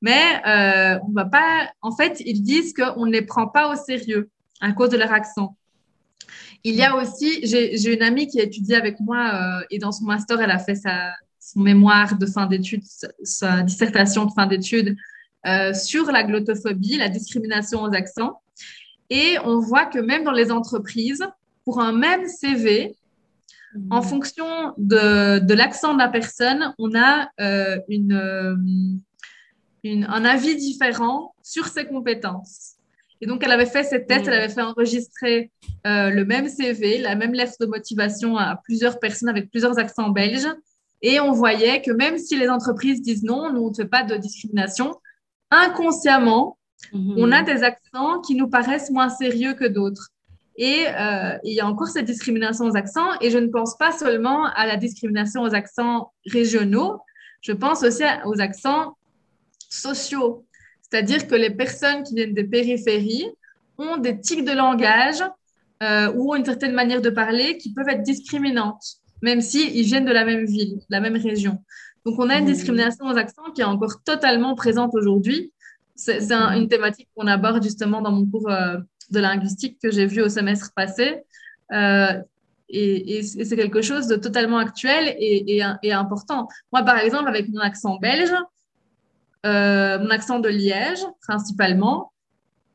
mais 0.00 0.42
euh, 0.46 0.98
on 1.06 1.12
va 1.12 1.24
pas. 1.24 1.70
En 1.80 1.94
fait, 1.94 2.20
ils 2.24 2.42
disent 2.42 2.74
qu'on 2.74 3.06
ne 3.06 3.12
les 3.12 3.22
prend 3.22 3.48
pas 3.48 3.72
au 3.72 3.76
sérieux 3.76 4.28
à 4.60 4.72
cause 4.72 4.90
de 4.90 4.96
leur 4.96 5.12
accent. 5.12 5.56
Il 6.64 6.74
y 6.74 6.82
a 6.82 6.96
aussi, 6.96 7.46
j'ai 7.46 7.94
une 7.94 8.02
amie 8.02 8.26
qui 8.26 8.40
a 8.40 8.44
étudié 8.44 8.76
avec 8.76 8.98
moi 9.00 9.60
euh, 9.60 9.66
et 9.70 9.78
dans 9.78 9.92
son 9.92 10.04
master, 10.04 10.40
elle 10.40 10.50
a 10.50 10.58
fait 10.58 10.74
sa, 10.74 11.12
son 11.38 11.60
mémoire 11.60 12.18
de 12.18 12.26
fin 12.26 12.46
d'études, 12.46 12.82
sa 13.22 13.62
dissertation 13.62 14.24
de 14.24 14.32
fin 14.32 14.46
d'études 14.46 14.96
euh, 15.46 15.72
sur 15.74 16.10
la 16.10 16.22
glottophobie, 16.24 16.96
la 16.96 17.08
discrimination 17.08 17.82
aux 17.82 17.94
accents. 17.94 18.40
Et 19.10 19.36
on 19.44 19.60
voit 19.60 19.86
que 19.86 19.98
même 19.98 20.24
dans 20.24 20.32
les 20.32 20.50
entreprises, 20.50 21.24
pour 21.64 21.80
un 21.80 21.92
même 21.92 22.26
CV, 22.26 22.96
en 23.90 24.00
fonction 24.02 24.72
de, 24.78 25.38
de 25.40 25.54
l'accent 25.54 25.92
de 25.94 25.98
la 25.98 26.08
personne, 26.08 26.72
on 26.78 26.94
a 26.94 27.28
euh, 27.40 27.78
une, 27.88 28.12
euh, 28.14 28.56
une- 29.84 30.04
un 30.08 30.24
avis 30.24 30.56
différent 30.56 31.34
sur 31.42 31.66
ses 31.66 31.84
compétences. 31.84 32.72
Et 33.20 33.26
donc, 33.26 33.42
elle 33.44 33.52
avait 33.52 33.66
fait 33.66 33.82
cette 33.82 34.06
tests, 34.06 34.26
Mm. 34.26 34.28
elle 34.30 34.38
avait 34.42 34.52
fait 34.52 34.62
enregistrer 34.62 35.50
euh, 35.86 36.10
le 36.10 36.24
même 36.24 36.48
CV, 36.48 36.98
la 36.98 37.14
même 37.16 37.32
lettre 37.34 37.54
de 37.60 37.66
motivation 37.66 38.36
à 38.36 38.56
plusieurs 38.64 38.98
personnes 38.98 39.28
avec 39.28 39.50
plusieurs 39.50 39.78
accents 39.78 40.10
belges. 40.10 40.48
Et 41.02 41.20
on 41.20 41.32
voyait 41.32 41.82
que 41.82 41.90
même 41.92 42.18
si 42.18 42.36
les 42.38 42.48
entreprises 42.48 43.00
disent 43.02 43.22
non, 43.24 43.52
nous, 43.52 43.60
on 43.62 43.70
ne 43.70 43.74
fait 43.74 43.86
pas 43.86 44.02
de 44.02 44.16
discrimination, 44.16 44.94
inconsciemment, 45.50 46.56
Mhm. 46.92 47.14
on 47.18 47.32
a 47.32 47.42
des 47.42 47.62
accents 47.62 48.20
qui 48.20 48.34
nous 48.34 48.48
paraissent 48.48 48.90
moins 48.90 49.08
sérieux 49.08 49.54
que 49.54 49.64
d'autres. 49.64 50.10
Et 50.56 50.86
euh, 50.88 51.36
il 51.44 51.54
y 51.54 51.60
a 51.60 51.66
encore 51.66 51.88
cette 51.88 52.06
discrimination 52.06 52.64
aux 52.64 52.76
accents. 52.76 53.08
Et 53.20 53.30
je 53.30 53.38
ne 53.38 53.48
pense 53.48 53.76
pas 53.76 53.92
seulement 53.92 54.44
à 54.44 54.66
la 54.66 54.76
discrimination 54.76 55.42
aux 55.42 55.54
accents 55.54 56.12
régionaux, 56.26 57.00
je 57.42 57.52
pense 57.52 57.82
aussi 57.82 58.04
aux 58.24 58.40
accents 58.40 58.96
sociaux. 59.68 60.44
C'est-à-dire 60.82 61.26
que 61.26 61.34
les 61.34 61.50
personnes 61.50 62.02
qui 62.04 62.14
viennent 62.14 62.34
des 62.34 62.44
périphéries 62.44 63.26
ont 63.78 63.98
des 63.98 64.18
tics 64.20 64.44
de 64.44 64.52
langage 64.52 65.22
euh, 65.82 66.12
ou 66.14 66.32
ont 66.32 66.36
une 66.36 66.44
certaine 66.44 66.72
manière 66.72 67.02
de 67.02 67.10
parler 67.10 67.58
qui 67.58 67.74
peuvent 67.74 67.88
être 67.88 68.02
discriminantes, 68.02 68.84
même 69.20 69.42
s'ils 69.42 69.84
viennent 69.84 70.06
de 70.06 70.12
la 70.12 70.24
même 70.24 70.46
ville, 70.46 70.76
de 70.76 70.84
la 70.88 71.00
même 71.00 71.16
région. 71.16 71.58
Donc, 72.06 72.14
on 72.18 72.30
a 72.30 72.36
une 72.38 72.44
Mhm. 72.44 72.52
discrimination 72.52 73.04
aux 73.06 73.16
accents 73.18 73.50
qui 73.54 73.60
est 73.60 73.64
encore 73.64 74.02
totalement 74.04 74.54
présente 74.54 74.94
aujourd'hui. 74.94 75.52
C'est 75.96 76.30
un- 76.32 76.52
une 76.60 76.68
thématique 76.68 77.08
qu'on 77.16 77.26
aborde 77.26 77.62
justement 77.62 78.00
dans 78.00 78.12
mon 78.12 78.24
cours 78.26 78.48
euh, 78.50 78.78
de 79.10 79.18
linguistique 79.20 79.78
que 79.82 79.90
j'ai 79.90 80.06
vu 80.06 80.22
au 80.22 80.28
semestre 80.28 80.70
passé. 80.74 81.22
Euh, 81.72 82.12
et 82.68 83.18
et 83.18 83.22
c'est 83.22 83.44
c'est 83.44 83.56
quelque 83.56 83.80
chose 83.82 84.06
de 84.08 84.16
totalement 84.16 84.58
actuel 84.58 85.02
et, 85.18 85.56
et, 85.58 85.62
et 85.82 85.92
important. 85.92 86.48
Moi, 86.72 86.82
par 86.84 86.98
exemple, 86.98 87.28
avec 87.28 87.48
mon 87.48 87.60
accent 87.60 87.96
belge, 87.98 88.32
euh, 89.44 89.98
mon 90.00 90.10
accent 90.10 90.38
de 90.40 90.48
Liège 90.48 91.04
principalement, 91.22 92.12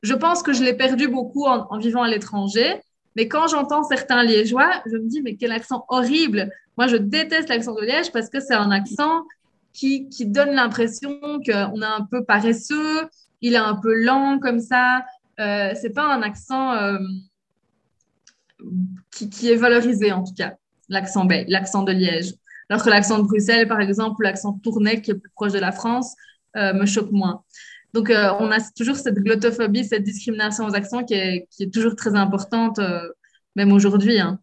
je 0.03 0.13
pense 0.13 0.41
que 0.43 0.53
je 0.53 0.63
l'ai 0.63 0.73
perdu 0.73 1.07
beaucoup 1.07 1.45
en, 1.45 1.67
en 1.69 1.77
vivant 1.77 2.03
à 2.03 2.09
l'étranger. 2.09 2.81
Mais 3.15 3.27
quand 3.27 3.47
j'entends 3.47 3.83
certains 3.83 4.23
liégeois, 4.23 4.71
je 4.89 4.95
me 4.97 5.07
dis, 5.07 5.21
mais 5.21 5.35
quel 5.35 5.51
accent 5.51 5.85
horrible. 5.89 6.49
Moi, 6.77 6.87
je 6.87 6.97
déteste 6.97 7.49
l'accent 7.49 7.73
de 7.75 7.81
Liège 7.81 8.11
parce 8.11 8.29
que 8.29 8.39
c'est 8.39 8.53
un 8.55 8.71
accent 8.71 9.23
qui, 9.73 10.09
qui 10.09 10.25
donne 10.25 10.51
l'impression 10.51 11.19
qu'on 11.45 11.81
est 11.81 11.85
un 11.85 12.07
peu 12.09 12.23
paresseux, 12.25 13.07
il 13.41 13.53
est 13.53 13.57
un 13.57 13.75
peu 13.75 13.93
lent 14.03 14.39
comme 14.39 14.59
ça. 14.59 15.05
Euh, 15.39 15.73
c'est 15.79 15.91
pas 15.93 16.03
un 16.13 16.21
accent 16.21 16.73
euh, 16.73 16.97
qui, 19.11 19.29
qui 19.29 19.51
est 19.51 19.55
valorisé, 19.55 20.11
en 20.11 20.23
tout 20.23 20.33
cas, 20.33 20.55
l'accent 20.89 21.25
belge, 21.25 21.47
l'accent 21.49 21.83
de 21.83 21.91
Liège. 21.91 22.33
Alors 22.69 22.83
que 22.83 22.89
l'accent 22.89 23.19
de 23.19 23.23
Bruxelles, 23.23 23.67
par 23.67 23.81
exemple, 23.81 24.15
ou 24.19 24.21
l'accent 24.21 24.53
de 24.53 24.61
Tournai, 24.61 25.01
qui 25.01 25.11
est 25.11 25.15
plus 25.15 25.31
proche 25.31 25.51
de 25.51 25.59
la 25.59 25.71
France, 25.71 26.15
euh, 26.55 26.73
me 26.73 26.85
choque 26.85 27.11
moins. 27.11 27.43
Donc, 27.93 28.09
euh, 28.09 28.31
on 28.39 28.51
a 28.51 28.59
toujours 28.75 28.95
cette 28.95 29.15
glottophobie, 29.15 29.83
cette 29.83 30.03
discrimination 30.03 30.65
aux 30.65 30.75
accents 30.75 31.03
qui 31.03 31.13
est, 31.13 31.47
qui 31.51 31.63
est 31.63 31.73
toujours 31.73 31.95
très 31.95 32.15
importante, 32.15 32.79
même 33.55 33.73
aujourd'hui. 33.73 34.19
hein. 34.19 34.39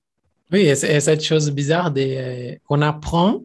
Oui, 0.53 0.61
et, 0.61 0.75
cette 0.75 1.23
chose 1.23 1.51
bizarre 1.51 1.93
euh, 1.97 2.55
qu'on 2.67 2.83
apprend 2.83 3.43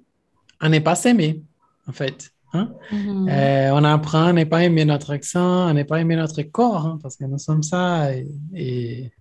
à 0.59 0.69
ne 0.69 0.79
pas 0.79 0.95
s'aimer, 0.95 1.41
en 1.87 1.91
fait. 1.91 2.31
hein. 2.53 2.71
Mhm. 2.91 3.27
Euh, 3.29 3.71
on 3.73 3.83
apprend 3.83 4.25
à 4.27 4.33
ne 4.33 4.43
pas 4.43 4.63
aimer 4.63 4.85
notre 4.85 5.11
accent, 5.11 5.67
à 5.67 5.73
ne 5.73 5.83
pas 5.83 5.99
aimer 5.99 6.15
notre 6.15 6.41
corps, 6.43 6.85
hein, 6.85 6.99
parce 7.01 7.17
que 7.17 7.25
nous 7.25 7.39
sommes 7.39 7.63
ça. 7.63 8.13
Et, 8.13 8.27
et 8.55 9.11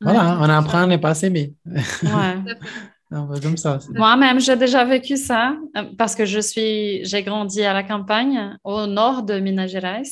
voilà, 0.00 0.24
Ouais, 0.24 0.36
on 0.40 0.48
apprend 0.48 0.82
à 0.82 0.86
ne 0.86 0.96
pas 0.96 1.14
s'aimer. 1.14 1.52
Ouais. 1.66 2.36
Moi-même, 3.10 4.38
j'ai 4.38 4.56
déjà 4.56 4.84
vécu 4.84 5.16
ça 5.16 5.56
euh, 5.76 5.82
parce 5.98 6.14
que 6.14 6.24
je 6.24 6.38
suis, 6.38 7.04
j'ai 7.04 7.22
grandi 7.24 7.62
à 7.64 7.72
la 7.72 7.82
campagne, 7.82 8.56
au 8.62 8.86
nord 8.86 9.24
de 9.24 9.40
Minas 9.40 9.66
Gerais, 9.66 10.02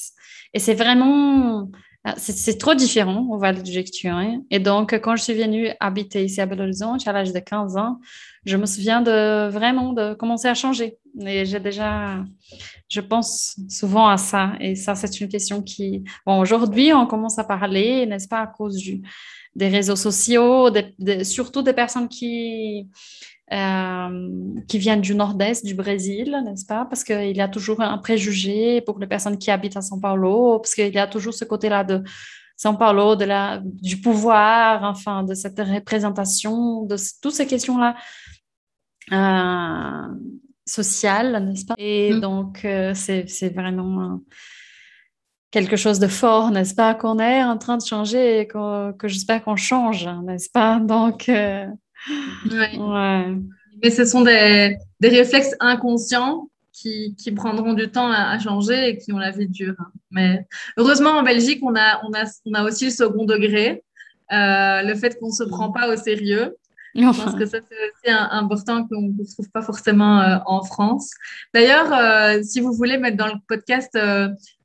et 0.52 0.58
c'est 0.58 0.74
vraiment, 0.74 1.70
c'est 2.16 2.36
c'est 2.36 2.58
trop 2.58 2.74
différent 2.74 3.26
au 3.30 3.38
Val 3.38 3.62
du 3.62 3.72
Jequitinhonha. 3.72 4.38
Et 4.50 4.58
donc, 4.60 4.94
quand 4.94 5.16
je 5.16 5.22
suis 5.22 5.34
venue 5.34 5.68
habiter 5.80 6.24
ici 6.24 6.40
à 6.40 6.46
Belo 6.46 6.62
Horizonte 6.62 7.06
à 7.06 7.12
l'âge 7.12 7.32
de 7.32 7.38
15 7.38 7.76
ans, 7.76 7.98
je 8.46 8.56
me 8.56 8.66
souviens 8.66 9.02
de 9.02 9.48
vraiment 9.48 9.92
de 9.92 10.14
commencer 10.14 10.48
à 10.48 10.54
changer. 10.54 10.98
Et 11.20 11.44
j'ai 11.44 11.60
déjà, 11.60 12.24
je 12.88 13.00
pense 13.00 13.58
souvent 13.68 14.08
à 14.08 14.16
ça. 14.16 14.52
Et 14.60 14.74
ça, 14.74 14.94
c'est 14.94 15.20
une 15.20 15.28
question 15.28 15.62
qui, 15.62 16.04
bon, 16.24 16.38
aujourd'hui, 16.40 16.92
on 16.92 17.06
commence 17.06 17.38
à 17.38 17.44
parler, 17.44 18.06
n'est-ce 18.06 18.28
pas, 18.28 18.40
à 18.40 18.46
cause 18.46 18.76
du, 18.76 19.02
des 19.54 19.68
réseaux 19.68 19.96
sociaux, 19.96 20.70
surtout 21.22 21.62
des 21.62 21.72
personnes 21.72 22.08
qui, 22.08 22.88
euh, 23.52 24.62
qui 24.68 24.78
viennent 24.78 25.00
du 25.00 25.14
nord-est 25.14 25.64
du 25.64 25.74
Brésil, 25.74 26.36
n'est-ce 26.44 26.66
pas? 26.66 26.84
Parce 26.84 27.02
qu'il 27.04 27.36
y 27.36 27.40
a 27.40 27.48
toujours 27.48 27.80
un 27.80 27.98
préjugé 27.98 28.80
pour 28.82 28.98
les 28.98 29.06
personnes 29.06 29.38
qui 29.38 29.50
habitent 29.50 29.76
à 29.76 29.80
São 29.80 30.00
Paulo, 30.00 30.58
parce 30.60 30.74
qu'il 30.74 30.92
y 30.92 30.98
a 30.98 31.06
toujours 31.06 31.34
ce 31.34 31.44
côté-là 31.44 31.84
de 31.84 32.02
São 32.56 32.76
Paulo, 32.76 33.16
de 33.16 33.24
la, 33.24 33.60
du 33.64 34.00
pouvoir, 34.00 34.82
enfin, 34.84 35.22
de 35.22 35.34
cette 35.34 35.58
représentation, 35.60 36.84
de 36.84 36.96
toutes 37.22 37.32
ces 37.34 37.46
questions-là 37.46 37.94
euh, 39.12 40.14
sociales, 40.66 41.44
n'est-ce 41.44 41.64
pas? 41.64 41.74
Et 41.78 42.12
Mm. 42.12 42.20
donc, 42.20 42.64
euh, 42.64 42.92
c'est 42.94 43.54
vraiment... 43.54 44.02
euh, 44.02 44.16
quelque 45.50 45.76
chose 45.76 45.98
de 45.98 46.08
fort, 46.08 46.50
n'est-ce 46.50 46.74
pas, 46.74 46.94
qu'on 46.94 47.18
est 47.18 47.42
en 47.42 47.56
train 47.56 47.78
de 47.78 47.82
changer 47.82 48.40
et 48.40 48.46
que 48.46 48.92
j'espère 49.08 49.42
qu'on 49.42 49.56
change, 49.56 50.06
n'est-ce 50.24 50.50
pas? 50.50 50.78
Donc, 50.78 51.30
Ouais. 52.50 52.76
ouais. 52.78 53.36
Mais 53.82 53.90
ce 53.90 54.04
sont 54.04 54.22
des, 54.22 54.76
des 55.00 55.08
réflexes 55.08 55.54
inconscients 55.60 56.48
qui, 56.72 57.14
qui 57.16 57.32
prendront 57.32 57.74
du 57.74 57.88
temps 57.90 58.10
à, 58.10 58.30
à 58.30 58.38
changer 58.38 58.88
et 58.88 58.98
qui 58.98 59.12
ont 59.12 59.18
la 59.18 59.30
vie 59.30 59.48
dure. 59.48 59.74
hein. 59.78 59.90
Mais 60.10 60.46
heureusement, 60.76 61.10
en 61.10 61.22
Belgique, 61.22 61.60
on 61.62 61.74
a, 61.76 62.00
on 62.04 62.12
a, 62.14 62.24
on 62.46 62.54
a 62.54 62.64
aussi 62.64 62.86
le 62.86 62.90
second 62.90 63.24
degré, 63.24 63.82
euh, 64.32 64.82
le 64.82 64.94
fait 64.94 65.18
qu'on 65.18 65.28
ne 65.28 65.32
se 65.32 65.44
prend 65.44 65.70
pas 65.72 65.88
au 65.92 65.96
sérieux. 65.96 66.56
Je 66.94 67.22
pense 67.22 67.34
que 67.34 67.46
ça, 67.46 67.58
c'est 67.68 67.76
aussi 68.10 68.10
un- 68.16 68.28
important 68.32 68.84
qu'on 68.86 69.02
ne 69.02 69.18
retrouve 69.18 69.48
pas 69.50 69.62
forcément 69.62 70.20
euh, 70.20 70.38
en 70.46 70.62
France. 70.64 71.10
D'ailleurs, 71.54 71.92
euh, 71.92 72.42
si 72.42 72.60
vous 72.60 72.72
voulez 72.72 72.96
mettre 72.98 73.16
dans 73.16 73.26
le 73.26 73.38
podcast 73.46 73.96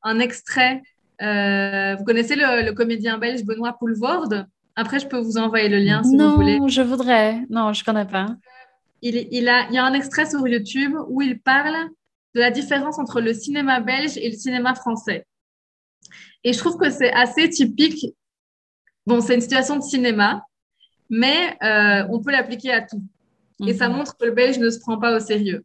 un 0.04 0.20
extrait, 0.20 0.82
vous 1.20 2.04
connaissez 2.06 2.36
le, 2.36 2.66
le 2.66 2.72
comédien 2.74 3.18
belge 3.18 3.44
Benoît 3.44 3.76
Poulvorde? 3.78 4.48
Après, 4.76 5.00
je 5.00 5.08
peux 5.08 5.20
vous 5.20 5.38
envoyer 5.38 5.70
le 5.70 5.78
lien 5.80 6.04
si 6.04 6.16
vous 6.18 6.36
voulez. 6.36 6.60
non, 6.60 6.68
je 6.68 6.82
voudrais. 6.82 7.42
Non, 7.50 7.74
je 7.74 7.84
connais 7.84 8.06
pas. 8.06 8.36
Il, 9.02 9.28
il, 9.32 9.50
a, 9.50 9.68
il 9.70 9.76
y 9.76 9.78
a 9.78 9.86
un 9.86 9.94
extrait 9.94 10.26
sur 10.30 10.48
YouTube 10.48 10.96
où 11.10 11.22
il 11.22 11.40
parle 11.40 11.90
de 12.36 12.40
la 12.40 12.50
différence 12.52 12.98
entre 12.98 13.22
le 13.22 13.34
cinéma 13.34 13.80
belge 13.82 14.18
et 14.18 14.30
le 14.30 14.36
cinéma 14.36 14.74
français. 14.76 15.26
Et 16.44 16.54
je 16.54 16.58
trouve 16.58 16.78
que 16.78 16.90
c'est 16.90 17.12
assez 17.14 17.50
typique. 17.50 18.06
Bon, 19.06 19.22
c'est 19.22 19.36
une 19.36 19.42
situation 19.42 19.76
de 19.76 19.82
cinéma, 19.84 20.44
mais 21.10 21.56
euh, 21.64 22.08
on 22.10 22.22
peut 22.22 22.32
l'appliquer 22.32 22.72
à 22.72 22.82
tout. 22.82 23.02
Et 23.68 23.74
ça 23.74 23.88
Mhm. 23.90 23.98
montre 23.98 24.18
que 24.18 24.26
le 24.26 24.32
belge 24.32 24.58
ne 24.58 24.70
se 24.70 24.80
prend 24.80 24.98
pas 24.98 25.16
au 25.16 25.20
sérieux. 25.20 25.64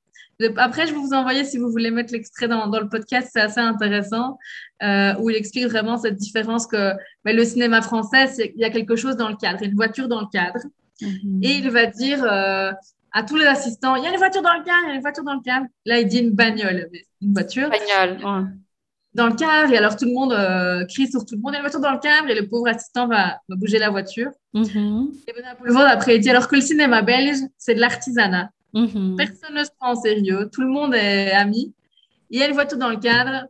Après, 0.56 0.86
je 0.86 0.93
vais 0.93 0.98
vous 0.98 1.15
envoyer, 1.15 1.44
si 1.44 1.59
vous 1.59 1.70
voulez 1.70 1.90
mettre 1.90 2.12
l'extrait 2.12 2.47
dans, 2.47 2.69
dans 2.69 2.81
le 2.81 2.89
podcast, 2.89 3.31
c'est 3.32 3.40
assez 3.40 3.60
intéressant, 3.60 4.39
euh, 4.82 5.15
où 5.19 5.31
il 5.31 5.36
explique 5.36 5.66
vraiment 5.66 5.98
cette 5.98 6.16
différence 6.16 6.66
que 6.66 6.93
ben, 7.24 7.35
le 7.36 7.44
cinéma 7.44 7.82
français, 7.82 8.27
il 8.55 8.60
y 8.60 8.65
a 8.65 8.70
quelque 8.70 8.94
chose 8.94 9.16
dans 9.16 9.28
le 9.28 9.36
cadre, 9.36 9.62
une 9.65 9.74
voiture 9.74 10.06
dans 10.06 10.20
le 10.20 10.28
cadre. 10.32 10.60
Mhm. 11.01 11.40
Et 11.43 11.56
il 11.56 11.70
va 11.70 11.86
dire 11.86 12.23
euh, 12.23 12.73
à 13.12 13.23
tous 13.24 13.36
les 13.36 13.47
assistants, 13.47 13.97
il 13.97 14.05
y 14.05 14.06
a 14.06 14.10
une 14.10 14.16
voiture 14.16 14.43
dans 14.43 14.55
le 14.55 14.62
cadre, 14.62 14.78
il 14.85 14.89
y 14.89 14.93
a 14.93 14.94
une 14.94 15.01
voiture 15.01 15.24
dans 15.24 15.35
le 15.35 15.40
cadre. 15.40 15.66
Là, 15.85 15.98
il 15.98 16.06
dit 16.06 16.19
une 16.19 16.32
bagnole, 16.32 16.89
mais 16.93 17.05
une 17.20 17.32
voiture 17.32 17.73
Espagnol, 17.73 18.19
ouais. 18.24 18.48
dans 19.15 19.27
le 19.27 19.35
cadre. 19.35 19.73
Et 19.73 19.77
alors, 19.77 19.97
tout 19.97 20.05
le 20.05 20.12
monde 20.12 20.32
euh, 20.32 20.85
crie 20.86 21.09
sur 21.09 21.24
tout 21.24 21.35
le 21.35 21.40
monde, 21.40 21.52
il 21.52 21.55
y 21.55 21.56
a 21.56 21.59
une 21.59 21.65
voiture 21.65 21.81
dans 21.81 21.93
le 21.93 21.98
cadre. 21.98 22.28
Et 22.28 22.40
le 22.40 22.48
pauvre 22.48 22.69
assistant 22.69 23.09
va, 23.09 23.40
va 23.48 23.56
bouger 23.56 23.78
la 23.78 23.90
voiture. 23.90 24.31
Mhm. 24.55 25.09
Et 25.27 25.32
Benoît 25.32 25.55
Poulvord, 25.56 25.89
après, 25.89 26.16
il 26.16 26.20
dit, 26.20 26.31
alors 26.31 26.47
que 26.47 26.55
le 26.55 26.62
cinéma 26.62 27.02
belge, 27.02 27.39
c'est 27.56 27.74
de 27.74 27.81
l'artisanat. 27.81 28.51
Mhm. 28.74 29.16
Personne 29.16 29.55
ne 29.55 29.65
se 29.65 29.70
prend 29.78 29.93
au 29.93 30.01
sérieux. 30.01 30.49
Tout 30.53 30.62
le 30.62 30.69
monde 30.69 30.95
est 30.95 31.32
ami. 31.32 31.73
Y 32.31 32.43
a 32.43 32.49
une 32.49 32.55
voiture 32.55 32.78
dans 32.78 32.90
le 32.90 32.99
cadre. 32.99 33.47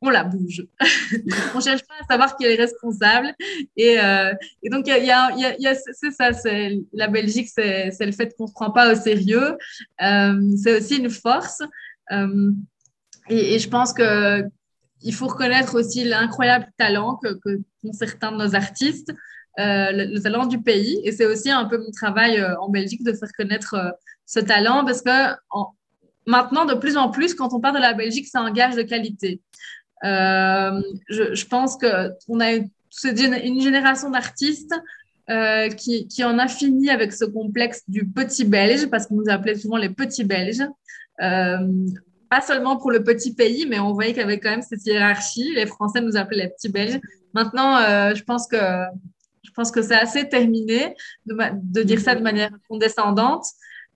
On 0.00 0.10
la 0.10 0.24
bouge. 0.24 0.66
on 1.54 1.60
cherche 1.60 1.82
pas 1.82 1.94
à 2.00 2.06
savoir 2.10 2.36
qui 2.36 2.44
est 2.44 2.56
responsable. 2.56 3.34
Et, 3.76 4.00
euh, 4.00 4.32
et 4.62 4.68
donc, 4.68 4.86
il 4.88 5.04
y 5.04 5.10
a, 5.10 5.74
c'est 5.74 6.10
ça, 6.10 6.32
c'est 6.32 6.80
la 6.92 7.06
Belgique, 7.06 7.48
c'est 7.48 7.94
le 8.00 8.12
fait 8.12 8.34
qu'on 8.36 8.48
se 8.48 8.52
prend 8.52 8.70
pas 8.70 8.92
au 8.92 8.96
sérieux. 8.96 9.56
Euh, 10.02 10.40
c'est 10.56 10.78
aussi 10.78 10.96
une 10.96 11.10
force. 11.10 11.62
Euh, 12.10 12.50
et, 13.28 13.54
et 13.54 13.58
je 13.58 13.68
pense 13.68 13.92
que 13.92 14.44
il 15.04 15.14
faut 15.14 15.26
reconnaître 15.26 15.76
aussi 15.76 16.04
l'incroyable 16.04 16.66
talent 16.78 17.16
que, 17.16 17.34
que 17.44 17.60
certains 17.92 18.30
de 18.30 18.36
nos 18.36 18.54
artistes, 18.54 19.12
le, 19.58 20.14
le 20.14 20.20
talent 20.20 20.46
du 20.46 20.62
pays. 20.62 21.00
Et 21.04 21.10
c'est 21.10 21.26
aussi 21.26 21.50
un 21.50 21.64
peu 21.64 21.78
mon 21.78 21.90
travail 21.90 22.44
en 22.60 22.68
Belgique 22.68 23.02
de 23.04 23.12
faire 23.12 23.32
connaître 23.36 23.76
ce 24.32 24.40
talent 24.40 24.84
parce 24.84 25.02
que 25.02 25.34
en- 25.50 25.74
maintenant, 26.26 26.64
de 26.64 26.74
plus 26.74 26.96
en 26.96 27.10
plus, 27.10 27.34
quand 27.34 27.52
on 27.52 27.60
parle 27.60 27.76
de 27.76 27.80
la 27.80 27.92
Belgique, 27.92 28.26
c'est 28.30 28.38
un 28.38 28.50
gage 28.50 28.76
de 28.76 28.82
qualité. 28.82 29.40
Euh, 30.04 30.80
je, 31.08 31.44
pense 31.46 31.76
qu'on 31.76 32.40
a 32.40 32.52
une, 32.52 33.60
génération 33.60 34.10
d'artistes 34.10 34.74
euh, 35.30 35.68
qui, 35.68 36.24
en 36.24 36.38
a 36.38 36.48
fini 36.48 36.90
avec 36.90 37.12
ce 37.12 37.24
complexe 37.24 37.82
du 37.88 38.06
petit 38.06 38.44
belge, 38.44 38.86
parce 38.86 39.06
qu'on 39.06 39.16
nous 39.16 39.28
appelait 39.28 39.54
souvent 39.54 39.76
les 39.76 39.90
petits 39.90 40.24
belges. 40.24 40.66
Euh, 41.22 41.58
pas 42.30 42.40
seulement 42.40 42.78
pour 42.78 42.90
le 42.90 43.04
petit 43.04 43.34
pays, 43.34 43.66
mais 43.66 43.78
on 43.78 43.92
voyait 43.92 44.12
qu'il 44.12 44.22
y 44.22 44.24
avait 44.24 44.40
quand 44.40 44.50
même 44.50 44.62
cette 44.62 44.84
hiérarchie. 44.86 45.52
Les 45.54 45.66
Français 45.66 46.00
nous 46.00 46.16
appelaient 46.16 46.44
les 46.44 46.48
petits 46.48 46.70
belges. 46.70 46.98
Maintenant, 47.34 47.78
je 48.14 48.22
pense 48.22 48.48
que 48.48 48.56
je 49.42 49.50
pense 49.50 49.70
que 49.70 49.82
c'est 49.82 49.94
assez 49.94 50.26
terminé 50.30 50.94
de 51.26 51.82
dire 51.82 52.00
ça 52.00 52.14
de 52.14 52.22
manière 52.22 52.50
condescendante. 52.68 53.44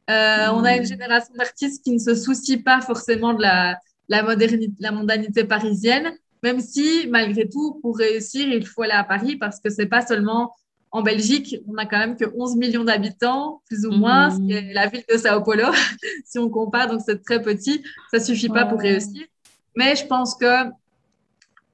Euh, 0.08 0.48
on 0.52 0.64
a 0.64 0.76
une 0.76 0.84
génération 0.84 1.34
d'artistes 1.34 1.82
qui 1.82 1.92
ne 1.92 1.98
se 1.98 2.14
soucient 2.14 2.62
pas 2.62 2.80
forcément 2.80 3.34
de 3.34 3.42
la, 3.42 3.78
la, 4.08 4.22
modernité, 4.22 4.74
la 4.78 4.92
mondanité 4.92 5.44
parisienne, 5.44 6.12
même 6.42 6.60
si, 6.60 7.08
malgré 7.10 7.48
tout, 7.48 7.78
pour 7.82 7.96
réussir, 7.98 8.46
il 8.48 8.66
faut 8.66 8.82
aller 8.82 8.92
à 8.92 9.04
Paris 9.04 9.36
parce 9.36 9.58
que 9.60 9.70
c'est 9.70 9.86
pas 9.86 10.06
seulement 10.06 10.52
en 10.92 11.02
Belgique, 11.02 11.56
on 11.68 11.76
a 11.76 11.84
quand 11.84 11.98
même 11.98 12.16
que 12.16 12.24
11 12.34 12.56
millions 12.56 12.84
d'habitants, 12.84 13.60
plus 13.68 13.84
ou 13.84 13.90
moins, 13.90 14.30
ce 14.30 14.38
qui 14.38 14.52
est 14.52 14.72
la 14.72 14.86
ville 14.86 15.04
de 15.12 15.18
Sao 15.18 15.42
Paulo, 15.42 15.64
si 16.24 16.38
on 16.38 16.48
compare, 16.48 16.88
donc 16.88 17.00
c'est 17.04 17.22
très 17.22 17.42
petit, 17.42 17.82
ça 18.10 18.20
suffit 18.20 18.48
pas 18.48 18.64
pour 18.64 18.80
réussir. 18.80 19.26
Mais 19.74 19.94
je 19.94 20.06
pense 20.06 20.34
que 20.34 20.70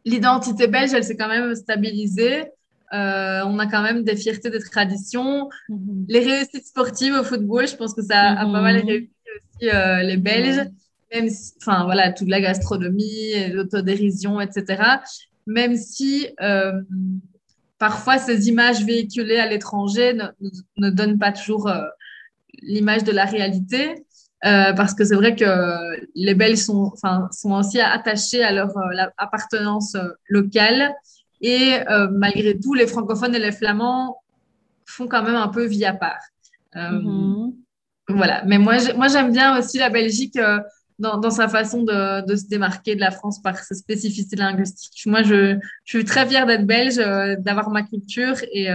l'identité 0.05 0.67
belge, 0.67 0.93
elle 0.93 1.05
s'est 1.05 1.17
quand 1.17 1.29
même 1.29 1.55
stabilisée. 1.55 2.47
Euh, 2.95 3.41
on 3.47 3.59
a 3.59 3.67
quand 3.67 3.83
même 3.83 4.05
des 4.05 4.17
fiertés, 4.17 4.51
des 4.51 4.61
traditions. 4.61 5.49
Mhm. 5.69 6.05
Les 6.09 6.21
réussites 6.21 6.67
sportives 6.67 7.15
au 7.15 7.25
football, 7.25 7.67
je 7.67 7.77
pense 7.77 7.95
que 7.95 8.03
ça 8.03 8.19
a 8.21 8.45
Mhm. 8.45 8.53
pas 8.53 8.61
mal 8.61 8.77
réussi 8.77 9.11
aussi 9.37 9.71
euh, 9.71 10.03
les 10.03 10.17
Belges. 10.19 10.69
Même 11.13 11.29
si, 11.29 11.53
enfin 11.61 11.85
voilà, 11.85 12.13
toute 12.13 12.29
la 12.29 12.41
gastronomie, 12.41 13.49
l'autodérision, 13.53 14.41
etc. 14.41 14.83
Même 15.47 15.77
si 15.77 16.29
euh, 16.41 16.73
parfois 17.79 18.19
ces 18.19 18.49
images 18.49 18.85
véhiculées 18.85 19.39
à 19.39 19.47
l'étranger 19.47 20.15
ne, 20.15 20.25
ne 20.79 20.91
donnent 20.91 21.19
pas 21.19 21.33
toujours 21.33 21.71
l'image 22.63 23.05
de 23.05 23.13
la 23.13 23.25
réalité. 23.25 23.95
Parce 24.43 24.95
que 24.95 25.05
c'est 25.05 25.15
vrai 25.15 25.37
que 25.37 25.45
les 26.15 26.35
Belges 26.35 26.59
sont, 26.59 26.93
aussi 27.45 27.81
attachés 27.81 28.43
à 28.43 28.53
leur 28.53 28.71
appartenance 29.19 29.97
locale. 30.29 30.93
Et 31.43 31.75
euh, 31.91 32.09
malgré 32.11 32.59
tout, 32.59 32.75
les 32.75 32.87
francophones 32.87 33.35
et 33.35 33.39
les 33.39 33.53
flamands 33.53 34.17
font 34.87 35.07
quand 35.09 35.23
même 35.23 35.35
un 35.37 35.49
peu 35.49 35.65
vie 35.67 35.85
à 35.85 35.93
part. 35.95 36.21
Euh, 36.77 36.91
Mhm. 36.91 37.53
Voilà. 38.09 38.43
Mais 38.47 38.59
moi, 38.59 38.79
j'ai- 38.79 38.95
moi 38.95 39.09
j'aime 39.09 39.33
bien 39.33 39.59
aussi 39.59 39.79
la 39.79 39.91
Belgique 39.91 40.37
euh, 40.37 40.61
dans, 40.99 41.19
dans 41.19 41.31
sa 41.31 41.49
façon 41.49 41.83
de, 41.83 42.25
de 42.27 42.37
se 42.37 42.47
démarquer 42.47 42.95
de 42.95 43.01
la 43.01 43.11
France 43.11 43.41
par 43.43 43.57
ses 43.59 43.75
spécificités 43.75 44.37
linguistiques. 44.37 45.03
Moi, 45.07 45.23
je, 45.23 45.57
je 45.85 45.97
suis 45.99 46.05
très 46.05 46.27
fière 46.27 46.47
d'être 46.47 46.67
belge, 46.67 46.97
d'avoir 47.39 47.71
ma 47.71 47.83
culture 47.83 48.37
et, 48.53 48.67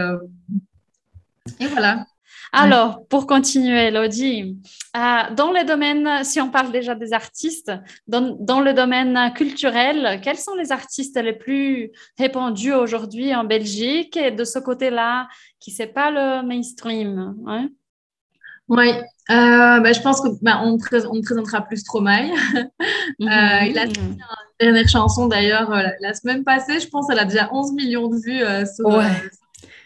et 1.60 1.68
voilà. 1.68 2.06
Alors, 2.54 3.06
pour 3.10 3.28
continuer, 3.28 3.88
Elodie, 3.88 4.58
euh, 4.96 5.00
dans 5.36 5.52
le 5.52 5.66
domaine, 5.66 6.24
si 6.24 6.40
on 6.42 6.50
parle 6.50 6.72
déjà 6.72 6.96
des 6.96 7.14
artistes, 7.14 7.72
dans, 8.08 8.36
dans 8.40 8.62
le 8.62 8.74
domaine 8.74 9.32
culturel, 9.36 10.20
quels 10.24 10.38
sont 10.38 10.56
les 10.56 10.72
artistes 10.72 11.20
les 11.22 11.34
plus 11.34 11.92
répandus 12.18 12.74
aujourd'hui 12.74 13.36
en 13.36 13.44
Belgique 13.44 14.16
et 14.18 14.32
de 14.32 14.44
ce 14.44 14.60
côté-là, 14.60 15.28
qui 15.60 15.72
c'est 15.72 15.88
pas 15.88 16.10
le 16.12 16.48
mainstream 16.48 17.36
hein? 17.48 17.70
Oui, 18.70 18.90
euh, 18.90 19.80
bah, 19.80 19.94
je 19.94 20.02
pense 20.02 20.20
qu'on 20.20 20.38
bah, 20.42 20.60
on, 20.64 20.78
pré- 20.78 21.06
on 21.10 21.16
ne 21.16 21.22
présentera 21.22 21.62
plus 21.62 21.78
Stromae. 21.78 22.32
Mhm. 23.20 23.30
il 23.70 23.80
a 23.80 23.86
Dernière 24.60 24.90
chanson 24.90 25.28
d'ailleurs, 25.28 25.72
euh, 25.72 25.82
la, 25.82 25.92
la 26.02 26.14
semaine 26.14 26.44
passée, 26.44 26.80
je 26.80 26.88
pense, 26.88 27.10
elle 27.10 27.20
a 27.20 27.26
déjà 27.26 27.50
11 27.54 27.72
millions 27.74 28.10
de 28.10 28.18
vues 28.18 28.42
euh, 28.44 28.66
sur, 28.66 28.86
Ouais. 28.88 29.06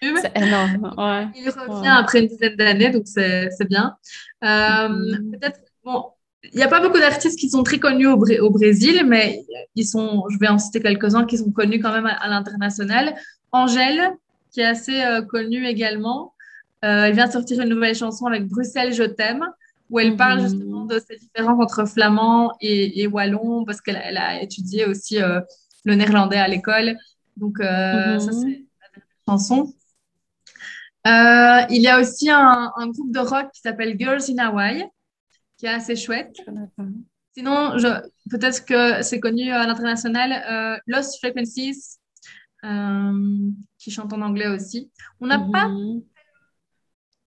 Sur 0.02 0.10
YouTube. 0.10 0.18
C'est 0.22 0.42
énorme, 0.42 0.94
ouais. 0.98 1.28
Il 1.36 1.50
revient 1.50 1.82
Ouais. 1.82 1.88
après 1.90 2.22
une 2.22 2.28
dizaine 2.28 2.56
d'années, 2.56 2.90
donc 2.90 3.04
c'est 3.06 3.50
c'est 3.52 3.68
bien. 3.68 3.96
Euh, 4.44 4.90
Mhm. 4.90 5.32
Peut-être, 5.32 5.60
bon, 5.84 6.06
il 6.44 6.56
n'y 6.58 6.64
a 6.64 6.68
pas 6.68 6.82
beaucoup 6.82 7.00
d'artistes 7.00 7.38
qui 7.40 7.50
sont 7.50 7.64
très 7.64 7.80
connus 7.80 8.08
au, 8.08 8.18
Bré- 8.18 8.40
au 8.40 8.50
Brésil, 8.50 9.04
mais 9.06 9.44
ils 9.76 9.86
sont, 9.86 10.24
je 10.30 10.38
vais 10.40 10.48
en 10.48 10.58
citer 10.58 10.82
quelques-uns 10.82 11.26
qui 11.26 11.38
sont 11.38 11.52
connus 11.52 11.80
quand 11.80 11.92
même 11.92 12.08
à, 12.08 12.14
à 12.14 12.28
l'international. 12.30 13.16
Angèle, 13.52 14.02
qui 14.52 14.62
est 14.62 14.66
assez 14.66 15.02
euh, 15.04 15.22
connue 15.22 15.66
également, 15.66 16.34
euh, 16.84 17.06
elle 17.06 17.14
vient 17.14 17.28
de 17.28 17.32
sortir 17.32 17.62
une 17.62 17.70
nouvelle 17.70 17.96
chanson 17.96 18.26
avec 18.26 18.48
Bruxelles, 18.48 18.94
je 18.94 19.04
t'aime, 19.04 19.46
où 19.90 20.00
elle 20.00 20.16
parle 20.16 20.40
Mhm. 20.40 20.48
justement 20.50 20.86
de 20.86 21.00
ces 21.00 21.18
différences 21.18 21.62
entre 21.64 21.86
flamand 21.86 22.54
et, 22.62 23.02
et 23.02 23.08
wallon, 23.08 23.66
parce 23.66 23.82
qu'elle 23.82 24.02
elle 24.04 24.18
a 24.18 24.42
étudié 24.42 24.86
aussi 24.86 25.22
euh, 25.22 25.42
le 25.86 25.96
néerlandais 25.96 26.38
à 26.38 26.48
l'école. 26.48 26.96
Donc, 27.38 27.60
euh, 27.60 28.14
Mhm. 28.16 28.20
ça, 28.20 28.32
c'est 28.32 28.48
la 28.48 28.88
dernière 28.96 29.08
chanson. 29.28 29.74
Euh, 31.08 31.62
il 31.70 31.82
y 31.82 31.88
a 31.88 32.00
aussi 32.00 32.30
un, 32.30 32.72
un 32.76 32.88
groupe 32.88 33.12
de 33.12 33.20
rock 33.20 33.52
qui 33.54 33.62
s'appelle 33.62 33.96
Girls 34.00 34.22
in 34.30 34.38
Hawaii, 34.38 34.86
qui 35.58 35.66
est 35.66 35.70
assez 35.70 35.96
chouette. 35.96 36.36
Sinon, 37.36 37.76
peut-être 38.30 38.66
que 38.66 39.02
c'est 39.02 39.20
connu 39.20 39.52
à 39.52 39.66
l'international, 39.66 40.32
euh, 40.50 40.78
Lost 40.88 41.18
Frequencies, 41.20 41.98
euh, 42.64 43.50
qui 43.80 43.90
chante 43.90 44.14
en 44.14 44.22
anglais 44.22 44.48
aussi. 44.48 44.92
On 45.22 45.28
n'a 45.28 45.40
pas, 45.40 45.68
Mhm. 45.70 46.02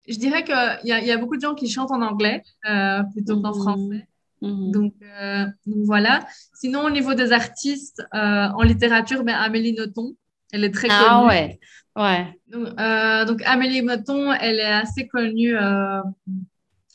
je 0.07 0.17
dirais 0.17 0.43
qu'il 0.43 0.55
y, 0.83 0.89
y 1.05 1.11
a 1.11 1.17
beaucoup 1.17 1.35
de 1.35 1.41
gens 1.41 1.55
qui 1.55 1.67
chantent 1.69 1.91
en 1.91 2.01
anglais 2.01 2.43
euh, 2.69 3.01
plutôt 3.13 3.41
qu'en 3.41 3.49
Mhm. 3.55 3.61
français. 3.61 4.07
Mhm. 4.41 4.71
Donc, 4.71 4.93
euh, 5.01 5.45
donc 5.65 5.85
voilà. 5.85 6.25
Sinon, 6.53 6.85
au 6.85 6.89
niveau 6.91 7.13
des 7.15 7.31
artistes, 7.31 8.01
euh, 8.13 8.47
en 8.59 8.61
littérature, 8.61 9.23
ben, 9.23 9.35
Amélie 9.35 9.73
Nothomb, 9.73 10.13
elle 10.51 10.63
est 10.63 10.71
très 10.73 10.87
Ah 10.91 11.15
connue. 11.17 11.27
ouais, 11.29 11.59
ouais. 11.95 12.39
Donc, 12.47 12.67
euh, 12.79 13.25
donc, 13.25 13.41
Amélie 13.45 13.81
Nothomb, 13.81 14.33
elle 14.33 14.59
est 14.59 14.63
assez 14.63 15.07
connue 15.07 15.55
euh, 15.55 16.01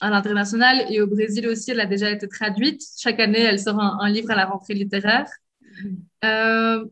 à 0.00 0.10
l'international 0.10 0.86
et 0.90 1.00
au 1.00 1.06
Brésil 1.06 1.46
aussi, 1.48 1.70
elle 1.70 1.80
a 1.80 1.86
déjà 1.86 2.10
été 2.10 2.28
traduite. 2.28 2.82
Chaque 2.98 3.20
année, 3.20 3.40
elle 3.40 3.58
sort 3.58 3.80
un, 3.80 3.98
un 4.00 4.10
livre 4.10 4.30
à 4.30 4.36
la 4.36 4.46
rentrée 4.46 4.74
littéraire. 4.74 5.26
Euh, 6.24 6.84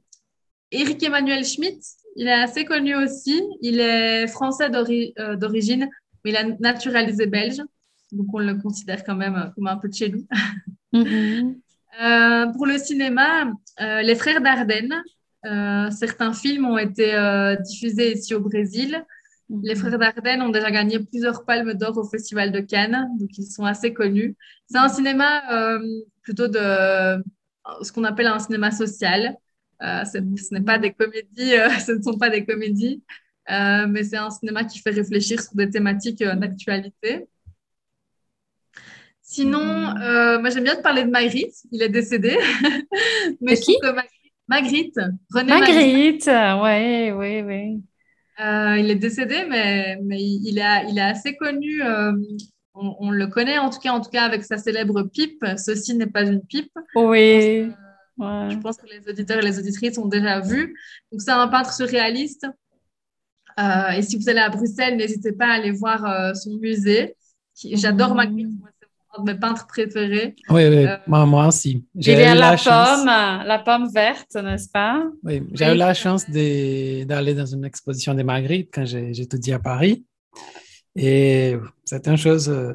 Éric 0.71 1.03
Emmanuel 1.03 1.45
Schmitt, 1.45 1.83
il 2.17 2.27
est 2.27 2.33
assez 2.33 2.65
connu 2.65 2.95
aussi. 2.95 3.43
Il 3.63 3.81
est 3.81 4.27
français 4.27 4.69
euh, 4.75 5.37
d'origine, 5.37 5.89
mais 6.25 6.31
il 6.31 6.37
a 6.37 6.45
naturalisé 6.45 7.27
belge. 7.27 7.63
Donc, 8.13 8.27
on 8.33 8.39
le 8.39 8.55
considère 8.57 9.05
quand 9.05 9.17
même 9.17 9.53
comme 9.55 9.67
un 9.67 9.77
peu 9.77 9.89
de 9.89 9.95
chez 9.95 10.11
nous. 10.11 10.27
Mhm. 10.93 11.61
Euh, 12.01 12.47
pour 12.53 12.67
le 12.67 12.79
cinéma, 12.79 13.53
Les 13.79 14.15
Frères 14.15 14.41
Dardenne, 14.41 15.03
certains 15.45 16.33
films 16.33 16.67
ont 16.67 16.79
été 16.79 17.15
euh, 17.15 17.57
diffusés 17.57 18.13
ici 18.13 18.35
au 18.35 18.41
Brésil. 18.41 19.05
Les 19.63 19.75
Frères 19.75 19.99
Dardenne 19.99 20.43
ont 20.43 20.51
déjà 20.51 20.71
gagné 20.71 20.99
plusieurs 21.01 21.45
palmes 21.45 21.73
d'or 21.75 21.97
au 21.97 22.05
Festival 22.05 22.53
de 22.53 22.61
Cannes, 22.61 23.09
donc 23.19 23.31
ils 23.39 23.47
sont 23.47 23.65
assez 23.65 23.95
connus. 23.95 24.37
C'est 24.67 24.79
un 24.79 24.89
cinéma 24.89 25.43
euh, 25.53 25.81
plutôt 26.23 26.49
de 26.49 27.23
ce 27.83 27.93
qu'on 27.93 28.05
appelle 28.05 28.27
un 28.27 28.39
cinéma 28.39 28.71
social. 28.71 29.37
Euh, 29.83 30.05
ce 30.05 30.19
n'est 30.55 30.61
pas 30.61 30.79
des 30.79 30.93
comédies, 30.93 31.55
euh, 31.55 31.69
ce 31.87 31.93
ne 31.93 32.03
sont 32.03 32.19
pas 32.19 32.31
des 32.31 32.45
comédies, 32.45 33.03
euh, 33.51 33.87
mais 33.89 34.05
c'est 34.05 34.17
un 34.17 34.31
cinéma 34.31 34.65
qui 34.65 34.81
fait 34.81 34.91
réfléchir 34.91 35.41
sur 35.41 35.55
des 35.55 35.71
thématiques 35.71 36.23
euh, 36.23 36.35
d'actualité. 36.35 37.29
Sinon, 39.23 39.61
euh, 39.61 40.39
moi 40.41 40.51
j'aime 40.51 40.65
bien 40.65 40.77
te 40.77 40.83
parler 40.83 41.05
de 41.05 41.11
Magritte, 41.11 41.55
il 41.71 41.83
est 41.83 41.89
décédé. 41.89 42.37
mais 43.41 43.57
qui? 43.57 43.77
que 43.81 43.95
Magritte, 44.49 44.99
René 45.31 45.53
Magritte, 45.53 46.27
ouais, 46.27 47.13
ouais. 47.13 47.79
euh, 48.41 48.79
il 48.79 48.91
est 48.91 48.95
décédé, 48.97 49.45
mais, 49.49 49.99
mais 50.03 50.21
il, 50.23 50.59
est, 50.59 50.91
il 50.91 50.97
est 50.99 51.03
assez 51.03 51.37
connu. 51.37 51.83
euh, 51.83 52.13
on, 52.75 52.95
on 53.01 53.11
le 53.11 53.27
connaît 53.27 53.59
en 53.59 53.69
tout 53.71 53.81
cas, 53.81 53.93
en 53.93 54.01
tout 54.01 54.11
cas 54.11 54.23
avec 54.25 54.45
sa 54.45 54.57
célèbre 54.57 55.03
pipe. 55.03 55.45
Ceci 55.57 55.95
n'est 55.97 56.07
pas 56.07 56.23
une 56.23 56.41
pipe. 56.43 56.73
Oui. 56.95 57.71
Ouais. 58.17 58.51
Je 58.51 58.57
pense 58.59 58.77
que 58.79 58.87
les 58.87 59.09
auditeurs 59.09 59.39
et 59.39 59.43
les 59.43 59.59
auditrices 59.59 59.99
ont 59.99 60.07
déjà 60.07 60.41
vu. 60.41 60.77
Donc 61.13 61.21
c'est 61.21 61.31
un 61.31 61.49
peintre 61.49 61.73
surréaliste. 61.73 62.47
Euh, 63.59 63.91
et 63.91 64.03
si 64.03 64.17
vous 64.17 64.29
allez 64.29 64.39
à 64.41 64.49
Bruxelles, 64.49 64.97
n'hésitez 64.97 65.33
pas 65.33 65.47
à 65.47 65.53
aller 65.55 65.73
voir 65.73 66.05
euh, 66.05 66.33
son 66.35 66.57
musée. 66.59 67.17
J'adore 67.73 68.11
Mhm. 68.11 68.17
Magritte, 68.17 68.59
moi, 68.61 68.69
de 69.25 69.33
mes 69.33 69.39
peintres 69.39 69.67
préférés. 69.67 70.35
Oui, 70.51 70.67
oui, 70.69 70.87
Euh, 70.87 70.97
moi, 71.07 71.27
moi 71.27 71.47
aussi. 71.49 71.85
J'ai 71.97 72.13
Il 72.13 72.19
y 72.19 72.23
a 72.23 72.35
eu 72.35 72.39
la, 72.39 72.51
la 72.53 72.57
chance, 72.57 72.99
pomme, 72.99 73.07
la 73.07 73.59
pomme 73.65 73.89
verte, 73.93 74.35
n'est-ce 74.37 74.69
pas? 74.71 75.05
oui, 75.25 75.43
j'ai 75.53 75.67
Oui. 75.67 75.75
eu 75.75 75.77
la 75.77 75.95
chance 75.95 76.29
de- 76.29 77.05
d'aller 77.05 77.35
dans 77.35 77.47
une 77.47 77.65
exposition 77.65 78.15
de 78.15 78.23
Magritte 78.23 78.71
quand 78.73 78.85
j'ai 78.87 79.13
à 79.53 79.59
Paris. 79.59 80.05
Et 80.97 81.57
c'est 81.85 82.07
une 82.09 82.17
chose 82.17 82.49
euh, 82.49 82.75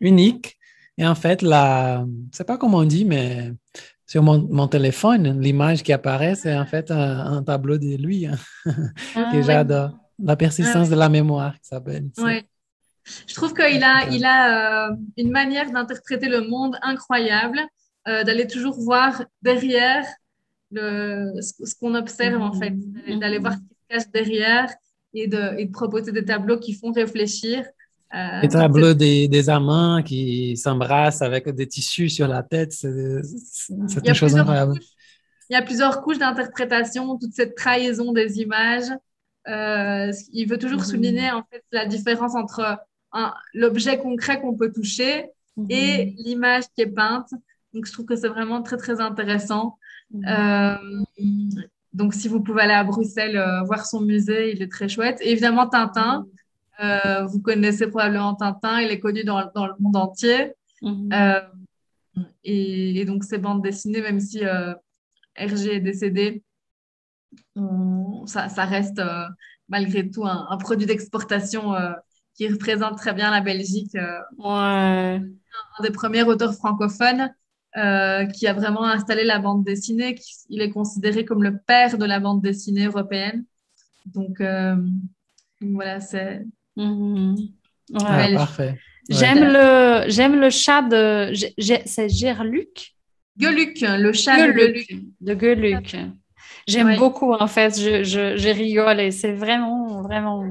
unique. 0.00 0.58
Et 0.98 1.06
en 1.06 1.14
fait, 1.14 1.42
la, 1.42 2.04
je 2.32 2.36
sais 2.36 2.44
pas 2.44 2.58
comment 2.58 2.78
on 2.78 2.84
dit, 2.84 3.04
mais 3.04 3.52
sur 4.06 4.22
mon, 4.22 4.46
mon 4.50 4.68
téléphone, 4.68 5.40
l'image 5.40 5.82
qui 5.82 5.92
apparaît, 5.92 6.34
c'est 6.34 6.54
en 6.54 6.66
fait 6.66 6.90
un, 6.90 7.20
un 7.38 7.42
tableau 7.42 7.78
de 7.78 7.96
lui 7.96 8.26
hein, 8.26 8.36
Ah, 9.16 9.30
que 9.32 9.42
j'adore. 9.42 9.90
La 10.22 10.36
persistance 10.36 10.88
de 10.90 10.94
la 10.94 11.08
mémoire, 11.08 11.54
qui 11.54 11.66
s'appelle. 11.68 12.10
Ouais. 12.18 12.44
Je 13.26 13.34
trouve 13.34 13.52
qu'il 13.54 13.82
a, 13.84 14.08
il 14.10 14.24
a 14.24 14.88
euh, 14.90 14.96
une 15.16 15.30
manière 15.30 15.70
d'interpréter 15.70 16.28
le 16.28 16.42
monde 16.42 16.78
incroyable, 16.82 17.60
euh, 18.08 18.24
d'aller 18.24 18.46
toujours 18.46 18.78
voir 18.80 19.24
derrière 19.42 20.04
le, 20.70 21.32
ce, 21.40 21.64
ce 21.66 21.74
qu'on 21.74 21.94
observe 21.94 22.40
en 22.40 22.52
fait, 22.52 22.70
d'aller, 22.70 23.16
d'aller 23.18 23.38
voir 23.38 23.54
ce 23.54 23.58
qui 23.58 23.64
se 23.74 23.86
cache 24.04 24.10
derrière 24.12 24.68
et 25.14 25.26
de, 25.26 25.58
et 25.58 25.66
de 25.66 25.72
proposer 25.72 26.12
des 26.12 26.24
tableaux 26.24 26.58
qui 26.58 26.74
font 26.74 26.92
réfléchir. 26.92 27.64
Euh, 28.14 28.40
Les 28.42 28.48
tableaux 28.48 28.94
des, 28.94 29.26
des 29.28 29.50
amants 29.50 30.02
qui 30.02 30.56
s'embrassent 30.56 31.22
avec 31.22 31.48
des 31.48 31.66
tissus 31.66 32.08
sur 32.08 32.28
la 32.28 32.42
tête, 32.42 32.72
c'est 32.72 32.88
une 32.88 34.14
chose 34.14 34.36
incroyable. 34.36 34.74
couches. 34.74 34.88
Il 35.50 35.54
y 35.54 35.56
a 35.56 35.62
plusieurs 35.62 36.00
couches 36.02 36.18
d'interprétation, 36.18 37.18
toute 37.18 37.34
cette 37.34 37.54
trahison 37.56 38.12
des 38.12 38.40
images. 38.40 38.90
Euh, 39.48 40.10
il 40.32 40.48
veut 40.48 40.56
toujours 40.58 40.80
Mhm. 40.80 40.84
souligner 40.86 41.30
en 41.30 41.42
fait 41.50 41.64
la 41.72 41.84
différence 41.84 42.34
entre 42.34 42.78
l'objet 43.54 43.98
concret 43.98 44.40
qu'on 44.40 44.56
peut 44.56 44.72
toucher 44.72 45.26
Mhm. 45.56 45.66
et 45.68 46.14
l'image 46.16 46.64
qui 46.74 46.80
est 46.80 46.86
peinte. 46.86 47.28
Donc, 47.74 47.84
je 47.86 47.92
trouve 47.92 48.06
que 48.06 48.16
c'est 48.16 48.28
vraiment 48.28 48.62
très, 48.62 48.78
très 48.78 49.00
intéressant. 49.02 49.76
Euh, 50.26 50.76
donc, 51.92 52.14
si 52.14 52.26
vous 52.28 52.40
pouvez 52.42 52.62
aller 52.62 52.72
à 52.72 52.84
Bruxelles 52.84 53.36
euh, 53.36 53.62
voir 53.64 53.84
son 53.84 54.00
musée, 54.00 54.52
il 54.54 54.62
est 54.62 54.72
très 54.72 54.88
chouette. 54.88 55.18
Et 55.20 55.30
évidemment, 55.32 55.66
Tintin. 55.68 56.26
Euh, 56.82 57.26
vous 57.26 57.40
connaissez 57.40 57.86
probablement 57.86 58.34
Tintin. 58.34 58.80
Il 58.80 58.90
est 58.90 58.98
connu 58.98 59.24
dans, 59.24 59.50
dans 59.54 59.66
le 59.66 59.74
monde 59.78 59.96
entier. 59.96 60.54
Mhm. 60.80 61.10
Et, 62.44 63.00
et 63.00 63.04
donc, 63.04 63.22
ces 63.24 63.36
bandes 63.38 63.62
dessinées, 63.62 64.00
même 64.00 64.20
si 64.20 64.40
Hergé 65.34 65.76
est 65.76 65.80
décédé, 65.80 66.42
on- 67.56 68.26
ça, 68.26 68.48
ça 68.48 68.64
reste 68.64 69.00
malgré 69.68 70.08
tout 70.10 70.24
un, 70.26 70.46
un 70.48 70.56
produit 70.56 70.86
d'exportation 70.86 71.74
qui 72.34 72.48
représente 72.48 72.96
très 72.98 73.12
bien 73.12 73.30
la 73.30 73.40
Belgique. 73.40 73.94
euh, 73.94 74.18
Ouais. 74.38 75.20
un 75.78 75.82
des 75.82 75.90
premiers 75.90 76.22
auteurs 76.22 76.54
francophones 76.54 77.32
euh, 77.76 78.26
qui 78.26 78.46
a 78.46 78.52
vraiment 78.54 78.84
installé 78.84 79.24
la 79.24 79.38
bande 79.38 79.64
dessinée. 79.64 80.14
qui- 80.14 80.34
Il 80.48 80.60
est 80.62 80.70
considéré 80.70 81.24
comme 81.24 81.42
le 81.42 81.58
père 81.58 81.98
de 81.98 82.04
la 82.04 82.20
bande 82.20 82.42
dessinée 82.42 82.86
européenne. 82.86 83.44
Donc, 84.06 84.40
euh, 84.40 84.76
voilà, 85.60 86.00
c'est. 86.00 86.44
Mhm. 86.76 87.36
Ouais. 87.90 88.00
Ah, 88.04 88.28
parfait. 88.34 88.68
Ouais. 88.70 88.78
J'aime 89.16 89.44
le, 89.44 90.04
j'aime 90.08 90.40
le 90.40 90.50
chat 90.50 90.82
de, 90.82 91.32
c'est 91.86 92.08
Gerluc? 92.08 92.94
Gueuluc, 93.38 93.80
le 93.80 94.12
chat 94.12 94.46
de 94.46 95.34
Gueuluc. 95.34 95.96
J'aime 96.68 96.86
Ouais. 96.86 96.96
beaucoup, 96.96 97.32
en 97.32 97.46
fait. 97.46 97.78
Je, 97.78 98.04
je, 98.04 98.36
je 98.36 98.48
rigole 98.48 99.00
et 99.00 99.10
c'est 99.10 99.32
vraiment, 99.32 100.02
vraiment, 100.02 100.44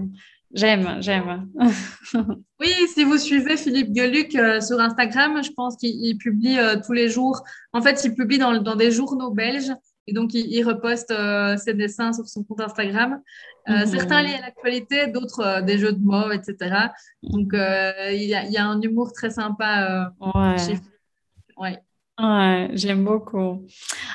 j'aime, 0.53 0.97
j'aime. 1.01 1.47
Oui, 2.59 2.69
si 2.93 3.03
vous 3.03 3.17
suivez 3.17 3.57
Philippe 3.57 3.91
Gueuluc 3.91 4.35
euh, 4.35 4.61
sur 4.61 4.79
Instagram, 4.79 5.43
je 5.43 5.51
pense 5.51 5.77
qu'il 5.77 5.95
il 6.05 6.17
publie 6.17 6.59
euh, 6.59 6.75
tous 6.85 6.93
les 6.93 7.09
jours. 7.09 7.41
En 7.73 7.81
fait, 7.81 8.03
il 8.03 8.13
publie 8.13 8.37
dans, 8.37 8.61
dans 8.61 8.75
des 8.75 8.91
journaux 8.91 9.31
belges 9.31 9.71
et 10.07 10.13
donc 10.13 10.33
il, 10.33 10.45
il 10.51 10.63
reposte 10.63 11.09
euh, 11.11 11.57
ses 11.57 11.73
dessins 11.73 12.13
sur 12.13 12.27
son 12.27 12.43
compte 12.43 12.61
Instagram. 12.61 13.19
Mhm. 13.67 13.85
Certains 13.87 14.21
liés 14.23 14.35
à 14.35 14.41
l'actualité, 14.41 15.07
d'autres 15.07 15.61
des 15.61 15.77
jeux 15.77 15.93
de 15.93 16.03
mots, 16.03 16.31
etc. 16.31 16.87
Donc, 17.23 17.51
il 17.53 18.23
y, 18.23 18.33
a, 18.35 18.43
il 18.45 18.51
y 18.51 18.57
a 18.57 18.65
un 18.65 18.81
humour 18.81 19.13
très 19.13 19.29
sympa 19.29 20.11
Ouais. 20.19 20.57
chez 20.57 20.75
Philippe. 20.75 20.83
Ouais. 21.57 21.79
Ouais, 22.19 22.69
j'aime 22.73 23.03
beaucoup. 23.03 23.65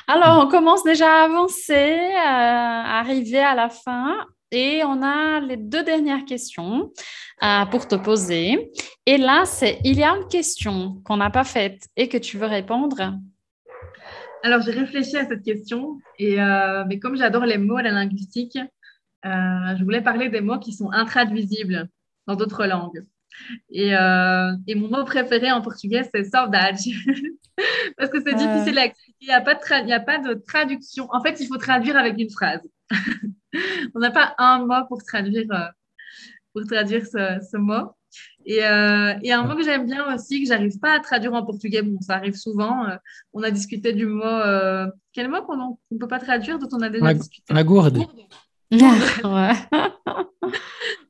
Alors, 0.07 0.45
on 0.45 0.47
commence 0.49 0.83
déjà 0.83 1.21
à 1.21 1.25
avancer, 1.25 1.97
à 2.17 2.99
arriver 2.99 3.39
à 3.39 3.55
la 3.55 3.69
fin, 3.69 4.15
et 4.51 4.83
on 4.83 5.01
a 5.03 5.39
les 5.39 5.57
deux 5.57 5.83
dernières 5.83 6.25
questions 6.25 6.91
euh, 7.43 7.65
pour 7.65 7.87
te 7.87 7.95
poser. 7.95 8.71
Et 9.05 9.17
là, 9.17 9.45
c'est, 9.45 9.79
il 9.83 9.97
y 9.97 10.03
a 10.03 10.15
une 10.15 10.27
question 10.27 11.01
qu'on 11.03 11.17
n'a 11.17 11.29
pas 11.29 11.43
faite 11.43 11.87
et 11.95 12.07
que 12.07 12.17
tu 12.17 12.37
veux 12.37 12.47
répondre. 12.47 13.13
Alors, 14.43 14.61
j'ai 14.61 14.71
réfléchi 14.71 15.17
à 15.17 15.25
cette 15.25 15.43
question, 15.43 15.97
et, 16.19 16.41
euh, 16.41 16.85
mais 16.87 16.99
comme 16.99 17.17
j'adore 17.17 17.45
les 17.45 17.57
mots 17.57 17.79
et 17.79 17.83
la 17.83 17.91
linguistique, 17.91 18.57
euh, 19.25 19.75
je 19.77 19.83
voulais 19.83 20.01
parler 20.01 20.29
des 20.29 20.41
mots 20.41 20.59
qui 20.59 20.71
sont 20.71 20.91
intraduisibles 20.91 21.89
dans 22.27 22.35
d'autres 22.35 22.65
langues. 22.65 23.03
Et, 23.69 23.89
et 23.89 24.75
mon 24.75 24.89
mot 24.89 25.03
préféré 25.05 25.51
en 25.51 25.61
portugais, 25.61 26.09
c'est 26.11 26.23
saudade. 26.23 26.77
Parce 27.97 28.09
que 28.09 28.19
c'est 28.19 28.33
difficile 28.33 28.79
à 28.79 28.85
expliquer, 28.85 29.17
il 29.21 29.27
n'y 29.27 29.33
a 29.33 29.41
pas 29.99 30.17
de 30.17 30.33
traduction. 30.45 31.07
En 31.11 31.21
fait, 31.21 31.39
il 31.39 31.47
faut 31.47 31.57
traduire 31.57 31.97
avec 31.97 32.17
une 32.17 32.31
phrase. 32.31 32.61
On 33.95 33.99
n'a 33.99 34.11
pas 34.11 34.35
un 34.37 34.65
mot 34.65 34.85
pour 34.87 35.03
traduire, 35.03 35.45
euh, 35.51 35.65
pour 36.53 36.63
traduire 36.65 37.05
ce, 37.05 37.39
ce 37.51 37.57
mot. 37.57 37.91
Et, 38.45 38.63
euh, 38.65 39.13
et 39.21 39.31
un 39.33 39.43
mot 39.43 39.55
que 39.55 39.63
j'aime 39.63 39.85
bien 39.85 40.13
aussi, 40.15 40.41
que 40.41 40.47
j'arrive 40.47 40.79
pas 40.79 40.93
à 40.95 40.99
traduire 40.99 41.33
en 41.33 41.45
portugais, 41.45 41.81
bon, 41.81 41.99
ça 42.01 42.15
arrive 42.15 42.35
souvent. 42.35 42.85
euh, 42.87 42.95
on 43.33 43.43
a 43.43 43.51
discuté 43.51 43.93
du 43.93 44.05
mot. 44.05 44.23
euh, 44.23 44.87
quel 45.13 45.29
mot 45.29 45.41
qu'on 45.43 45.77
ne 45.91 45.97
peut 45.97 46.07
pas 46.07 46.19
traduire, 46.19 46.57
dont 46.59 46.69
on 46.71 46.81
a 46.81 46.89
déjà 46.89 47.05
La, 47.05 47.13
discuté? 47.13 47.53
la 47.53 47.63
gourde. 47.63 47.97
ouais. 48.71 49.53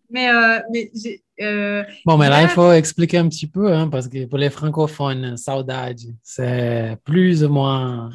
Mais, 0.10 0.30
euh, 0.34 0.60
mais 0.72 0.90
j'ai. 0.96 1.22
euh, 1.42 1.84
Bon, 2.06 2.18
mais 2.18 2.30
là, 2.30 2.42
il 2.42 2.48
faut 2.48 2.72
expliquer 2.72 3.18
un 3.18 3.28
petit 3.28 3.46
peu, 3.46 3.74
hein, 3.74 3.90
parce 3.90 4.08
que 4.08 4.26
pour 4.26 4.38
les 4.38 4.50
francophones, 4.50 5.36
saudade, 5.36 6.00
c'est 6.24 6.98
plus 7.04 7.44
ou 7.44 7.50
moins 7.50 8.10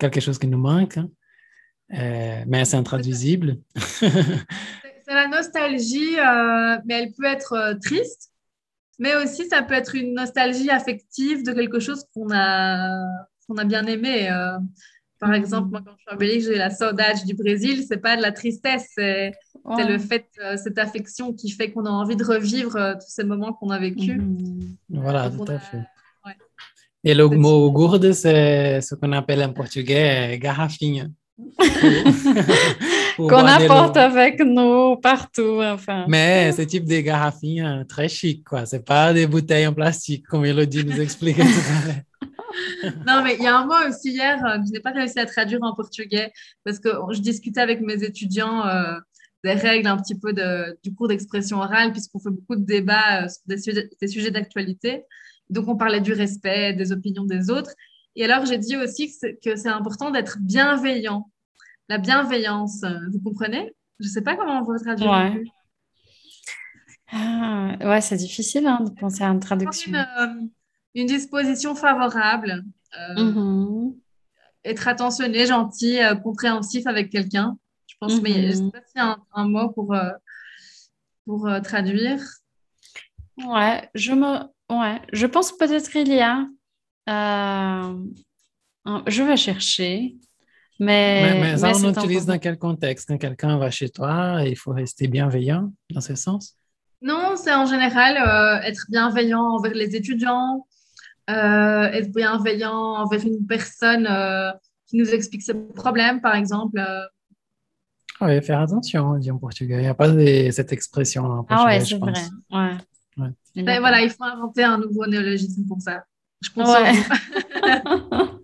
quelque 0.00 0.18
chose 0.20 0.36
qui 0.36 0.48
nous 0.48 0.58
manque, 0.58 0.96
hein. 0.96 1.08
Euh, 1.94 2.42
mais 2.46 2.64
c'est 2.64 2.76
intraduisible. 2.76 3.58
c'est 3.76 5.14
la 5.14 5.28
nostalgie, 5.28 6.18
euh, 6.18 6.78
mais 6.84 6.94
elle 7.02 7.12
peut 7.12 7.26
être 7.26 7.52
euh, 7.52 7.74
triste. 7.74 8.32
mais 8.98 9.14
aussi 9.16 9.46
ça 9.48 9.62
peut 9.62 9.74
être 9.74 9.94
une 9.94 10.14
nostalgie 10.14 10.70
affective 10.70 11.44
de 11.44 11.52
quelque 11.52 11.78
chose 11.78 12.04
qu'on 12.12 12.28
a, 12.32 12.98
qu'on 13.46 13.56
a 13.56 13.64
bien 13.64 13.86
aimé. 13.86 14.28
Euh, 14.30 14.58
par 15.18 15.32
exemple, 15.32 15.70
moi, 15.70 15.80
quand 15.84 15.92
je 15.96 16.02
suis 16.02 16.14
en 16.14 16.16
Belgique, 16.16 16.42
j'ai 16.42 16.58
la 16.58 16.70
saudade 16.70 17.24
du 17.24 17.34
Brésil. 17.34 17.84
C'est 17.88 17.96
pas 17.98 18.16
de 18.16 18.22
la 18.22 18.32
tristesse, 18.32 18.88
c'est 18.94 19.32
le 19.64 19.98
fait, 19.98 20.28
cette 20.62 20.78
affection 20.78 21.32
qui 21.32 21.50
fait 21.50 21.70
qu'on 21.72 21.86
a 21.86 21.90
envie 21.90 22.16
de 22.16 22.24
revivre 22.24 22.96
tous 23.00 23.08
ces 23.08 23.24
moments 23.24 23.54
qu'on 23.54 23.70
a 23.70 23.78
vécus. 23.78 24.16
Mhm. 24.18 24.76
Voilà, 24.90 25.30
tout 25.30 25.44
à 25.48 25.54
a- 25.54 25.58
fait. 25.58 25.78
ouais. 26.26 26.36
Et 27.02 27.14
le 27.14 27.28
mot 27.28 27.70
gourde, 27.70 28.12
c'est 28.12 28.80
ce 28.82 28.94
qu'on 28.94 29.12
appelle 29.12 29.42
en 29.42 29.52
portugais 29.54 30.38
garrafinha. 30.38 31.06
Qu'on 33.16 33.28
apporte 33.46 33.96
avec 33.96 34.40
nous 34.40 34.96
partout, 34.96 35.60
enfin. 35.62 36.04
Mais 36.08 36.52
ce 36.52 36.62
type 36.62 36.84
de 36.86 37.00
garrafinha 37.00 37.84
très 37.86 38.08
chic, 38.08 38.44
quoi. 38.44 38.66
C'est 38.66 38.84
pas 38.84 39.12
des 39.12 39.26
bouteilles 39.26 39.66
en 39.66 39.72
plastique, 39.74 40.26
comme 40.26 40.44
Elodie 40.44 40.84
nous 40.84 41.00
expliquait 41.00 41.42
tout 41.42 41.48
à 41.48 41.86
l'heure. 41.86 41.96
Non, 43.06 43.22
mais 43.22 43.36
il 43.38 43.42
y 43.44 43.46
a 43.46 43.58
un 43.58 43.66
mot 43.66 43.74
aussi 43.86 44.12
hier 44.12 44.42
euh, 44.46 44.56
que 44.58 44.64
je 44.66 44.72
n'ai 44.72 44.80
pas 44.80 44.90
réussi 44.92 45.18
à 45.18 45.26
traduire 45.26 45.58
en 45.62 45.74
portugais 45.74 46.32
parce 46.64 46.78
que 46.78 46.88
je 47.12 47.20
discutais 47.20 47.60
avec 47.60 47.82
mes 47.82 48.02
étudiants 48.02 48.66
euh, 48.66 48.94
des 49.44 49.52
règles 49.52 49.86
un 49.88 49.98
petit 49.98 50.18
peu 50.18 50.32
de- 50.32 50.74
du 50.82 50.94
cours 50.94 51.08
d'expression 51.08 51.58
orale 51.58 51.92
puisqu'on 51.92 52.18
fait 52.18 52.30
beaucoup 52.30 52.56
de 52.56 52.64
débats 52.64 53.24
euh, 53.24 53.56
sur 53.58 53.74
des 54.00 54.08
sujets 54.08 54.30
d'actualité. 54.30 55.02
Donc, 55.50 55.68
on 55.68 55.76
parlait 55.76 56.00
du 56.00 56.14
respect, 56.14 56.72
des 56.72 56.92
opinions 56.92 57.24
des 57.24 57.50
autres. 57.50 57.72
Et 58.16 58.24
alors, 58.24 58.46
j'ai 58.46 58.58
dit 58.58 58.76
aussi 58.76 59.12
que 59.44 59.56
c'est- 59.56 59.68
important 59.68 60.10
d'être 60.10 60.38
bienveillant. 60.40 61.30
La 61.88 61.98
bienveillance, 61.98 62.82
euh, 62.82 62.98
vous 63.12 63.20
comprenez? 63.20 63.74
Je 64.00 64.06
ne 64.06 64.10
sais 64.10 64.22
pas 64.22 64.36
comment 64.36 64.60
on 64.60 64.66
peut 64.66 64.78
traduire. 64.82 65.10
Ouais. 65.10 65.44
Ah, 67.12 67.76
ouais, 67.80 68.00
c'est 68.00 68.16
difficile 68.16 68.66
hein, 68.66 68.80
de 68.82 68.90
penser 68.90 69.22
à 69.22 69.28
une 69.28 69.40
traduction. 69.40 69.92
Une, 69.92 69.96
euh, 69.98 70.46
une 70.94 71.06
disposition 71.06 71.74
favorable, 71.74 72.64
euh, 72.98 73.14
Mhm. 73.22 73.94
être 74.64 74.88
attentionné, 74.88 75.46
gentil, 75.46 76.00
euh, 76.02 76.16
compréhensif 76.16 76.86
avec 76.86 77.10
quelqu'un. 77.10 77.56
Je 77.86 77.94
pense, 78.00 78.20
mais 78.22 78.32
je 78.42 78.48
ne 78.48 78.52
sais 78.54 78.62
Mhm. 78.62 78.70
pas 78.72 78.80
s'il 78.86 79.00
y 79.00 79.04
a 79.04 79.06
un, 79.10 79.18
un 79.34 79.48
mot 79.48 79.68
pour, 79.70 79.94
pour 81.24 81.48
traduire. 81.62 82.20
Ouais, 83.38 83.88
je 83.94 84.12
me, 84.12 84.38
ouais, 84.70 85.00
je 85.12 85.26
pense 85.26 85.52
peut-être 85.56 85.94
il 85.94 86.08
y 86.08 86.20
a. 86.20 86.46
euh, 87.08 87.94
je 89.06 89.22
vais 89.22 89.36
chercher, 89.36 90.16
mais, 90.78 91.34
Mais, 91.34 91.40
mais 91.40 91.56
ça, 91.58 91.68
mais 91.68 91.74
on 91.74 91.78
c'est 91.78 91.88
utilise 91.88 92.20
important. 92.20 92.32
dans 92.34 92.38
quel 92.38 92.58
contexte? 92.58 93.08
Quand 93.08 93.18
quelqu'un 93.18 93.58
va 93.58 93.70
chez 93.70 93.88
toi, 93.88 94.42
il 94.44 94.56
faut 94.56 94.72
rester 94.72 95.08
bienveillant 95.08 95.72
dans 95.90 96.00
ce 96.00 96.14
sens? 96.14 96.56
Non, 97.02 97.36
c'est 97.36 97.54
en 97.54 97.66
général 97.66 98.16
euh, 98.16 98.62
être 98.66 98.86
bienveillant 98.88 99.42
envers 99.56 99.74
les 99.74 99.94
étudiants, 99.96 100.66
euh, 101.30 101.84
être 101.92 102.12
bienveillant 102.12 102.72
envers 102.74 103.24
une 103.24 103.46
personne 103.46 104.06
euh, 104.06 104.50
qui 104.86 104.96
nous 104.96 105.10
explique 105.10 105.42
ses 105.42 105.54
problèmes, 105.54 106.20
par 106.20 106.34
exemple. 106.34 106.80
Oui, 108.20 108.42
faire 108.42 108.60
attention, 108.60 109.10
on 109.10 109.18
dit 109.18 109.30
en 109.30 109.38
portugais. 109.38 109.74
Il 109.76 109.80
n'y 109.80 109.86
a 109.88 109.94
pas 109.94 110.08
de- 110.08 110.50
cette 110.50 110.72
expression 110.72 111.24
en 111.24 111.44
portugais, 111.44 111.60
Ah 111.60 111.64
ouais, 111.66 111.80
je 111.84 111.90
c'est 111.90 111.98
pense. 111.98 112.30
vrai. 112.50 112.76
Ouais. 113.18 113.30
Ben 113.56 113.80
voilà, 113.80 114.02
il 114.02 114.10
faut 114.10 114.24
inventer 114.24 114.64
un 114.64 114.78
nouveau 114.78 115.06
néologisme 115.06 115.66
pour 115.66 115.80
ça. 115.80 116.04
Je 116.42 116.50
Ouais. 116.56 116.92
vous. 116.92 117.02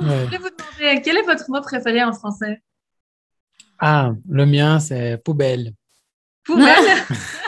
Ouais. 0.00 0.08
Je 0.20 0.24
voulais 0.24 0.38
vous 0.38 0.48
demander, 0.56 1.02
quel 1.02 1.18
est 1.18 1.22
votre 1.22 1.44
mot 1.50 1.60
préféré 1.60 2.02
en 2.02 2.12
français? 2.14 2.62
Ah, 3.78 4.12
le 4.28 4.46
mien, 4.46 4.78
c'est 4.80 5.18
poubelle. 5.22 5.74
Poubelle? 6.44 7.04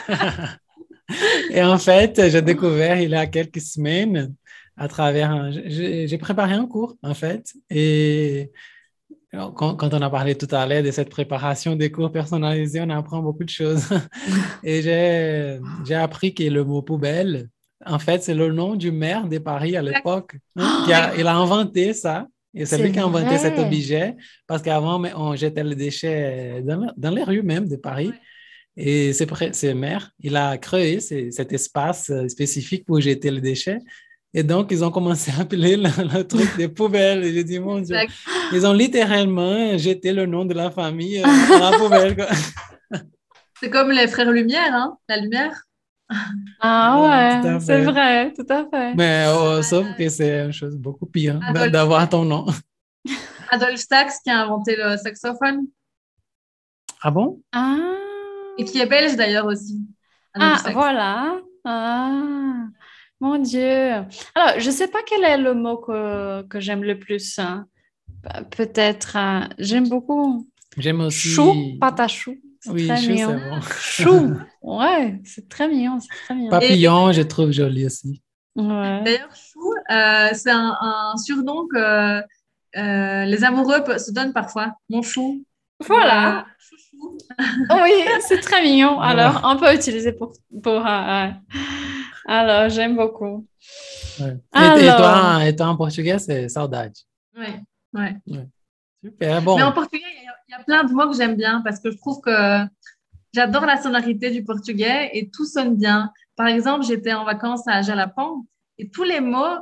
Et 1.51 1.63
en 1.63 1.79
fait, 1.79 2.31
j'ai 2.31 2.43
découvert 2.43 3.01
il 3.01 3.11
y 3.11 3.15
a 3.15 3.27
quelques 3.27 3.61
semaines 3.61 4.35
à 4.77 4.89
travers 4.89 5.31
un... 5.31 5.51
J'ai 5.51 6.19
préparé 6.19 6.55
un 6.55 6.67
cours, 6.67 6.97
en 7.03 7.15
fait. 7.15 7.53
Et 7.71 8.51
alors, 9.33 9.55
quand, 9.55 9.77
quand 9.77 9.95
on 9.95 10.03
a 10.03 10.11
parlé 10.11 10.35
tout 10.37 10.49
à 10.55 10.67
l'heure 10.67 10.83
de 10.83 10.91
cette 10.91 11.11
préparation 11.11 11.77
des 11.77 11.91
cours 11.91 12.13
personnalisés, 12.13 12.81
on 12.83 12.91
apprend 12.91 13.21
beaucoup 13.23 13.45
de 13.45 13.51
choses. 13.51 13.89
Et 14.63 14.83
j'ai 14.83 15.59
j'ai 15.85 15.95
appris 15.95 16.35
que 16.35 16.45
le 16.45 16.65
mot 16.65 16.83
poubelle, 16.83 17.49
en 17.87 17.99
fait, 17.99 18.23
c'est 18.23 18.35
le 18.35 18.53
nom 18.53 18.75
du 18.77 18.91
maire 18.93 19.27
de 19.27 19.39
Paris 19.39 19.77
à 19.77 19.83
l'époque. 19.83 20.37
hein, 20.57 20.83
qui 20.87 20.93
a- 20.93 21.15
il 21.17 21.27
a 21.27 21.35
inventé 21.35 21.93
ça. 21.95 22.27
Et 22.55 22.67
c'est 22.67 22.77
lui 22.79 22.93
qui 22.93 22.99
a 22.99 23.05
inventé 23.05 23.39
cet 23.39 23.59
objet 23.59 24.15
parce 24.47 24.61
qu'avant, 24.63 25.03
on 25.17 25.35
jetait 25.37 25.65
les 25.65 25.75
déchets 25.75 26.63
dans, 26.63 26.81
la- 26.81 26.93
dans 26.97 27.11
les 27.11 27.23
rues 27.25 27.43
même 27.43 27.67
de 27.69 27.77
Paris. 27.77 28.09
Ouais. 28.09 28.21
Et 28.85 29.13
c'est 29.13 29.75
maire, 29.75 30.11
il 30.21 30.37
a 30.37 30.57
créé 30.59 31.01
ce- 31.01 31.31
cet 31.31 31.53
espace 31.53 32.11
euh, 32.11 32.29
spécifique 32.29 32.85
pour 32.87 33.01
jeter 33.01 33.31
les 33.31 33.41
déchets. 33.41 33.79
Et 34.35 34.43
donc, 34.43 34.69
ils 34.71 34.83
ont 34.83 34.91
commencé 34.91 35.31
à 35.31 35.41
appeler 35.43 35.77
le, 35.77 35.89
le 36.15 36.23
truc 36.25 36.57
des 36.57 36.69
poubelles. 36.69 37.23
Et 37.25 37.33
j'ai 37.35 37.45
dit, 37.45 37.59
mon 37.59 37.81
Dieu, 37.81 37.97
Exact. 37.97 38.13
ils 38.53 38.67
ont 38.67 38.73
littéralement 38.73 39.77
jeté 39.77 40.13
le 40.13 40.25
nom 40.27 40.45
de 40.47 40.55
la 40.55 40.71
famille 40.71 41.19
euh, 41.19 41.23
dans 41.59 41.71
la 41.71 41.79
poubelle. 41.79 42.17
C'est 43.61 43.71
comme 43.71 43.91
les 43.93 44.09
frères 44.09 44.31
Lumière, 44.31 44.73
hein, 44.75 44.97
la 45.09 45.19
lumière. 45.19 45.63
Ah 46.61 46.99
Ouais, 47.43 47.61
c'est 47.61 47.83
vrai, 47.83 48.33
tout 48.33 48.47
à 48.49 48.65
fait. 48.69 48.95
Mais 48.95 49.27
oh, 49.29 49.63
sauf 49.63 49.87
que 49.97 50.09
c'est 50.09 50.45
une 50.45 50.53
chose 50.53 50.77
beaucoup 50.77 51.07
pire 51.07 51.41
Adolphe. 51.49 51.73
d'avoir 51.73 52.09
ton 52.09 52.25
nom. 52.25 52.47
Adolphe 53.51 53.81
Sax 53.81 54.19
qui 54.23 54.31
a 54.31 54.43
inventé 54.43 54.77
le 54.77 54.97
saxophone 54.97 55.67
Ah 57.03 57.11
bon? 57.11 57.43
Ah, 57.53 57.79
et 58.59 58.65
qui 58.65 58.79
est 58.79 58.87
belge 58.87 59.17
d'ailleurs 59.17 59.47
aussi. 59.47 59.81
ah 60.35 60.63
voilà. 60.73 61.41
Ah, 61.65 62.65
mon 63.21 63.39
Dieu. 63.39 63.91
Alors, 64.35 64.59
je 64.59 64.67
ne 64.67 64.71
sais 64.75 64.89
pas 64.89 65.01
quel 65.07 65.25
est 65.25 65.39
le 65.39 65.55
mot 65.55 65.77
que, 65.79 66.43
que 66.43 66.61
j'aime 66.61 66.83
le 66.85 66.99
plus. 66.99 67.39
hein. 67.39 67.67
Pe- 68.23 68.45
Peut-être, 68.57 69.17
euh, 69.17 69.47
j'aime 69.59 69.89
beaucoup 69.89 70.49
J'aime 70.79 71.01
aussi. 71.01 71.29
chou, 71.29 71.79
pâte 71.81 72.01
à 72.01 72.09
chou. 72.09 72.37
Oui, 72.71 72.87
très 72.87 72.97
chou, 72.97 73.17
c'est 73.17 73.35
bon. 73.39 73.61
Chou, 73.61 74.37
ouais, 74.63 75.21
c'est 75.25 75.49
très 75.49 75.69
mignon, 75.69 75.99
c'est 76.01 76.09
très 76.25 76.35
mignon. 76.35 76.51
Papillon, 76.51 77.13
je 77.13 77.23
trouve 77.23 77.51
joli 77.53 77.87
aussi. 77.87 78.23
Ouais. 78.57 79.03
D'ailleurs, 79.05 79.35
chou, 79.35 79.73
euh, 79.91 80.29
c'est 80.35 80.51
un, 80.51 80.77
un 80.81 81.17
surnom 81.17 81.67
que 81.69 82.21
euh, 82.77 83.25
les 83.25 83.45
amoureux 83.45 83.83
se 83.99 84.11
donnent 84.13 84.33
parfois. 84.33 84.73
Mon 84.89 85.03
chou. 85.03 85.45
Voilà. 85.87 86.47
Chouchou. 86.59 87.19
Oui, 87.71 87.91
c'est 88.21 88.41
très 88.41 88.63
mignon. 88.63 89.01
Alors, 89.01 89.41
on 89.45 89.57
peut 89.57 89.75
utiliser 89.75 90.13
pour... 90.13 90.33
pour 90.63 90.87
euh. 90.87 91.29
Alors, 92.27 92.69
j'aime 92.69 92.95
beaucoup. 92.97 93.47
Ouais. 94.21 94.37
Et, 94.55 94.59
et 94.59 94.89
Alors. 94.89 94.97
toi, 94.99 95.45
et 95.47 95.57
toi, 95.57 95.67
en 95.69 95.77
portugais, 95.77 96.19
c'est 96.19 96.49
saudade. 96.49 96.93
Ouais, 97.37 97.61
ouais. 97.95 98.17
Super, 99.03 99.43
bon. 99.43 99.57
Mais 99.57 99.63
en 99.63 99.73
portugais, 99.73 100.05
il 100.21 100.25
y, 100.25 100.29
a- 100.29 100.37
il 100.49 100.53
y 100.53 100.55
a 100.55 100.63
plein 100.63 100.85
de 100.85 100.93
mots 100.93 101.11
que 101.11 101.17
j'aime 101.17 101.35
bien 101.35 101.63
parce 101.65 101.81
que 101.81 101.91
je 101.91 101.97
trouve 101.97 102.21
que 102.21 102.65
j'adore 103.33 103.67
la 103.67 103.77
sonorité 103.81 104.31
du 104.31 104.45
portugais 104.45 105.11
et 105.15 105.31
tout 105.31 105.45
sonne 105.47 105.77
bien. 105.77 106.11
Par 106.37 106.47
exemple, 106.49 106.85
j'étais 106.85 107.13
en 107.13 107.25
vacances 107.25 107.67
à 107.67 107.83
Jalapão 107.83 108.47
et 108.79 108.91
tous 108.91 109.05
les 109.05 109.21
mots, 109.21 109.59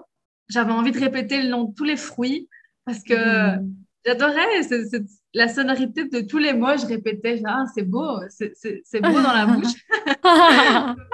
j'avais 0.48 0.72
envie 0.72 0.92
de 0.92 0.98
répéter 1.00 1.42
le 1.42 1.48
nom 1.48 1.64
de 1.64 1.74
tous 1.74 1.84
les 1.84 1.96
fruits 1.96 2.48
parce 2.84 3.02
que 3.02 3.56
Mm. 3.58 3.74
j'adorais 4.04 4.62
c'est- 4.62 4.86
c'est- 4.86 5.04
la 5.32 5.46
sonorité 5.48 6.06
de 6.08 6.22
tous 6.22 6.38
les 6.38 6.52
mots. 6.52 6.76
Je 6.76 6.86
répétais, 6.86 7.36
genre, 7.36 7.46
ah, 7.60 7.64
c'est 7.72 7.82
beau, 7.84 8.18
c'est- 8.30 8.52
beau 9.00 9.20
dans 9.22 9.32
la 9.32 9.46
bouche. 9.46 9.74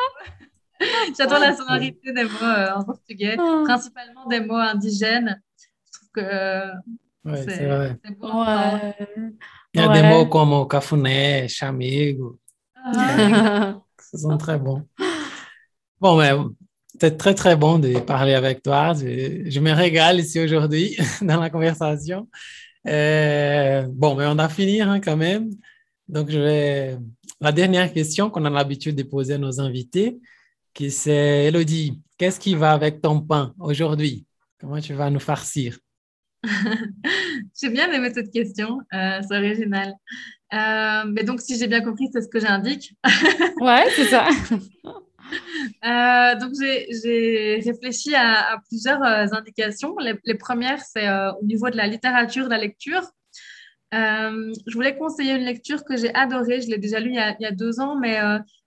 J'adore 1.18 1.38
la 1.38 1.54
sonorité 1.56 2.12
des 2.12 2.24
mots 2.24 2.30
euh, 2.42 2.74
en 2.76 2.84
portugais, 2.84 3.36
principalement 3.64 4.26
des 4.26 4.40
mots 4.40 4.56
indigènes. 4.56 5.42
Je 5.58 5.92
trouve 5.92 6.08
que 6.14 6.68
Ouais, 7.24 7.42
c'est 7.48 7.66
vrai. 7.66 7.98
beau. 8.18 8.28
ouais. 8.44 8.94
Il 9.74 9.80
y 9.80 9.84
a 9.84 9.88
Ouais. 9.88 10.02
des 10.02 10.08
mots 10.08 10.26
comme 10.26 10.66
cafuné, 10.68 11.48
chamigo, 11.48 12.38
Ah. 12.38 12.45
ce 14.12 14.18
sont 14.18 14.36
très 14.38 14.58
bons. 14.58 14.86
Bon, 16.00 16.16
mais 16.16 16.32
c'est 17.00 17.16
très, 17.16 17.34
très 17.34 17.56
bon 17.56 17.78
de 17.78 17.98
parler 17.98 18.34
avec 18.34 18.62
toi. 18.62 18.94
Je, 18.94 19.44
je 19.48 19.60
me 19.60 19.72
régale 19.72 20.20
ici 20.20 20.40
aujourd'hui 20.40 20.96
dans 21.22 21.40
la 21.40 21.50
conversation. 21.50 22.28
Euh, 22.86 23.86
bon, 23.90 24.14
mais 24.14 24.26
on 24.26 24.38
a 24.38 24.48
fini 24.48 24.80
hein, 24.80 25.00
quand 25.00 25.16
même. 25.16 25.50
Donc, 26.08 26.30
je 26.30 26.38
vais... 26.38 26.98
La 27.40 27.52
dernière 27.52 27.92
question 27.92 28.30
qu'on 28.30 28.44
a 28.44 28.50
l'habitude 28.50 28.96
de 28.96 29.02
poser 29.02 29.34
à 29.34 29.38
nos 29.38 29.60
invités, 29.60 30.18
qui 30.72 30.90
c'est 30.90 31.46
Elodie, 31.46 32.00
qu'est-ce 32.16 32.40
qui 32.40 32.54
va 32.54 32.72
avec 32.72 33.02
ton 33.02 33.20
pain 33.20 33.54
aujourd'hui? 33.58 34.26
Comment 34.58 34.80
tu 34.80 34.94
vas 34.94 35.10
nous 35.10 35.20
farcir? 35.20 35.78
J'ai 37.60 37.70
bien 37.70 37.90
aimé 37.92 38.10
cette 38.14 38.30
question, 38.30 38.80
euh, 38.94 39.20
c'est 39.26 39.36
original. 39.36 39.94
Euh, 40.54 41.04
mais 41.06 41.24
donc, 41.24 41.40
si 41.40 41.58
j'ai 41.58 41.66
bien 41.66 41.80
compris, 41.80 42.08
c'est 42.12 42.22
ce 42.22 42.28
que 42.28 42.40
j'indique. 42.40 42.94
ouais, 43.60 43.86
c'est 43.94 44.06
ça. 44.06 44.28
Euh, 45.84 46.34
donc, 46.38 46.52
j'ai 46.54 47.60
réfléchi 47.64 48.14
à, 48.14 48.54
à 48.54 48.58
plusieurs 48.68 49.02
euh, 49.02 49.26
indications. 49.32 49.96
Les, 49.98 50.14
les 50.24 50.34
premières, 50.34 50.80
c'est 50.80 51.08
euh, 51.08 51.32
au 51.40 51.44
niveau 51.44 51.70
de 51.70 51.76
la 51.76 51.86
littérature, 51.86 52.44
de 52.44 52.50
la 52.50 52.58
lecture. 52.58 53.02
Je 53.92 54.72
voulais 54.74 54.96
conseiller 54.96 55.34
une 55.34 55.44
lecture 55.44 55.84
que 55.84 55.96
j'ai 55.96 56.14
adorée. 56.14 56.60
Je 56.60 56.68
l'ai 56.68 56.78
déjà 56.78 57.00
lue 57.00 57.10
il 57.10 57.16
y 57.16 57.18
a, 57.18 57.34
il 57.38 57.42
y 57.42 57.46
a 57.46 57.50
deux 57.50 57.80
ans, 57.80 57.96
mais 57.96 58.18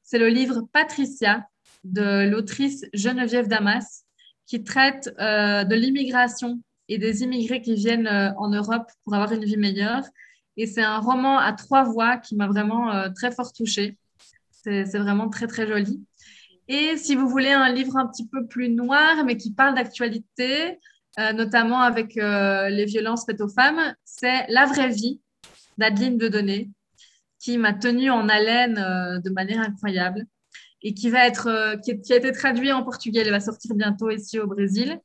c'est 0.02 0.18
le 0.18 0.28
livre 0.28 0.64
Patricia 0.74 1.46
de 1.84 2.28
l'autrice 2.28 2.86
Geneviève 2.94 3.48
Damas 3.48 4.06
qui 4.48 4.64
traite 4.64 5.14
de 5.20 5.76
l'immigration 5.76 6.60
et 6.88 6.98
des 6.98 7.22
immigrés 7.22 7.62
qui 7.62 7.76
viennent 7.76 8.08
en 8.38 8.50
Europe 8.50 8.90
pour 9.04 9.14
avoir 9.14 9.32
une 9.34 9.46
vie 9.46 9.58
meilleure. 9.58 10.04
Et 10.60 10.68
c'est 10.68 10.84
un 10.84 11.00
roman 11.00 11.38
à 11.38 11.54
trois 11.54 11.84
voix 11.84 12.18
qui 12.18 12.36
m'a 12.36 12.46
vraiment 12.46 12.92
euh, 12.92 13.08
très 13.16 13.32
fort 13.32 13.54
touchée. 13.54 13.98
C'est 14.52 14.84
vraiment 14.98 15.30
très, 15.30 15.48
très 15.48 15.66
joli. 15.66 16.04
Et 16.68 16.98
si 16.98 17.16
vous 17.16 17.30
voulez 17.30 17.54
un 17.54 17.72
livre 17.72 17.96
un 17.96 18.06
petit 18.06 18.28
peu 18.28 18.46
plus 18.46 18.68
noir, 18.68 19.24
mais 19.24 19.38
qui 19.38 19.54
parle 19.54 19.74
d'actualité, 19.74 20.78
euh, 21.18 21.32
notamment 21.32 21.80
avec 21.80 22.18
euh, 22.18 22.68
les 22.68 22.84
violences 22.84 23.26
faites 23.26 23.40
aux 23.40 23.48
femmes, 23.48 23.96
c'est 24.04 24.48
La 24.50 24.66
vraie 24.66 24.90
vie 24.90 25.22
d'Adeline 25.78 26.18
Dedonné, 26.18 26.70
qui 27.40 27.58
m'a 27.58 27.72
tenue 27.72 28.12
en 28.12 28.28
haleine 28.28 29.22
de 29.24 29.30
manière 29.30 29.62
incroyable 29.62 30.26
et 30.82 30.94
qui, 30.94 31.10
va 31.10 31.26
être, 31.26 31.80
qui, 31.86 32.12
a 32.12 32.18
été 32.18 32.34
traduit 32.34 32.74
en 32.74 32.84
portugais. 32.84 33.22
Elle 33.22 33.32
va 33.32 33.40
sortir 33.40 33.76
bientôt 33.76 34.10
ici 34.10 34.40
au 34.40 34.48
Brésil. 34.48 35.00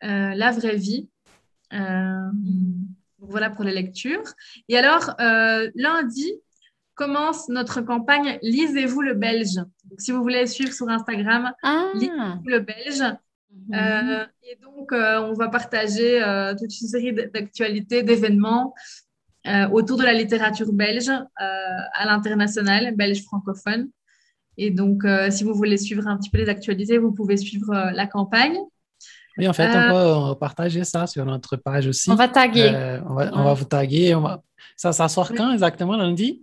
La 0.00 0.50
vraie 0.50 0.76
vie. 0.76 1.10
Voilà 3.28 3.50
pour 3.50 3.64
les 3.64 3.72
lectures. 3.72 4.22
Et 4.68 4.76
alors, 4.76 5.14
euh, 5.20 5.70
lundi, 5.74 6.32
commence 6.94 7.48
notre 7.48 7.80
campagne 7.80 8.38
Lisez-vous 8.42 9.02
le 9.02 9.14
Belge. 9.14 9.56
Donc, 9.56 10.00
si 10.00 10.12
vous 10.12 10.22
voulez 10.22 10.46
suivre 10.46 10.72
sur 10.72 10.88
Instagram, 10.88 11.52
Ah, 11.62 11.90
Lisez-vous 11.94 12.48
le 12.48 12.60
Belge. 12.60 13.02
mhm. 13.50 13.74
Euh, 13.74 14.26
et 14.42 14.56
donc, 14.62 14.92
euh, 14.92 15.20
on 15.20 15.32
va 15.34 15.48
partager 15.48 16.20
toute 16.58 16.80
une 16.80 16.88
série 16.88 17.12
d'actualités, 17.12 18.02
d'événements 18.02 18.74
autour 19.72 19.98
de 19.98 20.04
la 20.04 20.14
littérature 20.14 20.72
belge 20.72 21.10
à 21.36 22.06
l'international, 22.06 22.94
belge 22.96 23.22
francophone. 23.22 23.90
Et 24.56 24.70
donc, 24.70 25.02
si 25.30 25.44
vous 25.44 25.54
voulez 25.54 25.76
suivre 25.76 26.06
un 26.06 26.16
petit 26.16 26.30
peu 26.30 26.38
les 26.38 26.48
actualités, 26.48 26.96
vous 26.98 27.12
pouvez 27.12 27.36
suivre 27.36 27.90
la 27.92 28.06
campagne. 28.06 28.56
Oui, 29.36 29.48
en 29.48 29.52
fait, 29.52 29.66
Euh, 29.74 30.14
on 30.14 30.32
peut 30.34 30.38
partager 30.38 30.84
ça 30.84 31.06
sur 31.06 31.24
notre 31.24 31.56
page 31.56 31.86
aussi. 31.88 32.10
on 32.10 32.14
va 32.14 32.28
taguer. 32.28 32.70
Euh, 32.72 33.00
on, 33.08 33.14
va, 33.14 33.30
on 33.34 33.44
va 33.44 33.54
vous 33.54 33.64
taguer. 33.64 34.14
on 34.14 34.20
va- 34.20 34.42
Ça, 34.76 34.92
ça 34.92 35.08
sort 35.08 35.28
Oui. 35.30 35.36
quand 35.36 35.52
exactement, 35.52 35.96
lundi? 35.96 36.42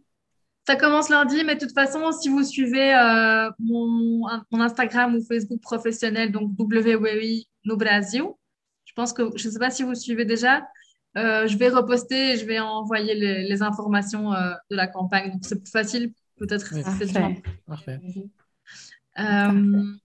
Ça 0.68 0.76
commence 0.76 1.10
lundi, 1.10 1.44
mais 1.44 1.56
de 1.56 1.62
toute 1.62 1.74
façon, 1.74 2.12
si 2.12 2.30
vous 2.30 2.44
suivez 2.44 2.94
euh, 2.94 3.50
mon, 3.60 4.28
mon 4.52 4.62
Instagram 4.62 5.16
ou 5.16 5.24
Facebook 5.26 5.60
professionnel, 5.62 6.32
donc 6.32 6.52
WWI 6.60 7.48
no 7.66 7.78
Brasil, 7.78 8.24
je 8.86 8.94
pense 8.94 9.12
que, 9.14 9.24
je 9.36 9.48
ne 9.48 9.54
sais 9.54 9.60
pas 9.60 9.72
si 9.72 9.84
vous 9.84 9.96
suivez 9.96 10.24
déjà, 10.26 10.62
euh, 11.18 11.48
je 11.48 11.58
vais 11.58 11.70
reposter 11.70 12.34
et 12.34 12.38
je 12.38 12.46
vais 12.46 12.60
envoyer 12.60 13.16
les, 13.16 13.44
les 13.48 13.62
informations 13.64 14.34
euh, 14.34 14.52
de 14.70 14.76
la 14.76 14.88
campagne. 14.88 15.32
Donc, 15.32 15.42
c'est 15.44 15.62
plus 15.62 15.72
facile, 15.72 16.14
peut-être. 16.38 16.68
Oui. 16.74 16.84
si 16.84 17.08
c'est 17.08 17.14
Parfait. 17.66 18.00
Parfait. 19.18 20.00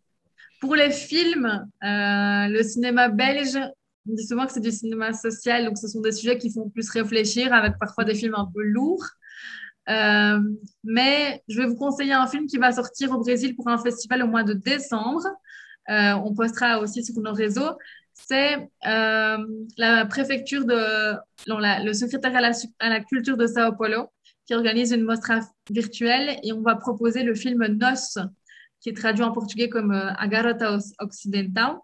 Pour 0.66 0.74
les 0.74 0.90
films, 0.90 1.46
euh, 1.84 2.48
le 2.48 2.60
cinéma 2.64 3.08
belge, 3.08 3.56
on 4.08 4.14
dit 4.14 4.26
souvent 4.26 4.46
que 4.46 4.52
c'est 4.52 4.60
du 4.60 4.72
cinéma 4.72 5.12
social, 5.12 5.64
donc 5.64 5.78
ce 5.78 5.86
sont 5.86 6.00
des 6.00 6.10
sujets 6.10 6.38
qui 6.38 6.52
font 6.52 6.68
plus 6.68 6.90
réfléchir, 6.90 7.54
avec 7.54 7.78
parfois 7.78 8.02
des 8.02 8.16
films 8.16 8.34
un 8.34 8.50
peu 8.52 8.64
lourds. 8.64 9.04
Euh, 9.88 10.40
mais 10.82 11.40
je 11.46 11.60
vais 11.60 11.68
vous 11.68 11.76
conseiller 11.76 12.14
un 12.14 12.26
film 12.26 12.48
qui 12.48 12.58
va 12.58 12.72
sortir 12.72 13.12
au 13.12 13.18
Brésil 13.18 13.54
pour 13.54 13.68
un 13.68 13.78
festival 13.78 14.24
au 14.24 14.26
mois 14.26 14.42
de 14.42 14.54
décembre. 14.54 15.24
Euh, 15.88 16.14
on 16.14 16.34
postera 16.34 16.80
aussi 16.80 17.04
sur 17.04 17.14
nos 17.20 17.32
réseaux. 17.32 17.78
C'est 18.12 18.68
la 18.82 20.06
préfecture 20.08 20.64
de, 20.64 21.12
non, 21.46 21.58
le 21.60 21.92
secrétariat 21.92 22.38
à 22.38 22.40
la, 22.40 22.52
à 22.80 22.88
la 22.88 23.00
culture 23.04 23.36
de 23.36 23.46
Sao 23.46 23.70
Paulo 23.76 24.08
qui 24.46 24.54
organise 24.54 24.90
une 24.90 25.04
mostra 25.04 25.42
virtuelle 25.70 26.40
et 26.42 26.52
on 26.52 26.62
va 26.62 26.74
proposer 26.74 27.22
le 27.22 27.36
film 27.36 27.64
Nos, 27.68 28.18
qui 28.80 28.90
est 28.90 28.96
traduit 28.96 29.24
en 29.24 29.32
portugais 29.32 29.68
comme 29.68 29.92
euh, 29.92 30.12
A 30.14 30.28
Garota 30.28 30.76
Oc- 30.76 30.94
Occidental. 31.00 31.76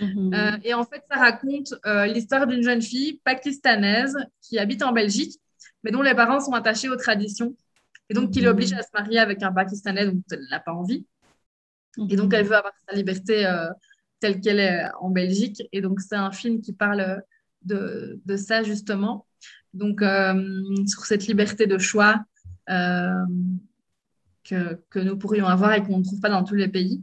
Mhm. 0.00 0.34
Euh, 0.34 0.56
et 0.62 0.72
en 0.74 0.84
fait, 0.84 1.02
ça 1.10 1.18
raconte 1.18 1.74
euh, 1.86 2.06
l'histoire 2.06 2.46
d'une 2.46 2.62
jeune 2.62 2.82
fille 2.82 3.20
pakistanaise 3.24 4.16
qui 4.40 4.58
habite 4.58 4.82
en 4.82 4.92
Belgique, 4.92 5.40
mais 5.82 5.90
dont 5.90 6.02
les 6.02 6.14
parents 6.14 6.40
sont 6.40 6.52
attachés 6.52 6.88
aux 6.88 6.96
traditions. 6.96 7.56
Et 8.08 8.14
donc, 8.14 8.30
qui 8.30 8.40
Mhm. 8.40 8.44
l'oblige 8.46 8.72
à 8.72 8.82
se 8.82 8.88
marier 8.94 9.18
avec 9.18 9.42
un 9.42 9.52
Pakistanais 9.52 10.06
dont 10.06 10.22
elle 10.30 10.46
n'a 10.50 10.60
pas 10.60 10.72
envie. 10.72 11.06
Et 12.10 12.16
donc, 12.16 12.34
elle 12.34 12.44
veut 12.46 12.56
avoir 12.56 12.72
sa 12.88 12.94
liberté 12.96 13.46
euh, 13.46 13.68
telle 14.20 14.40
qu'elle 14.40 14.58
est 14.58 14.84
en 15.00 15.10
Belgique. 15.10 15.62
Et 15.72 15.80
donc, 15.80 16.00
c'est 16.00 16.16
un 16.16 16.32
film 16.32 16.60
qui 16.60 16.72
parle 16.72 17.22
de, 17.62 18.20
de 18.26 18.36
ça, 18.36 18.62
justement. 18.62 19.26
Donc, 19.72 20.02
euh, 20.02 20.62
sur 20.86 21.06
cette 21.06 21.26
liberté 21.26 21.66
de 21.66 21.78
choix 21.78 22.20
euh, 22.68 23.24
que, 24.44 24.78
que 24.90 24.98
nous 24.98 25.16
pourrions 25.16 25.46
avoir 25.46 25.72
et 25.72 25.82
qu'on 25.82 25.98
ne 25.98 26.04
trouve 26.04 26.20
pas 26.20 26.30
dans 26.30 26.44
tous 26.44 26.54
les 26.54 26.68
pays. 26.68 27.02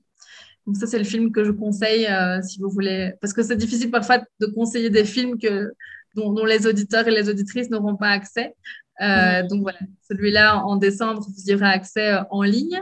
Donc, 0.67 0.77
ça, 0.77 0.85
c'est 0.85 0.99
le 0.99 1.03
film 1.03 1.31
que 1.31 1.43
je 1.43 1.51
conseille 1.51 2.05
euh, 2.05 2.41
si 2.43 2.59
vous 2.59 2.69
voulez. 2.69 3.13
Parce 3.19 3.33
que 3.33 3.41
c'est 3.41 3.55
difficile 3.55 3.89
parfois 3.89 4.19
de 4.39 4.45
conseiller 4.45 4.89
des 4.89 5.05
films 5.05 5.39
que, 5.39 5.71
dont, 6.15 6.31
dont 6.33 6.45
les 6.45 6.67
auditeurs 6.67 7.07
et 7.07 7.11
les 7.11 7.29
auditrices 7.29 7.69
n'auront 7.69 7.95
pas 7.95 8.09
accès. 8.09 8.53
Euh, 9.01 9.41
Donc, 9.47 9.63
voilà, 9.63 9.79
celui-là, 10.07 10.63
en 10.63 10.75
décembre, 10.75 11.21
vous 11.21 11.49
y 11.49 11.55
aurez 11.55 11.65
accès 11.65 12.13
euh, 12.13 12.23
en 12.29 12.43
ligne. 12.43 12.81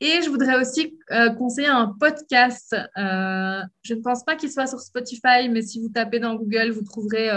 Et 0.00 0.22
je 0.22 0.30
voudrais 0.30 0.60
aussi 0.60 0.96
conseiller 1.36 1.66
un 1.66 1.88
podcast. 1.98 2.76
Je 2.96 3.94
ne 3.94 4.00
pense 4.00 4.22
pas 4.22 4.36
qu'il 4.36 4.48
soit 4.48 4.68
sur 4.68 4.78
Spotify, 4.78 5.48
mais 5.50 5.62
si 5.62 5.80
vous 5.80 5.88
tapez 5.88 6.20
dans 6.20 6.36
Google, 6.36 6.70
vous 6.70 6.84
trouverez 6.84 7.28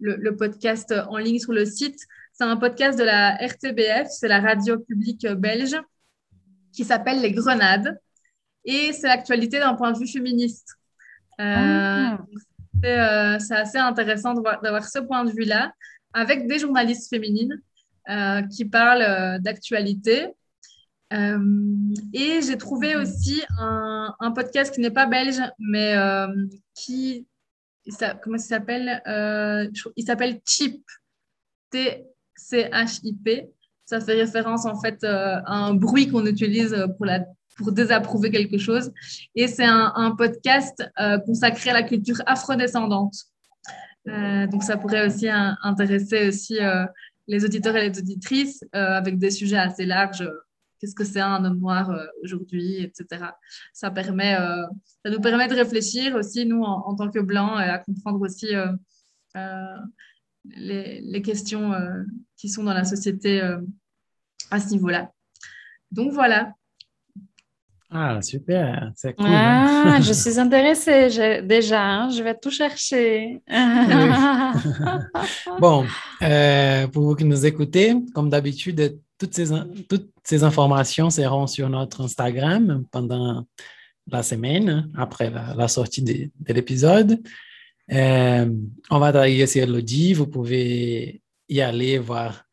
le, 0.00 0.16
le 0.16 0.36
podcast 0.36 0.92
en 1.08 1.16
ligne 1.16 1.38
sur 1.38 1.52
le 1.52 1.64
site. 1.64 2.00
C'est 2.36 2.42
un 2.44 2.56
podcast 2.56 2.98
de 2.98 3.04
la 3.04 3.36
RTBF, 3.36 4.08
c'est 4.10 4.26
la 4.26 4.40
radio 4.40 4.76
publique 4.78 5.24
belge, 5.26 5.76
qui 6.72 6.84
s'appelle 6.84 7.20
Les 7.20 7.30
Grenades. 7.30 7.96
Et 8.64 8.92
c'est 8.92 9.06
l'actualité 9.06 9.60
d'un 9.60 9.74
point 9.74 9.92
de 9.92 9.98
vue 9.98 10.08
féministe. 10.08 10.74
Euh, 11.40 11.44
Ah. 11.44 12.18
c'est 12.82 12.98
euh, 12.98 13.38
c'est 13.38 13.54
assez 13.54 13.78
intéressant 13.78 14.34
d'avoir 14.34 14.84
ce 14.88 14.98
point 14.98 15.24
de 15.24 15.30
vue-là, 15.30 15.72
avec 16.12 16.48
des 16.48 16.58
journalistes 16.58 17.08
féminines 17.08 17.54
euh, 18.10 18.42
qui 18.42 18.64
parlent 18.64 19.40
d'actualité. 19.40 20.26
Euh, 21.12 21.38
et 22.12 22.40
j'ai 22.42 22.58
trouvé 22.58 22.96
aussi 22.96 23.44
un, 23.60 24.12
un 24.18 24.32
podcast 24.32 24.74
qui 24.74 24.80
n'est 24.80 24.90
pas 24.90 25.06
belge, 25.06 25.40
mais 25.60 25.96
euh, 25.96 26.26
qui, 26.74 27.28
ça, 27.88 28.14
comment 28.14 28.38
ça 28.38 28.48
s'appelle 28.56 29.00
Euh, 29.06 29.70
Il 29.96 30.04
s'appelle 30.04 30.40
Chip, 30.44 30.82
T-C-H-I-P. 32.36 33.50
Ça 33.84 34.00
fait 34.00 34.14
référence 34.14 34.64
en 34.64 34.80
fait 34.80 35.04
euh, 35.04 35.40
à 35.44 35.66
un 35.66 35.74
bruit 35.74 36.08
qu'on 36.08 36.24
utilise 36.26 36.74
pour, 37.56 37.72
désapprouver 37.72 38.30
quelque 38.30 38.58
chose. 38.58 38.92
Et 39.34 39.46
c'est 39.46 39.64
un, 39.64 40.14
podcast 40.16 40.82
euh, 40.98 41.18
consacré 41.18 41.70
à 41.70 41.74
la 41.74 41.82
culture 41.82 42.16
afrodescendante. 42.26 43.14
Euh, 44.08 44.46
donc 44.46 44.62
ça 44.62 44.76
pourrait 44.76 45.06
aussi 45.06 45.28
intéresser 45.28 46.28
aussi 46.28 46.58
euh, 46.60 46.84
les 47.26 47.44
auditeurs 47.44 47.76
et 47.76 47.88
les 47.88 47.98
auditrices 47.98 48.64
avec 48.72 49.18
des 49.18 49.30
sujets 49.30 49.58
assez 49.58 49.86
larges. 49.86 50.28
Qu'est-ce 50.80 50.94
que 50.94 51.04
c'est 51.04 51.20
un 51.20 51.44
homme 51.44 51.58
noir 51.58 51.90
aujourd'hui, 52.22 52.82
etc. 52.82 53.26
Ça, 53.72 53.90
permet, 53.90 54.34
ça 54.34 55.10
nous 55.10 55.20
permet 55.20 55.48
de 55.48 55.54
réfléchir 55.54 56.14
aussi, 56.16 56.44
nous, 56.44 56.62
en, 56.62 56.88
en 56.88 56.94
tant 56.94 57.10
que 57.10 57.20
blancs, 57.20 57.56
à 57.56 57.78
comprendre 57.78 58.20
aussi 58.20 58.48
les, 60.44 61.00
les 61.00 61.22
questions 61.22 61.72
euh, 61.72 62.02
qui 62.36 62.48
sont 62.48 62.62
dans 62.64 62.74
la 62.74 62.84
société 62.84 63.40
euh, 63.42 63.58
à 64.50 64.60
ce 64.60 64.70
niveau-là. 64.70 65.10
Donc 65.90 66.12
voilà. 66.12 66.52
Ah, 67.96 68.20
super, 68.22 68.90
c'est 68.96 69.14
cool. 69.14 69.26
hein. 69.28 69.84
Ah, 69.86 70.00
je 70.00 70.12
suis 70.22 70.38
intéressée 70.40 71.10
je- 71.10 71.40
déjà. 71.42 71.80
hein, 71.82 72.10
je 72.10 72.22
vais 72.22 72.36
tout 72.36 72.50
chercher. 72.50 73.40
Bon, 75.60 75.84
euh, 76.22 76.86
pour 76.88 77.04
vous 77.04 77.14
qui 77.14 77.24
nous 77.24 77.46
écoutez, 77.46 77.94
comme 78.14 78.28
d'habitude, 78.30 78.98
toutes 79.18 79.34
ces, 79.34 79.46
toutes 79.88 80.10
ces 80.24 80.42
informations 80.42 81.10
seront 81.10 81.46
sur 81.46 81.68
notre 81.68 82.00
Instagram 82.02 82.84
pendant 82.90 83.46
la 84.10 84.22
semaine, 84.22 84.90
après 84.96 85.30
la, 85.30 85.54
la 85.54 85.68
sortie 85.68 86.02
de, 86.02 86.12
de 86.40 86.52
l'épisode. 86.52 87.20
Euh, 87.92 88.46
on 88.90 88.98
va 88.98 89.12
taguer 89.12 89.46
sur 89.46 89.62
Elodie. 89.62 90.14
Vous 90.14 90.26
pouvez 90.26 91.20
y 91.48 91.60
aller 91.60 91.98
voir 91.98 92.44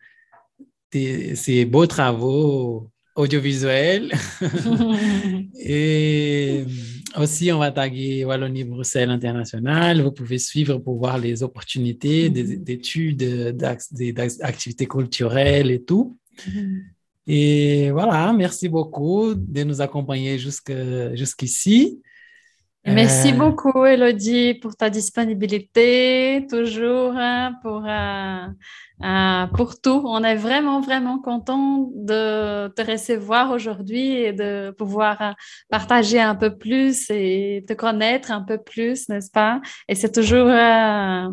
tes- 0.89 1.35
ces 1.35 1.65
beaux 1.65 1.87
travaux 1.87 2.89
audiovisuels. 3.15 4.11
Et 5.55 6.65
aussi, 7.17 7.51
on 7.51 7.59
va 7.59 7.71
taguer 7.71 8.25
Wallonie-Bruxelles 8.25 9.09
International. 9.09 10.01
Vous 10.01 10.11
pouvez 10.11 10.37
suivre 10.37 10.77
pour 10.77 10.97
voir 10.97 11.17
les 11.17 11.43
opportunités 11.43 12.29
des- 12.29 12.57
d'études, 12.57 13.23
d'ac- 13.55 13.91
des- 13.91 14.13
d'activités 14.13 14.85
culturelles 14.87 15.71
et 15.71 15.81
tout. 15.83 16.17
Et 17.27 17.91
voilà, 17.91 18.33
merci 18.33 18.67
beaucoup 18.67 19.33
de 19.35 19.63
nous 19.63 19.79
accompagner 19.81 20.37
jusqu'ici. 20.39 22.01
Merci 22.85 23.29
Euh, 23.29 23.33
beaucoup, 23.33 23.85
Elodie, 23.85 24.55
pour 24.55 24.75
ta 24.75 24.89
disponibilité, 24.89 26.47
toujours 26.49 27.13
hein, 27.15 27.53
pour, 27.61 27.85
euh, 27.85 28.47
euh, 29.03 29.45
pour 29.55 29.79
tout. 29.81 30.01
On 30.05 30.23
est 30.23 30.35
vraiment, 30.35 30.81
vraiment 30.81 31.19
content 31.19 31.89
de 31.95 32.67
te 32.69 32.81
recevoir 32.81 33.51
aujourd'hui 33.51 34.15
et 34.17 34.33
de 34.33 34.71
pouvoir 34.77 35.21
euh, 35.21 35.31
partager 35.69 36.19
un 36.19 36.35
peu 36.35 36.57
plus 36.57 37.09
et 37.09 37.63
te 37.67 37.73
connaître 37.73 38.31
un 38.31 38.41
peu 38.41 38.57
plus, 38.57 39.09
n'est-ce 39.09 39.31
pas? 39.31 39.61
Et 39.87 39.95
c'est 39.95 40.11
toujours... 40.11 40.47
euh, 40.47 41.27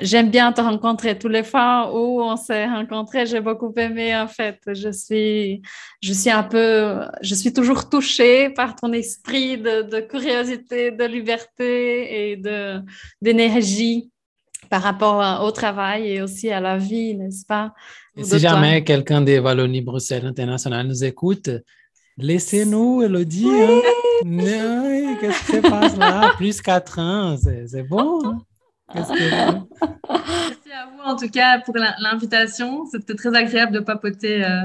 J'aime 0.00 0.30
bien 0.30 0.52
te 0.52 0.60
rencontrer 0.60 1.18
tous 1.18 1.28
les 1.28 1.42
fois 1.42 1.92
où 1.92 2.20
on 2.20 2.36
s'est 2.36 2.66
rencontrés. 2.66 3.26
J'ai 3.26 3.40
beaucoup 3.40 3.72
aimé, 3.76 4.16
en 4.16 4.28
fait. 4.28 4.58
Je 4.66 4.90
suis, 4.90 5.62
je 6.00 6.12
suis 6.12 6.30
un 6.30 6.42
peu, 6.42 7.00
je 7.22 7.34
suis 7.34 7.52
toujours 7.52 7.88
touchée 7.88 8.50
par 8.50 8.76
ton 8.76 8.92
esprit 8.92 9.58
de, 9.58 9.82
de 9.82 10.00
curiosité, 10.00 10.90
de 10.90 11.04
liberté 11.04 12.32
et 12.32 12.42
d'énergie 13.20 14.10
par 14.70 14.82
rapport 14.82 15.42
au 15.44 15.50
travail 15.50 16.08
et 16.12 16.22
aussi 16.22 16.50
à 16.50 16.60
la 16.60 16.76
vie, 16.78 17.14
n'est-ce 17.16 17.44
pas? 17.46 17.72
Et 18.16 18.24
si 18.24 18.38
jamais 18.38 18.84
quelqu'un 18.84 19.20
des 19.20 19.38
Wallonie-Bruxelles 19.38 20.26
International 20.26 20.86
nous 20.86 21.04
écoute, 21.04 21.50
laissez-nous, 22.16 23.02
Elodie. 23.02 23.46
hein. 23.48 23.80
Oui, 24.24 25.16
Qu'est-ce 25.20 25.46
qui 25.46 25.52
se 25.52 25.60
passe 25.70 25.96
là? 25.96 26.32
Plus 26.36 26.60
4 26.60 26.98
ans, 26.98 27.36
c'est 27.36 27.82
bon. 27.84 28.18
hein? 28.24 28.38
Que- 28.92 28.98
Merci 30.08 30.72
à 30.72 30.86
vous 30.86 31.02
en 31.04 31.14
tout 31.16 31.28
cas 31.28 31.60
pour 31.60 31.76
l'invitation. 31.76 32.86
C'était 32.90 33.14
très 33.14 33.34
agréable 33.36 33.72
de 33.72 33.80
papoter 33.80 34.44
euh, 34.44 34.62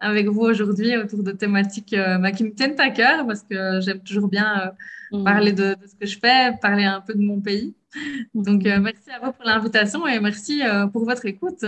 avec 0.00 0.28
vous 0.28 0.42
aujourd'hui 0.42 0.96
autour 0.96 1.22
de 1.24 1.32
thématiques 1.32 1.92
euh, 1.92 2.18
bah, 2.18 2.30
qui 2.30 2.44
me 2.44 2.54
tiennent 2.54 2.78
à 2.80 2.90
cœur 2.90 3.26
parce 3.26 3.42
que 3.42 3.80
j'aime 3.80 4.00
toujours 4.00 4.28
bien 4.28 4.66
euh, 4.66 4.70
Mm. 5.12 5.22
parler 5.22 5.52
de, 5.52 5.74
de 5.74 5.86
ce 5.86 5.94
que 5.94 6.06
je 6.06 6.18
fais, 6.18 6.52
parler 6.60 6.84
un 6.84 7.00
peu 7.00 7.12
de 7.14 7.20
mon 7.20 7.38
pays. 7.40 7.74
Donc 8.34 8.66
euh, 8.66 8.80
merci 8.80 9.10
à 9.10 9.24
vous 9.24 9.32
pour 9.32 9.44
l'invitation 9.44 10.06
et 10.06 10.20
merci 10.20 10.62
euh, 10.62 10.86
pour 10.86 11.04
votre 11.04 11.24
écoute. 11.26 11.64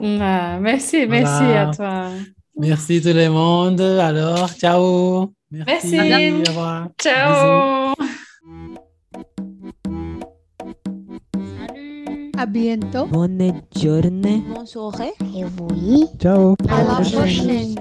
Ah, 0.00 0.58
merci, 0.60 1.06
merci 1.06 1.44
Voilà. 1.44 1.68
à 1.68 1.74
toi. 1.74 2.10
Merci 2.58 3.00
tout 3.00 3.08
le 3.08 3.28
monde. 3.28 3.80
Alors, 3.80 4.50
ciao. 4.50 5.32
Merci. 5.50 5.98
Au 5.98 6.48
revoir. 6.48 6.88
Ciao. 7.00 7.94
Salut. 11.34 12.32
À 12.36 12.46
bientôt. 12.46 13.06
Bonne 13.06 13.62
journée. 13.80 14.42
Bonne 14.54 14.66
soirée. 14.66 15.12
Et 15.36 15.44
oui. 15.44 16.06
Ciao. 16.20 16.54
À 16.68 16.82
la 16.84 16.94
prochaine. 17.00 17.74